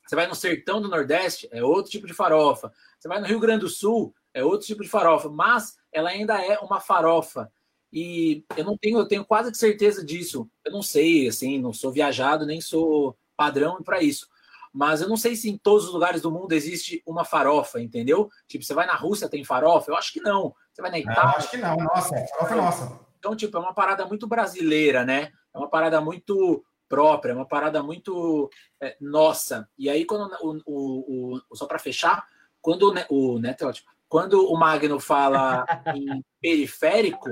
Você 0.05 0.15
vai 0.15 0.28
no 0.28 0.36
sertão 0.36 0.82
do 0.82 0.89
Nordeste, 0.89 1.47
é 1.51 1.63
outro 1.63 1.91
tipo 1.91 2.05
de 2.05 2.13
farofa. 2.13 2.71
Você 2.99 3.07
vai 3.07 3.19
no 3.19 3.26
Rio 3.26 3.39
Grande 3.39 3.61
do 3.61 3.69
Sul, 3.69 4.13
é 4.34 4.43
outro 4.43 4.67
tipo 4.67 4.84
de 4.84 4.89
farofa, 4.89 5.30
mas 5.30 5.78
ela 5.91 6.09
ainda 6.09 6.43
é 6.43 6.59
uma 6.59 6.80
farofa. 6.80 7.51
E 7.91 8.43
eu 8.57 8.63
não 8.63 8.78
tenho, 8.78 8.97
eu 8.97 9.07
tenho 9.07 9.24
quase 9.24 9.53
certeza 9.53 10.03
disso. 10.03 10.49
Eu 10.65 10.71
não 10.71 10.82
sei, 10.82 11.28
assim, 11.28 11.59
não 11.59 11.71
sou 11.71 11.91
viajado, 11.91 12.45
nem 12.45 12.59
sou 12.59 13.17
padrão 13.36 13.82
para 13.84 14.01
isso. 14.01 14.28
Mas 14.74 15.01
eu 15.01 15.07
não 15.07 15.15
sei 15.17 15.36
se 15.36 15.49
em 15.49 15.57
todos 15.57 15.86
os 15.88 15.93
lugares 15.93 16.21
do 16.21 16.32
mundo 16.32 16.51
existe 16.53 17.03
uma 17.05 17.24
farofa, 17.24 17.80
entendeu? 17.80 18.28
Tipo, 18.47 18.63
você 18.65 18.74
vai 18.74 18.88
na 18.88 18.95
Rússia, 18.95 19.30
tem 19.30 19.43
farofa? 19.45 19.91
Eu 19.91 19.95
acho 19.95 20.11
que 20.11 20.19
não. 20.19 20.53
Você 20.74 20.82
vai 20.82 20.89
na 20.89 20.97
Eu 20.97 21.03
Itália? 21.03 21.38
acho 21.38 21.51
que 21.51 21.57
não, 21.57 21.76
nossa, 21.78 22.15
a 22.15 22.28
farofa 22.28 22.53
é 22.53 22.57
nossa. 22.57 22.99
Então, 23.19 23.36
tipo, 23.36 23.55
é 23.55 23.59
uma 23.59 23.74
parada 23.74 24.05
muito 24.05 24.28
brasileira, 24.28 25.05
né? 25.05 25.32
É 25.53 25.57
uma 25.57 25.69
parada 25.69 26.01
muito 26.01 26.65
própria, 26.89 27.32
é 27.32 27.36
uma 27.36 27.47
parada 27.47 27.82
muito 27.84 28.49
é, 28.82 28.97
nossa. 28.99 29.69
E 29.78 29.89
aí, 29.89 30.05
quando 30.05 30.32
o, 30.41 30.59
o, 30.65 31.39
o 31.49 31.55
só 31.55 31.65
para 31.67 31.80
fechar, 31.80 32.26
quando 32.61 32.93
o, 33.09 33.34
o 33.36 33.39
Neto 33.39 33.63
é 33.63 33.67
ótimo. 33.67 33.88
quando 34.09 34.45
o 34.51 34.57
Magno 34.57 34.99
fala 34.99 35.65
em 35.95 36.24
periférico, 36.41 37.30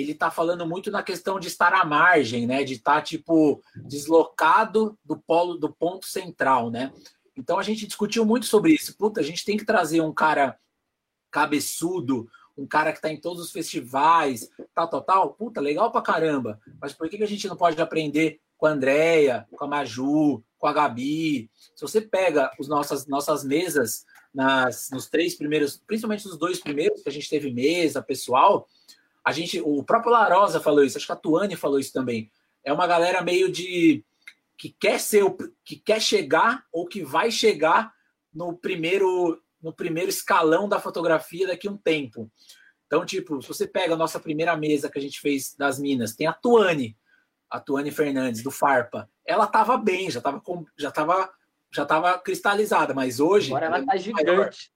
ele 0.00 0.12
está 0.12 0.30
falando 0.30 0.66
muito 0.66 0.90
na 0.90 1.02
questão 1.02 1.38
de 1.38 1.48
estar 1.48 1.72
à 1.72 1.84
margem, 1.84 2.46
né? 2.46 2.64
De 2.64 2.74
estar, 2.74 2.96
tá, 2.96 3.02
tipo, 3.02 3.62
deslocado 3.74 4.98
do 5.04 5.16
polo, 5.16 5.56
do 5.56 5.72
ponto 5.72 6.06
central, 6.06 6.70
né? 6.70 6.92
Então 7.36 7.58
a 7.58 7.62
gente 7.62 7.86
discutiu 7.86 8.24
muito 8.24 8.46
sobre 8.46 8.72
isso. 8.72 8.96
Puta, 8.96 9.20
a 9.20 9.24
gente 9.24 9.44
tem 9.44 9.56
que 9.56 9.64
trazer 9.64 10.00
um 10.00 10.12
cara 10.12 10.58
cabeçudo, 11.30 12.28
um 12.56 12.66
cara 12.66 12.90
que 12.92 12.98
está 12.98 13.10
em 13.10 13.20
todos 13.20 13.42
os 13.42 13.52
festivais, 13.52 14.48
tal, 14.74 14.88
tal, 14.88 15.02
tal. 15.02 15.34
Puta, 15.34 15.60
legal 15.60 15.92
pra 15.92 16.00
caramba. 16.00 16.58
Mas 16.80 16.94
por 16.94 17.08
que, 17.08 17.18
que 17.18 17.24
a 17.24 17.28
gente 17.28 17.46
não 17.46 17.56
pode 17.56 17.80
aprender 17.80 18.40
com 18.56 18.66
a 18.66 18.70
Andrea, 18.70 19.46
com 19.52 19.64
a 19.64 19.68
Maju, 19.68 20.42
com 20.58 20.66
a 20.66 20.72
Gabi? 20.72 21.50
Se 21.74 21.82
você 21.82 22.00
pega 22.00 22.50
as 22.58 22.68
nossas, 22.68 23.06
nossas 23.06 23.44
mesas 23.44 24.06
nas, 24.34 24.88
nos 24.90 25.06
três 25.08 25.34
primeiros, 25.34 25.76
principalmente 25.76 26.26
nos 26.26 26.38
dois 26.38 26.58
primeiros, 26.58 27.02
que 27.02 27.08
a 27.08 27.12
gente 27.12 27.28
teve 27.28 27.52
mesa, 27.52 28.02
pessoal, 28.02 28.66
a 29.26 29.32
gente, 29.32 29.60
o 29.60 29.82
próprio 29.82 30.12
Larosa 30.12 30.60
falou 30.60 30.84
isso, 30.84 30.96
acho 30.96 31.06
que 31.06 31.12
a 31.12 31.16
Tuane 31.16 31.56
falou 31.56 31.80
isso 31.80 31.92
também. 31.92 32.30
É 32.62 32.72
uma 32.72 32.86
galera 32.86 33.20
meio 33.22 33.50
de 33.50 34.04
que 34.56 34.70
quer 34.70 35.00
ser 35.00 35.24
que 35.64 35.74
quer 35.74 36.00
chegar 36.00 36.64
ou 36.72 36.86
que 36.86 37.02
vai 37.02 37.28
chegar 37.32 37.92
no 38.32 38.56
primeiro 38.56 39.42
no 39.60 39.72
primeiro 39.72 40.10
escalão 40.10 40.68
da 40.68 40.78
fotografia 40.78 41.44
daqui 41.44 41.66
a 41.66 41.72
um 41.72 41.76
tempo. 41.76 42.30
Então, 42.86 43.04
tipo, 43.04 43.42
se 43.42 43.48
você 43.48 43.66
pega 43.66 43.94
a 43.94 43.96
nossa 43.96 44.20
primeira 44.20 44.56
mesa 44.56 44.88
que 44.88 44.96
a 44.96 45.02
gente 45.02 45.20
fez 45.20 45.56
das 45.58 45.80
Minas, 45.80 46.14
tem 46.14 46.28
a 46.28 46.32
Tuane, 46.32 46.96
a 47.50 47.58
Tuane 47.58 47.90
Fernandes 47.90 48.44
do 48.44 48.52
Farpa. 48.52 49.10
Ela 49.26 49.48
tava 49.48 49.76
bem, 49.76 50.08
já 50.08 50.20
tava 50.20 50.40
já 50.78 50.92
tava 50.92 51.28
já 51.74 51.84
tava 51.84 52.16
cristalizada, 52.20 52.94
mas 52.94 53.18
hoje 53.18 53.48
Agora 53.48 53.66
ela, 53.66 53.78
ela 53.78 53.86
tá 53.86 53.96
gigante. 53.96 54.72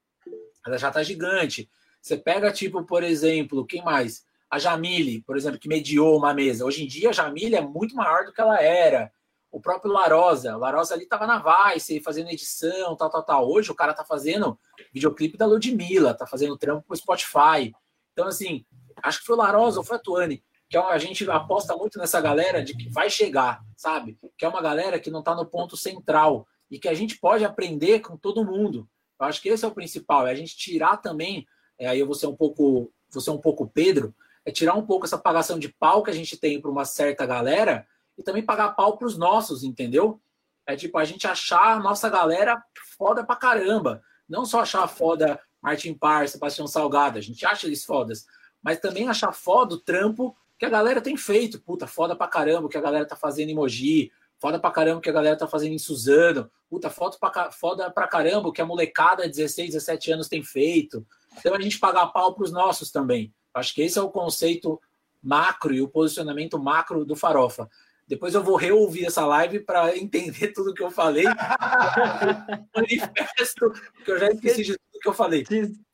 Ela 0.66 0.76
já 0.76 0.90
tá 0.90 1.04
gigante. 1.04 1.70
Você 2.02 2.16
pega 2.16 2.52
tipo, 2.52 2.84
por 2.84 3.04
exemplo, 3.04 3.64
quem 3.64 3.84
mais? 3.84 4.28
A 4.50 4.58
Jamile, 4.58 5.22
por 5.22 5.36
exemplo, 5.36 5.60
que 5.60 5.68
mediou 5.68 6.18
uma 6.18 6.34
mesa. 6.34 6.64
Hoje 6.64 6.82
em 6.82 6.88
dia, 6.88 7.10
a 7.10 7.12
Jamile 7.12 7.54
é 7.54 7.60
muito 7.60 7.94
maior 7.94 8.24
do 8.24 8.32
que 8.32 8.40
ela 8.40 8.60
era. 8.60 9.12
O 9.48 9.60
próprio 9.60 9.92
Larosa, 9.92 10.56
o 10.56 10.58
Larosa 10.58 10.94
ali 10.94 11.04
estava 11.04 11.26
na 11.26 11.38
Vice, 11.72 12.00
fazendo 12.00 12.30
edição, 12.30 12.96
tal, 12.96 13.08
tal, 13.08 13.22
tal. 13.22 13.50
Hoje 13.50 13.70
o 13.70 13.74
cara 13.74 13.94
tá 13.94 14.04
fazendo 14.04 14.58
videoclipe 14.92 15.36
da 15.36 15.46
Ludmilla, 15.46 16.14
tá 16.14 16.26
fazendo 16.26 16.58
trampo 16.58 16.84
pro 16.86 16.96
Spotify. 16.96 17.72
Então, 18.12 18.26
assim, 18.26 18.64
acho 19.02 19.20
que 19.20 19.26
foi 19.26 19.36
o 19.36 19.38
Larosa 19.38 19.78
ou 19.78 19.84
foi 19.84 19.96
a 19.96 20.00
Tuane, 20.00 20.42
que 20.68 20.76
é 20.76 20.80
a 20.80 20.98
gente 20.98 21.28
aposta 21.30 21.76
muito 21.76 21.98
nessa 21.98 22.20
galera 22.20 22.62
de 22.62 22.76
que 22.76 22.88
vai 22.88 23.08
chegar, 23.08 23.60
sabe? 23.76 24.18
Que 24.36 24.44
é 24.44 24.48
uma 24.48 24.62
galera 24.62 24.98
que 24.98 25.10
não 25.10 25.22
tá 25.22 25.34
no 25.34 25.46
ponto 25.46 25.76
central 25.76 26.46
e 26.68 26.78
que 26.78 26.88
a 26.88 26.94
gente 26.94 27.18
pode 27.18 27.44
aprender 27.44 28.00
com 28.00 28.16
todo 28.16 28.44
mundo. 28.44 28.88
Eu 29.20 29.26
acho 29.26 29.40
que 29.40 29.48
esse 29.48 29.64
é 29.64 29.68
o 29.68 29.74
principal, 29.74 30.26
é 30.26 30.32
a 30.32 30.34
gente 30.34 30.56
tirar 30.56 30.96
também, 30.96 31.46
é, 31.78 31.88
aí 31.88 32.00
eu 32.00 32.06
vou 32.06 32.14
ser 32.14 32.26
um 32.26 32.36
pouco, 32.36 32.92
vou 33.10 33.20
ser 33.20 33.30
um 33.30 33.38
pouco 33.38 33.68
Pedro, 33.68 34.14
é 34.44 34.50
tirar 34.50 34.74
um 34.74 34.84
pouco 34.84 35.06
essa 35.06 35.18
pagação 35.18 35.58
de 35.58 35.68
pau 35.68 36.02
que 36.02 36.10
a 36.10 36.14
gente 36.14 36.36
tem 36.36 36.60
para 36.60 36.70
uma 36.70 36.84
certa 36.84 37.26
galera 37.26 37.86
e 38.16 38.22
também 38.22 38.42
pagar 38.42 38.70
pau 38.70 38.96
para 38.96 39.06
os 39.06 39.16
nossos, 39.16 39.62
entendeu? 39.62 40.20
É 40.66 40.76
tipo 40.76 40.98
a 40.98 41.04
gente 41.04 41.26
achar 41.26 41.76
a 41.76 41.78
nossa 41.78 42.08
galera 42.08 42.62
foda 42.96 43.24
pra 43.24 43.36
caramba. 43.36 44.02
Não 44.28 44.44
só 44.44 44.60
achar 44.60 44.86
foda 44.86 45.40
Martin 45.60 45.94
Parr, 45.94 46.28
Sebastião 46.28 46.66
Salgado, 46.66 47.18
a 47.18 47.20
gente 47.20 47.44
acha 47.44 47.66
eles 47.66 47.84
fodas, 47.84 48.26
mas 48.62 48.78
também 48.78 49.08
achar 49.08 49.32
foda 49.32 49.74
o 49.74 49.80
trampo 49.80 50.36
que 50.58 50.64
a 50.64 50.70
galera 50.70 51.00
tem 51.00 51.16
feito. 51.16 51.60
Puta, 51.60 51.86
foda 51.86 52.14
pra 52.14 52.28
caramba 52.28 52.66
o 52.66 52.68
que 52.68 52.78
a 52.78 52.82
galera 52.82 53.06
tá 53.06 53.16
fazendo 53.16 53.50
em 53.50 53.54
Mogi, 53.54 54.12
foda 54.38 54.58
pra 54.58 54.70
caramba 54.70 54.98
o 54.98 55.00
que 55.00 55.10
a 55.10 55.12
galera 55.12 55.36
tá 55.36 55.46
fazendo 55.46 55.72
em 55.72 55.78
Suzano, 55.78 56.50
puta, 56.68 56.88
foda 56.88 57.16
pra, 57.18 57.50
foda 57.50 57.90
pra 57.90 58.06
caramba 58.06 58.48
o 58.48 58.52
que 58.52 58.62
a 58.62 58.66
molecada 58.66 59.24
de 59.24 59.36
16, 59.36 59.72
17 59.72 60.12
anos 60.12 60.28
tem 60.28 60.42
feito. 60.42 61.06
Então 61.38 61.54
a 61.54 61.60
gente 61.60 61.78
pagar 61.78 62.06
pau 62.08 62.34
pros 62.34 62.52
nossos 62.52 62.90
também. 62.90 63.32
Acho 63.52 63.74
que 63.74 63.82
esse 63.82 63.98
é 63.98 64.02
o 64.02 64.10
conceito 64.10 64.80
macro 65.22 65.74
e 65.74 65.82
o 65.82 65.88
posicionamento 65.88 66.58
macro 66.58 67.04
do 67.04 67.16
Farofa. 67.16 67.68
Depois 68.06 68.34
eu 68.34 68.42
vou 68.42 68.56
reouvir 68.56 69.06
essa 69.06 69.24
live 69.24 69.60
para 69.60 69.96
entender 69.96 70.48
tudo 70.54 70.74
que 70.74 70.82
eu 70.82 70.90
falei. 70.90 71.24
Manifesto, 72.74 73.70
porque 73.94 74.10
eu 74.10 74.18
já 74.18 74.28
esqueci 74.30 74.62
de 74.64 74.72
tudo 74.72 75.00
que 75.00 75.08
eu 75.08 75.14
falei. 75.14 75.44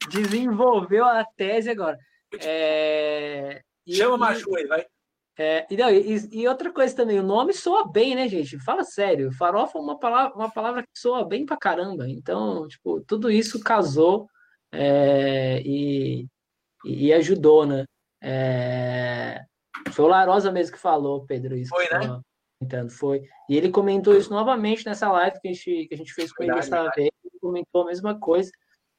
Desenvolveu 0.08 1.04
a 1.04 1.24
tese 1.36 1.70
agora. 1.70 1.98
É... 2.40 3.62
Chama 3.88 4.16
Machu 4.16 4.54
aí, 4.56 4.66
vai. 4.66 4.86
É, 5.38 5.66
e, 5.70 5.76
não, 5.76 5.90
e, 5.90 6.16
e, 6.32 6.48
outra 6.48 6.72
coisa 6.72 6.96
também, 6.96 7.20
o 7.20 7.22
nome 7.22 7.52
soa 7.52 7.86
bem, 7.86 8.14
né, 8.14 8.26
gente? 8.26 8.58
Fala 8.58 8.82
sério, 8.82 9.30
farofa 9.32 9.78
é 9.78 9.82
uma 9.82 9.98
palavra, 9.98 10.34
uma 10.34 10.50
palavra 10.50 10.82
que 10.82 10.98
soa 10.98 11.26
bem 11.26 11.44
pra 11.44 11.58
caramba. 11.58 12.08
Então, 12.08 12.66
tipo, 12.66 13.02
tudo 13.02 13.30
isso 13.30 13.60
casou 13.60 14.26
é, 14.72 15.60
e, 15.62 16.26
e, 16.86 17.12
ajudou, 17.12 17.66
né? 17.66 17.84
É... 18.22 19.44
Foi 19.90 20.04
o 20.04 20.08
Larosa 20.08 20.50
mesmo 20.52 20.74
que 20.74 20.80
falou, 20.80 21.24
Pedro, 21.26 21.56
isso. 21.56 21.70
Foi, 21.70 21.84
né? 21.90 22.20
Comentando, 22.58 22.90
foi. 22.90 23.22
E 23.48 23.56
ele 23.56 23.70
comentou 23.70 24.16
isso 24.16 24.30
novamente 24.30 24.86
nessa 24.86 25.10
live 25.10 25.38
que 25.40 25.48
a 25.48 25.52
gente, 25.52 25.86
que 25.88 25.94
a 25.94 25.96
gente 25.96 26.12
fez 26.14 26.32
com 26.32 26.42
ele 26.42 26.58
essa 26.58 26.82
vez. 26.90 27.10
Ele 27.24 27.38
comentou 27.40 27.82
a 27.82 27.86
mesma 27.86 28.18
coisa. 28.18 28.50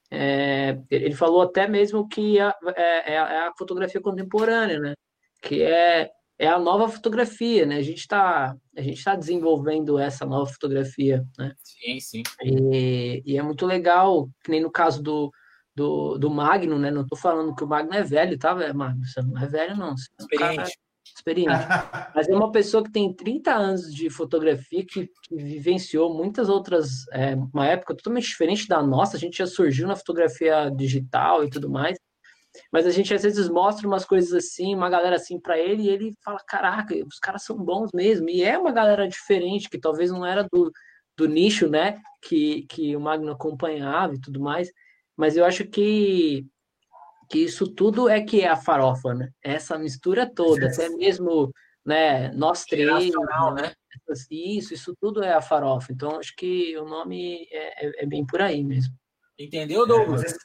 É, 0.10 0.80
ele 0.90 1.14
falou 1.14 1.42
até 1.42 1.68
mesmo 1.68 2.08
que 2.08 2.40
a, 2.40 2.56
é, 2.76 3.14
é, 3.14 3.18
a 3.18 3.54
fotografia 3.58 4.00
contemporânea, 4.00 4.80
né? 4.80 4.94
Que 5.42 5.64
é, 5.64 6.10
é 6.40 6.48
a 6.48 6.60
nova 6.60 6.88
fotografia, 6.88 7.66
né? 7.66 7.78
A 7.78 7.82
gente 7.82 8.00
está 8.00 8.56
a 8.76 8.82
gente 8.82 9.04
tá 9.04 9.16
desenvolvendo 9.16 9.98
essa 9.98 10.26
nova 10.26 10.46
fotografia, 10.46 11.26
né? 11.38 11.54
Sim, 11.62 12.00
sim. 12.00 12.24
E, 12.44 13.24
e 13.26 13.38
é 13.38 13.42
muito 13.42 13.66
legal, 13.66 14.30
que 14.44 14.52
nem 14.52 14.62
no 14.62 14.72
caso 14.72 15.02
do, 15.02 15.32
do, 15.78 16.18
do 16.18 16.28
Magno, 16.32 16.80
né? 16.80 16.90
Não 16.90 17.04
estou 17.04 17.18
falando 17.18 17.54
que 17.54 17.64
o 17.64 17.68
Magno 17.68 17.94
é 17.94 18.02
velho, 18.02 18.36
tá, 18.38 18.56
Magno? 18.74 19.06
Você 19.06 19.22
não 19.22 19.40
é 19.40 19.46
velho, 19.46 19.78
não. 19.78 19.96
Você 19.96 20.08
é 20.10 20.24
experiente. 20.24 20.72
É 20.72 21.16
experiente. 21.16 21.52
Mas 22.16 22.28
é 22.28 22.36
uma 22.36 22.52
pessoa 22.52 22.84
que 22.84 22.92
tem 22.92 23.14
30 23.14 23.54
anos 23.54 23.94
de 23.94 24.10
fotografia, 24.10 24.84
que, 24.84 25.08
que 25.08 25.36
vivenciou 25.36 26.12
muitas 26.12 26.50
outras. 26.50 27.08
É, 27.12 27.36
uma 27.54 27.68
época 27.68 27.96
totalmente 27.96 28.28
diferente 28.28 28.68
da 28.68 28.82
nossa. 28.82 29.18
A 29.18 29.20
gente 29.20 29.38
já 29.38 29.46
surgiu 29.46 29.88
na 29.88 29.96
fotografia 29.96 30.72
digital 30.72 31.44
e 31.44 31.50
tudo 31.50 31.70
mais. 31.70 31.96
Mas 32.74 32.88
a 32.88 32.92
gente 32.92 33.14
às 33.14 33.22
vezes 33.22 33.48
mostra 33.48 33.88
umas 33.88 34.04
coisas 34.04 34.34
assim, 34.34 34.74
uma 34.74 34.90
galera 34.90 35.18
assim 35.18 35.40
para 35.40 35.60
ele, 35.60 35.84
e 35.84 35.90
ele 35.90 36.14
fala: 36.26 36.40
Caraca, 36.48 36.96
os 37.06 37.20
caras 37.20 37.44
são 37.44 37.56
bons 37.56 37.92
mesmo. 37.94 38.28
E 38.32 38.44
é 38.44 38.58
uma 38.58 38.72
galera 38.72 39.08
diferente, 39.08 39.70
que 39.70 39.78
talvez 39.80 40.10
não 40.10 40.26
era 40.26 40.42
do, 40.52 40.72
do 41.16 41.28
nicho, 41.28 41.70
né? 41.70 42.02
Que, 42.24 42.64
que 42.64 42.96
o 42.96 43.00
Magno 43.00 43.32
acompanhava 43.32 44.16
e 44.16 44.20
tudo 44.20 44.40
mais. 44.40 44.72
Mas 45.18 45.36
eu 45.36 45.44
acho 45.44 45.66
que, 45.66 46.46
que 47.28 47.40
isso 47.40 47.68
tudo 47.68 48.08
é 48.08 48.22
que 48.22 48.42
é 48.42 48.48
a 48.48 48.56
farofa, 48.56 49.16
né? 49.16 49.32
Essa 49.44 49.78
mistura 49.78 50.32
toda, 50.32 50.68
até 50.68 50.88
mesmo 50.90 51.52
né, 51.84 52.32
nós 52.34 52.64
três. 52.64 53.10
Né? 53.56 53.74
Isso, 54.30 54.74
isso 54.74 54.96
tudo 55.02 55.24
é 55.24 55.34
a 55.34 55.42
farofa. 55.42 55.92
Então, 55.92 56.20
acho 56.20 56.36
que 56.36 56.78
o 56.78 56.86
nome 56.86 57.48
é, 57.52 57.88
é, 57.88 58.04
é 58.04 58.06
bem 58.06 58.24
por 58.26 58.42
aí 58.42 58.64
mesmo. 58.64 58.94
Entendeu, 59.40 59.86
é, 59.86 59.88
Douglas? 59.88 60.24
esse, 60.24 60.38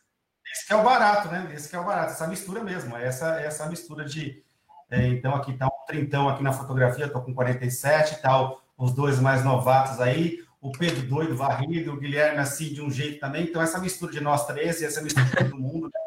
esse 0.53 0.73
é 0.73 0.77
o 0.77 0.83
barato, 0.83 1.29
né? 1.29 1.51
Esse 1.55 1.75
é 1.77 1.79
o 1.79 1.85
barato, 1.85 2.13
essa 2.13 2.27
mistura 2.27 2.65
mesmo. 2.65 2.97
Essa, 2.97 3.41
essa 3.41 3.69
mistura 3.69 4.05
de. 4.05 4.43
É, 4.91 5.07
então, 5.09 5.35
aqui 5.35 5.53
tá 5.53 5.67
um 5.67 5.87
trintão 5.87 6.29
aqui 6.29 6.43
na 6.43 6.53
fotografia, 6.53 7.09
tô 7.09 7.21
com 7.21 7.35
47 7.35 8.21
tal, 8.23 8.63
os 8.77 8.95
dois 8.95 9.19
mais 9.19 9.45
novatos 9.45 10.01
aí 10.01 10.43
o 10.63 10.71
Pedro 10.71 11.03
doido, 11.03 11.37
varrido, 11.37 11.93
o 11.93 11.97
Guilherme 11.97 12.39
assim 12.39 12.73
de 12.73 12.81
um 12.81 12.89
jeito 12.89 13.19
também. 13.19 13.43
Então, 13.43 13.61
essa 13.61 13.81
mistura 13.81 14.13
de 14.13 14.21
nós 14.21 14.47
três 14.47 14.81
e 14.81 14.85
essa 14.85 15.03
mistura 15.03 15.27
de 15.27 15.37
todo 15.37 15.59
mundo, 15.59 15.91
né? 15.93 16.01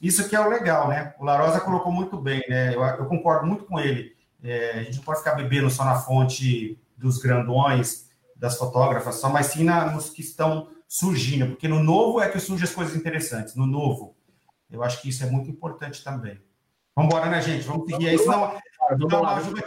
isso 0.00 0.26
que 0.26 0.34
é 0.34 0.40
o 0.40 0.48
legal, 0.48 0.88
né? 0.88 1.14
O 1.18 1.24
Larosa 1.26 1.60
colocou 1.60 1.92
muito 1.92 2.16
bem, 2.16 2.42
né? 2.48 2.74
Eu, 2.74 2.82
eu 2.82 3.04
concordo 3.04 3.46
muito 3.46 3.66
com 3.66 3.78
ele. 3.78 4.16
É, 4.42 4.70
a 4.70 4.82
gente 4.82 4.96
não 4.96 5.04
pode 5.04 5.18
ficar 5.18 5.34
bebendo 5.34 5.68
só 5.68 5.84
na 5.84 5.96
fonte 5.96 6.80
dos 6.96 7.18
grandões, 7.18 8.08
das 8.34 8.56
fotógrafas, 8.56 9.16
só, 9.16 9.28
mas 9.28 9.46
sim 9.48 9.62
na, 9.62 9.90
nos 9.90 10.08
que 10.08 10.22
estão 10.22 10.70
surgindo, 10.88 11.48
porque 11.48 11.68
no 11.68 11.82
novo 11.82 12.20
é 12.20 12.28
que 12.28 12.40
surgem 12.40 12.64
as 12.64 12.74
coisas 12.74 12.96
interessantes, 12.96 13.54
no 13.54 13.66
novo. 13.66 14.16
Eu 14.70 14.82
acho 14.82 15.02
que 15.02 15.10
isso 15.10 15.22
é 15.22 15.26
muito 15.26 15.50
importante 15.50 16.02
também. 16.02 16.40
Vamos 16.96 17.12
embora, 17.12 17.30
né, 17.30 17.42
gente? 17.42 17.66
Vamos 17.66 17.90
seguir 17.90 18.08
aí, 18.08 18.18
senão, 18.18 18.58
senão 18.88 19.24
a 19.24 19.36
ajuda 19.36 19.62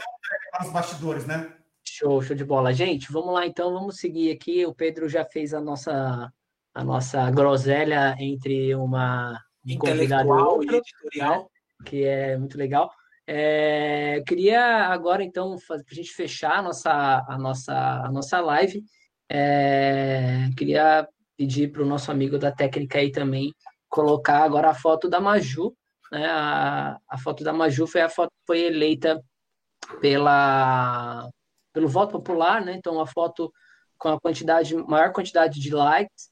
para 0.52 0.66
os 0.66 0.72
bastidores, 0.72 1.26
né? 1.26 1.54
Show, 2.02 2.20
show 2.20 2.36
de 2.36 2.44
bola. 2.44 2.74
Gente, 2.74 3.12
vamos 3.12 3.32
lá 3.32 3.46
então, 3.46 3.72
vamos 3.74 3.98
seguir 3.98 4.32
aqui. 4.32 4.66
O 4.66 4.74
Pedro 4.74 5.08
já 5.08 5.24
fez 5.24 5.54
a 5.54 5.62
nossa 5.62 6.32
a 6.74 6.84
nossa 6.84 7.30
groselha 7.30 8.16
entre 8.18 8.74
uma 8.74 9.40
um 9.64 9.72
intelectual 9.72 10.64
e, 10.64 10.68
editorial, 10.68 11.42
né? 11.42 11.86
que 11.86 12.04
é 12.04 12.36
muito 12.40 12.58
legal. 12.58 12.92
É, 13.28 14.24
queria 14.26 14.88
agora 14.88 15.24
então 15.24 15.56
para 15.68 15.76
a 15.76 15.94
gente 15.94 16.12
fechar 16.12 16.58
a 16.58 16.62
nossa 16.64 17.24
a 17.28 17.38
nossa 17.38 17.74
a 18.04 18.12
nossa 18.12 18.40
live, 18.40 18.84
é, 19.32 20.50
queria 20.58 21.08
pedir 21.38 21.72
para 21.72 21.84
o 21.84 21.86
nosso 21.86 22.10
amigo 22.10 22.40
da 22.40 22.52
técnica 22.52 22.98
aí 22.98 23.12
também 23.12 23.54
colocar 23.88 24.44
agora 24.44 24.72
a 24.72 24.74
foto 24.74 25.08
da 25.08 25.20
Maju, 25.20 25.72
né? 26.12 26.26
A, 26.26 26.98
a 27.08 27.18
foto 27.20 27.44
da 27.44 27.54
Maju 27.54 27.86
foi 27.86 28.02
a 28.02 28.10
foto 28.10 28.32
que 28.32 28.48
foi 28.48 28.62
eleita 28.62 29.24
pela 30.00 31.30
pelo 31.74 31.88
voto 31.88 32.12
popular, 32.12 32.64
né? 32.64 32.74
Então, 32.74 32.96
uma 32.96 33.08
foto 33.08 33.52
com 33.98 34.10
a 34.10 34.20
quantidade, 34.20 34.76
maior 34.76 35.12
quantidade 35.12 35.60
de 35.60 35.74
likes 35.74 36.32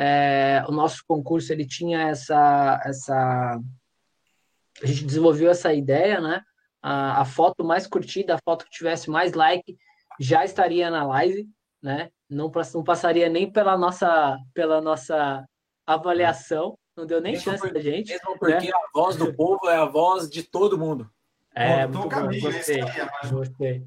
é, 0.00 0.62
o 0.68 0.70
nosso 0.70 1.02
concurso 1.08 1.52
ele 1.52 1.66
tinha 1.66 2.02
essa, 2.02 2.80
essa, 2.84 3.58
a 4.80 4.86
gente 4.86 5.04
desenvolveu 5.04 5.50
essa 5.50 5.74
ideia, 5.74 6.20
né? 6.20 6.40
A, 6.80 7.22
a 7.22 7.24
foto 7.24 7.64
mais 7.64 7.84
curtida, 7.84 8.36
a 8.36 8.38
foto 8.38 8.64
que 8.64 8.70
tivesse 8.70 9.10
mais 9.10 9.32
like, 9.32 9.76
já 10.20 10.44
estaria 10.44 10.88
na 10.88 11.04
live, 11.04 11.48
né? 11.82 12.10
Não, 12.30 12.48
não 12.74 12.84
passaria 12.84 13.28
nem 13.28 13.50
pela 13.50 13.76
nossa, 13.76 14.38
pela 14.54 14.80
nossa 14.80 15.44
avaliação, 15.84 16.78
não 16.96 17.04
deu 17.04 17.20
nem 17.20 17.32
mesmo 17.32 17.50
chance 17.50 17.62
porque, 17.62 17.74
da 17.74 17.80
gente. 17.80 18.12
Mesmo 18.12 18.38
porque 18.38 18.68
né? 18.68 18.72
a 18.72 18.90
voz 18.94 19.16
do 19.16 19.34
povo 19.34 19.68
é 19.68 19.78
a 19.78 19.84
voz 19.84 20.30
de 20.30 20.44
todo 20.44 20.78
mundo. 20.78 21.10
É, 21.52 21.88
muito 21.88 22.08
bom, 22.08 22.40
gostei, 22.40 22.82
gostei. 23.32 23.84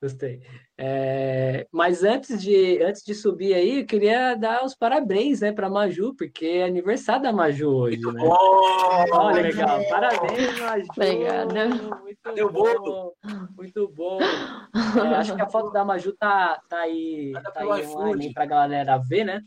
Gostei. 0.00 0.40
É, 0.76 1.66
mas 1.72 2.04
antes 2.04 2.40
de, 2.40 2.80
antes 2.80 3.02
de 3.02 3.16
subir 3.16 3.52
aí, 3.52 3.80
eu 3.80 3.86
queria 3.86 4.36
dar 4.36 4.64
os 4.64 4.72
parabéns 4.72 5.40
né, 5.40 5.50
para 5.50 5.66
a 5.66 5.70
Maju, 5.70 6.14
porque 6.14 6.46
é 6.46 6.64
aniversário 6.64 7.24
da 7.24 7.32
Maju 7.32 7.68
hoje. 7.68 8.00
Né? 8.00 8.12
bom! 8.20 9.04
Olha, 9.10 9.42
legal. 9.42 9.80
Parabéns, 9.88 10.60
Maju! 10.60 10.86
Obrigada. 10.92 11.68
Muito 11.68 12.18
Cadê 12.22 12.44
bom, 12.44 12.52
bolo? 12.52 13.14
Muito 13.56 13.88
bom. 13.88 14.20
É, 14.22 15.16
acho 15.16 15.34
que 15.34 15.42
a 15.42 15.50
foto 15.50 15.72
da 15.72 15.84
Maju 15.84 16.12
tá, 16.16 16.60
tá 16.68 16.78
aí, 16.78 17.32
tá 17.32 17.74
aí 17.74 17.86
online 17.86 18.32
para 18.32 18.44
a 18.44 18.46
galera 18.46 18.98
ver, 18.98 19.24
né? 19.24 19.40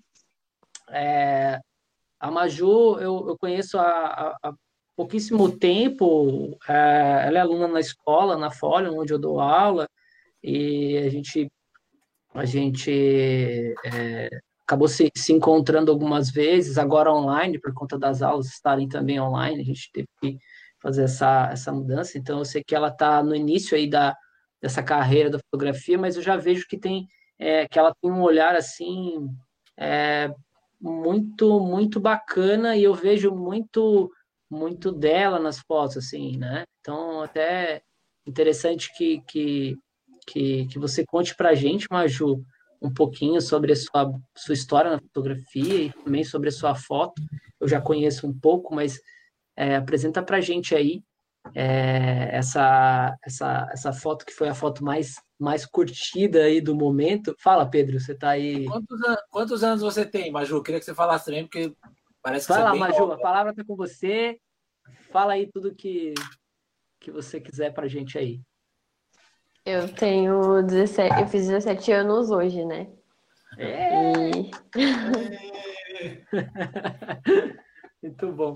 É, 0.90 1.62
a 2.20 2.30
Maju, 2.30 3.00
eu, 3.00 3.30
eu 3.30 3.38
conheço 3.38 3.80
há, 3.80 4.36
há 4.44 4.54
pouquíssimo 4.98 5.50
tempo. 5.58 6.58
É, 6.68 7.24
ela 7.28 7.38
é 7.38 7.42
aluna 7.42 7.70
na 7.70 7.80
escola, 7.80 8.36
na 8.38 8.52
Folha, 8.52 8.92
onde 8.92 9.14
eu 9.14 9.18
dou 9.18 9.40
aula 9.40 9.88
e 10.44 10.98
a 10.98 11.10
gente 11.10 11.52
a 12.34 12.46
gente 12.46 13.76
é, 13.86 14.30
acabou 14.66 14.88
se, 14.88 15.12
se 15.16 15.34
encontrando 15.34 15.92
algumas 15.92 16.32
vezes, 16.32 16.78
agora 16.78 17.12
online, 17.12 17.60
por 17.60 17.74
conta 17.74 18.00
das 18.00 18.22
aulas 18.22 18.48
estarem 18.48 18.88
também 18.88 19.20
online, 19.20 19.62
a 19.62 19.66
gente 19.66 19.92
teve 19.92 20.08
que 20.22 20.38
fazer 20.82 21.04
essa, 21.04 21.50
essa 21.52 21.72
mudança, 21.74 22.18
então 22.18 22.40
eu 22.40 22.46
sei 22.46 22.64
que 22.64 22.74
ela 22.74 22.88
está 22.88 23.22
no 23.22 23.36
início 23.36 23.76
aí 23.76 23.90
da, 23.90 24.16
dessa 24.62 24.82
carreira 24.82 25.30
da 25.30 25.40
fotografia, 25.40 25.98
mas 25.98 26.16
eu 26.16 26.22
já 26.22 26.38
vejo 26.38 26.66
que 26.68 26.78
tem 26.78 27.06
é, 27.38 27.68
que 27.68 27.78
ela 27.78 27.94
tem 28.02 28.10
um 28.10 28.22
olhar 28.22 28.56
assim 28.56 29.28
é, 29.78 30.34
muito 30.80 31.60
muito 31.60 32.00
bacana 32.00 32.76
e 32.76 32.84
eu 32.84 32.94
vejo 32.94 33.32
muito 33.32 34.12
muito 34.50 34.92
dela 34.92 35.40
nas 35.40 35.60
fotos 35.60 35.98
assim, 35.98 36.38
né? 36.38 36.64
Então 36.80 37.22
até 37.22 37.82
interessante 38.26 38.92
que, 38.96 39.22
que 39.28 39.78
que, 40.26 40.66
que 40.68 40.80
você 40.80 41.06
conte 41.06 41.36
para 41.36 41.50
a 41.50 41.56
gente, 41.56 41.88
Maju, 41.90 42.44
um 42.82 42.92
pouquinho 42.92 43.40
sobre 43.42 43.74
a 43.74 43.76
sua, 43.76 44.12
sua 44.36 44.54
história 44.54 44.92
na 44.92 45.00
fotografia 45.00 45.84
e 45.84 45.94
também 46.04 46.24
sobre 46.24 46.50
a 46.50 46.52
sua 46.52 46.74
foto. 46.76 47.22
Eu 47.60 47.68
já 47.68 47.80
conheço 47.80 48.28
um 48.28 48.34
pouco, 48.34 48.74
mas 48.74 49.00
é, 49.56 49.76
apresenta 49.76 50.24
para 50.24 50.38
a 50.38 50.42
gente 50.42 50.74
aí 50.74 51.04
é, 51.56 52.30
essa, 52.36 53.16
essa, 53.24 53.70
essa 53.72 53.94
foto 53.94 54.26
que 54.26 54.34
foi 54.34 54.50
a 54.50 54.56
foto 54.56 54.84
mais, 54.84 55.16
mais 55.40 55.66
curtida 55.66 56.44
aí 56.44 56.62
do 56.62 56.76
momento. 56.76 57.36
Fala, 57.40 57.70
Pedro, 57.70 58.00
você 58.00 58.14
está 58.14 58.32
aí. 58.32 58.66
Quantos, 58.66 59.02
an 59.04 59.18
quantos, 59.30 59.64
anos 59.64 59.82
você 59.82 60.06
tem, 60.06 60.32
Maju? 60.32 60.64
Queria 60.64 60.80
que 60.80 60.86
você 60.86 60.96
falasse 60.96 61.26
também, 61.26 61.44
porque 61.44 61.74
parece 62.22 62.48
que 62.48 62.54
Vai 62.54 62.64
lá, 62.64 62.76
é 62.76 62.80
Maju, 62.80 63.00
nova. 63.00 63.16
a 63.16 63.20
palavra 63.20 63.52
está 63.52 63.64
com 63.64 63.76
você. 63.76 64.40
Fala 65.12 65.34
aí 65.34 65.48
tudo 65.52 65.76
que, 65.76 66.14
que 67.00 67.12
você 67.12 67.40
quiser 67.40 67.74
para 67.74 67.86
a 67.86 67.90
gente 67.90 68.18
aí. 68.18 68.42
Eu 69.64 69.88
tenho 69.94 70.64
17, 70.64 71.22
eu 71.22 71.28
fiz 71.28 71.48
17 71.48 71.92
anos 71.92 72.32
hoje, 72.32 72.66
né? 72.66 72.88
É. 73.58 74.32
E... 74.32 74.50
muito 78.02 78.32
bom. 78.32 78.54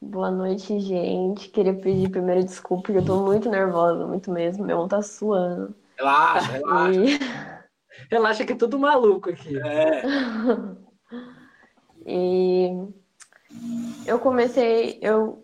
Boa 0.00 0.30
noite, 0.30 0.78
gente. 0.78 1.48
Queria 1.48 1.74
pedir 1.74 2.08
primeiro 2.08 2.44
desculpa, 2.44 2.84
porque 2.84 2.98
eu 2.98 3.04
tô 3.04 3.24
muito 3.24 3.50
nervosa, 3.50 4.06
muito 4.06 4.30
mesmo. 4.30 4.64
Meu 4.64 4.78
mão 4.78 4.86
tá 4.86 5.02
suando. 5.02 5.74
Relaxa, 5.98 6.52
relaxa. 6.52 7.00
E... 7.00 7.18
Relaxa 8.08 8.46
que 8.46 8.52
é 8.52 8.56
tudo 8.56 8.78
maluco 8.78 9.30
aqui. 9.30 9.58
É. 12.06 12.06
e 12.06 12.70
eu 14.06 14.20
comecei, 14.20 15.00
eu 15.02 15.39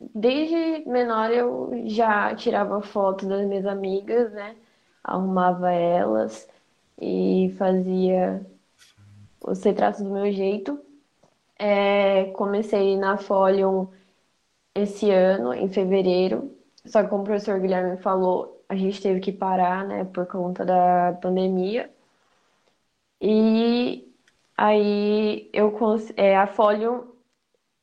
desde 0.00 0.88
menor 0.88 1.30
eu 1.30 1.70
já 1.86 2.34
tirava 2.34 2.80
foto 2.82 3.28
das 3.28 3.46
minhas 3.46 3.66
amigas, 3.66 4.32
né? 4.32 4.56
Arrumava 5.04 5.72
elas 5.72 6.48
e 7.00 7.54
fazia 7.58 8.44
os 9.40 9.62
retratos 9.62 10.02
do 10.02 10.10
meu 10.10 10.30
jeito. 10.32 10.80
É, 11.58 12.26
comecei 12.32 12.96
na 12.96 13.18
Folion 13.18 13.86
esse 14.74 15.10
ano, 15.10 15.54
em 15.54 15.68
fevereiro. 15.68 16.56
Só 16.86 17.02
que 17.02 17.08
como 17.10 17.22
o 17.22 17.26
professor 17.26 17.60
Guilherme 17.60 17.98
falou, 17.98 18.64
a 18.68 18.76
gente 18.76 19.02
teve 19.02 19.20
que 19.20 19.32
parar, 19.32 19.84
né, 19.86 20.04
por 20.04 20.26
conta 20.26 20.64
da 20.64 21.12
pandemia. 21.22 21.90
E 23.20 24.08
aí 24.56 25.50
eu 25.52 25.76
é, 26.16 26.36
a 26.36 26.46
Folion 26.46 27.09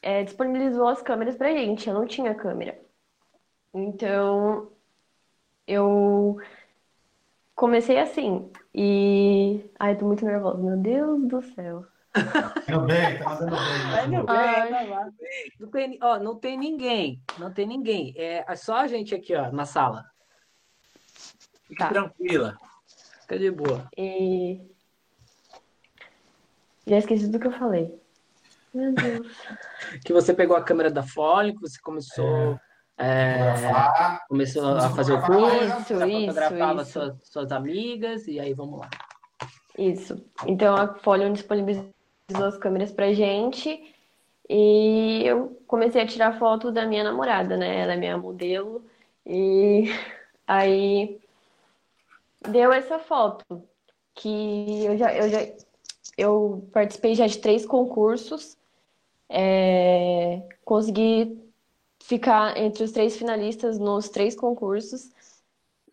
é, 0.07 0.23
disponibilizou 0.23 0.87
as 0.87 1.01
câmeras 1.01 1.35
pra 1.35 1.51
gente. 1.51 1.89
Eu 1.89 1.93
não 1.93 2.07
tinha 2.07 2.33
câmera. 2.33 2.79
Então, 3.73 4.71
eu 5.67 6.37
comecei 7.53 7.99
assim. 7.99 8.49
E. 8.73 9.69
Ai, 9.77 9.97
tô 9.97 10.05
muito 10.05 10.23
nervosa. 10.23 10.63
Meu 10.63 10.77
Deus 10.77 11.27
do 11.27 11.41
céu. 11.41 11.85
Indo 12.69 12.85
bem, 12.85 13.19
tá 13.19 13.29
mandando 13.31 13.51
bem. 13.51 13.91
Tá 13.91 14.05
indo 14.05 14.25
bem, 14.25 14.69
tá 14.69 14.81
lá. 14.83 15.09
Não 15.59 15.69
tem, 15.69 15.99
ó, 16.01 16.19
não 16.19 16.35
tem 16.39 16.57
ninguém. 16.57 17.21
Não 17.37 17.51
tem 17.51 17.67
ninguém. 17.67 18.13
É 18.15 18.55
só 18.55 18.77
a 18.77 18.87
gente 18.87 19.13
aqui, 19.13 19.35
ó, 19.35 19.51
na 19.51 19.65
sala. 19.65 20.09
Fique 21.63 21.79
tá. 21.79 21.89
tranquila. 21.89 22.57
Fica 23.23 23.37
de 23.37 23.51
boa. 23.51 23.89
E. 23.97 24.61
Já 26.85 26.97
esqueci 26.97 27.27
do 27.27 27.37
que 27.41 27.47
eu 27.47 27.51
falei. 27.51 28.06
Meu 28.77 28.93
Deus. 28.93 29.27
que 30.05 30.13
você 30.13 30.33
pegou 30.35 30.55
a 30.55 30.61
câmera 30.61 30.91
da 30.91 31.01
Folha, 31.01 31.51
que 31.51 31.59
você 31.59 31.79
começou. 31.81 32.59
É, 32.99 33.05
é, 33.05 34.19
começou 34.27 34.75
a 34.75 34.89
fazer 34.89 35.13
o 35.13 35.21
curso, 35.21 35.93
isso, 35.93 35.99
fotografava 35.99 36.81
isso. 36.81 36.91
Suas, 36.91 37.15
suas 37.23 37.51
amigas, 37.51 38.27
e 38.27 38.39
aí 38.39 38.53
vamos 38.53 38.79
lá. 38.79 38.89
Isso. 39.77 40.23
Então 40.45 40.75
a 40.75 40.95
Folha 40.95 41.29
disponibilizou 41.31 41.91
as 42.29 42.57
câmeras 42.57 42.91
pra 42.91 43.13
gente 43.13 43.93
e 44.49 45.23
eu 45.25 45.59
comecei 45.67 46.01
a 46.01 46.07
tirar 46.07 46.39
foto 46.39 46.71
da 46.71 46.85
minha 46.85 47.03
namorada, 47.03 47.57
né? 47.57 47.81
Ela 47.81 47.93
é 47.93 47.97
minha 47.97 48.17
modelo. 48.17 48.85
E 49.25 49.85
aí 50.47 51.19
deu 52.47 52.71
essa 52.71 52.99
foto 52.99 53.63
que 54.13 54.85
eu 54.85 54.97
já, 54.97 55.13
eu 55.13 55.29
já 55.29 55.39
eu 56.17 56.67
participei 56.73 57.13
já 57.13 57.27
de 57.27 57.37
três 57.37 57.65
concursos, 57.65 58.56
é, 59.29 60.47
consegui 60.63 61.41
ficar 62.03 62.57
entre 62.57 62.83
os 62.83 62.91
três 62.91 63.17
finalistas 63.17 63.77
nos 63.79 64.09
três 64.09 64.35
concursos, 64.35 65.11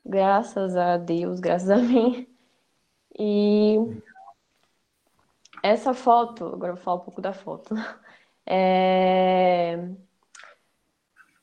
graças 0.05 0.77
a 0.77 0.97
Deus, 0.97 1.41
graças 1.41 1.71
a 1.71 1.77
mim. 1.79 2.27
E 3.19 3.77
essa 5.63 5.95
foto, 5.95 6.47
agora 6.47 6.73
eu 6.73 6.77
vou 6.77 6.85
falar 6.85 6.97
um 6.99 7.05
pouco 7.05 7.21
da 7.21 7.33
foto. 7.33 7.75
É... 8.47 9.79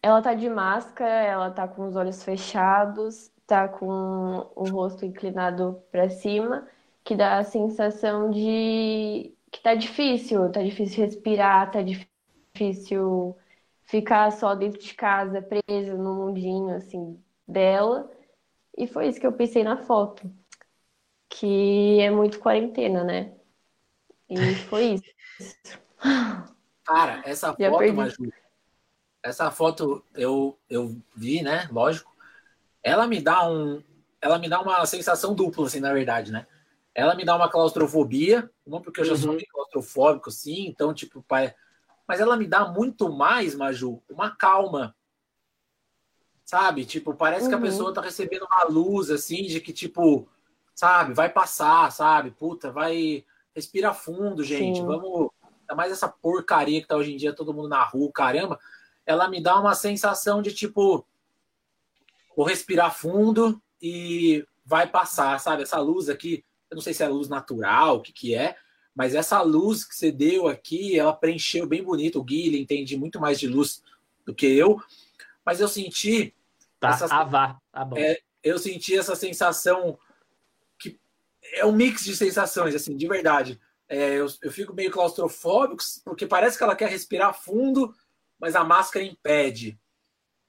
Ela 0.03 0.22
tá 0.22 0.35
de 0.35 0.47
máscara, 0.47 1.09
ela 1.09 1.49
tá 1.49 1.68
com 1.68 1.88
os 1.88 1.95
olhos 1.95 2.23
fechados, 2.23 3.31
tá 3.47 3.68
com 3.68 4.51
o 4.55 4.65
rosto 4.65 5.03
inclinado 5.03 5.81
para 5.91 6.11
cima 6.11 6.68
que 7.03 7.15
dá 7.15 7.38
a 7.38 7.43
sensação 7.43 8.30
de 8.30 9.34
que 9.51 9.61
tá 9.61 9.75
difícil, 9.75 10.51
tá 10.51 10.63
difícil 10.63 11.03
respirar, 11.05 11.71
tá 11.71 11.81
difícil 11.81 13.37
ficar 13.83 14.31
só 14.31 14.55
dentro 14.55 14.79
de 14.79 14.93
casa, 14.93 15.41
presa 15.41 15.95
no 15.95 16.15
mundinho 16.15 16.75
assim 16.75 17.21
dela. 17.47 18.09
E 18.77 18.87
foi 18.87 19.07
isso 19.07 19.19
que 19.19 19.27
eu 19.27 19.33
pensei 19.33 19.63
na 19.63 19.77
foto, 19.77 20.31
que 21.29 21.99
é 21.99 22.09
muito 22.09 22.39
quarentena, 22.39 23.03
né? 23.03 23.33
E 24.29 24.55
foi 24.69 24.93
isso. 24.93 25.03
Cara, 26.85 27.21
essa 27.25 27.53
foto, 27.53 27.93
Maju, 27.93 28.33
essa 29.23 29.51
foto 29.51 30.03
eu, 30.15 30.57
eu 30.69 30.97
vi, 31.15 31.41
né? 31.41 31.67
Lógico. 31.71 32.11
Ela 32.83 33.05
me 33.07 33.21
dá 33.21 33.47
um, 33.47 33.83
ela 34.19 34.39
me 34.39 34.49
dá 34.49 34.59
uma 34.61 34.85
sensação 34.85 35.35
dupla, 35.35 35.67
assim, 35.67 35.79
na 35.79 35.93
verdade, 35.93 36.31
né? 36.31 36.47
Ela 36.93 37.15
me 37.15 37.23
dá 37.23 37.35
uma 37.35 37.49
claustrofobia, 37.49 38.49
uma 38.65 38.81
porque 38.81 39.01
eu 39.01 39.05
já 39.05 39.13
uhum. 39.13 39.18
sou 39.18 39.38
claustrofóbico, 39.51 40.30
sim, 40.30 40.68
então, 40.68 40.93
tipo, 40.93 41.23
pai. 41.23 41.53
Mas 42.07 42.19
ela 42.19 42.35
me 42.35 42.45
dá 42.45 42.68
muito 42.68 43.09
mais, 43.09 43.55
Maju, 43.55 44.01
uma 44.09 44.35
calma. 44.35 44.95
Sabe? 46.43 46.84
Tipo, 46.84 47.13
parece 47.13 47.43
uhum. 47.43 47.49
que 47.49 47.55
a 47.55 47.57
uhum. 47.57 47.63
pessoa 47.63 47.93
tá 47.93 48.01
recebendo 48.01 48.45
uma 48.45 48.65
luz, 48.65 49.09
assim, 49.09 49.43
de 49.43 49.61
que, 49.61 49.72
tipo, 49.72 50.27
sabe, 50.76 51.13
vai 51.13 51.30
passar, 51.30 51.91
sabe? 51.91 52.31
Puta, 52.31 52.72
vai. 52.72 53.23
respira 53.55 53.93
fundo, 53.93 54.43
gente. 54.43 54.80
Sim. 54.80 54.85
Vamos. 54.85 55.30
Ainda 55.61 55.76
mais 55.76 55.91
essa 55.93 56.09
porcaria 56.09 56.81
que 56.81 56.88
tá 56.88 56.97
hoje 56.97 57.13
em 57.13 57.18
dia, 57.18 57.34
todo 57.34 57.53
mundo 57.53 57.69
na 57.69 57.84
rua, 57.84 58.11
caramba. 58.13 58.59
Ela 59.05 59.30
me 59.30 59.41
dá 59.41 59.57
uma 59.59 59.76
sensação 59.76 60.41
de 60.41 60.51
tipo. 60.53 61.05
Vou 62.35 62.45
respirar 62.45 62.93
fundo 62.93 63.61
e 63.81 64.45
vai 64.65 64.88
passar, 64.88 65.39
sabe? 65.39 65.63
Essa 65.63 65.80
luz 65.80 66.09
aqui, 66.09 66.43
eu 66.72 66.76
não 66.76 66.81
sei 66.81 66.93
se 66.93 67.03
é 67.03 67.07
luz 67.07 67.27
natural, 67.27 67.98
o 67.98 68.02
que, 68.02 68.14
que 68.14 68.34
é, 68.34 68.56
mas 68.95 69.14
essa 69.14 69.41
luz 69.41 69.84
que 69.84 69.95
você 69.95 70.11
deu 70.11 70.48
aqui, 70.48 70.98
ela 70.98 71.14
preencheu 71.14 71.68
bem 71.68 71.84
bonito. 71.84 72.19
O 72.19 72.23
Gui, 72.23 72.57
entende 72.60 72.98
muito 72.98 73.19
mais 73.19 73.39
de 73.39 73.48
luz 73.48 73.84
do 74.26 74.34
que 74.34 74.45
eu, 74.45 74.81
mas 75.45 75.60
eu 75.60 75.68
senti. 75.68 76.34
Tá, 76.80 76.89
essa, 76.89 77.06
ah, 77.10 77.23
vá. 77.23 77.61
Tá 77.72 77.85
bom. 77.85 77.98
É, 77.98 78.19
eu 78.43 78.57
senti 78.57 78.98
essa 78.98 79.15
sensação 79.15 79.98
que 80.80 80.99
é 81.53 81.65
um 81.65 81.72
mix 81.72 82.03
de 82.03 82.15
sensações, 82.15 82.73
assim, 82.73 82.95
de 82.95 83.07
verdade. 83.07 83.60
É, 83.88 84.15
eu, 84.15 84.27
eu 84.41 84.52
fico 84.52 84.73
meio 84.73 84.91
claustrofóbico, 84.91 85.84
porque 86.06 86.26
parece 86.26 86.57
que 86.57 86.64
ela 86.64 86.76
quer 86.76 86.89
respirar 86.89 87.34
fundo, 87.34 87.93
mas 88.39 88.56
a 88.56 88.64
máscara 88.64 89.06
impede. 89.06 89.80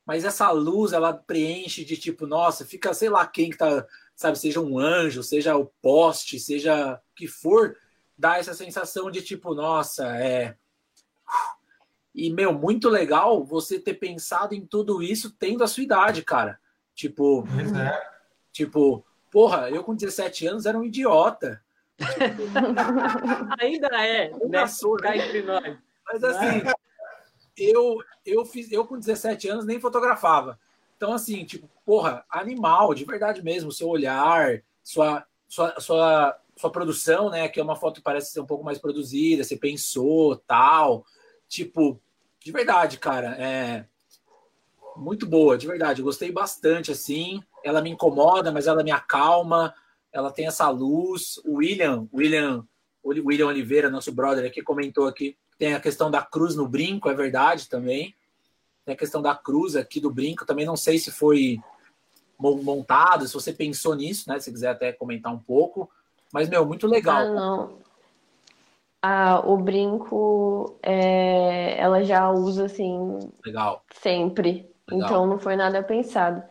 Mas 0.05 0.25
essa 0.25 0.51
luz, 0.51 0.93
ela 0.93 1.13
preenche 1.13 1.85
de 1.85 1.97
tipo, 1.97 2.27
nossa, 2.27 2.65
fica, 2.65 2.93
sei 2.93 3.09
lá 3.09 3.27
quem 3.27 3.51
que 3.51 3.57
tá, 3.57 3.87
sabe, 4.23 4.39
seja 4.39 4.61
um 4.61 4.79
anjo, 4.79 5.23
seja 5.23 5.57
o 5.57 5.67
poste, 5.83 6.39
seja 6.39 6.95
o 6.95 7.15
que 7.15 7.27
for, 7.27 7.77
dá 8.17 8.39
essa 8.39 8.55
sensação 8.55 9.11
de 9.11 9.23
tipo, 9.23 9.55
nossa, 9.55 10.17
é. 10.17 10.57
E, 12.15 12.31
meu, 12.31 12.53
muito 12.53 12.89
legal 12.89 13.45
você 13.45 13.79
ter 13.79 13.95
pensado 13.95 14.55
em 14.55 14.65
tudo 14.65 15.03
isso 15.03 15.35
tendo 15.39 15.65
a 15.65 15.67
sua 15.67 15.83
idade, 15.83 16.23
cara. 16.23 16.59
Tipo, 16.95 17.45
é. 17.77 18.11
tipo, 18.53 19.05
porra, 19.31 19.71
eu 19.71 19.83
com 19.83 19.95
17 19.95 20.47
anos 20.47 20.67
era 20.67 20.79
um 20.79 20.85
idiota. 20.85 21.63
Ainda 23.61 23.89
é, 23.89 24.31
né? 24.31 24.65
Cá 25.01 25.17
entre 25.17 25.43
nós. 25.43 25.79
Mas 26.07 26.25
assim, 26.25 26.63
eu, 27.57 27.99
eu 28.25 28.45
fiz, 28.45 28.71
eu 28.71 28.87
com 28.87 28.99
17 28.99 29.49
anos 29.49 29.65
nem 29.65 29.81
fotografava. 29.81 30.59
Então, 30.97 31.13
assim, 31.13 31.45
tipo, 31.45 31.69
porra, 31.85 32.25
animal, 32.31 32.95
de 32.95 33.05
verdade 33.05 33.43
mesmo, 33.43 33.73
seu 33.73 33.89
olhar, 33.89 34.63
sua, 34.83 35.25
sua, 35.49 35.81
sua, 35.81 36.39
sua 36.57 36.71
produção, 36.71 37.31
né? 37.31 37.49
Que 37.49 37.61
é 37.61 37.63
uma 37.63 37.77
foto 37.77 37.97
que 37.97 38.03
parece 38.03 38.33
ser 38.33 38.41
um 38.41 38.47
pouco 38.47 38.65
mais 38.65 38.79
produzida, 38.79 39.45
você 39.45 39.57
pensou, 39.57 40.37
tal. 40.37 41.05
Tipo, 41.49 42.01
de 42.41 42.51
verdade, 42.51 42.99
cara, 42.99 43.37
é 43.39 43.87
muito 44.97 45.27
boa, 45.27 45.57
de 45.57 45.67
verdade. 45.67 46.03
Gostei 46.03 46.31
bastante, 46.31 46.91
assim. 46.91 47.43
Ela 47.65 47.81
me 47.81 47.91
incomoda, 47.91 48.51
mas 48.51 48.67
ela 48.67 48.83
me 48.83 48.91
acalma. 48.91 49.75
Ela 50.13 50.31
tem 50.31 50.47
essa 50.47 50.69
luz. 50.69 51.39
O 51.45 51.57
William, 51.57 52.09
William, 52.13 52.67
William 53.05 53.47
Oliveira, 53.47 53.91
nosso 53.91 54.13
brother 54.13 54.45
aqui, 54.45 54.63
comentou 54.63 55.07
aqui. 55.07 55.37
Tem 55.59 55.75
a 55.75 55.81
questão 55.81 56.11
da 56.11 56.23
cruz 56.23 56.57
no 56.57 56.69
brinco, 56.69 57.09
é 57.09 57.15
verdade 57.15 57.69
também. 57.69 58.15
Tem 58.85 58.95
a 58.95 58.99
questão 58.99 59.23
da 59.23 59.35
cruz 59.35 59.77
aqui 59.77 60.01
do 60.01 60.11
brinco. 60.11 60.45
Também 60.45 60.67
não 60.67 60.77
sei 60.77 60.99
se 60.99 61.11
foi 61.11 61.61
montado, 62.63 63.27
se 63.27 63.35
você 63.35 63.53
pensou 63.53 63.95
nisso, 63.95 64.29
né? 64.29 64.39
Se 64.41 64.51
quiser 64.51 64.71
até 64.71 64.93
comentar 64.93 65.33
um 65.33 65.39
pouco. 65.39 65.91
Mas, 66.33 66.49
meu, 66.49 66.67
muito 66.67 66.87
legal. 66.87 67.17
Ah, 67.17 67.29
não. 67.29 67.79
Ah, 69.01 69.43
o 69.45 69.57
brinco, 69.57 70.79
é, 70.83 71.77
ela 71.79 72.05
já 72.05 72.31
usa 72.31 72.67
assim. 72.67 73.19
Legal. 73.45 73.85
Sempre. 73.93 74.71
Legal. 74.89 75.07
Então 75.07 75.27
não 75.27 75.39
foi 75.39 75.57
nada 75.57 75.83
pensado. 75.83 76.43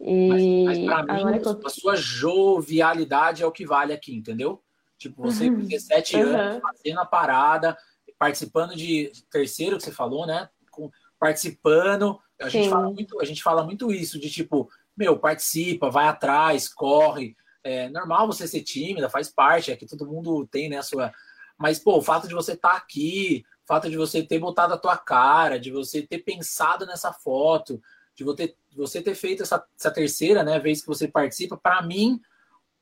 E 0.00 0.28
mas, 0.64 0.78
mas 0.78 1.06
pra 1.06 1.14
mim, 1.14 1.40
eu... 1.42 1.60
a 1.64 1.70
sua 1.70 1.96
jovialidade 1.96 3.42
é 3.42 3.46
o 3.46 3.52
que 3.52 3.64
vale 3.64 3.92
aqui, 3.92 4.14
entendeu? 4.14 4.60
Tipo, 4.98 5.22
você 5.22 5.50
com 5.50 5.58
17 5.58 6.16
uhum. 6.16 6.36
anos 6.36 6.62
fazendo 6.62 7.00
a 7.00 7.06
parada, 7.06 7.76
participando 8.18 8.74
de 8.74 9.10
terceiro 9.30 9.76
que 9.76 9.82
você 9.82 9.92
falou, 9.92 10.26
né? 10.26 10.48
Com, 10.70 10.90
participando. 11.18 12.18
A 12.40 12.48
gente, 12.48 12.68
fala 12.68 12.90
muito, 12.90 13.20
a 13.20 13.24
gente 13.24 13.42
fala 13.42 13.64
muito 13.64 13.90
isso, 13.90 14.18
de 14.18 14.30
tipo, 14.30 14.68
meu, 14.96 15.18
participa, 15.18 15.90
vai 15.90 16.06
atrás, 16.06 16.68
corre. 16.68 17.36
É 17.62 17.88
normal 17.90 18.26
você 18.26 18.46
ser 18.46 18.62
tímida, 18.62 19.10
faz 19.10 19.28
parte, 19.28 19.72
é 19.72 19.76
que 19.76 19.86
todo 19.86 20.06
mundo 20.06 20.46
tem, 20.46 20.68
né, 20.68 20.78
a 20.78 20.82
sua. 20.82 21.12
Mas, 21.58 21.78
pô, 21.78 21.98
o 21.98 22.02
fato 22.02 22.28
de 22.28 22.34
você 22.34 22.52
estar 22.52 22.70
tá 22.70 22.76
aqui, 22.76 23.44
o 23.64 23.66
fato 23.66 23.90
de 23.90 23.96
você 23.96 24.22
ter 24.22 24.38
botado 24.38 24.74
a 24.74 24.78
tua 24.78 24.96
cara, 24.96 25.58
de 25.58 25.70
você 25.70 26.02
ter 26.02 26.18
pensado 26.18 26.86
nessa 26.86 27.12
foto, 27.12 27.82
de 28.14 28.24
você, 28.24 28.54
você 28.74 29.02
ter 29.02 29.14
feito 29.14 29.42
essa, 29.42 29.64
essa 29.78 29.90
terceira 29.90 30.42
né, 30.42 30.58
vez 30.58 30.80
que 30.80 30.86
você 30.86 31.08
participa, 31.08 31.56
para 31.56 31.82
mim, 31.82 32.20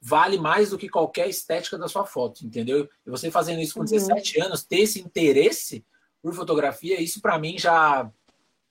vale 0.00 0.38
mais 0.38 0.70
do 0.70 0.78
que 0.78 0.88
qualquer 0.88 1.28
estética 1.28 1.78
da 1.78 1.88
sua 1.88 2.04
foto, 2.04 2.44
entendeu? 2.44 2.88
E 3.06 3.10
você 3.10 3.30
fazendo 3.30 3.60
isso 3.60 3.74
com 3.74 3.80
uhum. 3.80 3.86
17 3.86 4.40
anos, 4.42 4.62
ter 4.62 4.80
esse 4.80 5.00
interesse 5.00 5.84
por 6.22 6.34
fotografia, 6.34 7.00
isso 7.00 7.22
para 7.22 7.38
mim 7.38 7.58
já 7.58 8.10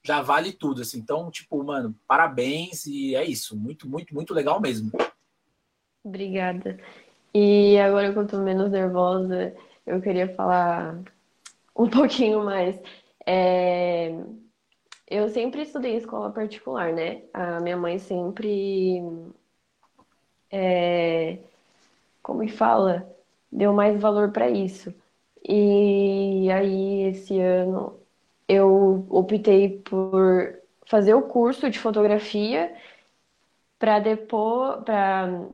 já 0.04 0.22
vale 0.22 0.52
tudo, 0.52 0.82
assim. 0.82 1.00
Então, 1.00 1.32
tipo, 1.32 1.64
mano, 1.64 1.96
parabéns 2.08 2.86
e 2.86 3.16
é 3.16 3.24
isso. 3.24 3.58
Muito, 3.58 3.88
muito, 3.88 4.14
muito 4.14 4.34
legal 4.34 4.60
mesmo. 4.60 4.92
Obrigada. 6.04 6.78
E 7.34 7.80
agora 7.80 8.12
que 8.12 8.20
eu 8.20 8.28
tô 8.28 8.40
menos 8.40 8.70
nervosa, 8.70 9.56
eu 9.86 10.02
queria 10.02 10.34
falar 10.36 11.00
um 11.76 11.90
pouquinho 11.90 12.44
mais. 12.44 12.80
É... 13.26 14.12
Eu 15.10 15.30
sempre 15.30 15.62
estudei 15.64 15.94
em 15.94 15.98
escola 15.98 16.32
particular, 16.32 16.92
né? 16.94 17.24
A 17.34 17.60
minha 17.60 17.78
mãe 17.78 17.98
sempre. 18.00 19.02
É... 20.52 21.40
Como 22.22 22.46
que 22.46 22.52
fala? 22.52 23.10
Deu 23.52 23.74
mais 23.74 24.00
valor 24.02 24.32
para 24.32 24.50
isso. 24.50 24.94
E 25.48 26.50
aí, 26.52 27.04
esse 27.10 27.40
ano, 27.40 28.00
eu 28.48 29.06
optei 29.10 29.80
por 29.80 30.60
fazer 30.86 31.14
o 31.14 31.24
curso 31.24 31.70
de 31.70 31.80
fotografia 31.80 32.76
para 33.80 34.00
depois 34.00 34.84
para 34.84 35.48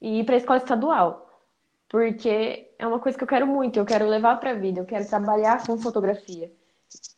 ir 0.00 0.24
para 0.24 0.34
a 0.34 0.38
escola 0.38 0.58
estadual 0.58 1.28
porque 1.88 2.70
é 2.78 2.86
uma 2.86 3.00
coisa 3.00 3.16
que 3.16 3.24
eu 3.24 3.28
quero 3.28 3.46
muito, 3.46 3.78
eu 3.78 3.86
quero 3.86 4.06
levar 4.06 4.36
para 4.38 4.50
a 4.50 4.54
vida, 4.54 4.80
eu 4.80 4.84
quero 4.84 5.08
trabalhar 5.08 5.66
com 5.66 5.78
fotografia. 5.78 6.52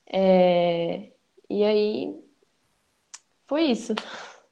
É... 0.07 1.11
E 1.49 1.65
aí, 1.65 2.15
foi 3.49 3.65
isso. 3.65 3.95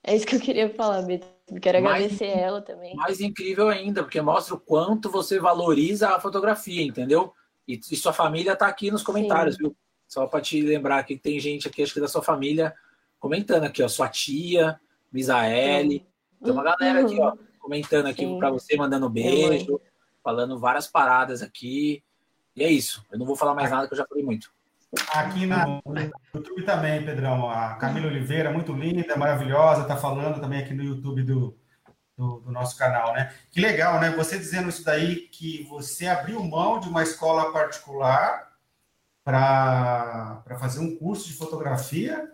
É 0.02 0.16
isso 0.16 0.26
que 0.26 0.34
eu 0.34 0.40
queria 0.40 0.74
falar, 0.74 1.02
Beto. 1.02 1.26
Quero 1.62 1.82
mais, 1.82 2.04
agradecer 2.04 2.26
ela 2.26 2.60
também. 2.60 2.94
Mais 2.96 3.20
incrível 3.20 3.68
ainda, 3.68 4.02
porque 4.02 4.20
mostra 4.20 4.54
o 4.54 4.60
quanto 4.60 5.08
você 5.08 5.38
valoriza 5.38 6.08
a 6.08 6.20
fotografia, 6.20 6.82
entendeu? 6.82 7.32
E, 7.66 7.78
e 7.90 7.96
sua 7.96 8.12
família 8.12 8.52
está 8.52 8.66
aqui 8.66 8.90
nos 8.90 9.02
comentários, 9.02 9.54
Sim. 9.54 9.64
viu? 9.64 9.76
Só 10.08 10.26
para 10.26 10.40
te 10.40 10.60
lembrar 10.60 11.04
que 11.04 11.16
tem 11.16 11.38
gente 11.38 11.68
aqui, 11.68 11.82
acho 11.82 11.94
que 11.94 12.00
da 12.00 12.08
sua 12.08 12.22
família, 12.22 12.74
comentando 13.20 13.64
aqui, 13.64 13.82
ó. 13.82 13.88
Sua 13.88 14.08
tia, 14.08 14.80
Misaele. 15.12 16.04
Tem 16.42 16.52
uma 16.52 16.64
galera 16.64 17.02
aqui, 17.02 17.20
ó, 17.20 17.36
comentando 17.60 18.06
aqui 18.06 18.26
para 18.38 18.50
você, 18.50 18.76
mandando 18.76 19.08
beijo 19.08 19.80
falando 20.28 20.58
várias 20.58 20.86
paradas 20.86 21.42
aqui. 21.42 22.04
E 22.54 22.62
é 22.62 22.70
isso. 22.70 23.02
Eu 23.10 23.18
não 23.18 23.24
vou 23.24 23.34
falar 23.34 23.54
mais 23.54 23.70
nada 23.70 23.86
que 23.86 23.94
eu 23.94 23.98
já 23.98 24.06
falei 24.06 24.22
muito. 24.22 24.52
Aqui 25.10 25.46
no 25.46 25.80
YouTube 26.34 26.62
também, 26.64 27.02
Pedrão. 27.02 27.48
A 27.48 27.76
Camila 27.76 28.08
Oliveira, 28.08 28.52
muito 28.52 28.74
linda, 28.74 29.16
maravilhosa, 29.16 29.84
tá 29.84 29.96
falando 29.96 30.38
também 30.38 30.60
aqui 30.60 30.74
no 30.74 30.82
YouTube 30.82 31.22
do, 31.22 31.58
do, 32.14 32.40
do, 32.40 32.52
nosso 32.52 32.76
canal, 32.76 33.14
né? 33.14 33.32
Que 33.50 33.58
legal, 33.58 34.00
né? 34.00 34.10
Você 34.10 34.38
dizendo 34.38 34.68
isso 34.68 34.84
daí, 34.84 35.16
que 35.16 35.62
você 35.64 36.06
abriu 36.06 36.44
mão 36.44 36.78
de 36.78 36.88
uma 36.88 37.02
escola 37.02 37.50
particular 37.50 38.47
para 39.28 40.56
fazer 40.58 40.80
um 40.80 40.96
curso 40.96 41.28
de 41.28 41.34
fotografia. 41.34 42.30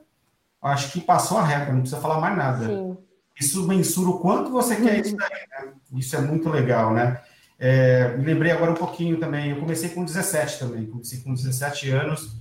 Acho 0.62 0.92
que 0.92 1.00
passou 1.00 1.38
a 1.38 1.44
regra, 1.44 1.72
não 1.72 1.80
precisa 1.80 2.00
falar 2.00 2.20
mais 2.20 2.36
nada. 2.36 2.66
Sim. 2.66 2.96
Isso 3.38 3.66
mensura 3.66 4.10
o 4.10 4.20
quanto 4.20 4.52
você 4.52 4.76
quer 4.76 5.00
isso 5.00 5.16
daí, 5.16 5.28
né? 5.50 5.72
Isso 5.94 6.14
é 6.14 6.20
muito 6.20 6.48
legal, 6.48 6.94
né? 6.94 7.20
É, 7.58 8.16
me 8.16 8.24
lembrei 8.24 8.52
agora 8.52 8.70
um 8.70 8.76
pouquinho 8.76 9.18
também, 9.18 9.50
eu 9.50 9.58
comecei 9.58 9.88
com 9.88 10.04
17 10.04 10.60
também, 10.60 10.86
comecei 10.86 11.20
com 11.20 11.34
17 11.34 11.90
anos 11.90 12.36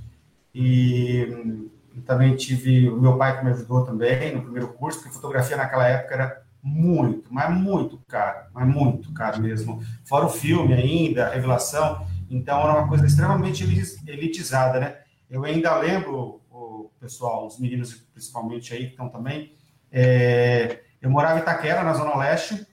e, 0.53 1.69
também 2.05 2.35
tive 2.35 2.89
o 2.89 2.99
meu 2.99 3.17
pai 3.17 3.37
que 3.37 3.45
me 3.45 3.51
ajudou 3.51 3.83
também 3.83 4.35
no 4.35 4.43
primeiro 4.43 4.67
curso, 4.69 4.99
porque 4.99 5.15
fotografia 5.15 5.57
naquela 5.57 5.87
época 5.87 6.13
era 6.13 6.41
muito, 6.61 7.33
mas 7.33 7.51
muito 7.55 7.99
caro, 8.07 8.45
mas 8.53 8.67
muito 8.67 9.11
caro 9.13 9.41
mesmo. 9.41 9.83
Fora 10.05 10.25
o 10.25 10.29
filme 10.29 10.73
ainda, 10.73 11.27
a 11.27 11.33
revelação, 11.33 12.05
então 12.35 12.59
era 12.61 12.79
uma 12.79 12.87
coisa 12.87 13.05
extremamente 13.05 13.63
elitizada, 14.07 14.79
né? 14.79 14.97
Eu 15.29 15.43
ainda 15.45 15.77
lembro, 15.77 16.41
o 16.49 16.91
pessoal, 16.99 17.45
os 17.45 17.59
meninos 17.59 17.93
principalmente 17.93 18.73
aí 18.73 18.85
que 18.85 18.91
estão 18.91 19.09
também, 19.09 19.55
é, 19.91 20.83
eu 21.01 21.09
morava 21.09 21.37
em 21.37 21.41
Itaquera, 21.41 21.83
na 21.83 21.93
Zona 21.93 22.17
Leste, 22.17 22.65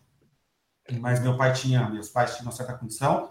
mas 0.99 1.21
meu 1.21 1.37
pai 1.37 1.53
tinha, 1.53 1.89
meus 1.89 2.09
pais 2.09 2.33
tinham 2.33 2.47
uma 2.47 2.53
certa 2.53 2.75
condição, 2.75 3.31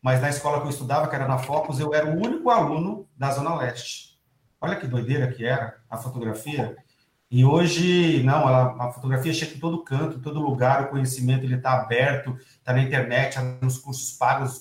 mas 0.00 0.20
na 0.20 0.28
escola 0.28 0.60
que 0.60 0.66
eu 0.66 0.70
estudava, 0.70 1.08
que 1.08 1.14
era 1.14 1.26
na 1.26 1.38
Focus, 1.38 1.80
eu 1.80 1.94
era 1.94 2.06
o 2.06 2.16
único 2.16 2.50
aluno 2.50 3.08
da 3.16 3.30
Zona 3.30 3.54
Leste. 3.54 4.18
Olha 4.60 4.76
que 4.76 4.86
doideira 4.86 5.32
que 5.32 5.44
era 5.44 5.78
a 5.88 5.96
fotografia. 5.96 6.76
E 7.30 7.44
hoje, 7.46 8.22
não, 8.24 8.46
ela, 8.46 8.76
a 8.78 8.92
fotografia 8.92 9.32
chega 9.32 9.54
em 9.54 9.58
todo 9.58 9.82
canto, 9.82 10.18
em 10.18 10.20
todo 10.20 10.38
lugar, 10.38 10.82
o 10.82 10.88
conhecimento 10.88 11.46
está 11.46 11.80
aberto, 11.80 12.36
está 12.36 12.74
na 12.74 12.82
internet, 12.82 13.38
nos 13.62 13.78
cursos 13.78 14.12
pagos, 14.12 14.60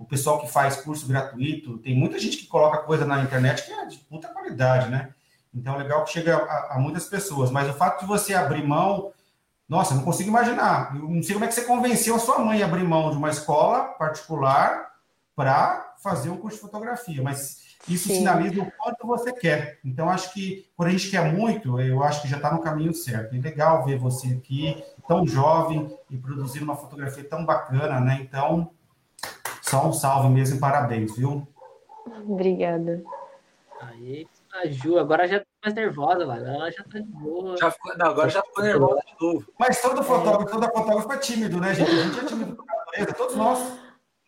o 0.00 0.04
pessoal 0.06 0.40
que 0.40 0.50
faz 0.50 0.76
curso 0.76 1.06
gratuito, 1.06 1.76
tem 1.76 1.94
muita 1.94 2.18
gente 2.18 2.38
que 2.38 2.46
coloca 2.46 2.78
coisa 2.78 3.04
na 3.04 3.22
internet 3.22 3.66
que 3.66 3.70
é 3.70 3.84
de 3.84 4.00
muita 4.08 4.28
qualidade, 4.28 4.88
né? 4.88 5.10
Então, 5.54 5.74
é 5.74 5.78
legal 5.78 6.04
que 6.04 6.12
chega 6.12 6.38
a, 6.38 6.76
a 6.76 6.78
muitas 6.78 7.04
pessoas, 7.04 7.50
mas 7.50 7.68
o 7.68 7.74
fato 7.74 8.00
de 8.00 8.06
você 8.06 8.32
abrir 8.32 8.66
mão, 8.66 9.12
nossa, 9.68 9.94
não 9.94 10.02
consigo 10.02 10.30
imaginar, 10.30 10.96
eu 10.96 11.02
não 11.02 11.22
sei 11.22 11.34
como 11.34 11.44
é 11.44 11.48
que 11.48 11.54
você 11.54 11.64
convenceu 11.64 12.14
a 12.14 12.18
sua 12.18 12.38
mãe 12.38 12.62
a 12.62 12.66
abrir 12.66 12.82
mão 12.82 13.10
de 13.10 13.18
uma 13.18 13.28
escola 13.28 13.88
particular 13.98 14.90
para 15.36 15.96
fazer 16.02 16.30
um 16.30 16.38
curso 16.38 16.56
de 16.56 16.62
fotografia, 16.62 17.22
mas 17.22 17.60
isso 17.86 18.08
Sim. 18.08 18.16
sinaliza 18.16 18.62
o 18.62 18.72
quanto 18.72 19.06
você 19.06 19.34
quer. 19.34 19.80
Então, 19.84 20.08
acho 20.08 20.32
que 20.32 20.66
quando 20.74 20.88
a 20.88 20.92
gente 20.92 21.10
quer 21.10 21.30
muito, 21.30 21.78
eu 21.78 22.02
acho 22.02 22.22
que 22.22 22.28
já 22.28 22.36
está 22.38 22.50
no 22.50 22.62
caminho 22.62 22.94
certo. 22.94 23.36
É 23.36 23.38
legal 23.38 23.84
ver 23.84 23.98
você 23.98 24.28
aqui, 24.28 24.82
tão 25.06 25.26
jovem, 25.26 25.94
e 26.10 26.16
produzindo 26.16 26.64
uma 26.64 26.76
fotografia 26.76 27.24
tão 27.24 27.44
bacana, 27.44 28.00
né? 28.00 28.18
Então, 28.22 28.70
só 29.70 29.86
um 29.86 29.92
salve 29.92 30.28
mesmo 30.28 30.56
e 30.56 30.60
parabéns, 30.60 31.16
viu? 31.16 31.46
Obrigada. 32.26 33.04
Aí, 33.80 34.26
a 34.52 34.66
Ju, 34.66 34.98
agora 34.98 35.28
já 35.28 35.38
tá 35.38 35.46
mais 35.64 35.74
nervosa, 35.74 36.26
lá. 36.26 36.36
ela 36.38 36.70
já 36.72 36.82
tá 36.82 36.98
de 36.98 37.04
boa. 37.04 37.56
Já 37.56 37.70
ficou, 37.70 37.96
não, 37.96 38.06
agora 38.06 38.28
já 38.28 38.42
ficou 38.42 38.64
nervosa 38.64 39.00
de 39.06 39.24
novo. 39.24 39.46
Mas 39.58 39.80
todo 39.80 40.02
fotógrafo, 40.02 40.52
toda 40.52 40.70
fotógrafo 40.70 41.12
é 41.12 41.18
tímido, 41.18 41.60
né, 41.60 41.72
gente? 41.72 41.88
A 41.88 42.02
gente 42.02 42.18
é 42.18 42.24
tímido 42.24 42.56
por 42.56 42.66
natureza, 42.66 43.14
todos 43.14 43.36
nós. 43.36 43.78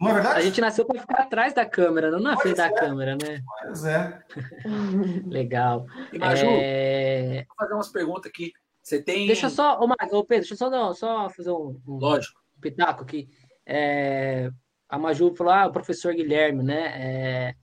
Não 0.00 0.10
é 0.10 0.14
verdade? 0.14 0.38
A 0.38 0.42
gente 0.42 0.60
nasceu 0.60 0.84
para 0.84 1.00
ficar 1.00 1.22
atrás 1.22 1.52
da 1.52 1.66
câmera, 1.66 2.10
não 2.10 2.20
na 2.20 2.36
frente 2.36 2.56
da 2.56 2.66
é. 2.66 2.72
câmera, 2.72 3.16
né? 3.16 3.42
Pois 3.62 3.84
é. 3.84 4.22
Legal. 5.26 5.86
E 6.12 6.18
Maju, 6.18 6.46
é... 6.48 7.44
vou 7.48 7.56
fazer 7.56 7.74
umas 7.74 7.88
perguntas 7.88 8.26
aqui. 8.26 8.52
Você 8.80 9.02
tem. 9.02 9.26
Deixa 9.26 9.50
só, 9.50 9.78
ô, 9.80 9.88
Pedro, 9.88 10.26
deixa 10.28 10.54
eu 10.54 10.58
só, 10.58 10.70
não, 10.70 10.94
só 10.94 11.28
fazer 11.30 11.50
um, 11.50 11.80
um, 11.86 11.98
Lógico. 11.98 12.40
um 12.56 12.60
pitaco 12.60 13.02
aqui. 13.02 13.28
É... 13.66 14.50
A 14.92 14.98
Maju 14.98 15.34
falou, 15.34 15.54
ah, 15.54 15.66
o 15.66 15.72
professor 15.72 16.12
Guilherme, 16.12 16.62
né? 16.62 16.82
É... 17.00 17.54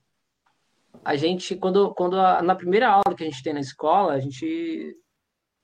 A 1.05 1.15
gente, 1.15 1.55
quando, 1.55 1.93
quando 1.93 2.19
a, 2.19 2.41
na 2.41 2.55
primeira 2.55 2.89
aula 2.89 3.15
que 3.15 3.23
a 3.23 3.29
gente 3.29 3.43
tem 3.43 3.53
na 3.53 3.59
escola, 3.59 4.13
a 4.13 4.19
gente 4.19 4.97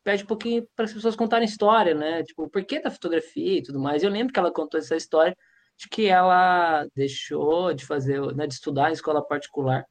pede 0.04 0.24
um 0.24 0.28
pouquinho 0.28 0.68
para 0.76 0.86
as 0.86 0.94
pessoas 0.94 1.16
contarem 1.16 1.48
história, 1.48 1.96
né? 1.96 2.22
Tipo, 2.22 2.44
o 2.44 2.50
porquê 2.52 2.80
da 2.80 2.92
fotografia 2.92 3.58
e 3.58 3.64
tudo 3.64 3.80
mais. 3.80 4.04
Eu 4.04 4.12
lembro 4.12 4.32
que 4.32 4.40
ela 4.40 4.54
contou 4.54 4.80
essa 4.80 4.96
história 4.96 5.36
de 5.76 5.90
que 5.90 6.06
ela 6.06 6.86
deixou 6.96 7.74
de 7.74 7.84
fazer, 7.84 8.22
né, 8.36 8.46
de 8.46 8.54
estudar 8.54 8.92
em 8.92 8.94
escola 8.94 9.26
particular 9.26 9.88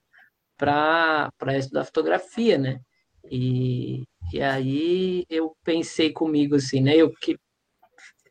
para 0.57 1.33
estudar 1.59 1.85
fotografia, 1.85 2.57
né? 2.57 2.81
E, 3.29 4.05
e 4.33 4.41
aí 4.41 5.27
eu 5.29 5.57
pensei 5.65 6.13
comigo 6.13 6.55
assim, 6.55 6.81
né? 6.81 6.97
Eu 6.97 7.11
que 7.11 7.37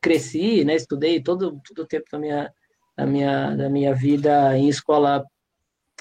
cresci, 0.01 0.63
né? 0.63 0.75
Estudei 0.75 1.21
todo, 1.21 1.59
todo 1.67 1.79
o 1.83 1.87
tempo 1.87 2.05
da 2.09 2.17
minha, 2.17 2.53
da 2.95 3.05
minha, 3.05 3.55
da 3.55 3.69
minha 3.69 3.93
vida 3.93 4.57
em 4.57 4.69
escola 4.69 5.25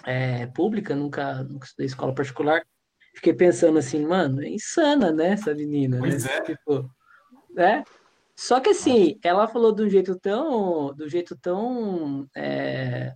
é, 0.04 0.46
pública, 0.48 0.94
nunca, 0.94 1.42
nunca 1.44 1.66
estudei 1.66 1.86
escola 1.86 2.14
particular. 2.14 2.62
Fiquei 3.14 3.34
pensando 3.34 3.78
assim, 3.78 4.04
mano, 4.04 4.42
é 4.42 4.48
insana, 4.48 5.12
né? 5.12 5.30
Essa 5.30 5.54
menina, 5.54 5.96
né? 5.96 6.08
pois 6.08 6.24
né? 6.24 6.36
É. 6.36 6.40
Tipo, 6.42 6.90
né? 7.50 7.84
Só 8.34 8.58
que 8.60 8.70
assim, 8.70 9.18
ela 9.22 9.46
falou 9.46 9.72
de 9.72 9.82
um 9.82 9.90
jeito 9.90 10.18
tão, 10.18 10.94
do 10.94 11.08
jeito 11.08 11.36
tão 11.36 12.26
é, 12.34 13.14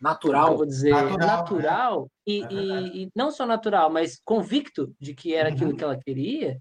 natural, 0.00 0.56
vou 0.56 0.66
dizer, 0.66 0.90
natural, 0.90 1.18
natural 1.18 2.02
né? 2.02 2.08
e, 2.26 2.42
é 2.42 2.48
e, 2.50 3.02
e, 3.04 3.10
não 3.14 3.30
só 3.30 3.46
natural, 3.46 3.90
mas 3.90 4.20
convicto 4.24 4.94
de 5.00 5.14
que 5.14 5.34
era 5.34 5.48
uhum. 5.48 5.54
aquilo 5.54 5.76
que 5.76 5.84
ela 5.84 5.98
queria, 5.98 6.58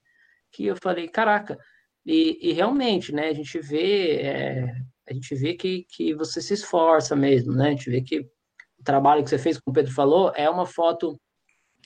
que 0.51 0.65
eu 0.65 0.75
falei, 0.77 1.07
caraca, 1.09 1.59
e, 2.05 2.39
e 2.41 2.53
realmente, 2.53 3.13
né? 3.13 3.27
A 3.27 3.33
gente 3.33 3.59
vê, 3.59 4.21
é, 4.21 4.75
a 5.09 5.13
gente 5.13 5.35
vê 5.35 5.53
que, 5.53 5.85
que 5.89 6.13
você 6.13 6.41
se 6.41 6.53
esforça 6.53 7.15
mesmo, 7.15 7.53
né? 7.53 7.67
A 7.67 7.71
gente 7.71 7.89
vê 7.89 8.01
que 8.01 8.19
o 8.19 8.83
trabalho 8.83 9.23
que 9.23 9.29
você 9.29 9.37
fez, 9.37 9.57
como 9.57 9.71
o 9.71 9.73
Pedro 9.73 9.93
falou, 9.93 10.31
é 10.35 10.49
uma 10.49 10.65
foto 10.65 11.19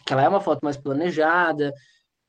que 0.05 0.13
ela 0.13 0.23
é 0.23 0.27
uma 0.27 0.41
foto 0.41 0.61
mais 0.63 0.77
planejada, 0.77 1.71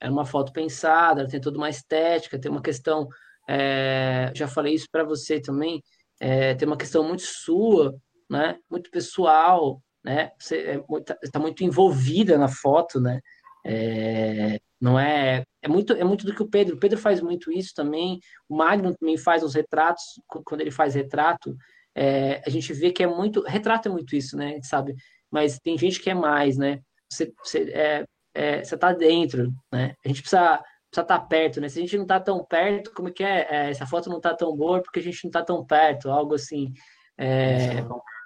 é 0.00 0.10
uma 0.10 0.24
foto 0.24 0.52
pensada, 0.52 1.26
tem 1.26 1.40
toda 1.40 1.56
uma 1.56 1.70
estética, 1.70 2.38
tem 2.38 2.50
uma 2.50 2.62
questão 2.62 3.08
é, 3.48 4.32
já 4.34 4.46
falei 4.46 4.74
isso 4.74 4.86
para 4.90 5.04
você 5.04 5.40
também, 5.40 5.82
é, 6.20 6.54
tem 6.54 6.66
uma 6.66 6.76
questão 6.76 7.02
muito 7.04 7.22
sua, 7.22 7.94
né? 8.30 8.58
Muito 8.70 8.90
pessoal, 8.90 9.82
né? 10.04 10.30
Você 10.38 10.56
está 10.58 10.72
é 10.72 10.84
muito, 10.88 11.14
tá 11.32 11.38
muito 11.38 11.64
envolvida 11.64 12.38
na 12.38 12.48
foto, 12.48 13.00
né? 13.00 13.20
É, 13.64 14.58
não 14.80 14.98
é 14.98 15.44
é 15.62 15.68
muito 15.68 15.92
é 15.92 16.02
muito 16.02 16.26
do 16.26 16.34
que 16.34 16.42
o 16.42 16.48
Pedro 16.48 16.74
o 16.76 16.80
Pedro 16.80 16.98
faz 16.98 17.20
muito 17.20 17.52
isso 17.52 17.72
também 17.76 18.18
o 18.48 18.56
Magno 18.56 18.92
também 18.96 19.16
faz 19.16 19.44
os 19.44 19.54
retratos 19.54 20.02
quando 20.44 20.60
ele 20.60 20.72
faz 20.72 20.96
retrato 20.96 21.56
é, 21.94 22.42
a 22.44 22.50
gente 22.50 22.72
vê 22.72 22.90
que 22.90 23.04
é 23.04 23.06
muito 23.06 23.40
retrato 23.42 23.88
é 23.88 23.92
muito 23.92 24.16
isso 24.16 24.36
né 24.36 24.46
a 24.46 24.54
gente 24.54 24.66
sabe 24.66 24.96
mas 25.30 25.60
tem 25.60 25.78
gente 25.78 26.00
que 26.00 26.10
é 26.10 26.14
mais 26.14 26.58
né 26.58 26.80
você 27.08 27.32
você 27.38 27.70
é, 27.70 28.04
é, 28.34 28.64
você 28.64 28.76
tá 28.76 28.92
dentro 28.92 29.52
né 29.72 29.94
a 30.04 30.08
gente 30.08 30.22
precisa 30.22 30.60
precisa 30.92 31.04
estar 31.04 31.04
tá 31.04 31.20
perto, 31.20 31.60
né? 31.60 31.68
Se 31.70 31.78
a 31.78 31.82
gente 31.82 31.96
não 31.96 32.04
está 32.04 32.20
tão 32.20 32.44
perto, 32.44 32.92
como 32.92 33.10
que 33.10 33.24
é? 33.24 33.46
é? 33.50 33.70
Essa 33.70 33.86
foto 33.86 34.10
não 34.10 34.18
está 34.18 34.34
tão 34.34 34.54
boa 34.54 34.82
porque 34.82 35.00
a 35.00 35.02
gente 35.02 35.24
não 35.24 35.30
está 35.30 35.42
tão 35.42 35.64
perto, 35.64 36.10
algo 36.10 36.34
assim. 36.34 36.72
É, 37.16 37.78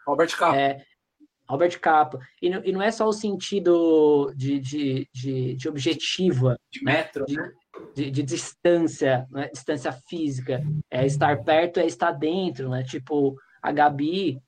Albert 0.06 0.36
Capa. 0.36 0.56
É, 0.58 0.84
Albert 1.46 1.78
Capa. 1.80 2.18
E, 2.40 2.48
e, 2.48 2.72
não 2.72 2.82
é 2.82 2.90
só 2.90 3.06
o 3.06 3.12
sentido 3.12 4.32
de, 4.34 4.58
de, 4.58 5.08
de, 5.12 5.54
de 5.54 5.68
objetiva, 5.68 6.58
de 6.70 6.82
metro, 6.84 7.24
de, 7.26 7.36
né? 7.36 7.52
de, 7.94 8.10
de, 8.10 8.22
distância, 8.22 9.26
né? 9.30 9.48
distância 9.52 9.92
física. 9.92 10.62
É 10.90 11.06
estar 11.06 11.42
perto, 11.44 11.80
é 11.80 11.86
estar 11.86 12.12
dentro, 12.12 12.68
né? 12.68 12.82
Tipo, 12.82 13.36
a 13.62 13.72
Gabi, 13.72 14.40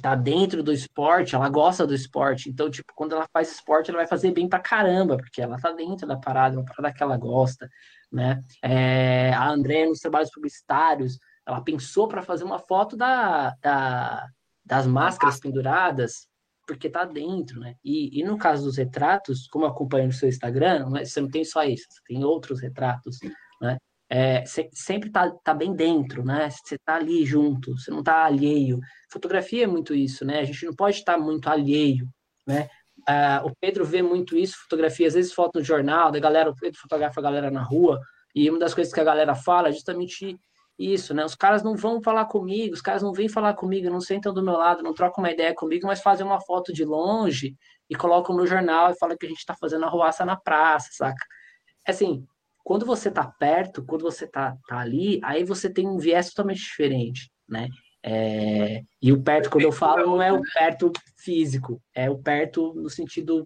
tá 0.00 0.14
dentro 0.14 0.62
do 0.62 0.72
esporte, 0.72 1.34
ela 1.34 1.48
gosta 1.48 1.86
do 1.86 1.94
esporte. 1.94 2.48
Então, 2.48 2.70
tipo, 2.70 2.92
quando 2.94 3.14
ela 3.14 3.26
faz 3.32 3.52
esporte, 3.52 3.90
ela 3.90 3.98
vai 3.98 4.06
fazer 4.06 4.30
bem 4.30 4.48
pra 4.48 4.60
caramba, 4.60 5.16
porque 5.16 5.42
ela 5.42 5.58
tá 5.58 5.72
dentro 5.72 6.06
da 6.06 6.16
parada, 6.16 6.56
uma 6.56 6.64
parada 6.64 6.92
que 6.94 7.02
ela 7.02 7.16
gosta, 7.16 7.68
né? 8.10 8.42
É, 8.62 9.32
a 9.32 9.48
André, 9.48 9.86
nos 9.86 10.00
trabalhos 10.00 10.30
publicitários, 10.30 11.18
ela 11.46 11.62
pensou 11.62 12.06
para 12.06 12.22
fazer 12.22 12.44
uma 12.44 12.58
foto 12.58 12.96
da, 12.96 13.54
da, 13.60 14.28
das 14.68 14.86
máscaras 14.86 15.40
penduradas, 15.40 16.28
porque 16.66 16.90
tá 16.90 17.04
dentro, 17.04 17.58
né? 17.58 17.74
E, 17.82 18.20
e 18.20 18.22
no 18.22 18.36
caso 18.36 18.64
dos 18.64 18.76
retratos, 18.76 19.48
como 19.48 19.64
eu 19.64 19.70
acompanho 19.70 20.06
no 20.06 20.12
seu 20.12 20.28
Instagram, 20.28 20.88
você 20.90 21.20
não 21.20 21.28
tem 21.28 21.44
só 21.44 21.64
isso, 21.64 21.86
você 21.88 22.00
tem 22.06 22.24
outros 22.24 22.60
retratos, 22.60 23.18
né? 23.60 23.78
é, 24.10 24.44
sempre 24.72 25.10
tá, 25.10 25.30
tá 25.44 25.52
bem 25.52 25.74
dentro, 25.74 26.24
né? 26.24 26.48
Você 26.50 26.78
tá 26.78 26.96
ali 26.96 27.26
junto, 27.26 27.76
você 27.76 27.90
não 27.90 28.02
tá 28.02 28.24
alheio. 28.24 28.80
Fotografia 29.10 29.64
é 29.64 29.66
muito 29.66 29.94
isso, 29.94 30.24
né? 30.24 30.40
A 30.40 30.44
gente 30.44 30.64
não 30.64 30.74
pode 30.74 30.96
estar 30.96 31.18
muito 31.18 31.48
alheio, 31.48 32.08
né? 32.46 32.68
Uh, 33.00 33.46
o 33.46 33.52
Pedro 33.60 33.84
vê 33.84 34.02
muito 34.02 34.36
isso, 34.36 34.56
fotografia, 34.62 35.06
às 35.06 35.14
vezes 35.14 35.32
foto 35.32 35.58
no 35.58 35.64
jornal, 35.64 36.10
da 36.10 36.18
galera, 36.18 36.50
o 36.50 36.54
Pedro 36.54 36.78
fotografa 36.80 37.20
a 37.20 37.22
galera 37.22 37.50
na 37.50 37.62
rua, 37.62 38.00
e 38.34 38.48
uma 38.50 38.58
das 38.58 38.74
coisas 38.74 38.92
que 38.92 39.00
a 39.00 39.04
galera 39.04 39.34
fala 39.34 39.68
é 39.68 39.72
justamente 39.72 40.38
isso, 40.78 41.12
né? 41.12 41.24
Os 41.24 41.34
caras 41.34 41.62
não 41.62 41.74
vão 41.74 42.00
falar 42.00 42.26
comigo, 42.26 42.72
os 42.72 42.80
caras 42.80 43.02
não 43.02 43.12
vêm 43.12 43.28
falar 43.28 43.54
comigo, 43.54 43.90
não 43.90 44.00
sentam 44.00 44.32
do 44.32 44.42
meu 44.42 44.54
lado, 44.54 44.82
não 44.82 44.94
trocam 44.94 45.24
uma 45.24 45.32
ideia 45.32 45.54
comigo, 45.54 45.86
mas 45.86 46.00
fazem 46.00 46.24
uma 46.24 46.40
foto 46.40 46.72
de 46.72 46.84
longe 46.84 47.56
e 47.90 47.96
colocam 47.96 48.36
no 48.36 48.46
jornal 48.46 48.90
e 48.90 48.98
falam 48.98 49.16
que 49.16 49.26
a 49.26 49.28
gente 49.28 49.44
tá 49.44 49.54
fazendo 49.58 49.84
arruaça 49.84 50.24
na 50.24 50.36
praça, 50.36 50.88
saca? 50.92 51.26
Assim, 51.86 52.24
quando 52.62 52.86
você 52.86 53.08
está 53.08 53.26
perto, 53.26 53.84
quando 53.84 54.02
você 54.02 54.24
está 54.24 54.56
tá 54.68 54.78
ali, 54.78 55.18
aí 55.24 55.42
você 55.42 55.68
tem 55.72 55.88
um 55.88 55.98
viés 55.98 56.28
totalmente 56.28 56.60
diferente, 56.60 57.30
né? 57.48 57.68
É, 58.02 58.82
e 59.02 59.12
o 59.12 59.22
perto, 59.22 59.50
quando 59.50 59.64
eu 59.64 59.72
falo, 59.72 60.06
não 60.06 60.22
é 60.22 60.32
o 60.32 60.40
perto 60.54 60.92
físico, 61.16 61.82
é 61.94 62.08
o 62.08 62.18
perto 62.18 62.72
no 62.74 62.88
sentido 62.88 63.44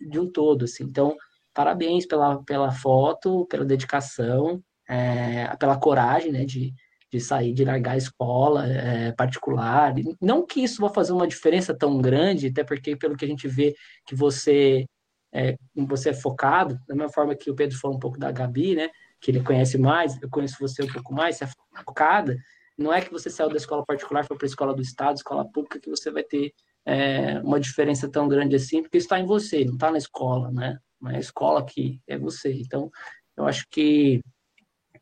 de 0.00 0.18
um 0.18 0.30
todo, 0.30 0.64
assim. 0.64 0.84
Então, 0.84 1.16
parabéns 1.54 2.04
pela, 2.06 2.42
pela 2.44 2.70
foto, 2.70 3.46
pela 3.46 3.64
dedicação, 3.64 4.62
é, 4.88 5.54
pela 5.56 5.78
coragem, 5.78 6.32
né, 6.32 6.44
de, 6.44 6.72
de 7.10 7.20
sair, 7.20 7.52
de 7.52 7.64
largar 7.64 7.92
a 7.92 7.96
escola 7.96 8.66
é, 8.66 9.12
particular. 9.12 9.94
Não 10.20 10.46
que 10.46 10.62
isso 10.62 10.80
vá 10.80 10.88
fazer 10.88 11.12
uma 11.12 11.28
diferença 11.28 11.74
tão 11.74 12.00
grande, 12.00 12.48
até 12.48 12.64
porque, 12.64 12.96
pelo 12.96 13.16
que 13.16 13.24
a 13.24 13.28
gente 13.28 13.48
vê, 13.48 13.74
que 14.06 14.14
você 14.14 14.86
é, 15.34 15.56
você 15.74 16.10
é 16.10 16.14
focado, 16.14 16.78
da 16.86 16.94
mesma 16.94 17.12
forma 17.12 17.34
que 17.34 17.50
o 17.50 17.56
Pedro 17.56 17.76
falou 17.76 17.96
um 17.96 18.00
pouco 18.00 18.18
da 18.18 18.30
Gabi, 18.30 18.76
né? 18.76 18.88
Que 19.20 19.32
ele 19.32 19.42
conhece 19.42 19.76
mais, 19.76 20.20
eu 20.22 20.30
conheço 20.30 20.56
você 20.60 20.84
um 20.84 20.92
pouco 20.92 21.12
mais, 21.12 21.36
você 21.36 21.44
é 21.44 21.48
focada. 21.84 22.38
Não 22.78 22.92
é 22.92 23.00
que 23.00 23.10
você 23.10 23.28
saiu 23.28 23.48
da 23.48 23.56
escola 23.56 23.84
particular, 23.84 24.24
foi 24.24 24.36
para 24.36 24.46
a 24.46 24.48
escola 24.48 24.74
do 24.74 24.82
Estado, 24.82 25.16
escola 25.16 25.44
pública, 25.50 25.80
que 25.80 25.90
você 25.90 26.10
vai 26.10 26.22
ter 26.22 26.52
é, 26.86 27.40
uma 27.40 27.58
diferença 27.58 28.08
tão 28.08 28.28
grande 28.28 28.54
assim, 28.54 28.82
porque 28.82 28.98
está 28.98 29.18
em 29.18 29.26
você, 29.26 29.64
não 29.64 29.74
está 29.74 29.90
na 29.90 29.98
escola, 29.98 30.50
né? 30.52 30.78
Mas 31.00 31.16
a 31.16 31.20
escola 31.20 31.64
que 31.64 32.00
é 32.06 32.16
você. 32.16 32.52
Então, 32.52 32.90
eu 33.36 33.46
acho 33.46 33.66
que, 33.68 34.20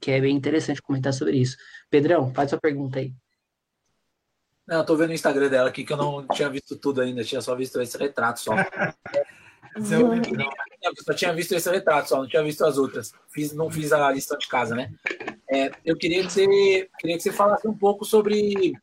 que 0.03 0.11
é 0.11 0.21
bem 0.21 0.35
interessante 0.35 0.83
comentar 0.83 1.15
sobre 1.15 1.37
isso. 1.37 1.57
Pedrão, 1.89 2.35
faz 2.35 2.51
sua 2.51 2.59
pergunta 2.59 2.99
aí. 2.99 3.15
Não, 4.67 4.79
eu 4.79 4.85
tô 4.85 4.97
vendo 4.97 5.11
o 5.11 5.15
Instagram 5.15 5.49
dela 5.49 5.69
aqui 5.69 5.85
que 5.85 5.93
eu 5.93 5.97
não 5.97 6.27
tinha 6.27 6.51
visto 6.51 6.77
tudo 6.77 7.01
ainda, 7.01 7.23
tinha 7.23 7.41
só 7.41 7.55
visto 7.55 7.81
esse 7.81 7.97
retrato 7.97 8.41
só. 8.41 8.53
Eu 9.75 10.93
só 11.03 11.15
tinha 11.15 11.33
visto 11.33 11.53
esse 11.53 11.71
retrato, 11.71 12.11
só 12.11 12.19
não 12.19 12.29
tinha 12.29 12.43
visto 12.43 12.63
as 12.63 12.77
outras. 12.77 13.15
Fiz, 13.29 13.55
não 13.55 13.71
fiz 13.71 13.91
a 13.91 14.11
lição 14.11 14.37
de 14.37 14.47
casa, 14.47 14.75
né? 14.75 14.93
É, 15.49 15.71
eu 15.83 15.97
queria 15.97 16.23
que, 16.23 16.31
você, 16.31 16.91
queria 16.99 17.17
que 17.17 17.23
você 17.23 17.33
falasse 17.33 17.67
um 17.67 17.73
pouco 17.73 18.05
sobre, 18.05 18.75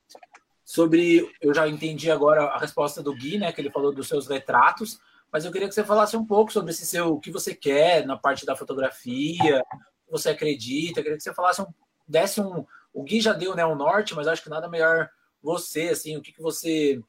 sobre. 0.65 1.29
Eu 1.39 1.53
já 1.53 1.67
entendi 1.67 2.09
agora 2.09 2.45
a 2.45 2.57
resposta 2.57 3.03
do 3.03 3.13
Gui, 3.13 3.37
né? 3.37 3.51
Que 3.51 3.61
ele 3.61 3.69
falou 3.69 3.93
dos 3.93 4.07
seus 4.07 4.27
retratos, 4.27 4.99
mas 5.31 5.45
eu 5.45 5.51
queria 5.51 5.67
que 5.67 5.75
você 5.75 5.83
falasse 5.83 6.17
um 6.17 6.25
pouco 6.25 6.51
sobre 6.51 6.71
esse 6.71 6.87
seu, 6.87 7.13
o 7.13 7.19
que 7.19 7.29
você 7.29 7.53
quer 7.53 8.03
na 8.07 8.17
parte 8.17 8.43
da 8.43 8.55
fotografia, 8.55 9.63
você 10.09 10.29
acredita. 10.29 10.99
Eu 10.99 11.03
queria 11.03 11.17
que 11.17 11.23
você 11.23 11.33
falasse 11.33 11.61
um, 11.61 11.67
desse 12.07 12.41
um. 12.41 12.65
O 12.93 13.03
Gui 13.03 13.21
já 13.21 13.33
deu 13.33 13.55
né, 13.55 13.65
o 13.65 13.75
norte, 13.75 14.15
mas 14.15 14.27
acho 14.27 14.43
que 14.43 14.49
nada 14.49 14.67
melhor 14.67 15.09
você, 15.41 15.89
assim, 15.89 16.17
o 16.17 16.21
que, 16.21 16.31
que 16.31 16.41
você. 16.41 17.01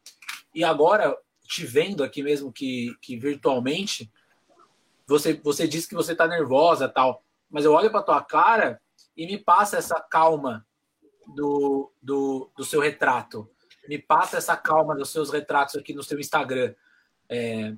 E 0.54 0.62
agora, 0.62 1.16
te 1.42 1.64
vendo 1.64 2.04
aqui 2.04 2.22
mesmo 2.22 2.52
que, 2.52 2.94
que 3.00 3.16
virtualmente, 3.16 4.10
você, 5.06 5.34
você 5.34 5.66
disse 5.66 5.88
que 5.88 5.94
você 5.94 6.12
está 6.12 6.26
nervosa 6.26 6.88
tal, 6.88 7.24
mas 7.50 7.64
eu 7.64 7.72
olho 7.72 7.90
para 7.90 8.02
tua 8.02 8.22
cara 8.22 8.80
e 9.16 9.26
me 9.26 9.36
passa 9.36 9.76
essa 9.76 10.00
calma 10.00 10.64
do, 11.34 11.92
do, 12.00 12.50
do 12.56 12.64
seu 12.64 12.80
retrato. 12.80 13.50
Me 13.88 13.98
passa 13.98 14.36
essa 14.36 14.56
calma 14.56 14.94
dos 14.94 15.10
seus 15.10 15.30
retratos 15.30 15.74
aqui 15.74 15.92
no 15.92 16.02
seu 16.02 16.18
Instagram. 16.20 16.74
É, 17.28 17.74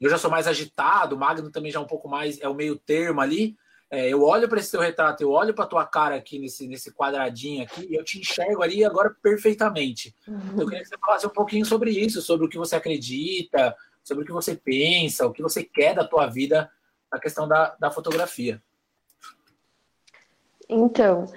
eu 0.00 0.08
já 0.08 0.16
sou 0.16 0.30
mais 0.30 0.46
agitado, 0.46 1.14
o 1.14 1.18
Magno 1.18 1.50
também 1.50 1.70
já 1.70 1.78
é 1.78 1.82
um 1.82 1.86
pouco 1.86 2.08
mais, 2.08 2.40
é 2.40 2.48
o 2.48 2.54
meio 2.54 2.78
termo 2.78 3.20
ali. 3.20 3.56
É, 3.94 4.08
eu 4.08 4.22
olho 4.22 4.48
para 4.48 4.58
esse 4.58 4.70
teu 4.70 4.80
retrato, 4.80 5.22
eu 5.22 5.30
olho 5.30 5.52
para 5.52 5.66
tua 5.66 5.84
cara 5.84 6.14
aqui 6.14 6.38
nesse, 6.38 6.66
nesse 6.66 6.90
quadradinho 6.90 7.62
aqui, 7.62 7.86
e 7.90 7.94
eu 7.94 8.02
te 8.02 8.18
enxergo 8.18 8.62
ali 8.62 8.82
agora 8.82 9.14
perfeitamente. 9.22 10.16
Uhum. 10.26 10.60
Eu 10.62 10.66
queria 10.66 10.82
que 10.82 10.88
você 10.88 10.96
falasse 10.96 11.26
um 11.26 11.30
pouquinho 11.30 11.66
sobre 11.66 11.90
isso, 11.90 12.22
sobre 12.22 12.46
o 12.46 12.48
que 12.48 12.56
você 12.56 12.74
acredita, 12.74 13.76
sobre 14.02 14.24
o 14.24 14.26
que 14.26 14.32
você 14.32 14.56
pensa, 14.56 15.26
o 15.26 15.32
que 15.32 15.42
você 15.42 15.62
quer 15.62 15.94
da 15.94 16.08
tua 16.08 16.26
vida 16.26 16.72
na 17.12 17.20
questão 17.20 17.46
da, 17.46 17.76
da 17.78 17.90
fotografia. 17.90 18.62
Então, 20.66 21.30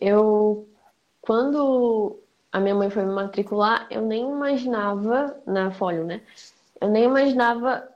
eu 0.00 0.68
quando 1.20 2.18
a 2.50 2.58
minha 2.58 2.74
mãe 2.74 2.90
foi 2.90 3.04
me 3.04 3.12
matricular, 3.12 3.86
eu 3.88 4.02
nem 4.02 4.28
imaginava 4.28 5.40
na 5.46 5.70
Folio, 5.70 6.04
né? 6.04 6.22
Eu 6.80 6.88
nem 6.88 7.04
imaginava 7.04 7.88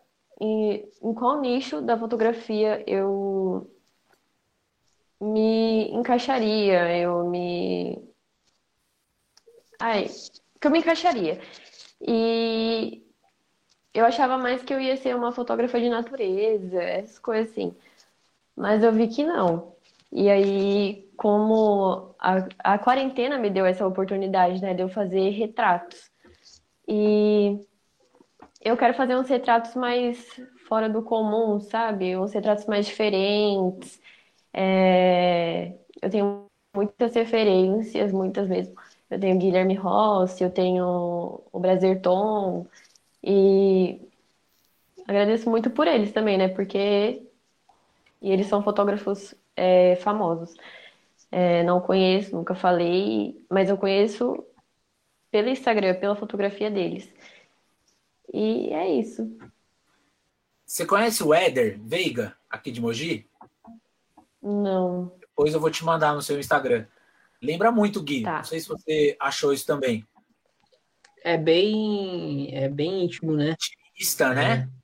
em, 0.43 0.89
em 1.01 1.15
qual 1.15 1.41
nicho 1.41 1.81
da 1.81 1.97
fotografia 1.97 2.83
eu 2.87 3.71
me 5.21 5.89
encaixaria, 5.93 6.97
eu 6.99 7.29
me. 7.29 8.03
Ai, 9.79 10.09
que 10.61 10.67
eu 10.67 10.71
me 10.71 10.81
encaixaria. 10.81 11.41
E 12.01 13.05
eu 13.95 14.05
achava 14.05 14.37
mais 14.37 14.63
que 14.65 14.75
eu 14.75 14.81
ia 14.81 14.97
ser 14.97 15.15
uma 15.15 15.31
fotógrafa 15.33 15.79
de 15.81 15.89
natureza, 15.89 16.83
essas 16.83 17.19
coisas 17.21 17.51
assim. 17.53 17.77
Mas 18.57 18.83
eu 18.83 18.93
vi 18.93 19.09
que 19.09 19.25
não. 19.25 19.77
E 20.11 20.29
aí, 20.29 21.09
como 21.17 22.15
a, 22.19 22.49
a 22.75 22.79
quarentena 22.79 23.39
me 23.39 23.49
deu 23.49 23.65
essa 23.65 23.87
oportunidade, 23.87 24.61
né, 24.61 24.75
de 24.75 24.83
eu 24.83 24.89
fazer 24.89 25.31
retratos. 25.31 26.11
E 26.89 27.61
eu 28.63 28.77
quero 28.77 28.95
fazer 28.95 29.17
uns 29.17 29.29
retratos 29.29 29.75
mais 29.75 30.19
fora 30.69 30.89
do 30.89 31.03
comum, 31.03 31.61
sabe? 31.61 32.17
Uns 32.17 32.33
retratos 32.33 32.67
mais 32.67 32.87
diferentes. 32.87 34.01
É... 34.53 35.75
Eu 36.01 36.11
tenho 36.11 36.47
muitas 36.75 37.15
referências, 37.15 38.13
muitas 38.13 38.49
mesmo. 38.49 38.75
Eu 39.11 39.21
tenho 39.21 39.39
Guilherme 39.39 39.75
Rossi, 39.75 40.43
eu 40.45 40.51
tenho 40.51 41.43
o 41.53 41.61
Braserton, 41.61 42.67
e 43.23 44.01
agradeço 45.07 45.49
muito 45.51 45.71
por 45.71 45.87
eles 45.87 46.13
também, 46.13 46.37
né? 46.39 46.49
Porque 46.49 47.23
e 48.21 48.31
eles 48.31 48.47
são 48.47 48.63
fotógrafos 48.63 49.35
é, 49.57 49.97
famosos. 49.97 50.55
É, 51.31 51.63
não 51.65 51.81
conheço, 51.81 52.37
nunca 52.37 52.55
falei, 52.55 53.45
mas 53.51 53.69
eu 53.71 53.77
conheço 53.79 54.45
pelo 55.31 55.49
Instagram, 55.49 55.95
pela 55.99 56.17
fotografia 56.17 56.71
deles. 56.71 57.13
E 58.33 58.73
é 58.73 58.91
isso. 58.91 59.37
Você 60.65 60.87
conhece 60.87 61.23
o 61.23 61.35
Éder 61.35 61.79
Veiga, 61.85 62.35
aqui 62.49 62.71
de 62.71 62.81
Mogi? 62.81 63.29
Não. 64.43 65.13
Depois 65.21 65.53
eu 65.53 65.61
vou 65.61 65.71
te 65.71 65.85
mandar 65.85 66.15
no 66.15 66.23
seu 66.23 66.41
Instagram. 66.41 66.87
Lembra 67.43 67.71
muito, 67.71 68.03
Gui. 68.03 68.23
Tá. 68.23 68.39
Não 68.39 68.45
sei 68.45 68.61
se 68.61 68.69
você 68.69 69.17
achou 69.21 69.53
isso 69.53 69.67
também. 69.67 70.07
É 71.23 71.37
bem, 71.37 72.57
é 72.57 72.69
bem 72.69 73.05
íntimo, 73.05 73.37
né? 73.37 73.55
Intimista, 73.91 74.33
né? 74.33 74.69
É. 74.69 74.83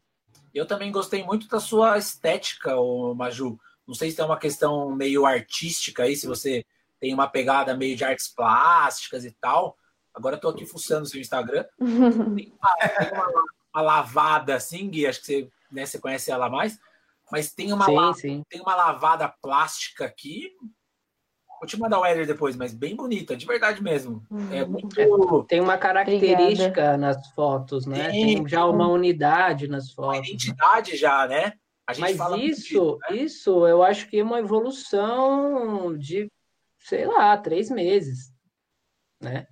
Eu 0.52 0.66
também 0.66 0.92
gostei 0.92 1.24
muito 1.24 1.48
da 1.48 1.60
sua 1.60 1.96
estética, 1.96 2.76
o 2.76 3.14
Maju. 3.14 3.58
Não 3.86 3.94
sei 3.94 4.10
se 4.10 4.16
tem 4.16 4.24
uma 4.24 4.38
questão 4.38 4.94
meio 4.94 5.24
artística 5.24 6.02
aí, 6.02 6.14
se 6.16 6.26
você 6.26 6.66
tem 7.00 7.14
uma 7.14 7.28
pegada 7.28 7.76
meio 7.76 7.96
de 7.96 8.04
artes 8.04 8.28
plásticas 8.28 9.24
e 9.24 9.30
tal. 9.30 9.77
Agora 10.18 10.36
eu 10.36 10.40
tô 10.40 10.48
aqui 10.48 10.66
fuçando 10.66 11.04
o 11.04 11.06
seu 11.06 11.20
Instagram. 11.20 11.64
tem, 11.78 12.52
uma, 12.52 12.88
tem 12.88 13.12
uma, 13.12 13.44
uma, 13.74 13.82
lavada 13.82 14.54
assim, 14.54 14.90
Gui, 14.90 15.06
acho 15.06 15.20
que 15.20 15.26
você, 15.26 15.50
né, 15.70 15.86
você 15.86 15.98
conhece 15.98 16.30
ela 16.30 16.50
mais, 16.50 16.78
mas 17.30 17.52
tem 17.52 17.72
uma, 17.72 17.86
sim, 18.14 18.20
sim. 18.20 18.42
tem 18.48 18.60
uma 18.60 18.74
lavada 18.74 19.28
plástica 19.40 20.04
aqui 20.04 20.52
Vou 21.60 21.66
te 21.66 21.78
mandar 21.78 21.98
o 21.98 22.06
Éder 22.06 22.24
depois, 22.24 22.54
mas 22.54 22.72
bem 22.72 22.94
bonita, 22.94 23.36
de 23.36 23.44
verdade 23.44 23.82
mesmo. 23.82 24.24
Hum. 24.30 24.52
É 24.52 24.64
muito. 24.64 25.00
É, 25.00 25.06
tem 25.48 25.60
uma 25.60 25.76
característica 25.76 26.68
Obrigada. 26.68 26.96
nas 26.96 27.30
fotos, 27.32 27.84
né? 27.84 28.10
Tem, 28.10 28.36
tem 28.36 28.48
já 28.48 28.64
uma 28.64 28.86
unidade 28.86 29.66
nas 29.66 29.90
fotos. 29.90 30.18
Uma 30.18 30.24
identidade 30.24 30.96
já, 30.96 31.26
né? 31.26 31.52
mas 31.98 32.18
isso, 32.38 32.98
né? 33.08 33.16
isso 33.16 33.66
eu 33.66 33.82
acho 33.82 34.08
que 34.08 34.18
é 34.18 34.22
uma 34.22 34.38
evolução 34.38 35.96
de, 35.96 36.30
sei 36.78 37.06
lá, 37.06 37.36
três 37.36 37.70
meses, 37.70 38.30
né? 39.20 39.46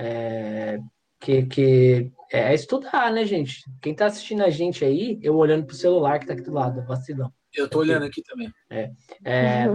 É, 0.00 0.78
que, 1.20 1.42
que 1.46 2.12
é 2.32 2.54
estudar, 2.54 3.12
né, 3.12 3.24
gente? 3.24 3.64
Quem 3.82 3.94
tá 3.94 4.06
assistindo 4.06 4.42
a 4.42 4.50
gente 4.50 4.84
aí, 4.84 5.18
eu 5.22 5.36
olhando 5.36 5.66
pro 5.66 5.74
celular 5.74 6.18
que 6.18 6.26
tá 6.26 6.34
aqui 6.34 6.42
do 6.42 6.52
lado, 6.52 6.86
vacilão. 6.86 7.32
Eu 7.54 7.68
tô 7.68 7.80
olhando 7.80 8.04
aqui 8.04 8.22
também. 8.22 8.52
É, 8.70 8.90
é 9.24 9.66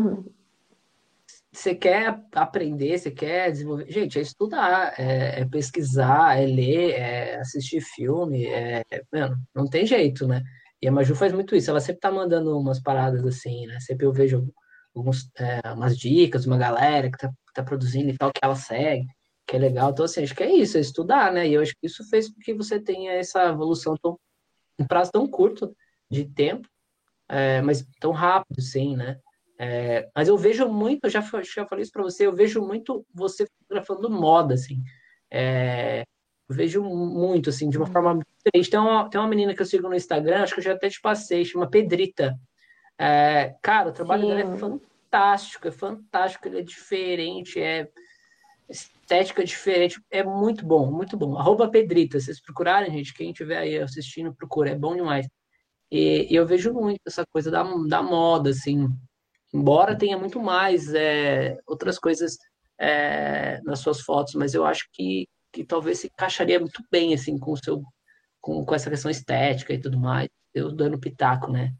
você 1.54 1.76
quer 1.76 2.20
aprender, 2.34 2.98
você 2.98 3.12
quer 3.12 3.52
desenvolver. 3.52 3.86
Gente, 3.90 4.18
é 4.18 4.22
estudar, 4.22 5.00
é, 5.00 5.42
é 5.42 5.46
pesquisar, 5.46 6.40
é 6.42 6.46
ler, 6.48 6.92
é 6.94 7.36
assistir 7.40 7.80
filme, 7.80 8.48
é, 8.48 8.84
mano, 9.12 9.38
não 9.54 9.70
tem 9.70 9.86
jeito, 9.86 10.28
né? 10.28 10.42
E 10.82 10.88
a 10.88 10.92
Maju 10.92 11.16
faz 11.16 11.32
muito 11.32 11.56
isso, 11.56 11.70
ela 11.70 11.80
sempre 11.80 12.02
tá 12.02 12.12
mandando 12.12 12.58
umas 12.60 12.82
paradas 12.82 13.24
assim, 13.26 13.68
né? 13.68 13.80
Sempre 13.80 14.08
eu 14.08 14.12
vejo 14.12 14.52
alguns, 14.96 15.30
é, 15.38 15.72
umas 15.74 15.98
dicas, 15.98 16.48
uma 16.48 16.58
galera 16.58 17.12
que 17.12 17.18
tá, 17.20 17.32
tá 17.54 17.64
produzindo 17.64 18.10
e 18.10 18.18
tal, 18.18 18.32
que 18.32 18.40
ela 18.44 18.56
segue, 18.56 19.06
que 19.54 19.58
é 19.58 19.60
legal. 19.60 19.92
Então, 19.92 20.04
assim, 20.04 20.24
acho 20.24 20.34
que 20.34 20.42
é 20.42 20.52
isso, 20.52 20.78
é 20.78 20.82
estudar, 20.82 21.32
né? 21.32 21.48
E 21.48 21.54
eu 21.54 21.62
acho 21.62 21.74
que 21.74 21.86
isso 21.86 22.04
fez 22.10 22.28
com 22.28 22.40
que 22.40 22.56
você 22.56 22.80
tenha 22.80 23.12
essa 23.12 23.50
evolução 23.50 23.96
tão, 24.02 24.20
em 24.80 24.88
prazo 24.88 25.12
tão 25.12 25.28
curto 25.28 25.78
de 26.10 26.26
tempo, 26.26 26.68
é, 27.30 27.62
mas 27.62 27.88
tão 28.00 28.12
rápido, 28.12 28.60
sim, 28.62 28.96
né? 28.96 29.20
É, 29.60 30.10
mas 30.16 30.28
eu 30.28 30.36
vejo 30.36 30.68
muito, 30.68 31.04
eu 31.04 31.10
já, 31.12 31.22
já 31.22 31.68
falei 31.68 31.84
isso 31.84 31.92
para 31.92 32.02
você, 32.02 32.26
eu 32.26 32.34
vejo 32.34 32.66
muito 32.66 33.06
você 33.14 33.46
fotografando 33.60 34.10
moda, 34.10 34.56
assim. 34.56 34.82
É, 35.30 36.02
eu 36.50 36.56
vejo 36.56 36.84
muito, 36.84 37.52
assim, 37.52 37.70
de 37.70 37.78
uma 37.78 37.86
forma 37.86 38.20
diferente. 38.44 38.72
Tem 38.72 38.80
uma, 38.80 39.08
tem 39.08 39.22
uma 39.22 39.30
menina 39.30 39.54
que 39.54 39.62
eu 39.62 39.68
sigo 39.68 39.88
no 39.88 39.96
Instagram, 39.96 40.42
acho 40.42 40.56
que 40.56 40.62
eu 40.62 40.64
já 40.64 40.74
até 40.74 40.90
te 40.90 41.00
passei, 41.00 41.46
chama 41.46 41.70
Pedrita. 41.70 42.40
É, 42.98 43.54
cara, 43.62 43.90
o 43.90 43.94
trabalho 43.94 44.24
Sim. 44.24 44.36
dela 44.36 44.56
é 44.56 44.58
fantástico, 44.58 45.68
é 45.68 45.72
fantástico, 45.72 46.48
ele 46.48 46.60
é 46.60 46.64
diferente, 46.64 47.60
é 47.60 47.88
estética 49.04 49.44
diferente, 49.44 50.02
é 50.10 50.24
muito 50.24 50.66
bom, 50.66 50.90
muito 50.92 51.18
bom. 51.18 51.38
Arroba 51.38 51.70
Pedrita, 51.70 52.20
vocês 52.20 52.42
procurarem, 52.42 52.92
gente, 52.92 53.14
quem 53.14 53.32
estiver 53.32 53.58
aí 53.58 53.78
assistindo, 53.78 54.34
procura, 54.34 54.72
é 54.72 54.76
bom 54.76 54.96
demais. 54.96 55.28
E, 55.92 56.28
e 56.32 56.36
eu 56.36 56.48
vejo 56.48 56.74
muito 56.74 57.00
essa 57.06 57.26
coisa 57.32 57.52
da, 57.52 57.64
da 57.88 58.02
moda, 58.02 58.50
assim, 58.50 58.88
embora 59.54 59.98
tenha 59.98 60.18
muito 60.18 60.42
mais 60.42 60.94
é, 60.94 61.58
outras 61.68 62.00
coisas 62.00 62.38
é, 62.80 63.62
nas 63.64 63.80
suas 63.80 64.02
fotos, 64.02 64.34
mas 64.34 64.54
eu 64.54 64.66
acho 64.66 64.88
que, 64.92 65.28
que 65.52 65.64
talvez 65.64 66.00
se 66.00 66.08
encaixaria 66.08 66.60
muito 66.60 66.82
bem 66.90 67.14
assim 67.14 67.38
com 67.38 67.52
o 67.52 67.58
seu 67.58 67.84
com, 68.42 68.66
com 68.66 68.76
essa 68.76 68.90
questão 68.90 69.12
estética 69.12 69.74
e 69.74 69.80
tudo 69.80 70.00
mais. 70.00 70.28
Eu 70.54 70.72
dando 70.72 71.00
pitaco, 71.00 71.52
né? 71.52 71.74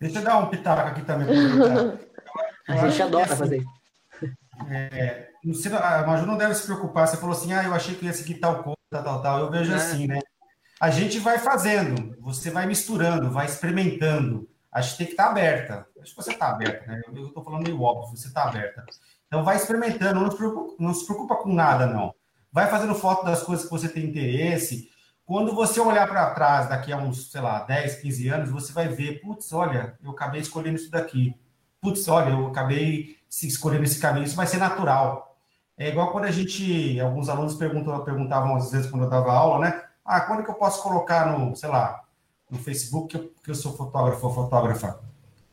Deixa 0.00 0.18
eu 0.18 0.24
dar 0.24 0.38
um 0.38 0.50
pitaco 0.50 0.88
aqui 0.88 1.02
também. 1.02 1.28
a 2.68 2.88
gente 2.88 3.02
adora 3.02 3.24
assim, 3.24 3.36
fazer. 3.36 3.64
É, 4.70 5.27
a 5.80 6.06
Maju 6.06 6.26
não 6.26 6.36
deve 6.36 6.54
se 6.54 6.64
preocupar. 6.64 7.06
Você 7.06 7.16
falou 7.16 7.36
assim, 7.36 7.52
ah, 7.52 7.64
eu 7.64 7.74
achei 7.74 7.94
que 7.94 8.06
ia 8.06 8.12
seguir 8.12 8.34
tal 8.34 8.62
coisa, 8.62 8.76
tal, 8.90 9.22
tal. 9.22 9.38
Eu 9.38 9.50
vejo 9.50 9.72
é. 9.72 9.76
assim, 9.76 10.06
né? 10.06 10.18
A 10.80 10.90
gente 10.90 11.18
vai 11.18 11.38
fazendo, 11.38 12.16
você 12.20 12.50
vai 12.50 12.66
misturando, 12.66 13.30
vai 13.30 13.46
experimentando 13.46 14.48
acho 14.72 14.92
que 14.92 14.98
tem 14.98 15.06
que 15.06 15.12
estar 15.12 15.28
aberta. 15.28 15.86
Acho 16.00 16.10
que 16.14 16.22
você 16.22 16.32
está 16.32 16.50
aberta, 16.50 16.86
né? 16.86 17.00
Eu 17.14 17.26
estou 17.26 17.42
falando 17.42 17.64
meio 17.64 17.80
óbvio, 17.82 18.16
você 18.16 18.28
está 18.28 18.44
aberta. 18.44 18.84
Então 19.26 19.44
vai 19.44 19.56
experimentando, 19.56 20.20
não 20.20 20.30
se, 20.30 20.36
preocupa, 20.36 20.74
não 20.78 20.94
se 20.94 21.04
preocupa 21.04 21.36
com 21.36 21.52
nada, 21.52 21.86
não. 21.86 22.14
Vai 22.50 22.70
fazendo 22.70 22.94
foto 22.94 23.24
das 23.24 23.42
coisas 23.42 23.64
que 23.66 23.70
você 23.70 23.88
tem 23.88 24.06
interesse. 24.06 24.90
quando 25.24 25.54
você 25.54 25.78
olhar 25.80 26.08
para 26.08 26.30
trás 26.30 26.68
daqui 26.68 26.92
a 26.92 26.96
uns, 26.96 27.30
sei 27.30 27.40
lá, 27.40 27.60
10, 27.64 27.96
15 27.96 28.28
anos, 28.28 28.50
você 28.50 28.72
vai 28.72 28.88
ver, 28.88 29.20
putz, 29.20 29.52
olha, 29.52 29.98
eu 30.02 30.10
acabei 30.10 30.40
escolhendo 30.40 30.76
isso 30.76 30.90
daqui. 30.90 31.34
Putz, 31.80 32.08
olha, 32.08 32.30
eu 32.30 32.46
acabei 32.46 33.16
escolhendo 33.30 33.84
esse 33.84 34.00
caminho, 34.00 34.24
isso 34.24 34.36
vai 34.36 34.46
ser 34.46 34.56
natural. 34.56 35.27
É 35.78 35.88
igual 35.88 36.10
quando 36.10 36.24
a 36.24 36.30
gente, 36.30 36.98
alguns 36.98 37.28
alunos 37.28 37.54
perguntam, 37.54 38.02
perguntavam 38.04 38.56
às 38.56 38.72
vezes 38.72 38.90
quando 38.90 39.04
eu 39.04 39.10
dava 39.10 39.32
aula, 39.32 39.60
né? 39.60 39.84
Ah, 40.04 40.20
quando 40.22 40.42
que 40.42 40.50
eu 40.50 40.54
posso 40.54 40.82
colocar 40.82 41.26
no, 41.26 41.54
sei 41.54 41.68
lá, 41.68 42.02
no 42.50 42.58
Facebook 42.58 43.08
que 43.08 43.16
eu, 43.16 43.32
que 43.44 43.50
eu 43.50 43.54
sou 43.54 43.76
fotógrafo 43.76 44.26
ou 44.26 44.34
fotógrafa? 44.34 44.98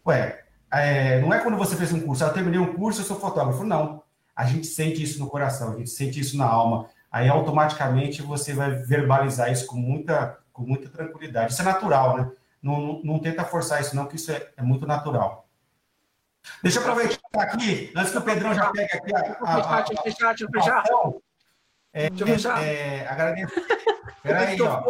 Ué, 0.08 0.44
é, 0.72 1.22
não 1.22 1.32
é 1.32 1.40
quando 1.40 1.58
você 1.58 1.76
fez 1.76 1.94
um 1.94 2.00
curso, 2.02 2.24
ah, 2.24 2.28
eu 2.28 2.34
terminei 2.34 2.60
um 2.60 2.74
curso, 2.74 3.02
eu 3.02 3.06
sou 3.06 3.20
fotógrafo. 3.20 3.64
Não. 3.64 4.02
A 4.36 4.46
gente 4.46 4.66
sente 4.66 5.02
isso 5.02 5.20
no 5.20 5.28
coração, 5.28 5.74
a 5.74 5.78
gente 5.78 5.92
sente 5.92 6.20
isso 6.20 6.36
na 6.38 6.46
alma. 6.46 6.88
Aí 7.12 7.30
automaticamente 7.30 8.22
você 8.22 8.54
vai 8.54 8.72
verbalizar 8.72 9.52
isso 9.52 9.68
com 9.68 9.78
muita, 9.78 10.40
com 10.52 10.64
muita 10.64 10.90
tranquilidade. 10.90 11.54
Isso 11.54 11.62
é 11.62 11.66
natural, 11.66 12.18
né? 12.18 12.32
Não, 12.62 12.82
não, 12.82 13.02
não 13.04 13.20
tenta 13.20 13.46
forçar 13.46 13.80
isso, 13.80 13.96
não, 13.96 14.08
que 14.08 14.16
isso 14.16 14.32
é, 14.32 14.50
é 14.58 14.64
muito 14.64 14.88
natural. 14.88 15.45
Deixa 16.64 16.80
eu 16.80 16.84
aproveitar 16.84 17.20
aqui, 17.36 17.92
antes 17.96 18.12
que 18.12 18.18
o 18.18 18.22
Pedrão 18.22 18.54
já 18.54 18.72
pegue 18.72 18.98
aqui 18.98 19.16
a. 19.16 19.38
a, 19.42 19.78
a, 19.78 19.82
deixa 19.82 19.94
eu 19.94 20.04
fechar, 20.04 20.28
deixa 20.30 20.44
eu 20.46 20.50
fechar. 20.52 20.84
É, 21.94 22.10
deixa 22.10 22.24
eu 22.24 22.28
fechar. 22.28 22.64
É, 22.64 23.08
agradecer. 23.08 23.68
Peraí, 24.24 24.62
ó. 24.62 24.84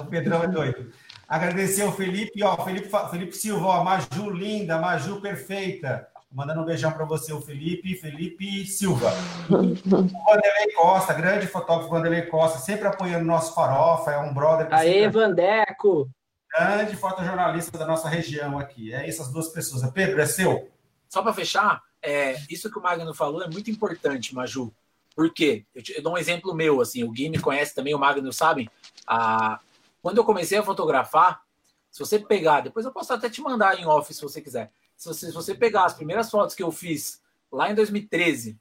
O 0.00 0.06
Pedrão 0.06 0.42
é 0.42 0.48
doido. 0.48 0.90
Agradecer 1.28 1.82
ao 1.82 1.92
Felipe, 1.92 2.42
ó, 2.42 2.56
Felipe, 2.64 2.88
Felipe 3.10 3.36
Silva, 3.36 3.66
ó, 3.66 3.84
Maju 3.84 4.30
linda, 4.30 4.78
Maju 4.78 5.20
perfeita. 5.20 6.06
Mandando 6.30 6.62
um 6.62 6.64
beijão 6.64 6.90
para 6.90 7.04
você, 7.04 7.32
o 7.32 7.40
Felipe, 7.40 7.94
Felipe 7.94 8.66
Silva. 8.66 9.12
o 9.48 9.88
Vanderlei 9.88 10.72
Costa, 10.76 11.14
grande 11.14 11.46
fotógrafo 11.46 11.90
Vanderlei 11.90 12.22
Costa, 12.22 12.58
sempre 12.58 12.88
apoiando 12.88 13.24
nosso 13.24 13.54
farofa, 13.54 14.10
é 14.10 14.18
um 14.18 14.34
brother. 14.34 14.66
Que 14.66 14.74
Aê, 14.74 15.04
sempre... 15.04 15.10
Vandeco! 15.10 16.10
Grande 16.56 16.96
fotojornalista 16.96 17.76
da 17.76 17.84
nossa 17.84 18.08
região 18.08 18.58
aqui. 18.58 18.94
É 18.94 19.08
essas 19.08 19.28
duas 19.32 19.48
pessoas. 19.48 19.88
Pedro, 19.90 20.20
é 20.20 20.26
seu? 20.26 20.70
Só 21.08 21.20
para 21.20 21.32
fechar, 21.32 21.82
é, 22.00 22.36
isso 22.48 22.70
que 22.70 22.78
o 22.78 22.82
Magno 22.82 23.12
falou 23.12 23.42
é 23.42 23.50
muito 23.50 23.70
importante, 23.70 24.34
Maju. 24.34 24.72
Por 25.16 25.32
quê? 25.32 25.64
Eu, 25.74 25.82
te, 25.82 25.96
eu, 25.96 26.02
dou 26.02 26.14
um 26.14 26.18
exemplo 26.18 26.54
meu, 26.54 26.80
assim, 26.80 27.02
o 27.02 27.10
Gui 27.10 27.28
me 27.28 27.40
conhece 27.40 27.74
também, 27.74 27.94
o 27.94 27.98
Magno 27.98 28.32
sabe. 28.32 28.70
A, 29.06 29.58
quando 30.00 30.18
eu 30.18 30.24
comecei 30.24 30.58
a 30.58 30.62
fotografar, 30.62 31.42
se 31.90 31.98
você 31.98 32.18
pegar, 32.18 32.60
depois 32.60 32.84
eu 32.84 32.92
posso 32.92 33.12
até 33.12 33.28
te 33.28 33.40
mandar 33.40 33.78
em 33.78 33.86
off 33.86 34.12
se 34.12 34.22
você 34.22 34.40
quiser. 34.40 34.70
Se 34.96 35.08
você, 35.08 35.26
se 35.26 35.32
você 35.32 35.54
pegar 35.54 35.84
as 35.84 35.94
primeiras 35.94 36.30
fotos 36.30 36.54
que 36.54 36.62
eu 36.62 36.70
fiz 36.70 37.20
lá 37.50 37.70
em 37.70 37.74
2013 37.74 38.58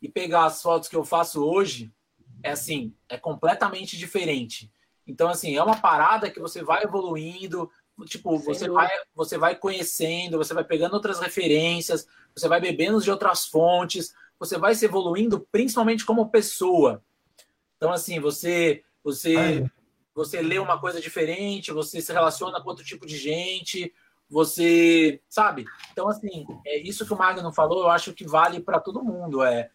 e 0.00 0.08
pegar 0.08 0.46
as 0.46 0.62
fotos 0.62 0.88
que 0.88 0.96
eu 0.96 1.04
faço 1.04 1.44
hoje, 1.44 1.92
é 2.42 2.50
assim, 2.50 2.94
é 3.08 3.18
completamente 3.18 3.96
diferente. 3.96 4.70
Então, 5.06 5.28
assim, 5.28 5.56
é 5.56 5.62
uma 5.62 5.76
parada 5.76 6.30
que 6.30 6.40
você 6.40 6.62
vai 6.62 6.82
evoluindo, 6.82 7.70
tipo, 8.04 8.36
você 8.38 8.68
vai, 8.68 8.88
você 9.14 9.38
vai 9.38 9.54
conhecendo, 9.54 10.36
você 10.36 10.52
vai 10.52 10.64
pegando 10.64 10.94
outras 10.94 11.20
referências, 11.20 12.06
você 12.34 12.48
vai 12.48 12.60
bebendo 12.60 13.00
de 13.00 13.10
outras 13.10 13.46
fontes, 13.46 14.14
você 14.38 14.58
vai 14.58 14.74
se 14.74 14.84
evoluindo 14.84 15.46
principalmente 15.52 16.04
como 16.04 16.30
pessoa. 16.30 17.02
Então, 17.76 17.92
assim, 17.92 18.18
você, 18.18 18.82
você, 19.02 19.64
você 20.14 20.42
lê 20.42 20.58
uma 20.58 20.80
coisa 20.80 21.00
diferente, 21.00 21.72
você 21.72 22.00
se 22.00 22.12
relaciona 22.12 22.60
com 22.60 22.68
outro 22.68 22.84
tipo 22.84 23.06
de 23.06 23.16
gente, 23.16 23.92
você 24.28 25.20
sabe? 25.28 25.64
Então, 25.92 26.08
assim, 26.08 26.44
é 26.66 26.78
isso 26.78 27.06
que 27.06 27.14
o 27.14 27.18
Magno 27.18 27.52
falou, 27.52 27.84
eu 27.84 27.90
acho 27.90 28.12
que 28.12 28.26
vale 28.26 28.60
para 28.60 28.80
todo 28.80 29.04
mundo. 29.04 29.42
É 29.42 29.70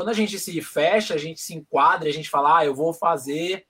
quando 0.00 0.08
a 0.08 0.14
gente 0.14 0.38
se 0.38 0.62
fecha, 0.62 1.12
a 1.12 1.18
gente 1.18 1.42
se 1.42 1.54
enquadra, 1.54 2.08
a 2.08 2.12
gente 2.12 2.30
fala, 2.30 2.58
ah, 2.60 2.64
eu 2.64 2.74
vou 2.74 2.90
fazer 2.90 3.66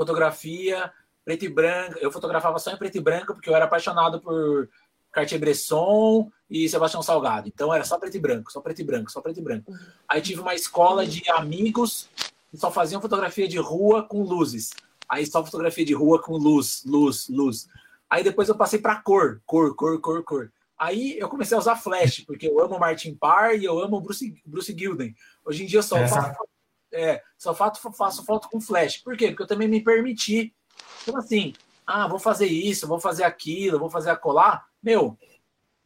fotografia 0.00 0.90
preto 1.22 1.44
e 1.44 1.48
branco. 1.48 1.98
Eu 1.98 2.10
fotografava 2.10 2.58
só 2.58 2.72
em 2.72 2.76
preto 2.76 2.96
e 2.96 3.00
branco 3.00 3.34
porque 3.34 3.50
eu 3.50 3.54
era 3.54 3.66
apaixonado 3.66 4.18
por 4.18 4.68
Cartier-Bresson 5.12 6.30
e 6.48 6.66
Sebastião 6.68 7.02
Salgado. 7.02 7.48
Então 7.48 7.72
era 7.72 7.84
só 7.84 7.98
preto 7.98 8.16
e 8.16 8.20
branco, 8.20 8.50
só 8.50 8.62
preto 8.62 8.80
e 8.80 8.84
branco, 8.84 9.12
só 9.12 9.20
preto 9.20 9.38
e 9.38 9.42
branco. 9.42 9.72
Aí 10.08 10.22
tive 10.22 10.40
uma 10.40 10.54
escola 10.54 11.06
de 11.06 11.28
amigos 11.32 12.08
que 12.50 12.56
só 12.56 12.70
faziam 12.70 13.00
fotografia 13.00 13.46
de 13.46 13.58
rua 13.58 14.02
com 14.02 14.22
luzes. 14.22 14.70
Aí 15.06 15.26
só 15.26 15.44
fotografia 15.44 15.84
de 15.84 15.92
rua 15.92 16.20
com 16.22 16.36
luz, 16.36 16.82
luz, 16.86 17.28
luz. 17.28 17.68
Aí 18.08 18.24
depois 18.24 18.48
eu 18.48 18.56
passei 18.56 18.78
para 18.78 18.96
cor, 19.02 19.42
cor, 19.44 19.76
cor, 19.76 20.00
cor, 20.00 20.24
cor. 20.24 20.52
Aí 20.78 21.18
eu 21.18 21.28
comecei 21.28 21.54
a 21.54 21.60
usar 21.60 21.76
flash, 21.76 22.20
porque 22.20 22.48
eu 22.48 22.58
amo 22.58 22.78
Martin 22.78 23.14
Parr 23.14 23.54
e 23.54 23.66
eu 23.66 23.78
amo 23.78 24.00
Bruce, 24.00 24.34
Bruce 24.46 24.74
Gilden. 24.74 25.14
Hoje 25.44 25.64
em 25.64 25.66
dia 25.66 25.80
eu 25.80 25.82
só, 25.82 25.98
Essa... 25.98 26.22
faço, 26.22 26.49
é, 26.92 27.22
só 27.36 27.54
faço, 27.54 27.92
faço 27.92 28.24
foto 28.24 28.48
com 28.48 28.60
flash. 28.60 28.98
Por 28.98 29.16
quê? 29.16 29.28
Porque 29.28 29.42
eu 29.42 29.46
também 29.46 29.68
me 29.68 29.82
permiti. 29.82 30.54
Então, 31.02 31.16
assim, 31.16 31.52
ah, 31.86 32.06
vou 32.06 32.18
fazer 32.18 32.46
isso, 32.46 32.86
vou 32.86 33.00
fazer 33.00 33.24
aquilo, 33.24 33.78
vou 33.78 33.90
fazer 33.90 34.10
acolá. 34.10 34.64
Meu, 34.82 35.18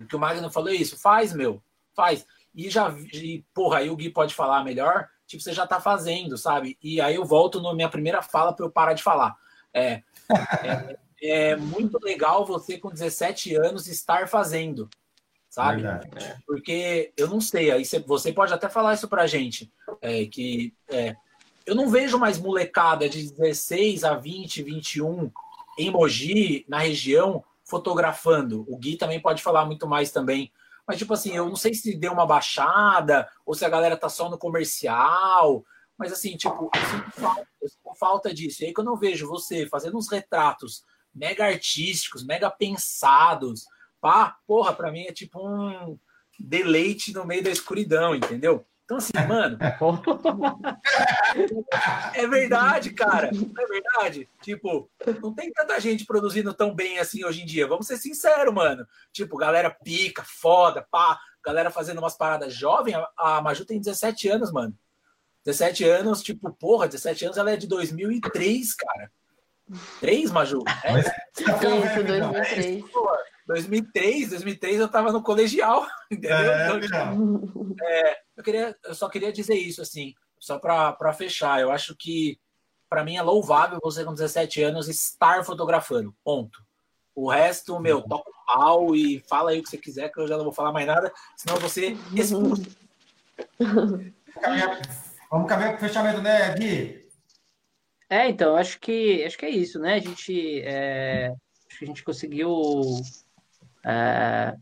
o 0.01 0.07
que 0.07 0.17
o 0.17 0.19
Magno 0.19 0.51
falou 0.51 0.71
é 0.71 0.75
isso. 0.75 0.99
Faz, 0.99 1.33
meu, 1.33 1.63
faz. 1.95 2.27
E 2.55 2.71
já, 2.71 2.95
e, 3.13 3.45
porra, 3.53 3.79
aí 3.79 3.91
o 3.91 3.97
Gui 3.97 4.11
pode 4.11 4.35
falar 4.35 4.65
melhor 4.65 5.09
tipo, 5.27 5.43
você 5.43 5.53
já 5.53 5.65
está 5.65 5.81
fazendo, 5.81 6.37
sabe? 6.37 6.79
E 6.83 7.01
aí 7.01 7.15
eu 7.15 7.25
volto 7.25 7.61
na 7.61 7.75
minha 7.75 7.89
primeira 7.89 8.23
fala 8.23 8.53
para 8.53 8.65
eu 8.65 8.71
parar 8.71 8.93
de 8.93 9.03
falar. 9.03 9.37
É, 9.73 10.03
é, 10.63 10.99
é, 11.23 11.57
muito 11.57 11.99
legal 12.03 12.45
você 12.45 12.79
com 12.79 12.91
17 12.91 13.55
anos 13.57 13.89
estar 13.89 14.29
fazendo, 14.29 14.89
sabe? 15.55 15.83
Verdade. 15.83 16.43
Porque 16.47 17.13
eu 17.17 17.29
não 17.29 17.41
sei, 17.41 17.71
aí 17.71 17.85
você 17.85 18.33
pode 18.33 18.53
até 18.53 18.69
falar 18.69 18.95
isso 18.95 19.09
pra 19.09 19.27
gente, 19.27 19.73
é, 20.01 20.25
que 20.27 20.75
é, 20.89 21.15
eu 21.65 21.75
não 21.75 21.89
vejo 21.89 22.19
mais 22.19 22.39
molecada 22.39 23.09
de 23.09 23.31
16 23.31 24.05
a 24.05 24.15
20, 24.15 24.63
21 24.63 25.31
em 25.79 25.91
Mogi, 25.91 26.65
na 26.69 26.79
região, 26.79 27.43
fotografando. 27.65 28.65
O 28.69 28.77
Gui 28.77 28.97
também 28.97 29.21
pode 29.21 29.43
falar 29.43 29.65
muito 29.65 29.87
mais 29.87 30.11
também 30.11 30.53
mas, 30.87 30.99
tipo 30.99 31.15
assim, 31.15 31.35
eu 31.35 31.49
não 31.49 31.57
sei 31.57 31.75
se 31.75 31.97
deu 31.97 32.13
uma 32.13 32.27
baixada 32.27 33.29
ou 33.45 33.55
se 33.55 33.65
a 33.65 33.69
galera 33.69 33.97
tá 33.97 34.09
só 34.09 34.29
no 34.29 34.39
comercial. 34.39 35.65
Mas, 35.97 36.13
assim, 36.13 36.37
tipo, 36.37 36.71
eu 36.75 36.81
sinto 36.87 37.11
falta, 37.13 37.49
eu 37.63 37.69
sinto 37.69 37.95
falta 37.99 38.35
disso. 38.35 38.63
E 38.63 38.67
aí, 38.67 38.75
quando 38.75 38.91
eu 38.91 38.97
vejo 38.97 39.27
você 39.27 39.67
fazendo 39.67 39.97
uns 39.97 40.11
retratos 40.11 40.85
mega 41.15 41.47
artísticos, 41.47 42.25
mega 42.25 42.51
pensados, 42.51 43.67
pá, 44.05 44.37
porra, 44.47 44.75
pra 44.75 44.93
mim 44.93 45.07
é 45.07 45.13
tipo 45.13 45.41
um 45.41 45.99
deleite 46.39 47.15
no 47.15 47.25
meio 47.25 47.43
da 47.43 47.49
escuridão, 47.49 48.15
entendeu? 48.15 48.67
Então, 48.85 48.99
assim, 48.99 49.15
mano. 49.27 49.57
é 52.13 52.27
verdade, 52.27 52.91
cara. 52.91 53.31
Não 53.33 53.51
é 53.59 53.67
verdade? 53.67 54.29
Tipo, 54.43 54.91
não 55.23 55.35
tem 55.35 55.51
tanta 55.51 55.81
gente 55.81 56.05
produzindo 56.05 56.53
tão 56.53 56.75
bem 56.75 56.99
assim 56.99 57.25
hoje 57.25 57.41
em 57.41 57.47
dia. 57.47 57.67
Vamos 57.67 57.87
ser 57.87 57.97
sinceros, 57.97 58.53
mano. 58.53 58.87
Tipo, 59.11 59.39
galera 59.39 59.71
pica, 59.71 60.23
foda, 60.23 60.87
pá. 60.91 61.19
Galera 61.43 61.71
fazendo 61.71 61.97
umas 61.97 62.15
paradas 62.15 62.53
jovem. 62.53 62.95
A 63.17 63.41
Maju 63.41 63.65
tem 63.65 63.81
17 63.81 64.29
anos, 64.29 64.53
mano. 64.53 64.77
17 65.47 65.83
anos, 65.85 66.23
tipo, 66.23 66.53
porra, 66.53 66.89
17 66.89 67.25
anos 67.25 67.39
ela 67.39 67.53
é 67.53 67.57
de 67.57 67.67
2003, 67.67 68.75
cara. 68.75 69.11
3, 70.01 70.31
Maju? 70.31 70.63
É? 70.85 71.01
Isso, 71.01 71.11
2003. 71.63 72.85
2003, 73.47 74.31
2003 74.31 74.81
eu 74.81 74.89
tava 74.89 75.13
no 75.13 75.23
colegial, 75.23 75.87
entendeu? 76.11 76.37
É, 76.37 76.77
então, 76.77 77.77
é, 77.83 78.17
eu, 78.37 78.43
queria, 78.43 78.77
eu 78.85 78.95
só 78.95 79.09
queria 79.09 79.33
dizer 79.33 79.55
isso, 79.55 79.83
assim, 79.83 80.15
só 80.39 80.59
para 80.59 81.13
fechar. 81.13 81.61
Eu 81.61 81.71
acho 81.71 81.95
que, 81.97 82.39
para 82.89 83.05
mim, 83.05 83.17
é 83.17 83.23
louvável 83.23 83.79
você 83.83 84.05
com 84.05 84.15
17 84.15 84.63
anos 84.63 84.89
estar 84.89 85.45
fotografando, 85.45 86.15
ponto. 86.25 86.65
O 87.15 87.31
resto, 87.31 87.79
meu, 87.79 87.99
uhum. 87.99 88.09
toca 88.09 88.31
o 88.31 88.47
pau 88.47 88.97
e 88.97 89.23
fala 89.29 89.51
aí 89.51 89.61
o 89.61 89.63
que 89.63 89.71
você 89.71 89.79
quiser, 89.79 90.11
que 90.11 90.21
eu 90.21 90.27
já 90.27 90.37
não 90.37 90.45
vou 90.45 90.53
falar 90.53 90.73
mais 90.73 90.87
nada, 90.87 91.13
senão 91.37 91.57
você 91.59 91.97
expulso. 92.15 92.65
Vamos 95.31 95.49
caminhar 95.49 95.71
para 95.71 95.77
o 95.77 95.81
fechamento, 95.81 96.21
né, 96.23 96.55
Gui? 96.55 97.09
É, 98.09 98.29
então, 98.29 98.57
acho 98.57 98.79
que, 98.81 99.25
acho 99.25 99.39
que 99.39 99.47
é 99.47 99.51
isso, 99.51 99.79
né? 99.79 99.95
A 99.95 99.99
gente, 99.99 100.61
é, 100.63 101.33
acho 101.69 101.79
que 101.79 101.85
a 101.85 101.89
gente 101.89 102.05
conseguiu 102.05 102.51
é, 103.85 104.57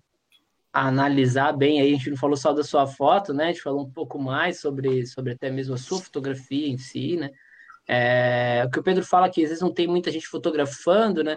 analisar 0.72 1.52
bem 1.52 1.80
aí, 1.80 1.92
a 1.92 1.96
gente 1.96 2.10
não 2.10 2.16
falou 2.16 2.36
só 2.36 2.52
da 2.52 2.64
sua 2.64 2.86
foto, 2.86 3.34
né? 3.34 3.44
A 3.44 3.46
gente 3.48 3.62
falou 3.62 3.82
um 3.82 3.90
pouco 3.90 4.18
mais 4.18 4.60
sobre, 4.60 5.06
sobre 5.06 5.32
até 5.32 5.50
mesmo 5.50 5.74
a 5.74 5.78
sua 5.78 6.00
fotografia 6.00 6.66
em 6.68 6.78
si, 6.78 7.16
né? 7.16 7.30
É, 7.86 8.64
o 8.66 8.70
que 8.70 8.78
o 8.78 8.82
Pedro 8.82 9.04
fala 9.04 9.28
que 9.28 9.42
às 9.42 9.48
vezes 9.48 9.62
não 9.62 9.72
tem 9.72 9.86
muita 9.86 10.10
gente 10.10 10.26
fotografando, 10.26 11.22
né? 11.22 11.36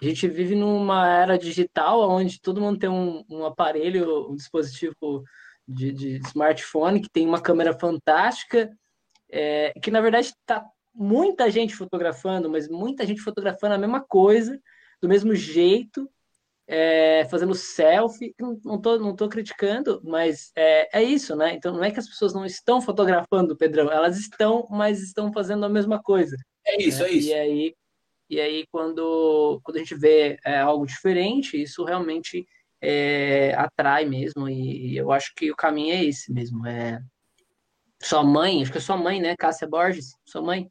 A 0.00 0.04
gente 0.04 0.28
vive 0.28 0.54
numa 0.54 1.08
era 1.08 1.36
digital 1.36 2.08
onde 2.08 2.40
todo 2.40 2.60
mundo 2.60 2.78
tem 2.78 2.88
um, 2.88 3.24
um 3.28 3.44
aparelho, 3.44 4.30
um 4.30 4.36
dispositivo 4.36 5.24
de, 5.66 5.92
de, 5.92 6.16
smartphone 6.28 7.00
que 7.00 7.10
tem 7.10 7.26
uma 7.26 7.40
câmera 7.40 7.76
fantástica, 7.76 8.70
é, 9.28 9.72
que 9.82 9.90
na 9.90 10.00
verdade 10.00 10.28
está 10.28 10.64
muita 10.94 11.50
gente 11.50 11.74
fotografando, 11.74 12.48
mas 12.48 12.68
muita 12.68 13.04
gente 13.04 13.20
fotografando 13.20 13.74
a 13.74 13.78
mesma 13.78 14.00
coisa, 14.00 14.60
do 15.00 15.08
mesmo 15.08 15.34
jeito, 15.34 16.08
é, 16.70 17.26
fazendo 17.28 17.52
selfie. 17.52 18.32
Não, 18.38 18.58
não, 18.64 18.80
tô, 18.80 18.96
não 18.96 19.16
tô 19.16 19.28
criticando, 19.28 20.00
mas 20.04 20.52
é, 20.56 21.00
é 21.00 21.02
isso, 21.02 21.34
né? 21.34 21.52
Então 21.52 21.72
não 21.74 21.82
é 21.82 21.90
que 21.90 21.98
as 21.98 22.08
pessoas 22.08 22.32
não 22.32 22.46
estão 22.46 22.80
fotografando, 22.80 23.56
Pedrão, 23.56 23.90
elas 23.90 24.16
estão, 24.16 24.68
mas 24.70 25.02
estão 25.02 25.32
fazendo 25.32 25.66
a 25.66 25.68
mesma 25.68 26.00
coisa. 26.00 26.36
É 26.64 26.80
isso, 26.80 27.02
né? 27.02 27.08
é 27.08 27.12
isso. 27.12 27.28
E 27.28 27.34
aí, 27.34 27.74
E 28.30 28.40
aí, 28.40 28.64
quando, 28.70 29.60
quando 29.64 29.76
a 29.76 29.80
gente 29.80 29.96
vê 29.96 30.38
é, 30.44 30.60
algo 30.60 30.86
diferente, 30.86 31.60
isso 31.60 31.84
realmente 31.84 32.46
é, 32.80 33.52
atrai 33.56 34.04
mesmo. 34.04 34.48
E, 34.48 34.92
e, 34.92 34.96
eu 34.96 35.10
acho 35.10 35.34
que 35.34 35.50
o 35.50 35.56
caminho 35.56 35.94
é 35.94 36.04
esse 36.04 36.32
mesmo. 36.32 36.64
É 36.66 37.00
sua 38.00 38.22
mãe, 38.22 38.62
acho 38.62 38.70
que 38.70 38.78
é 38.78 38.80
sua 38.80 38.96
mãe, 38.96 39.20
né, 39.20 39.34
Cássia 39.36 39.68
Borges? 39.68 40.14
Sua 40.24 40.40
mãe? 40.40 40.70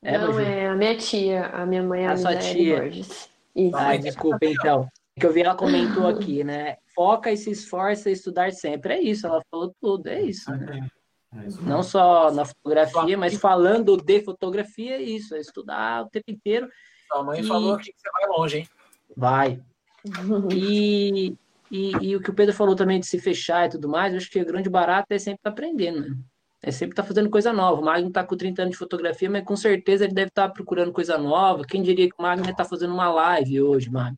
É, 0.00 0.16
Não, 0.16 0.38
é 0.38 0.68
a 0.68 0.76
minha 0.76 0.96
tia. 0.96 1.46
A 1.46 1.66
minha 1.66 1.82
mãe 1.82 2.04
é 2.04 2.06
a, 2.06 2.12
a 2.12 2.16
sua 2.16 2.36
tia. 2.36 2.80
Borges. 2.82 3.28
Isso. 3.56 3.76
Ai, 3.76 3.98
desculpa, 3.98 4.46
então. 4.46 4.88
Que 5.18 5.26
eu 5.26 5.32
vi 5.32 5.42
ela 5.42 5.54
comentou 5.54 6.06
aqui, 6.06 6.44
né? 6.44 6.76
Foca 6.94 7.30
e 7.32 7.36
se 7.36 7.50
esforça 7.50 8.08
a 8.08 8.12
estudar 8.12 8.52
sempre. 8.52 8.94
É 8.94 9.02
isso, 9.02 9.26
ela 9.26 9.42
falou 9.50 9.74
tudo, 9.80 10.08
é 10.08 10.22
isso, 10.22 10.50
né? 10.50 10.88
É 11.34 11.46
Não 11.62 11.82
só 11.82 12.30
na 12.30 12.44
fotografia, 12.44 13.18
mas 13.18 13.34
falando 13.34 13.96
de 13.96 14.22
fotografia, 14.22 14.96
é 14.96 15.02
isso, 15.02 15.34
é 15.34 15.40
estudar 15.40 16.04
o 16.04 16.08
tempo 16.08 16.30
inteiro. 16.30 16.68
Sua 17.08 17.22
mãe 17.22 17.40
e... 17.40 17.44
falou 17.44 17.74
aqui 17.74 17.92
que 17.92 18.00
você 18.00 18.10
vai 18.10 18.26
longe, 18.28 18.58
hein? 18.58 18.68
Vai. 19.16 19.60
E, 20.54 21.36
e, 21.70 21.92
e, 22.00 22.16
o 22.16 22.20
que 22.20 22.30
o 22.30 22.34
Pedro 22.34 22.54
falou 22.54 22.74
também 22.74 22.98
de 22.98 23.06
se 23.06 23.18
fechar 23.18 23.66
e 23.66 23.70
tudo 23.70 23.88
mais, 23.88 24.12
eu 24.12 24.18
acho 24.18 24.30
que 24.30 24.40
o 24.40 24.46
grande 24.46 24.70
barato 24.70 25.08
é 25.10 25.18
sempre 25.18 25.40
estar 25.40 25.50
tá 25.50 25.54
aprendendo, 25.54 26.00
né? 26.00 26.16
É 26.62 26.70
sempre 26.70 26.92
estar 26.92 27.02
tá 27.02 27.08
fazendo 27.08 27.28
coisa 27.28 27.52
nova. 27.52 27.80
O 27.80 27.84
Magno 27.84 28.08
está 28.08 28.24
com 28.24 28.36
30 28.36 28.62
anos 28.62 28.72
de 28.72 28.78
fotografia, 28.78 29.28
mas 29.28 29.44
com 29.44 29.56
certeza 29.56 30.04
ele 30.04 30.14
deve 30.14 30.28
estar 30.28 30.48
tá 30.48 30.54
procurando 30.54 30.92
coisa 30.92 31.18
nova. 31.18 31.64
Quem 31.64 31.82
diria 31.82 32.08
que 32.08 32.14
o 32.18 32.22
Magno 32.22 32.48
está 32.48 32.64
fazendo 32.64 32.94
uma 32.94 33.10
live 33.12 33.60
hoje, 33.60 33.90
Magno? 33.90 34.16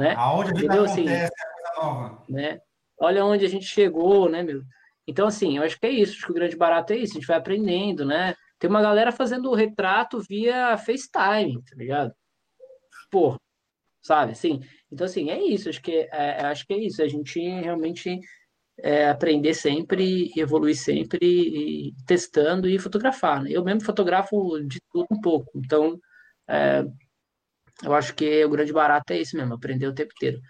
Né? 0.00 0.14
Aonde 0.16 0.50
a 0.50 0.54
gente 0.54 0.72
acontece 0.72 0.92
assim, 0.92 1.04
coisa 1.04 1.30
nova. 1.76 2.24
Né? 2.26 2.60
Olha 2.98 3.24
onde 3.24 3.44
a 3.44 3.48
gente 3.48 3.66
chegou, 3.66 4.30
né, 4.30 4.42
meu? 4.42 4.62
Então, 5.06 5.26
assim, 5.26 5.58
eu 5.58 5.62
acho 5.62 5.78
que 5.78 5.86
é 5.86 5.90
isso. 5.90 6.14
Acho 6.14 6.24
que 6.26 6.32
o 6.32 6.34
grande 6.34 6.56
barato 6.56 6.94
é 6.94 6.96
isso. 6.96 7.12
A 7.12 7.20
gente 7.20 7.26
vai 7.26 7.36
aprendendo, 7.36 8.06
né? 8.06 8.34
Tem 8.58 8.70
uma 8.70 8.80
galera 8.80 9.12
fazendo 9.12 9.50
o 9.50 9.54
retrato 9.54 10.20
via 10.26 10.76
FaceTime, 10.78 11.62
tá 11.62 11.76
ligado? 11.76 12.14
Porra, 13.10 13.38
sabe? 14.02 14.32
Assim, 14.32 14.60
então, 14.90 15.04
assim, 15.04 15.28
é 15.30 15.38
isso. 15.42 15.68
Acho 15.68 15.82
que 15.82 16.08
é, 16.10 16.46
acho 16.46 16.66
que 16.66 16.72
é 16.72 16.78
isso. 16.78 17.02
A 17.02 17.08
gente 17.08 17.38
realmente 17.38 18.18
é, 18.78 19.08
aprender 19.10 19.52
sempre, 19.52 20.32
evoluir 20.34 20.76
sempre, 20.76 21.18
e, 21.22 21.94
testando 22.06 22.66
e 22.68 22.78
fotografar. 22.78 23.42
Né? 23.42 23.50
Eu 23.52 23.62
mesmo 23.62 23.84
fotografo 23.84 24.60
de 24.60 24.80
tudo 24.90 25.06
um 25.10 25.20
pouco. 25.20 25.50
Então, 25.54 25.98
é, 26.48 26.84
eu 27.82 27.94
acho 27.94 28.14
que 28.14 28.44
o 28.44 28.50
grande 28.50 28.72
barato 28.72 29.12
é 29.12 29.18
isso 29.18 29.36
mesmo, 29.36 29.54
aprender 29.54 29.86
o 29.86 29.94
tempo 29.94 30.12
inteiro. 30.14 30.40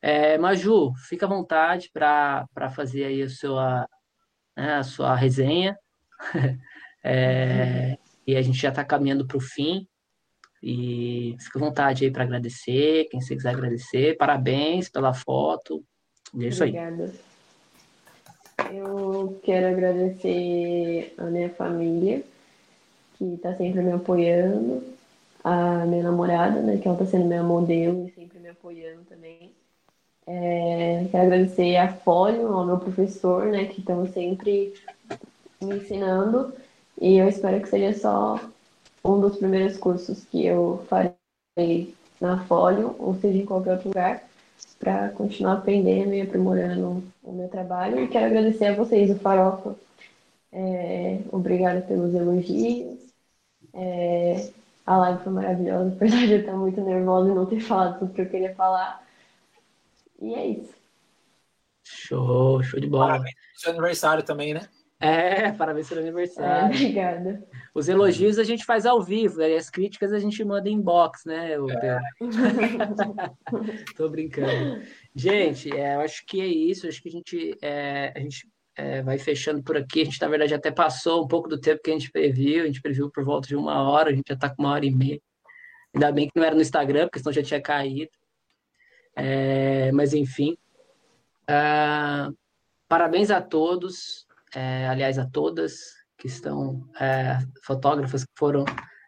É, 0.00 0.38
Maju, 0.38 0.92
fica 1.08 1.26
à 1.26 1.28
vontade 1.28 1.90
para 1.92 2.70
fazer 2.74 3.04
aí 3.04 3.22
a 3.22 3.28
sua, 3.28 3.88
né, 4.56 4.74
a 4.74 4.82
sua 4.82 5.14
resenha. 5.14 5.76
é, 7.04 7.98
e 8.26 8.36
a 8.36 8.42
gente 8.42 8.58
já 8.58 8.68
está 8.70 8.84
caminhando 8.84 9.26
para 9.26 9.36
o 9.36 9.40
fim. 9.40 9.86
E 10.62 11.36
fica 11.40 11.58
à 11.58 11.62
vontade 11.62 12.04
aí 12.04 12.10
para 12.10 12.24
agradecer, 12.24 13.06
quem 13.10 13.20
você 13.20 13.36
quiser 13.36 13.50
agradecer. 13.50 14.16
Parabéns 14.16 14.88
pela 14.88 15.14
foto. 15.14 15.84
E 16.34 16.44
é 16.44 16.48
isso 16.48 16.62
Obrigada. 16.62 17.04
aí. 17.04 17.28
Eu 18.76 19.40
quero 19.42 19.68
agradecer 19.68 21.14
a 21.16 21.24
minha 21.24 21.48
família, 21.50 22.22
que 23.16 23.24
está 23.34 23.54
sempre 23.54 23.80
me 23.82 23.92
apoiando, 23.92 24.82
a 25.48 25.86
minha 25.86 26.02
namorada, 26.02 26.60
né, 26.62 26.78
que 26.78 26.86
ela 26.88 26.96
está 26.96 27.06
sendo 27.10 27.26
minha 27.26 27.42
modelo 27.42 28.06
e 28.06 28.12
sempre 28.12 28.38
me 28.38 28.48
apoiando 28.48 29.02
também. 29.04 29.54
É, 30.26 31.06
quero 31.10 31.24
agradecer 31.26 31.76
a 31.76 31.88
Fólio, 31.92 32.48
ao 32.52 32.66
meu 32.66 32.78
professor, 32.78 33.46
né, 33.46 33.64
que 33.66 33.80
estão 33.80 34.06
sempre 34.06 34.74
me 35.60 35.76
ensinando. 35.76 36.52
E 37.00 37.16
eu 37.16 37.28
espero 37.28 37.60
que 37.60 37.68
seja 37.68 37.98
só 37.98 38.40
um 39.04 39.20
dos 39.20 39.38
primeiros 39.38 39.76
cursos 39.78 40.24
que 40.24 40.44
eu 40.46 40.84
farei 40.88 41.94
na 42.20 42.44
Fólio, 42.46 42.94
ou 42.98 43.14
seja, 43.14 43.38
em 43.38 43.46
qualquer 43.46 43.72
outro 43.74 43.88
lugar, 43.88 44.22
para 44.78 45.08
continuar 45.10 45.54
aprendendo 45.54 46.14
e 46.14 46.20
aprimorando 46.20 47.02
o 47.22 47.32
meu 47.32 47.48
trabalho. 47.48 48.00
E 48.00 48.08
quero 48.08 48.26
agradecer 48.26 48.66
a 48.66 48.74
vocês, 48.76 49.10
o 49.10 49.18
Farofa. 49.18 49.76
É, 50.52 51.20
obrigada 51.32 51.80
pelos 51.82 52.14
elogios. 52.14 52.98
É, 53.74 54.50
a 54.88 54.96
live 54.96 55.22
foi 55.22 55.32
maravilhosa, 55.34 55.92
apesar 55.94 56.26
de 56.26 56.32
eu 56.32 56.40
estar 56.40 56.56
muito 56.56 56.80
nervosa 56.80 57.30
e 57.30 57.34
não 57.34 57.44
ter 57.44 57.60
falado 57.60 57.98
tudo 57.98 58.14
que 58.14 58.22
eu 58.22 58.30
queria 58.30 58.54
falar. 58.54 59.06
E 60.20 60.34
é 60.34 60.46
isso. 60.46 60.74
Show, 61.84 62.62
show 62.62 62.80
de 62.80 62.86
bola. 62.86 63.08
Parabéns 63.08 63.34
pelo 63.34 63.58
seu 63.58 63.72
aniversário 63.72 64.22
também, 64.22 64.54
né? 64.54 64.62
É, 64.98 65.52
parabéns 65.52 65.88
pelo 65.88 66.00
aniversário. 66.00 66.64
É, 66.64 66.64
obrigada. 66.64 67.46
Os 67.74 67.88
elogios 67.88 68.38
a 68.38 68.44
gente 68.44 68.64
faz 68.64 68.86
ao 68.86 69.02
vivo, 69.02 69.42
e 69.42 69.56
as 69.56 69.68
críticas 69.68 70.12
a 70.12 70.18
gente 70.18 70.42
manda 70.42 70.70
inbox, 70.70 71.24
né, 71.24 71.52
é. 71.52 71.98
Tô 73.94 74.08
brincando. 74.08 74.82
Gente, 75.14 75.70
é, 75.70 75.96
eu 75.96 76.00
acho 76.00 76.24
que 76.26 76.40
é 76.40 76.46
isso. 76.46 76.88
Acho 76.88 77.02
que 77.02 77.08
a 77.08 77.12
gente, 77.12 77.58
é, 77.60 78.12
a 78.16 78.20
gente 78.20 78.48
é, 78.78 79.02
vai 79.02 79.18
fechando 79.18 79.62
por 79.62 79.76
aqui. 79.76 80.02
A 80.02 80.04
gente, 80.06 80.20
na 80.22 80.28
verdade, 80.28 80.54
até 80.54 80.70
passou 80.70 81.24
um 81.24 81.28
pouco 81.28 81.48
do 81.48 81.60
tempo 81.60 81.82
que 81.82 81.90
a 81.90 81.92
gente 81.92 82.10
previu. 82.10 82.62
A 82.62 82.66
gente 82.66 82.80
previu 82.80 83.10
por 83.10 83.24
volta 83.24 83.48
de 83.48 83.56
uma 83.56 83.82
hora, 83.82 84.10
a 84.10 84.14
gente 84.14 84.28
já 84.28 84.34
está 84.34 84.48
com 84.48 84.62
uma 84.62 84.72
hora 84.72 84.86
e 84.86 84.90
meia. 84.90 85.20
Ainda 85.94 86.12
bem 86.12 86.28
que 86.28 86.32
não 86.36 86.44
era 86.44 86.54
no 86.54 86.62
Instagram, 86.62 87.06
porque 87.06 87.18
senão 87.18 87.32
já 87.32 87.42
tinha 87.42 87.60
caído. 87.60 88.10
É, 89.14 89.92
mas, 89.92 90.14
enfim. 90.14 90.56
Uh, 91.50 92.34
parabéns 92.88 93.30
a 93.30 93.40
todos 93.40 94.28
é, 94.54 94.88
aliás, 94.88 95.18
a 95.18 95.26
todas 95.26 95.94
que 96.16 96.26
estão, 96.26 96.88
é, 97.00 97.38
fotógrafas 97.62 98.24
que 98.24 98.32
foram 98.36 98.64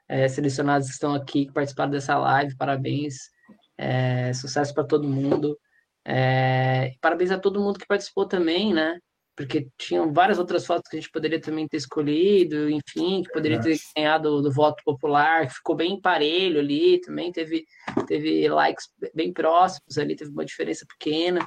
é, 0.09 0.29
selecionadas, 0.29 0.87
que 0.87 0.93
estão 0.93 1.15
aqui, 1.15 1.47
que 1.47 1.53
participaram 1.53 1.91
dessa 1.91 2.17
live, 2.19 2.57
parabéns, 2.57 3.31
é, 3.77 4.33
sucesso 4.33 4.75
para 4.75 4.85
todo 4.85 5.09
mundo, 5.09 5.59
é, 6.05 6.95
parabéns 7.01 7.31
a 7.31 7.39
todo 7.39 7.61
mundo 7.61 7.79
que 7.79 7.87
participou 7.87 8.27
também, 8.27 8.73
né, 8.73 8.99
porque 9.41 9.69
tinham 9.79 10.13
várias 10.13 10.39
outras 10.39 10.67
fotos 10.67 10.89
que 10.91 10.97
a 10.97 11.01
gente 11.01 11.11
poderia 11.11 11.41
também 11.41 11.67
ter 11.67 11.79
escolhido, 11.79 12.69
enfim, 12.69 13.23
que 13.23 13.33
poderia 13.33 13.61
ter 13.61 13.77
ganhado 13.97 14.43
do 14.43 14.53
voto 14.53 14.83
popular, 14.85 15.47
que 15.47 15.55
ficou 15.55 15.75
bem 15.75 16.01
parelho 16.01 16.61
ali, 16.61 17.01
também 17.01 17.33
teve, 17.33 17.65
teve 18.07 18.49
likes 18.49 18.89
bem 19.15 19.33
próximos 19.33 19.97
ali, 19.99 20.15
teve 20.15 20.31
uma 20.31 20.45
diferença 20.45 20.85
pequena, 20.87 21.41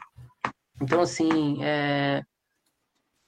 então, 0.82 1.02
assim, 1.02 1.64
é, 1.64 2.24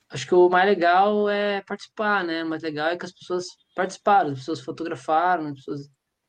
acho 0.09 0.27
que 0.27 0.35
o 0.35 0.49
mais 0.49 0.65
legal 0.65 1.29
é 1.29 1.61
participar, 1.61 2.23
né? 2.23 2.43
O 2.43 2.49
mais 2.49 2.63
legal 2.63 2.89
é 2.89 2.97
que 2.97 3.05
as 3.05 3.13
pessoas 3.13 3.45
participaram, 3.75 4.31
as 4.31 4.39
pessoas 4.39 4.61
fotografaram, 4.61 5.47
as 5.47 5.55
pessoas. 5.55 5.81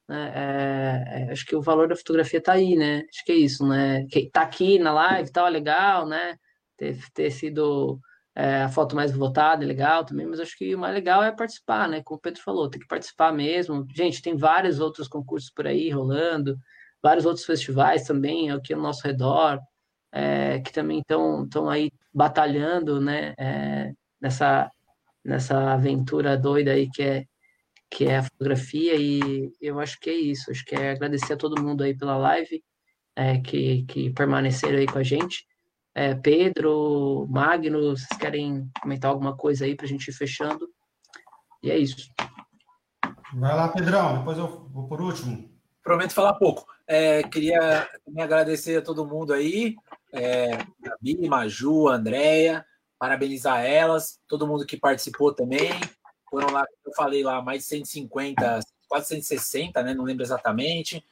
Né? 0.08 0.32
É, 0.34 1.22
é, 1.28 1.32
acho 1.32 1.44
que 1.46 1.56
o 1.56 1.62
valor 1.62 1.88
da 1.88 1.96
fotografia 1.96 2.40
tá 2.40 2.52
aí, 2.52 2.76
né? 2.76 3.02
Acho 3.10 3.24
que 3.24 3.32
é 3.32 3.36
isso, 3.36 3.66
né? 3.66 4.06
Que 4.06 4.30
tá 4.30 4.42
aqui 4.42 4.78
na 4.78 4.92
live, 4.92 5.32
tal, 5.32 5.46
é 5.48 5.50
legal, 5.50 6.06
né? 6.06 6.36
Ter, 6.76 6.98
ter 7.12 7.30
sido 7.30 7.98
é, 8.36 8.62
a 8.62 8.68
foto 8.68 8.94
mais 8.94 9.12
votada 9.12 9.64
é 9.64 9.66
legal 9.66 10.04
também, 10.04 10.26
mas 10.26 10.40
acho 10.40 10.56
que 10.56 10.74
o 10.74 10.78
mais 10.78 10.94
legal 10.94 11.22
é 11.24 11.32
participar, 11.32 11.88
né? 11.88 12.02
Como 12.04 12.18
o 12.18 12.20
Pedro 12.20 12.42
falou, 12.42 12.68
tem 12.70 12.80
que 12.80 12.86
participar 12.86 13.32
mesmo. 13.32 13.86
Gente, 13.94 14.22
tem 14.22 14.36
vários 14.36 14.78
outros 14.78 15.08
concursos 15.08 15.50
por 15.50 15.66
aí 15.66 15.90
rolando, 15.90 16.58
vários 17.02 17.24
outros 17.26 17.46
festivais 17.46 18.04
também 18.04 18.50
aqui 18.50 18.74
ao 18.74 18.80
nosso 18.80 19.06
redor 19.06 19.60
é, 20.16 20.60
que 20.60 20.72
também 20.72 21.00
estão 21.00 21.68
aí 21.68 21.90
batalhando, 22.12 23.00
né, 23.00 23.34
é, 23.38 23.92
nessa, 24.20 24.70
nessa 25.22 25.74
aventura 25.74 26.38
doida 26.38 26.72
aí 26.72 26.88
que 26.90 27.02
é, 27.02 27.24
que 27.90 28.06
é 28.06 28.18
a 28.18 28.22
fotografia, 28.22 28.96
e 28.96 29.52
eu 29.60 29.78
acho 29.78 30.00
que 30.00 30.10
é 30.10 30.14
isso, 30.14 30.50
acho 30.50 30.64
que 30.64 30.74
é 30.74 30.90
agradecer 30.90 31.34
a 31.34 31.36
todo 31.36 31.62
mundo 31.62 31.84
aí 31.84 31.96
pela 31.96 32.16
live, 32.16 32.62
é, 33.14 33.38
que, 33.40 33.84
que 33.84 34.10
permaneceram 34.10 34.78
aí 34.78 34.86
com 34.86 34.98
a 34.98 35.02
gente. 35.02 35.46
É, 35.98 36.14
Pedro, 36.14 37.26
Magno, 37.30 37.96
vocês 37.96 38.18
querem 38.18 38.70
comentar 38.82 39.10
alguma 39.10 39.34
coisa 39.34 39.64
aí 39.64 39.74
para 39.74 39.86
a 39.86 39.88
gente 39.88 40.06
ir 40.08 40.12
fechando? 40.12 40.68
E 41.62 41.70
é 41.70 41.78
isso. 41.78 42.12
Vai 43.32 43.56
lá, 43.56 43.68
Pedrão, 43.68 44.18
depois 44.18 44.36
eu 44.36 44.68
vou 44.68 44.86
por 44.86 45.00
último. 45.00 45.50
Prometo 45.82 46.12
falar 46.12 46.34
pouco. 46.34 46.66
É, 46.86 47.22
queria 47.22 47.88
também 48.04 48.22
agradecer 48.22 48.76
a 48.76 48.82
todo 48.82 49.06
mundo 49.06 49.32
aí, 49.32 49.74
é, 50.12 50.58
Gabi, 50.78 51.26
Maju, 51.26 51.88
Andréia, 51.88 52.66
parabenizar 52.98 53.64
elas, 53.64 54.20
todo 54.28 54.46
mundo 54.46 54.66
que 54.66 54.76
participou 54.76 55.32
também. 55.32 55.70
Foram 56.28 56.50
lá, 56.50 56.66
eu 56.84 56.92
falei 56.92 57.24
lá, 57.24 57.40
mais 57.40 57.60
de 57.62 57.68
150, 57.68 58.60
quase 58.86 59.06
160, 59.06 59.82
né? 59.82 59.94
Não 59.94 60.04
lembro 60.04 60.22
exatamente. 60.22 61.02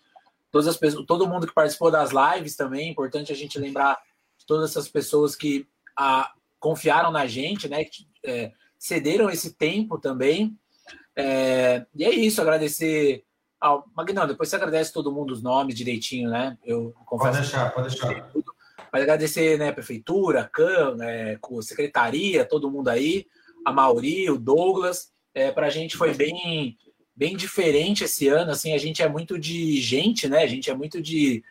Todas 0.50 0.68
as 0.68 0.76
pessoas, 0.76 1.06
todo 1.06 1.26
mundo 1.26 1.46
que 1.46 1.54
participou 1.54 1.90
das 1.90 2.10
lives 2.10 2.54
também, 2.54 2.90
importante 2.90 3.32
a 3.32 3.34
gente 3.34 3.58
lembrar 3.58 3.98
todas 4.46 4.70
essas 4.70 4.88
pessoas 4.88 5.34
que 5.34 5.66
a, 5.96 6.32
confiaram 6.58 7.10
na 7.10 7.26
gente, 7.26 7.68
né? 7.68 7.84
É, 8.24 8.52
cederam 8.78 9.30
esse 9.30 9.54
tempo 9.54 9.98
também. 9.98 10.56
É, 11.16 11.86
e 11.94 12.04
é 12.04 12.10
isso, 12.10 12.40
agradecer 12.40 13.24
ao 13.64 13.84
Magnão, 13.96 14.26
depois 14.26 14.50
você 14.50 14.56
agradece 14.56 14.92
todo 14.92 15.10
mundo 15.10 15.32
os 15.32 15.42
nomes 15.42 15.74
direitinho, 15.74 16.28
né? 16.28 16.58
Eu 16.64 16.92
confesso. 17.06 17.30
Pode 17.30 17.42
deixar, 17.42 17.70
pode 17.72 17.88
deixar. 17.88 18.30
Mas 18.92 19.02
agradecer, 19.02 19.58
né, 19.58 19.72
Prefeitura, 19.72 20.48
CAM, 20.52 20.96
né, 20.96 21.38
Secretaria, 21.62 22.44
todo 22.44 22.70
mundo 22.70 22.88
aí, 22.88 23.26
a 23.64 23.72
Mauri, 23.72 24.30
o 24.30 24.38
Douglas. 24.38 25.12
É, 25.32 25.50
para 25.50 25.66
a 25.66 25.70
gente 25.70 25.96
foi 25.96 26.14
bem, 26.14 26.76
bem 27.16 27.36
diferente 27.36 28.04
esse 28.04 28.28
ano, 28.28 28.52
assim, 28.52 28.72
a 28.72 28.78
gente 28.78 29.02
é 29.02 29.08
muito 29.08 29.38
de 29.38 29.80
gente, 29.80 30.28
né? 30.28 30.42
A 30.42 30.46
gente 30.46 30.70
é 30.70 30.74
muito 30.74 31.02
de 31.02 31.42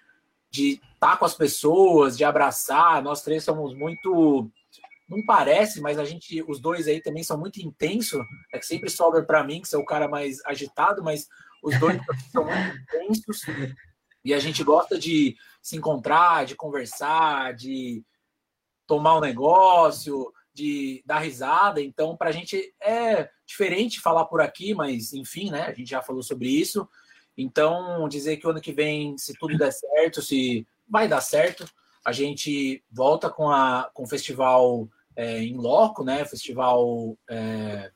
de 0.54 0.74
estar 0.94 1.12
tá 1.12 1.18
com 1.18 1.26
as 1.26 1.34
pessoas, 1.34 2.16
de 2.16 2.24
abraçar. 2.24 3.02
Nós 3.02 3.24
três 3.24 3.44
somos 3.44 3.74
muito 3.76 4.50
não 5.10 5.24
parece, 5.26 5.82
mas 5.82 6.00
a 6.00 6.06
gente, 6.06 6.44
os 6.48 6.60
dois 6.60 6.88
aí 6.88 7.02
também 7.02 7.24
são 7.24 7.38
muito 7.38 7.62
intensos. 7.62 8.24
É 8.54 8.58
que 8.58 8.66
sempre 8.66 8.90
sobra 8.90 9.24
para 9.24 9.44
mim, 9.44 9.62
que 9.62 9.68
sou 9.68 9.82
o 9.82 9.86
cara 9.86 10.08
mais 10.08 10.44
agitado, 10.46 11.04
mas 11.04 11.28
os 11.62 11.78
dois 11.80 12.00
são 12.32 12.46
muito 12.46 12.78
intensos. 12.78 13.42
E 14.24 14.34
a 14.34 14.40
gente 14.40 14.64
gosta 14.64 14.98
de 14.98 15.36
se 15.62 15.76
encontrar, 15.76 16.46
de 16.46 16.56
conversar, 16.56 17.54
de 17.54 18.04
tomar 18.88 19.18
um 19.18 19.22
negócio, 19.22 20.32
de 20.54 21.04
dar 21.06 21.20
risada. 21.20 21.82
Então, 21.82 22.16
para 22.16 22.30
a 22.30 22.34
gente 22.34 22.74
é 22.82 23.30
diferente 23.46 24.00
falar 24.00 24.26
por 24.26 24.40
aqui, 24.40 24.74
mas 24.74 25.14
enfim, 25.14 25.52
né? 25.52 25.64
A 25.64 25.74
gente 25.74 25.90
já 25.90 26.02
falou 26.02 26.24
sobre 26.24 26.48
isso. 26.48 26.88
Então, 27.38 28.08
dizer 28.08 28.38
que 28.38 28.46
o 28.46 28.52
ano 28.52 28.62
que 28.62 28.72
vem, 28.72 29.18
se 29.18 29.34
tudo 29.34 29.58
der 29.58 29.72
certo, 29.72 30.22
se 30.22 30.68
vai 30.88 31.08
dar 31.08 31.22
certo, 31.22 31.66
a 32.06 32.12
gente 32.12 32.84
volta 32.92 33.30
com, 33.30 33.50
a, 33.50 33.90
com 33.94 34.04
o 34.04 34.08
festival 34.08 34.88
é, 35.16 35.40
em 35.40 35.56
loco, 35.56 36.04
né? 36.04 36.26
Festival 36.26 37.18
é, 37.30 37.92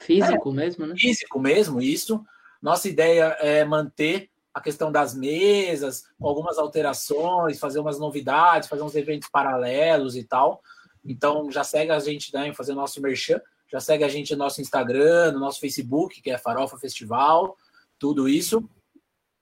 físico 0.00 0.50
é, 0.50 0.52
mesmo, 0.52 0.86
né? 0.86 0.94
Físico 0.96 1.38
mesmo, 1.38 1.80
isso. 1.80 2.24
Nossa 2.60 2.88
ideia 2.88 3.36
é 3.40 3.64
manter 3.64 4.30
a 4.54 4.60
questão 4.60 4.92
das 4.92 5.14
mesas, 5.14 6.04
com 6.18 6.28
algumas 6.28 6.58
alterações, 6.58 7.58
fazer 7.58 7.80
umas 7.80 7.98
novidades, 7.98 8.68
fazer 8.68 8.82
uns 8.82 8.94
eventos 8.94 9.28
paralelos 9.28 10.16
e 10.16 10.24
tal. 10.24 10.62
Então 11.04 11.50
já 11.50 11.64
segue 11.64 11.90
a 11.90 11.98
gente 11.98 12.32
né, 12.34 12.48
em 12.48 12.54
fazer 12.54 12.74
nosso 12.74 13.00
merchan, 13.00 13.40
já 13.70 13.80
segue 13.80 14.04
a 14.04 14.08
gente 14.08 14.32
no 14.32 14.38
nosso 14.38 14.60
Instagram, 14.60 15.32
no 15.32 15.40
nosso 15.40 15.58
Facebook, 15.58 16.20
que 16.20 16.30
é 16.30 16.38
Farofa 16.38 16.78
Festival, 16.78 17.56
tudo 18.02 18.28
isso. 18.28 18.68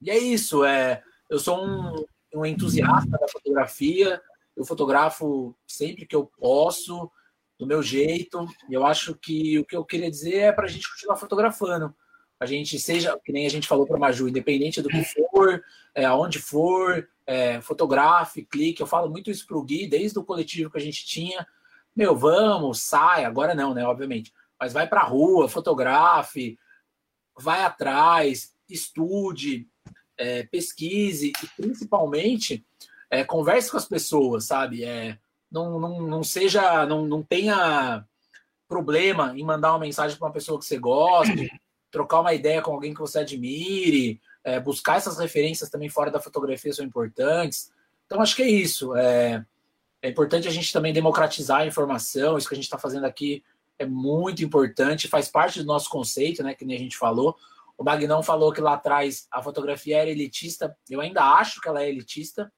E 0.02 0.10
é 0.10 0.18
isso, 0.18 0.62
é, 0.66 1.02
eu 1.30 1.38
sou 1.38 1.64
um, 1.64 2.04
um 2.34 2.44
entusiasta 2.44 3.10
da 3.10 3.26
fotografia, 3.26 4.20
eu 4.54 4.66
fotografo 4.66 5.56
sempre 5.66 6.04
que 6.04 6.14
eu 6.14 6.30
posso, 6.38 7.10
do 7.58 7.66
meu 7.66 7.82
jeito. 7.82 8.46
E 8.68 8.74
eu 8.74 8.84
acho 8.84 9.14
que 9.14 9.58
o 9.58 9.64
que 9.64 9.74
eu 9.74 9.82
queria 9.82 10.10
dizer 10.10 10.36
é 10.36 10.52
para 10.52 10.66
a 10.66 10.68
gente 10.68 10.90
continuar 10.90 11.16
fotografando. 11.16 11.94
A 12.38 12.44
gente 12.44 12.78
seja, 12.78 13.18
que 13.24 13.32
nem 13.32 13.46
a 13.46 13.50
gente 13.50 13.66
falou 13.66 13.86
para 13.86 13.98
Maju, 13.98 14.28
independente 14.28 14.82
do 14.82 14.90
que 14.90 15.02
for, 15.04 15.62
é, 15.94 16.04
aonde 16.04 16.38
for, 16.38 17.08
é, 17.26 17.62
fotografe, 17.62 18.44
clique. 18.44 18.82
Eu 18.82 18.86
falo 18.86 19.08
muito 19.08 19.30
isso 19.30 19.46
para 19.46 19.56
o 19.56 19.62
Gui, 19.62 19.86
desde 19.86 20.18
o 20.18 20.24
coletivo 20.24 20.70
que 20.70 20.78
a 20.78 20.82
gente 20.82 21.06
tinha. 21.06 21.46
Meu, 21.96 22.14
vamos, 22.14 22.82
sai, 22.82 23.24
agora 23.24 23.54
não, 23.54 23.72
né? 23.72 23.86
Obviamente. 23.86 24.34
Mas 24.60 24.74
vai 24.74 24.86
para 24.86 25.00
a 25.00 25.06
rua, 25.06 25.48
fotografe, 25.48 26.58
vai 27.38 27.62
atrás, 27.62 28.52
estude, 28.68 29.68
é, 30.16 30.42
pesquise 30.44 31.32
e 31.42 31.62
principalmente 31.62 32.64
é, 33.10 33.24
converse 33.24 33.70
com 33.70 33.76
as 33.76 33.86
pessoas, 33.86 34.44
sabe? 34.44 34.84
É, 34.84 35.18
não, 35.50 35.80
não, 35.80 36.02
não 36.02 36.22
seja, 36.22 36.86
não, 36.86 37.06
não 37.06 37.22
tenha 37.22 38.04
problema 38.68 39.34
em 39.36 39.42
mandar 39.42 39.72
uma 39.72 39.80
mensagem 39.80 40.16
para 40.16 40.26
uma 40.28 40.32
pessoa 40.32 40.58
que 40.58 40.64
você 40.64 40.78
goste, 40.78 41.50
trocar 41.90 42.20
uma 42.20 42.34
ideia 42.34 42.62
com 42.62 42.72
alguém 42.72 42.94
que 42.94 43.00
você 43.00 43.18
admire, 43.20 44.20
é, 44.44 44.60
buscar 44.60 44.96
essas 44.96 45.18
referências 45.18 45.68
também 45.68 45.88
fora 45.88 46.10
da 46.10 46.20
fotografia 46.20 46.72
são 46.72 46.84
importantes. 46.84 47.72
Então, 48.06 48.20
acho 48.20 48.36
que 48.36 48.42
é 48.42 48.48
isso. 48.48 48.94
É, 48.94 49.44
é 50.02 50.08
importante 50.08 50.46
a 50.46 50.52
gente 50.52 50.72
também 50.72 50.92
democratizar 50.92 51.60
a 51.60 51.66
informação, 51.66 52.38
isso 52.38 52.48
que 52.48 52.54
a 52.54 52.56
gente 52.56 52.64
está 52.64 52.78
fazendo 52.78 53.06
aqui 53.06 53.42
é 53.80 53.86
muito 53.86 54.44
importante, 54.44 55.08
faz 55.08 55.28
parte 55.28 55.58
do 55.58 55.64
nosso 55.64 55.88
conceito, 55.88 56.42
né? 56.42 56.54
Que 56.54 56.66
nem 56.66 56.76
a 56.76 56.78
gente 56.78 56.98
falou. 56.98 57.34
O 57.78 57.82
Magnão 57.82 58.22
falou 58.22 58.52
que 58.52 58.60
lá 58.60 58.74
atrás 58.74 59.26
a 59.30 59.42
fotografia 59.42 59.96
era 59.96 60.10
elitista. 60.10 60.76
Eu 60.88 61.00
ainda 61.00 61.24
acho 61.24 61.62
que 61.62 61.68
ela 61.68 61.82
é 61.82 61.88
elitista. 61.88 62.52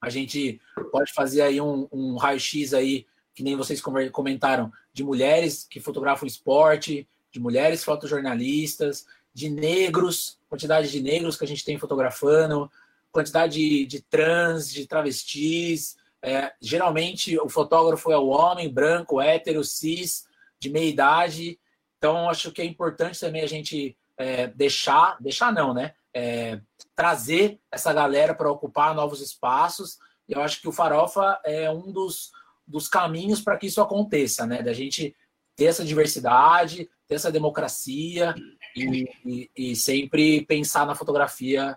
A 0.00 0.08
gente 0.08 0.58
pode 0.90 1.12
fazer 1.12 1.42
aí 1.42 1.60
um, 1.60 1.86
um 1.92 2.16
raio-x 2.16 2.72
aí, 2.72 3.04
que 3.34 3.42
nem 3.42 3.56
vocês 3.56 3.82
comentaram, 4.10 4.72
de 4.90 5.04
mulheres 5.04 5.66
que 5.68 5.80
fotografam 5.80 6.26
esporte, 6.26 7.06
de 7.30 7.38
mulheres 7.38 7.84
fotojornalistas, 7.84 9.04
de 9.34 9.50
negros, 9.50 10.38
quantidade 10.48 10.90
de 10.90 11.02
negros 11.02 11.36
que 11.36 11.44
a 11.44 11.48
gente 11.48 11.62
tem 11.62 11.76
fotografando, 11.76 12.70
quantidade 13.12 13.58
de, 13.58 13.84
de 13.84 14.00
trans, 14.00 14.72
de 14.72 14.86
travestis. 14.86 15.98
É, 16.22 16.54
geralmente 16.58 17.38
o 17.38 17.50
fotógrafo 17.50 18.10
é 18.10 18.16
o 18.16 18.28
homem, 18.28 18.72
branco, 18.72 19.20
hétero, 19.20 19.62
cis, 19.62 20.26
de 20.60 20.70
meia 20.70 20.88
idade. 20.88 21.58
Então, 21.98 22.28
acho 22.28 22.52
que 22.52 22.62
é 22.62 22.64
importante 22.64 23.18
também 23.18 23.42
a 23.42 23.48
gente 23.48 23.96
é, 24.16 24.48
deixar, 24.48 25.16
deixar 25.20 25.52
não, 25.52 25.72
né? 25.72 25.94
É, 26.12 26.60
trazer 26.94 27.60
essa 27.70 27.92
galera 27.92 28.34
para 28.34 28.50
ocupar 28.50 28.94
novos 28.94 29.20
espaços. 29.20 29.98
E 30.28 30.32
eu 30.32 30.42
acho 30.42 30.60
que 30.60 30.68
o 30.68 30.72
Farofa 30.72 31.40
é 31.44 31.70
um 31.70 31.92
dos, 31.92 32.32
dos 32.66 32.88
caminhos 32.88 33.40
para 33.40 33.56
que 33.56 33.66
isso 33.66 33.80
aconteça, 33.80 34.46
né? 34.46 34.62
Da 34.62 34.72
gente 34.72 35.14
ter 35.56 35.66
essa 35.66 35.84
diversidade, 35.84 36.88
ter 37.06 37.14
essa 37.14 37.32
democracia 37.32 38.34
e, 38.76 39.08
e, 39.24 39.50
e, 39.56 39.76
sempre 39.76 40.44
pensar 40.44 40.86
na 40.86 40.94
fotografia 40.94 41.76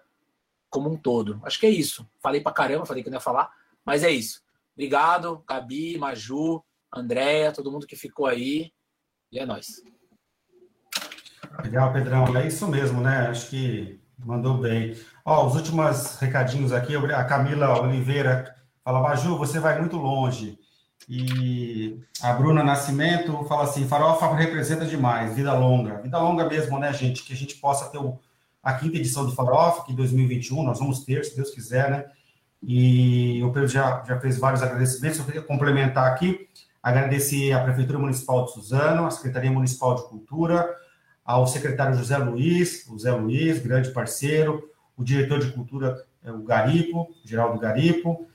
como 0.70 0.90
um 0.90 0.98
todo. 0.98 1.42
Acho 1.44 1.60
que 1.60 1.66
é 1.66 1.70
isso. 1.70 2.08
Falei 2.22 2.42
para 2.42 2.52
caramba, 2.52 2.86
falei 2.86 3.04
que 3.04 3.10
não 3.10 3.18
ia 3.18 3.22
falar, 3.22 3.52
mas 3.84 4.04
é 4.04 4.12
isso. 4.12 4.44
Obrigado, 4.76 5.44
Gabi, 5.48 5.98
Maju, 5.98 6.64
Andréia, 6.94 7.52
todo 7.52 7.72
mundo 7.72 7.88
que 7.88 7.96
ficou 7.96 8.26
aí. 8.26 8.72
E 9.32 9.40
é 9.40 9.46
nóis. 9.46 9.68
Legal, 11.64 11.94
Pedrão. 11.94 12.38
É 12.38 12.48
isso 12.48 12.68
mesmo, 12.68 13.02
né? 13.02 13.28
Acho 13.28 13.50
que 13.50 14.00
mandou 14.18 14.58
bem. 14.58 14.96
Ó, 15.26 15.48
os 15.48 15.56
últimos 15.56 16.18
recadinhos 16.18 16.72
aqui, 16.72 16.96
a 16.96 17.24
Camila 17.24 17.82
Oliveira 17.82 18.56
fala, 18.84 19.02
Baju, 19.02 19.38
você 19.38 19.60
vai 19.60 19.80
muito 19.80 19.98
longe. 19.98 20.60
E 21.10 22.00
a 22.22 22.34
Bruna 22.34 22.64
Nascimento 22.64 23.44
fala 23.46 23.64
assim, 23.64 23.88
farofa 23.88 24.34
representa 24.36 24.86
demais, 24.86 25.36
vida 25.36 25.54
longa. 25.54 26.02
Vida 26.02 26.20
longa 26.20 26.48
mesmo, 26.48 26.78
né, 26.78 26.94
gente? 26.94 27.24
Que 27.24 27.34
a 27.34 27.36
gente 27.36 27.56
possa 27.56 27.90
ter 27.90 27.98
o, 27.98 28.20
a 28.62 28.74
quinta 28.74 28.98
edição 28.98 29.26
do 29.26 29.34
Farofa, 29.34 29.84
que 29.84 29.94
em 29.94 29.96
2021 29.96 30.64
nós 30.64 30.80
vamos 30.80 31.04
ter, 31.04 31.26
se 31.26 31.36
Deus 31.36 31.50
quiser, 31.50 31.90
né? 31.90 32.06
E 32.62 33.42
o 33.44 33.52
Pedro 33.52 33.68
já, 33.68 34.04
já 34.08 34.20
fez 34.20 34.38
vários 34.38 34.62
agradecimentos, 34.62 35.18
eu 35.18 35.26
queria 35.26 35.42
complementar 35.42 36.12
aqui, 36.12 36.48
agradecer 36.82 37.52
à 37.52 37.64
Prefeitura 37.64 38.00
Municipal 38.00 38.46
de 38.46 38.54
Suzano, 38.54 39.06
à 39.06 39.12
Secretaria 39.12 39.52
Municipal 39.52 39.96
de 39.96 40.04
Cultura, 40.04 40.68
ao 41.24 41.46
secretário 41.48 41.98
José 41.98 42.18
Luiz, 42.18 42.88
o 42.88 42.98
Zé 42.98 43.12
Luiz, 43.12 43.60
grande 43.60 43.92
parceiro, 43.92 44.70
o 44.98 45.04
diretor 45.04 45.40
de 45.40 45.52
cultura, 45.52 46.04
é, 46.24 46.32
o 46.32 46.44
Garipo, 46.44 47.08
Geraldo 47.24 47.60
Garipo, 47.60 48.28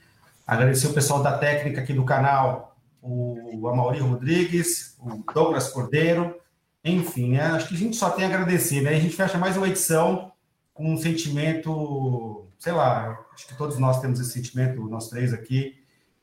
agradecer 0.45 0.87
o 0.87 0.93
pessoal 0.93 1.21
da 1.21 1.37
técnica 1.37 1.81
aqui 1.81 1.93
do 1.93 2.05
canal, 2.05 2.77
o 3.01 3.67
Amaury 3.67 3.99
Rodrigues, 3.99 4.97
o 4.99 5.23
Douglas 5.33 5.69
Cordeiro, 5.69 6.35
enfim, 6.83 7.31
né, 7.31 7.41
acho 7.41 7.67
que 7.67 7.75
a 7.75 7.77
gente 7.77 7.95
só 7.95 8.09
tem 8.09 8.25
a 8.25 8.27
agradecer, 8.27 8.81
né, 8.81 8.91
a 8.91 8.99
gente 8.99 9.15
fecha 9.15 9.37
mais 9.37 9.57
uma 9.57 9.67
edição 9.67 10.31
com 10.73 10.93
um 10.93 10.97
sentimento, 10.97 12.47
sei 12.59 12.71
lá, 12.71 13.17
acho 13.33 13.47
que 13.47 13.57
todos 13.57 13.77
nós 13.77 13.99
temos 13.99 14.19
esse 14.19 14.31
sentimento, 14.31 14.87
nós 14.89 15.09
três 15.09 15.33
aqui, 15.33 15.75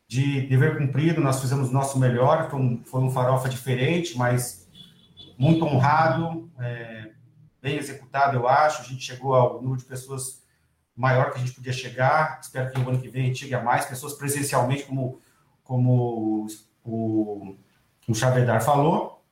de 0.07 0.47
dever 0.47 0.77
cumprido, 0.77 1.21
nós 1.21 1.41
fizemos 1.41 1.71
o 1.71 1.73
nosso 1.73 1.99
melhor, 1.99 2.51
foi 2.51 2.61
um, 2.61 2.85
foi 2.85 3.01
um 3.01 3.11
farofa 3.11 3.49
diferente, 3.49 4.17
mas 4.17 4.69
muito 5.39 5.65
honrado, 5.65 6.51
é, 6.59 7.11
bem 7.61 7.77
executado, 7.77 8.37
eu 8.37 8.47
acho. 8.47 8.83
A 8.83 8.85
gente 8.85 9.03
chegou 9.03 9.35
ao 9.35 9.61
número 9.63 9.79
de 9.79 9.87
pessoas 9.87 10.43
maior 10.97 11.33
que 11.33 11.39
a 11.39 11.41
gente 11.41 11.53
podia 11.53 11.73
chegar. 11.73 12.39
Espero 12.41 12.71
que 12.71 12.79
o 12.79 12.89
ano 12.89 13.01
que 13.01 13.09
vem 13.09 13.35
chegue 13.35 13.55
a 13.55 13.63
mais 13.63 13.87
pessoas 13.87 14.13
presencialmente, 14.13 14.85
como, 14.85 15.21
como 15.63 16.47
o, 16.85 17.57
o 18.07 18.15
Chavedar 18.15 18.63
falou. 18.63 19.23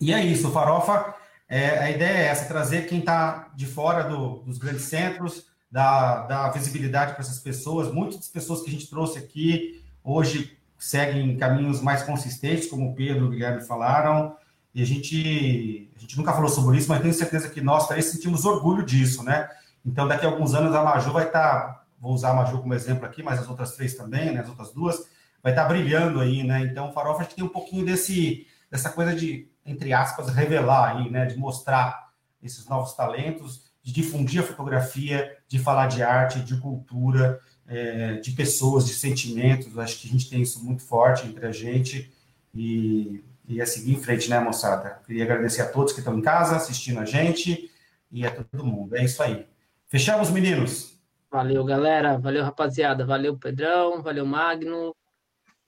E 0.00 0.12
é 0.12 0.24
isso, 0.24 0.50
Farofa, 0.50 1.14
é, 1.48 1.78
a 1.78 1.90
ideia 1.90 2.18
é 2.18 2.26
essa, 2.26 2.46
trazer 2.46 2.86
quem 2.86 2.98
está 2.98 3.50
de 3.54 3.66
fora 3.66 4.02
do, 4.02 4.40
dos 4.40 4.58
grandes 4.58 4.84
centros, 4.84 5.46
dar, 5.70 6.26
dar 6.26 6.50
visibilidade 6.50 7.12
para 7.12 7.22
essas 7.22 7.38
pessoas. 7.38 7.92
Muitas 7.92 8.28
pessoas 8.28 8.62
que 8.62 8.68
a 8.68 8.72
gente 8.72 8.90
trouxe 8.90 9.18
aqui 9.18 9.85
hoje 10.06 10.56
seguem 10.78 11.36
caminhos 11.36 11.80
mais 11.80 12.02
consistentes, 12.02 12.68
como 12.68 12.90
o 12.90 12.94
Pedro 12.94 13.24
e 13.24 13.26
o 13.26 13.30
Guilherme 13.30 13.62
falaram, 13.62 14.36
e 14.72 14.80
a 14.80 14.86
gente, 14.86 15.90
a 15.96 16.00
gente 16.00 16.16
nunca 16.16 16.32
falou 16.32 16.48
sobre 16.48 16.78
isso, 16.78 16.88
mas 16.88 17.02
tenho 17.02 17.12
certeza 17.12 17.48
que 17.48 17.60
nós 17.60 17.88
três 17.88 18.04
sentimos 18.06 18.44
orgulho 18.44 18.84
disso, 18.84 19.22
né? 19.22 19.48
Então, 19.84 20.06
daqui 20.06 20.24
a 20.24 20.28
alguns 20.28 20.54
anos, 20.54 20.74
a 20.74 20.82
Maju 20.82 21.12
vai 21.12 21.26
estar, 21.26 21.50
tá, 21.50 21.84
vou 21.98 22.12
usar 22.12 22.30
a 22.30 22.34
Maju 22.34 22.60
como 22.60 22.74
exemplo 22.74 23.06
aqui, 23.06 23.22
mas 23.22 23.40
as 23.40 23.48
outras 23.48 23.74
três 23.74 23.94
também, 23.94 24.32
né? 24.32 24.40
As 24.40 24.48
outras 24.48 24.72
duas, 24.72 24.96
vai 25.42 25.52
estar 25.52 25.62
tá 25.62 25.68
brilhando 25.68 26.20
aí, 26.20 26.42
né? 26.44 26.60
Então, 26.60 26.90
o 26.90 26.92
Farofa 26.92 27.20
acho 27.20 27.30
que 27.30 27.36
tem 27.36 27.44
um 27.44 27.48
pouquinho 27.48 27.86
desse, 27.86 28.46
dessa 28.70 28.90
coisa 28.90 29.14
de, 29.14 29.48
entre 29.64 29.92
aspas, 29.92 30.28
revelar 30.28 30.96
aí, 30.96 31.10
né? 31.10 31.24
De 31.24 31.38
mostrar 31.38 32.10
esses 32.42 32.68
novos 32.68 32.92
talentos, 32.92 33.64
de 33.82 33.92
difundir 33.92 34.42
a 34.42 34.46
fotografia, 34.46 35.36
de 35.48 35.58
falar 35.58 35.86
de 35.86 36.02
arte, 36.02 36.40
de 36.40 36.60
cultura, 36.60 37.40
é, 37.68 38.14
de 38.14 38.32
pessoas, 38.32 38.86
de 38.86 38.94
sentimentos. 38.94 39.78
Acho 39.78 40.00
que 40.00 40.08
a 40.08 40.10
gente 40.10 40.28
tem 40.30 40.42
isso 40.42 40.64
muito 40.64 40.82
forte 40.82 41.26
entre 41.26 41.46
a 41.46 41.52
gente 41.52 42.12
e 42.54 43.22
e 43.48 43.60
a 43.60 43.66
seguir 43.66 43.92
em 43.92 44.02
frente, 44.02 44.28
né, 44.28 44.40
moçada? 44.40 45.00
Queria 45.06 45.24
agradecer 45.24 45.62
a 45.62 45.70
todos 45.70 45.92
que 45.92 46.00
estão 46.00 46.18
em 46.18 46.22
casa 46.22 46.56
assistindo 46.56 46.98
a 46.98 47.04
gente. 47.04 47.70
e 48.10 48.24
a 48.24 48.30
todo 48.30 48.64
mundo. 48.64 48.96
É 48.96 49.04
isso 49.04 49.22
aí. 49.22 49.46
Fechamos, 49.88 50.30
meninos? 50.30 50.96
Valeu, 51.30 51.64
galera. 51.64 52.18
Valeu, 52.18 52.44
rapaziada. 52.44 53.04
Valeu, 53.04 53.36
Pedrão. 53.36 54.02
Valeu, 54.02 54.24
Magno. 54.24 54.94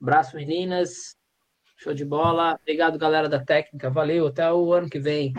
Abraço, 0.01 0.35
meninas. 0.35 1.17
Show 1.77 1.93
de 1.93 2.05
bola. 2.05 2.57
Obrigado, 2.61 2.97
galera 2.97 3.29
da 3.29 3.39
técnica. 3.39 3.89
Valeu. 3.89 4.27
Até 4.27 4.51
o 4.51 4.73
ano 4.73 4.89
que 4.89 4.99
vem. 4.99 5.33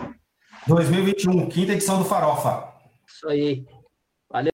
2021, 0.67 1.49
quinta 1.49 1.73
edição 1.73 1.97
do 1.99 2.05
Farofa. 2.05 2.71
Isso 3.07 3.27
aí. 3.27 3.65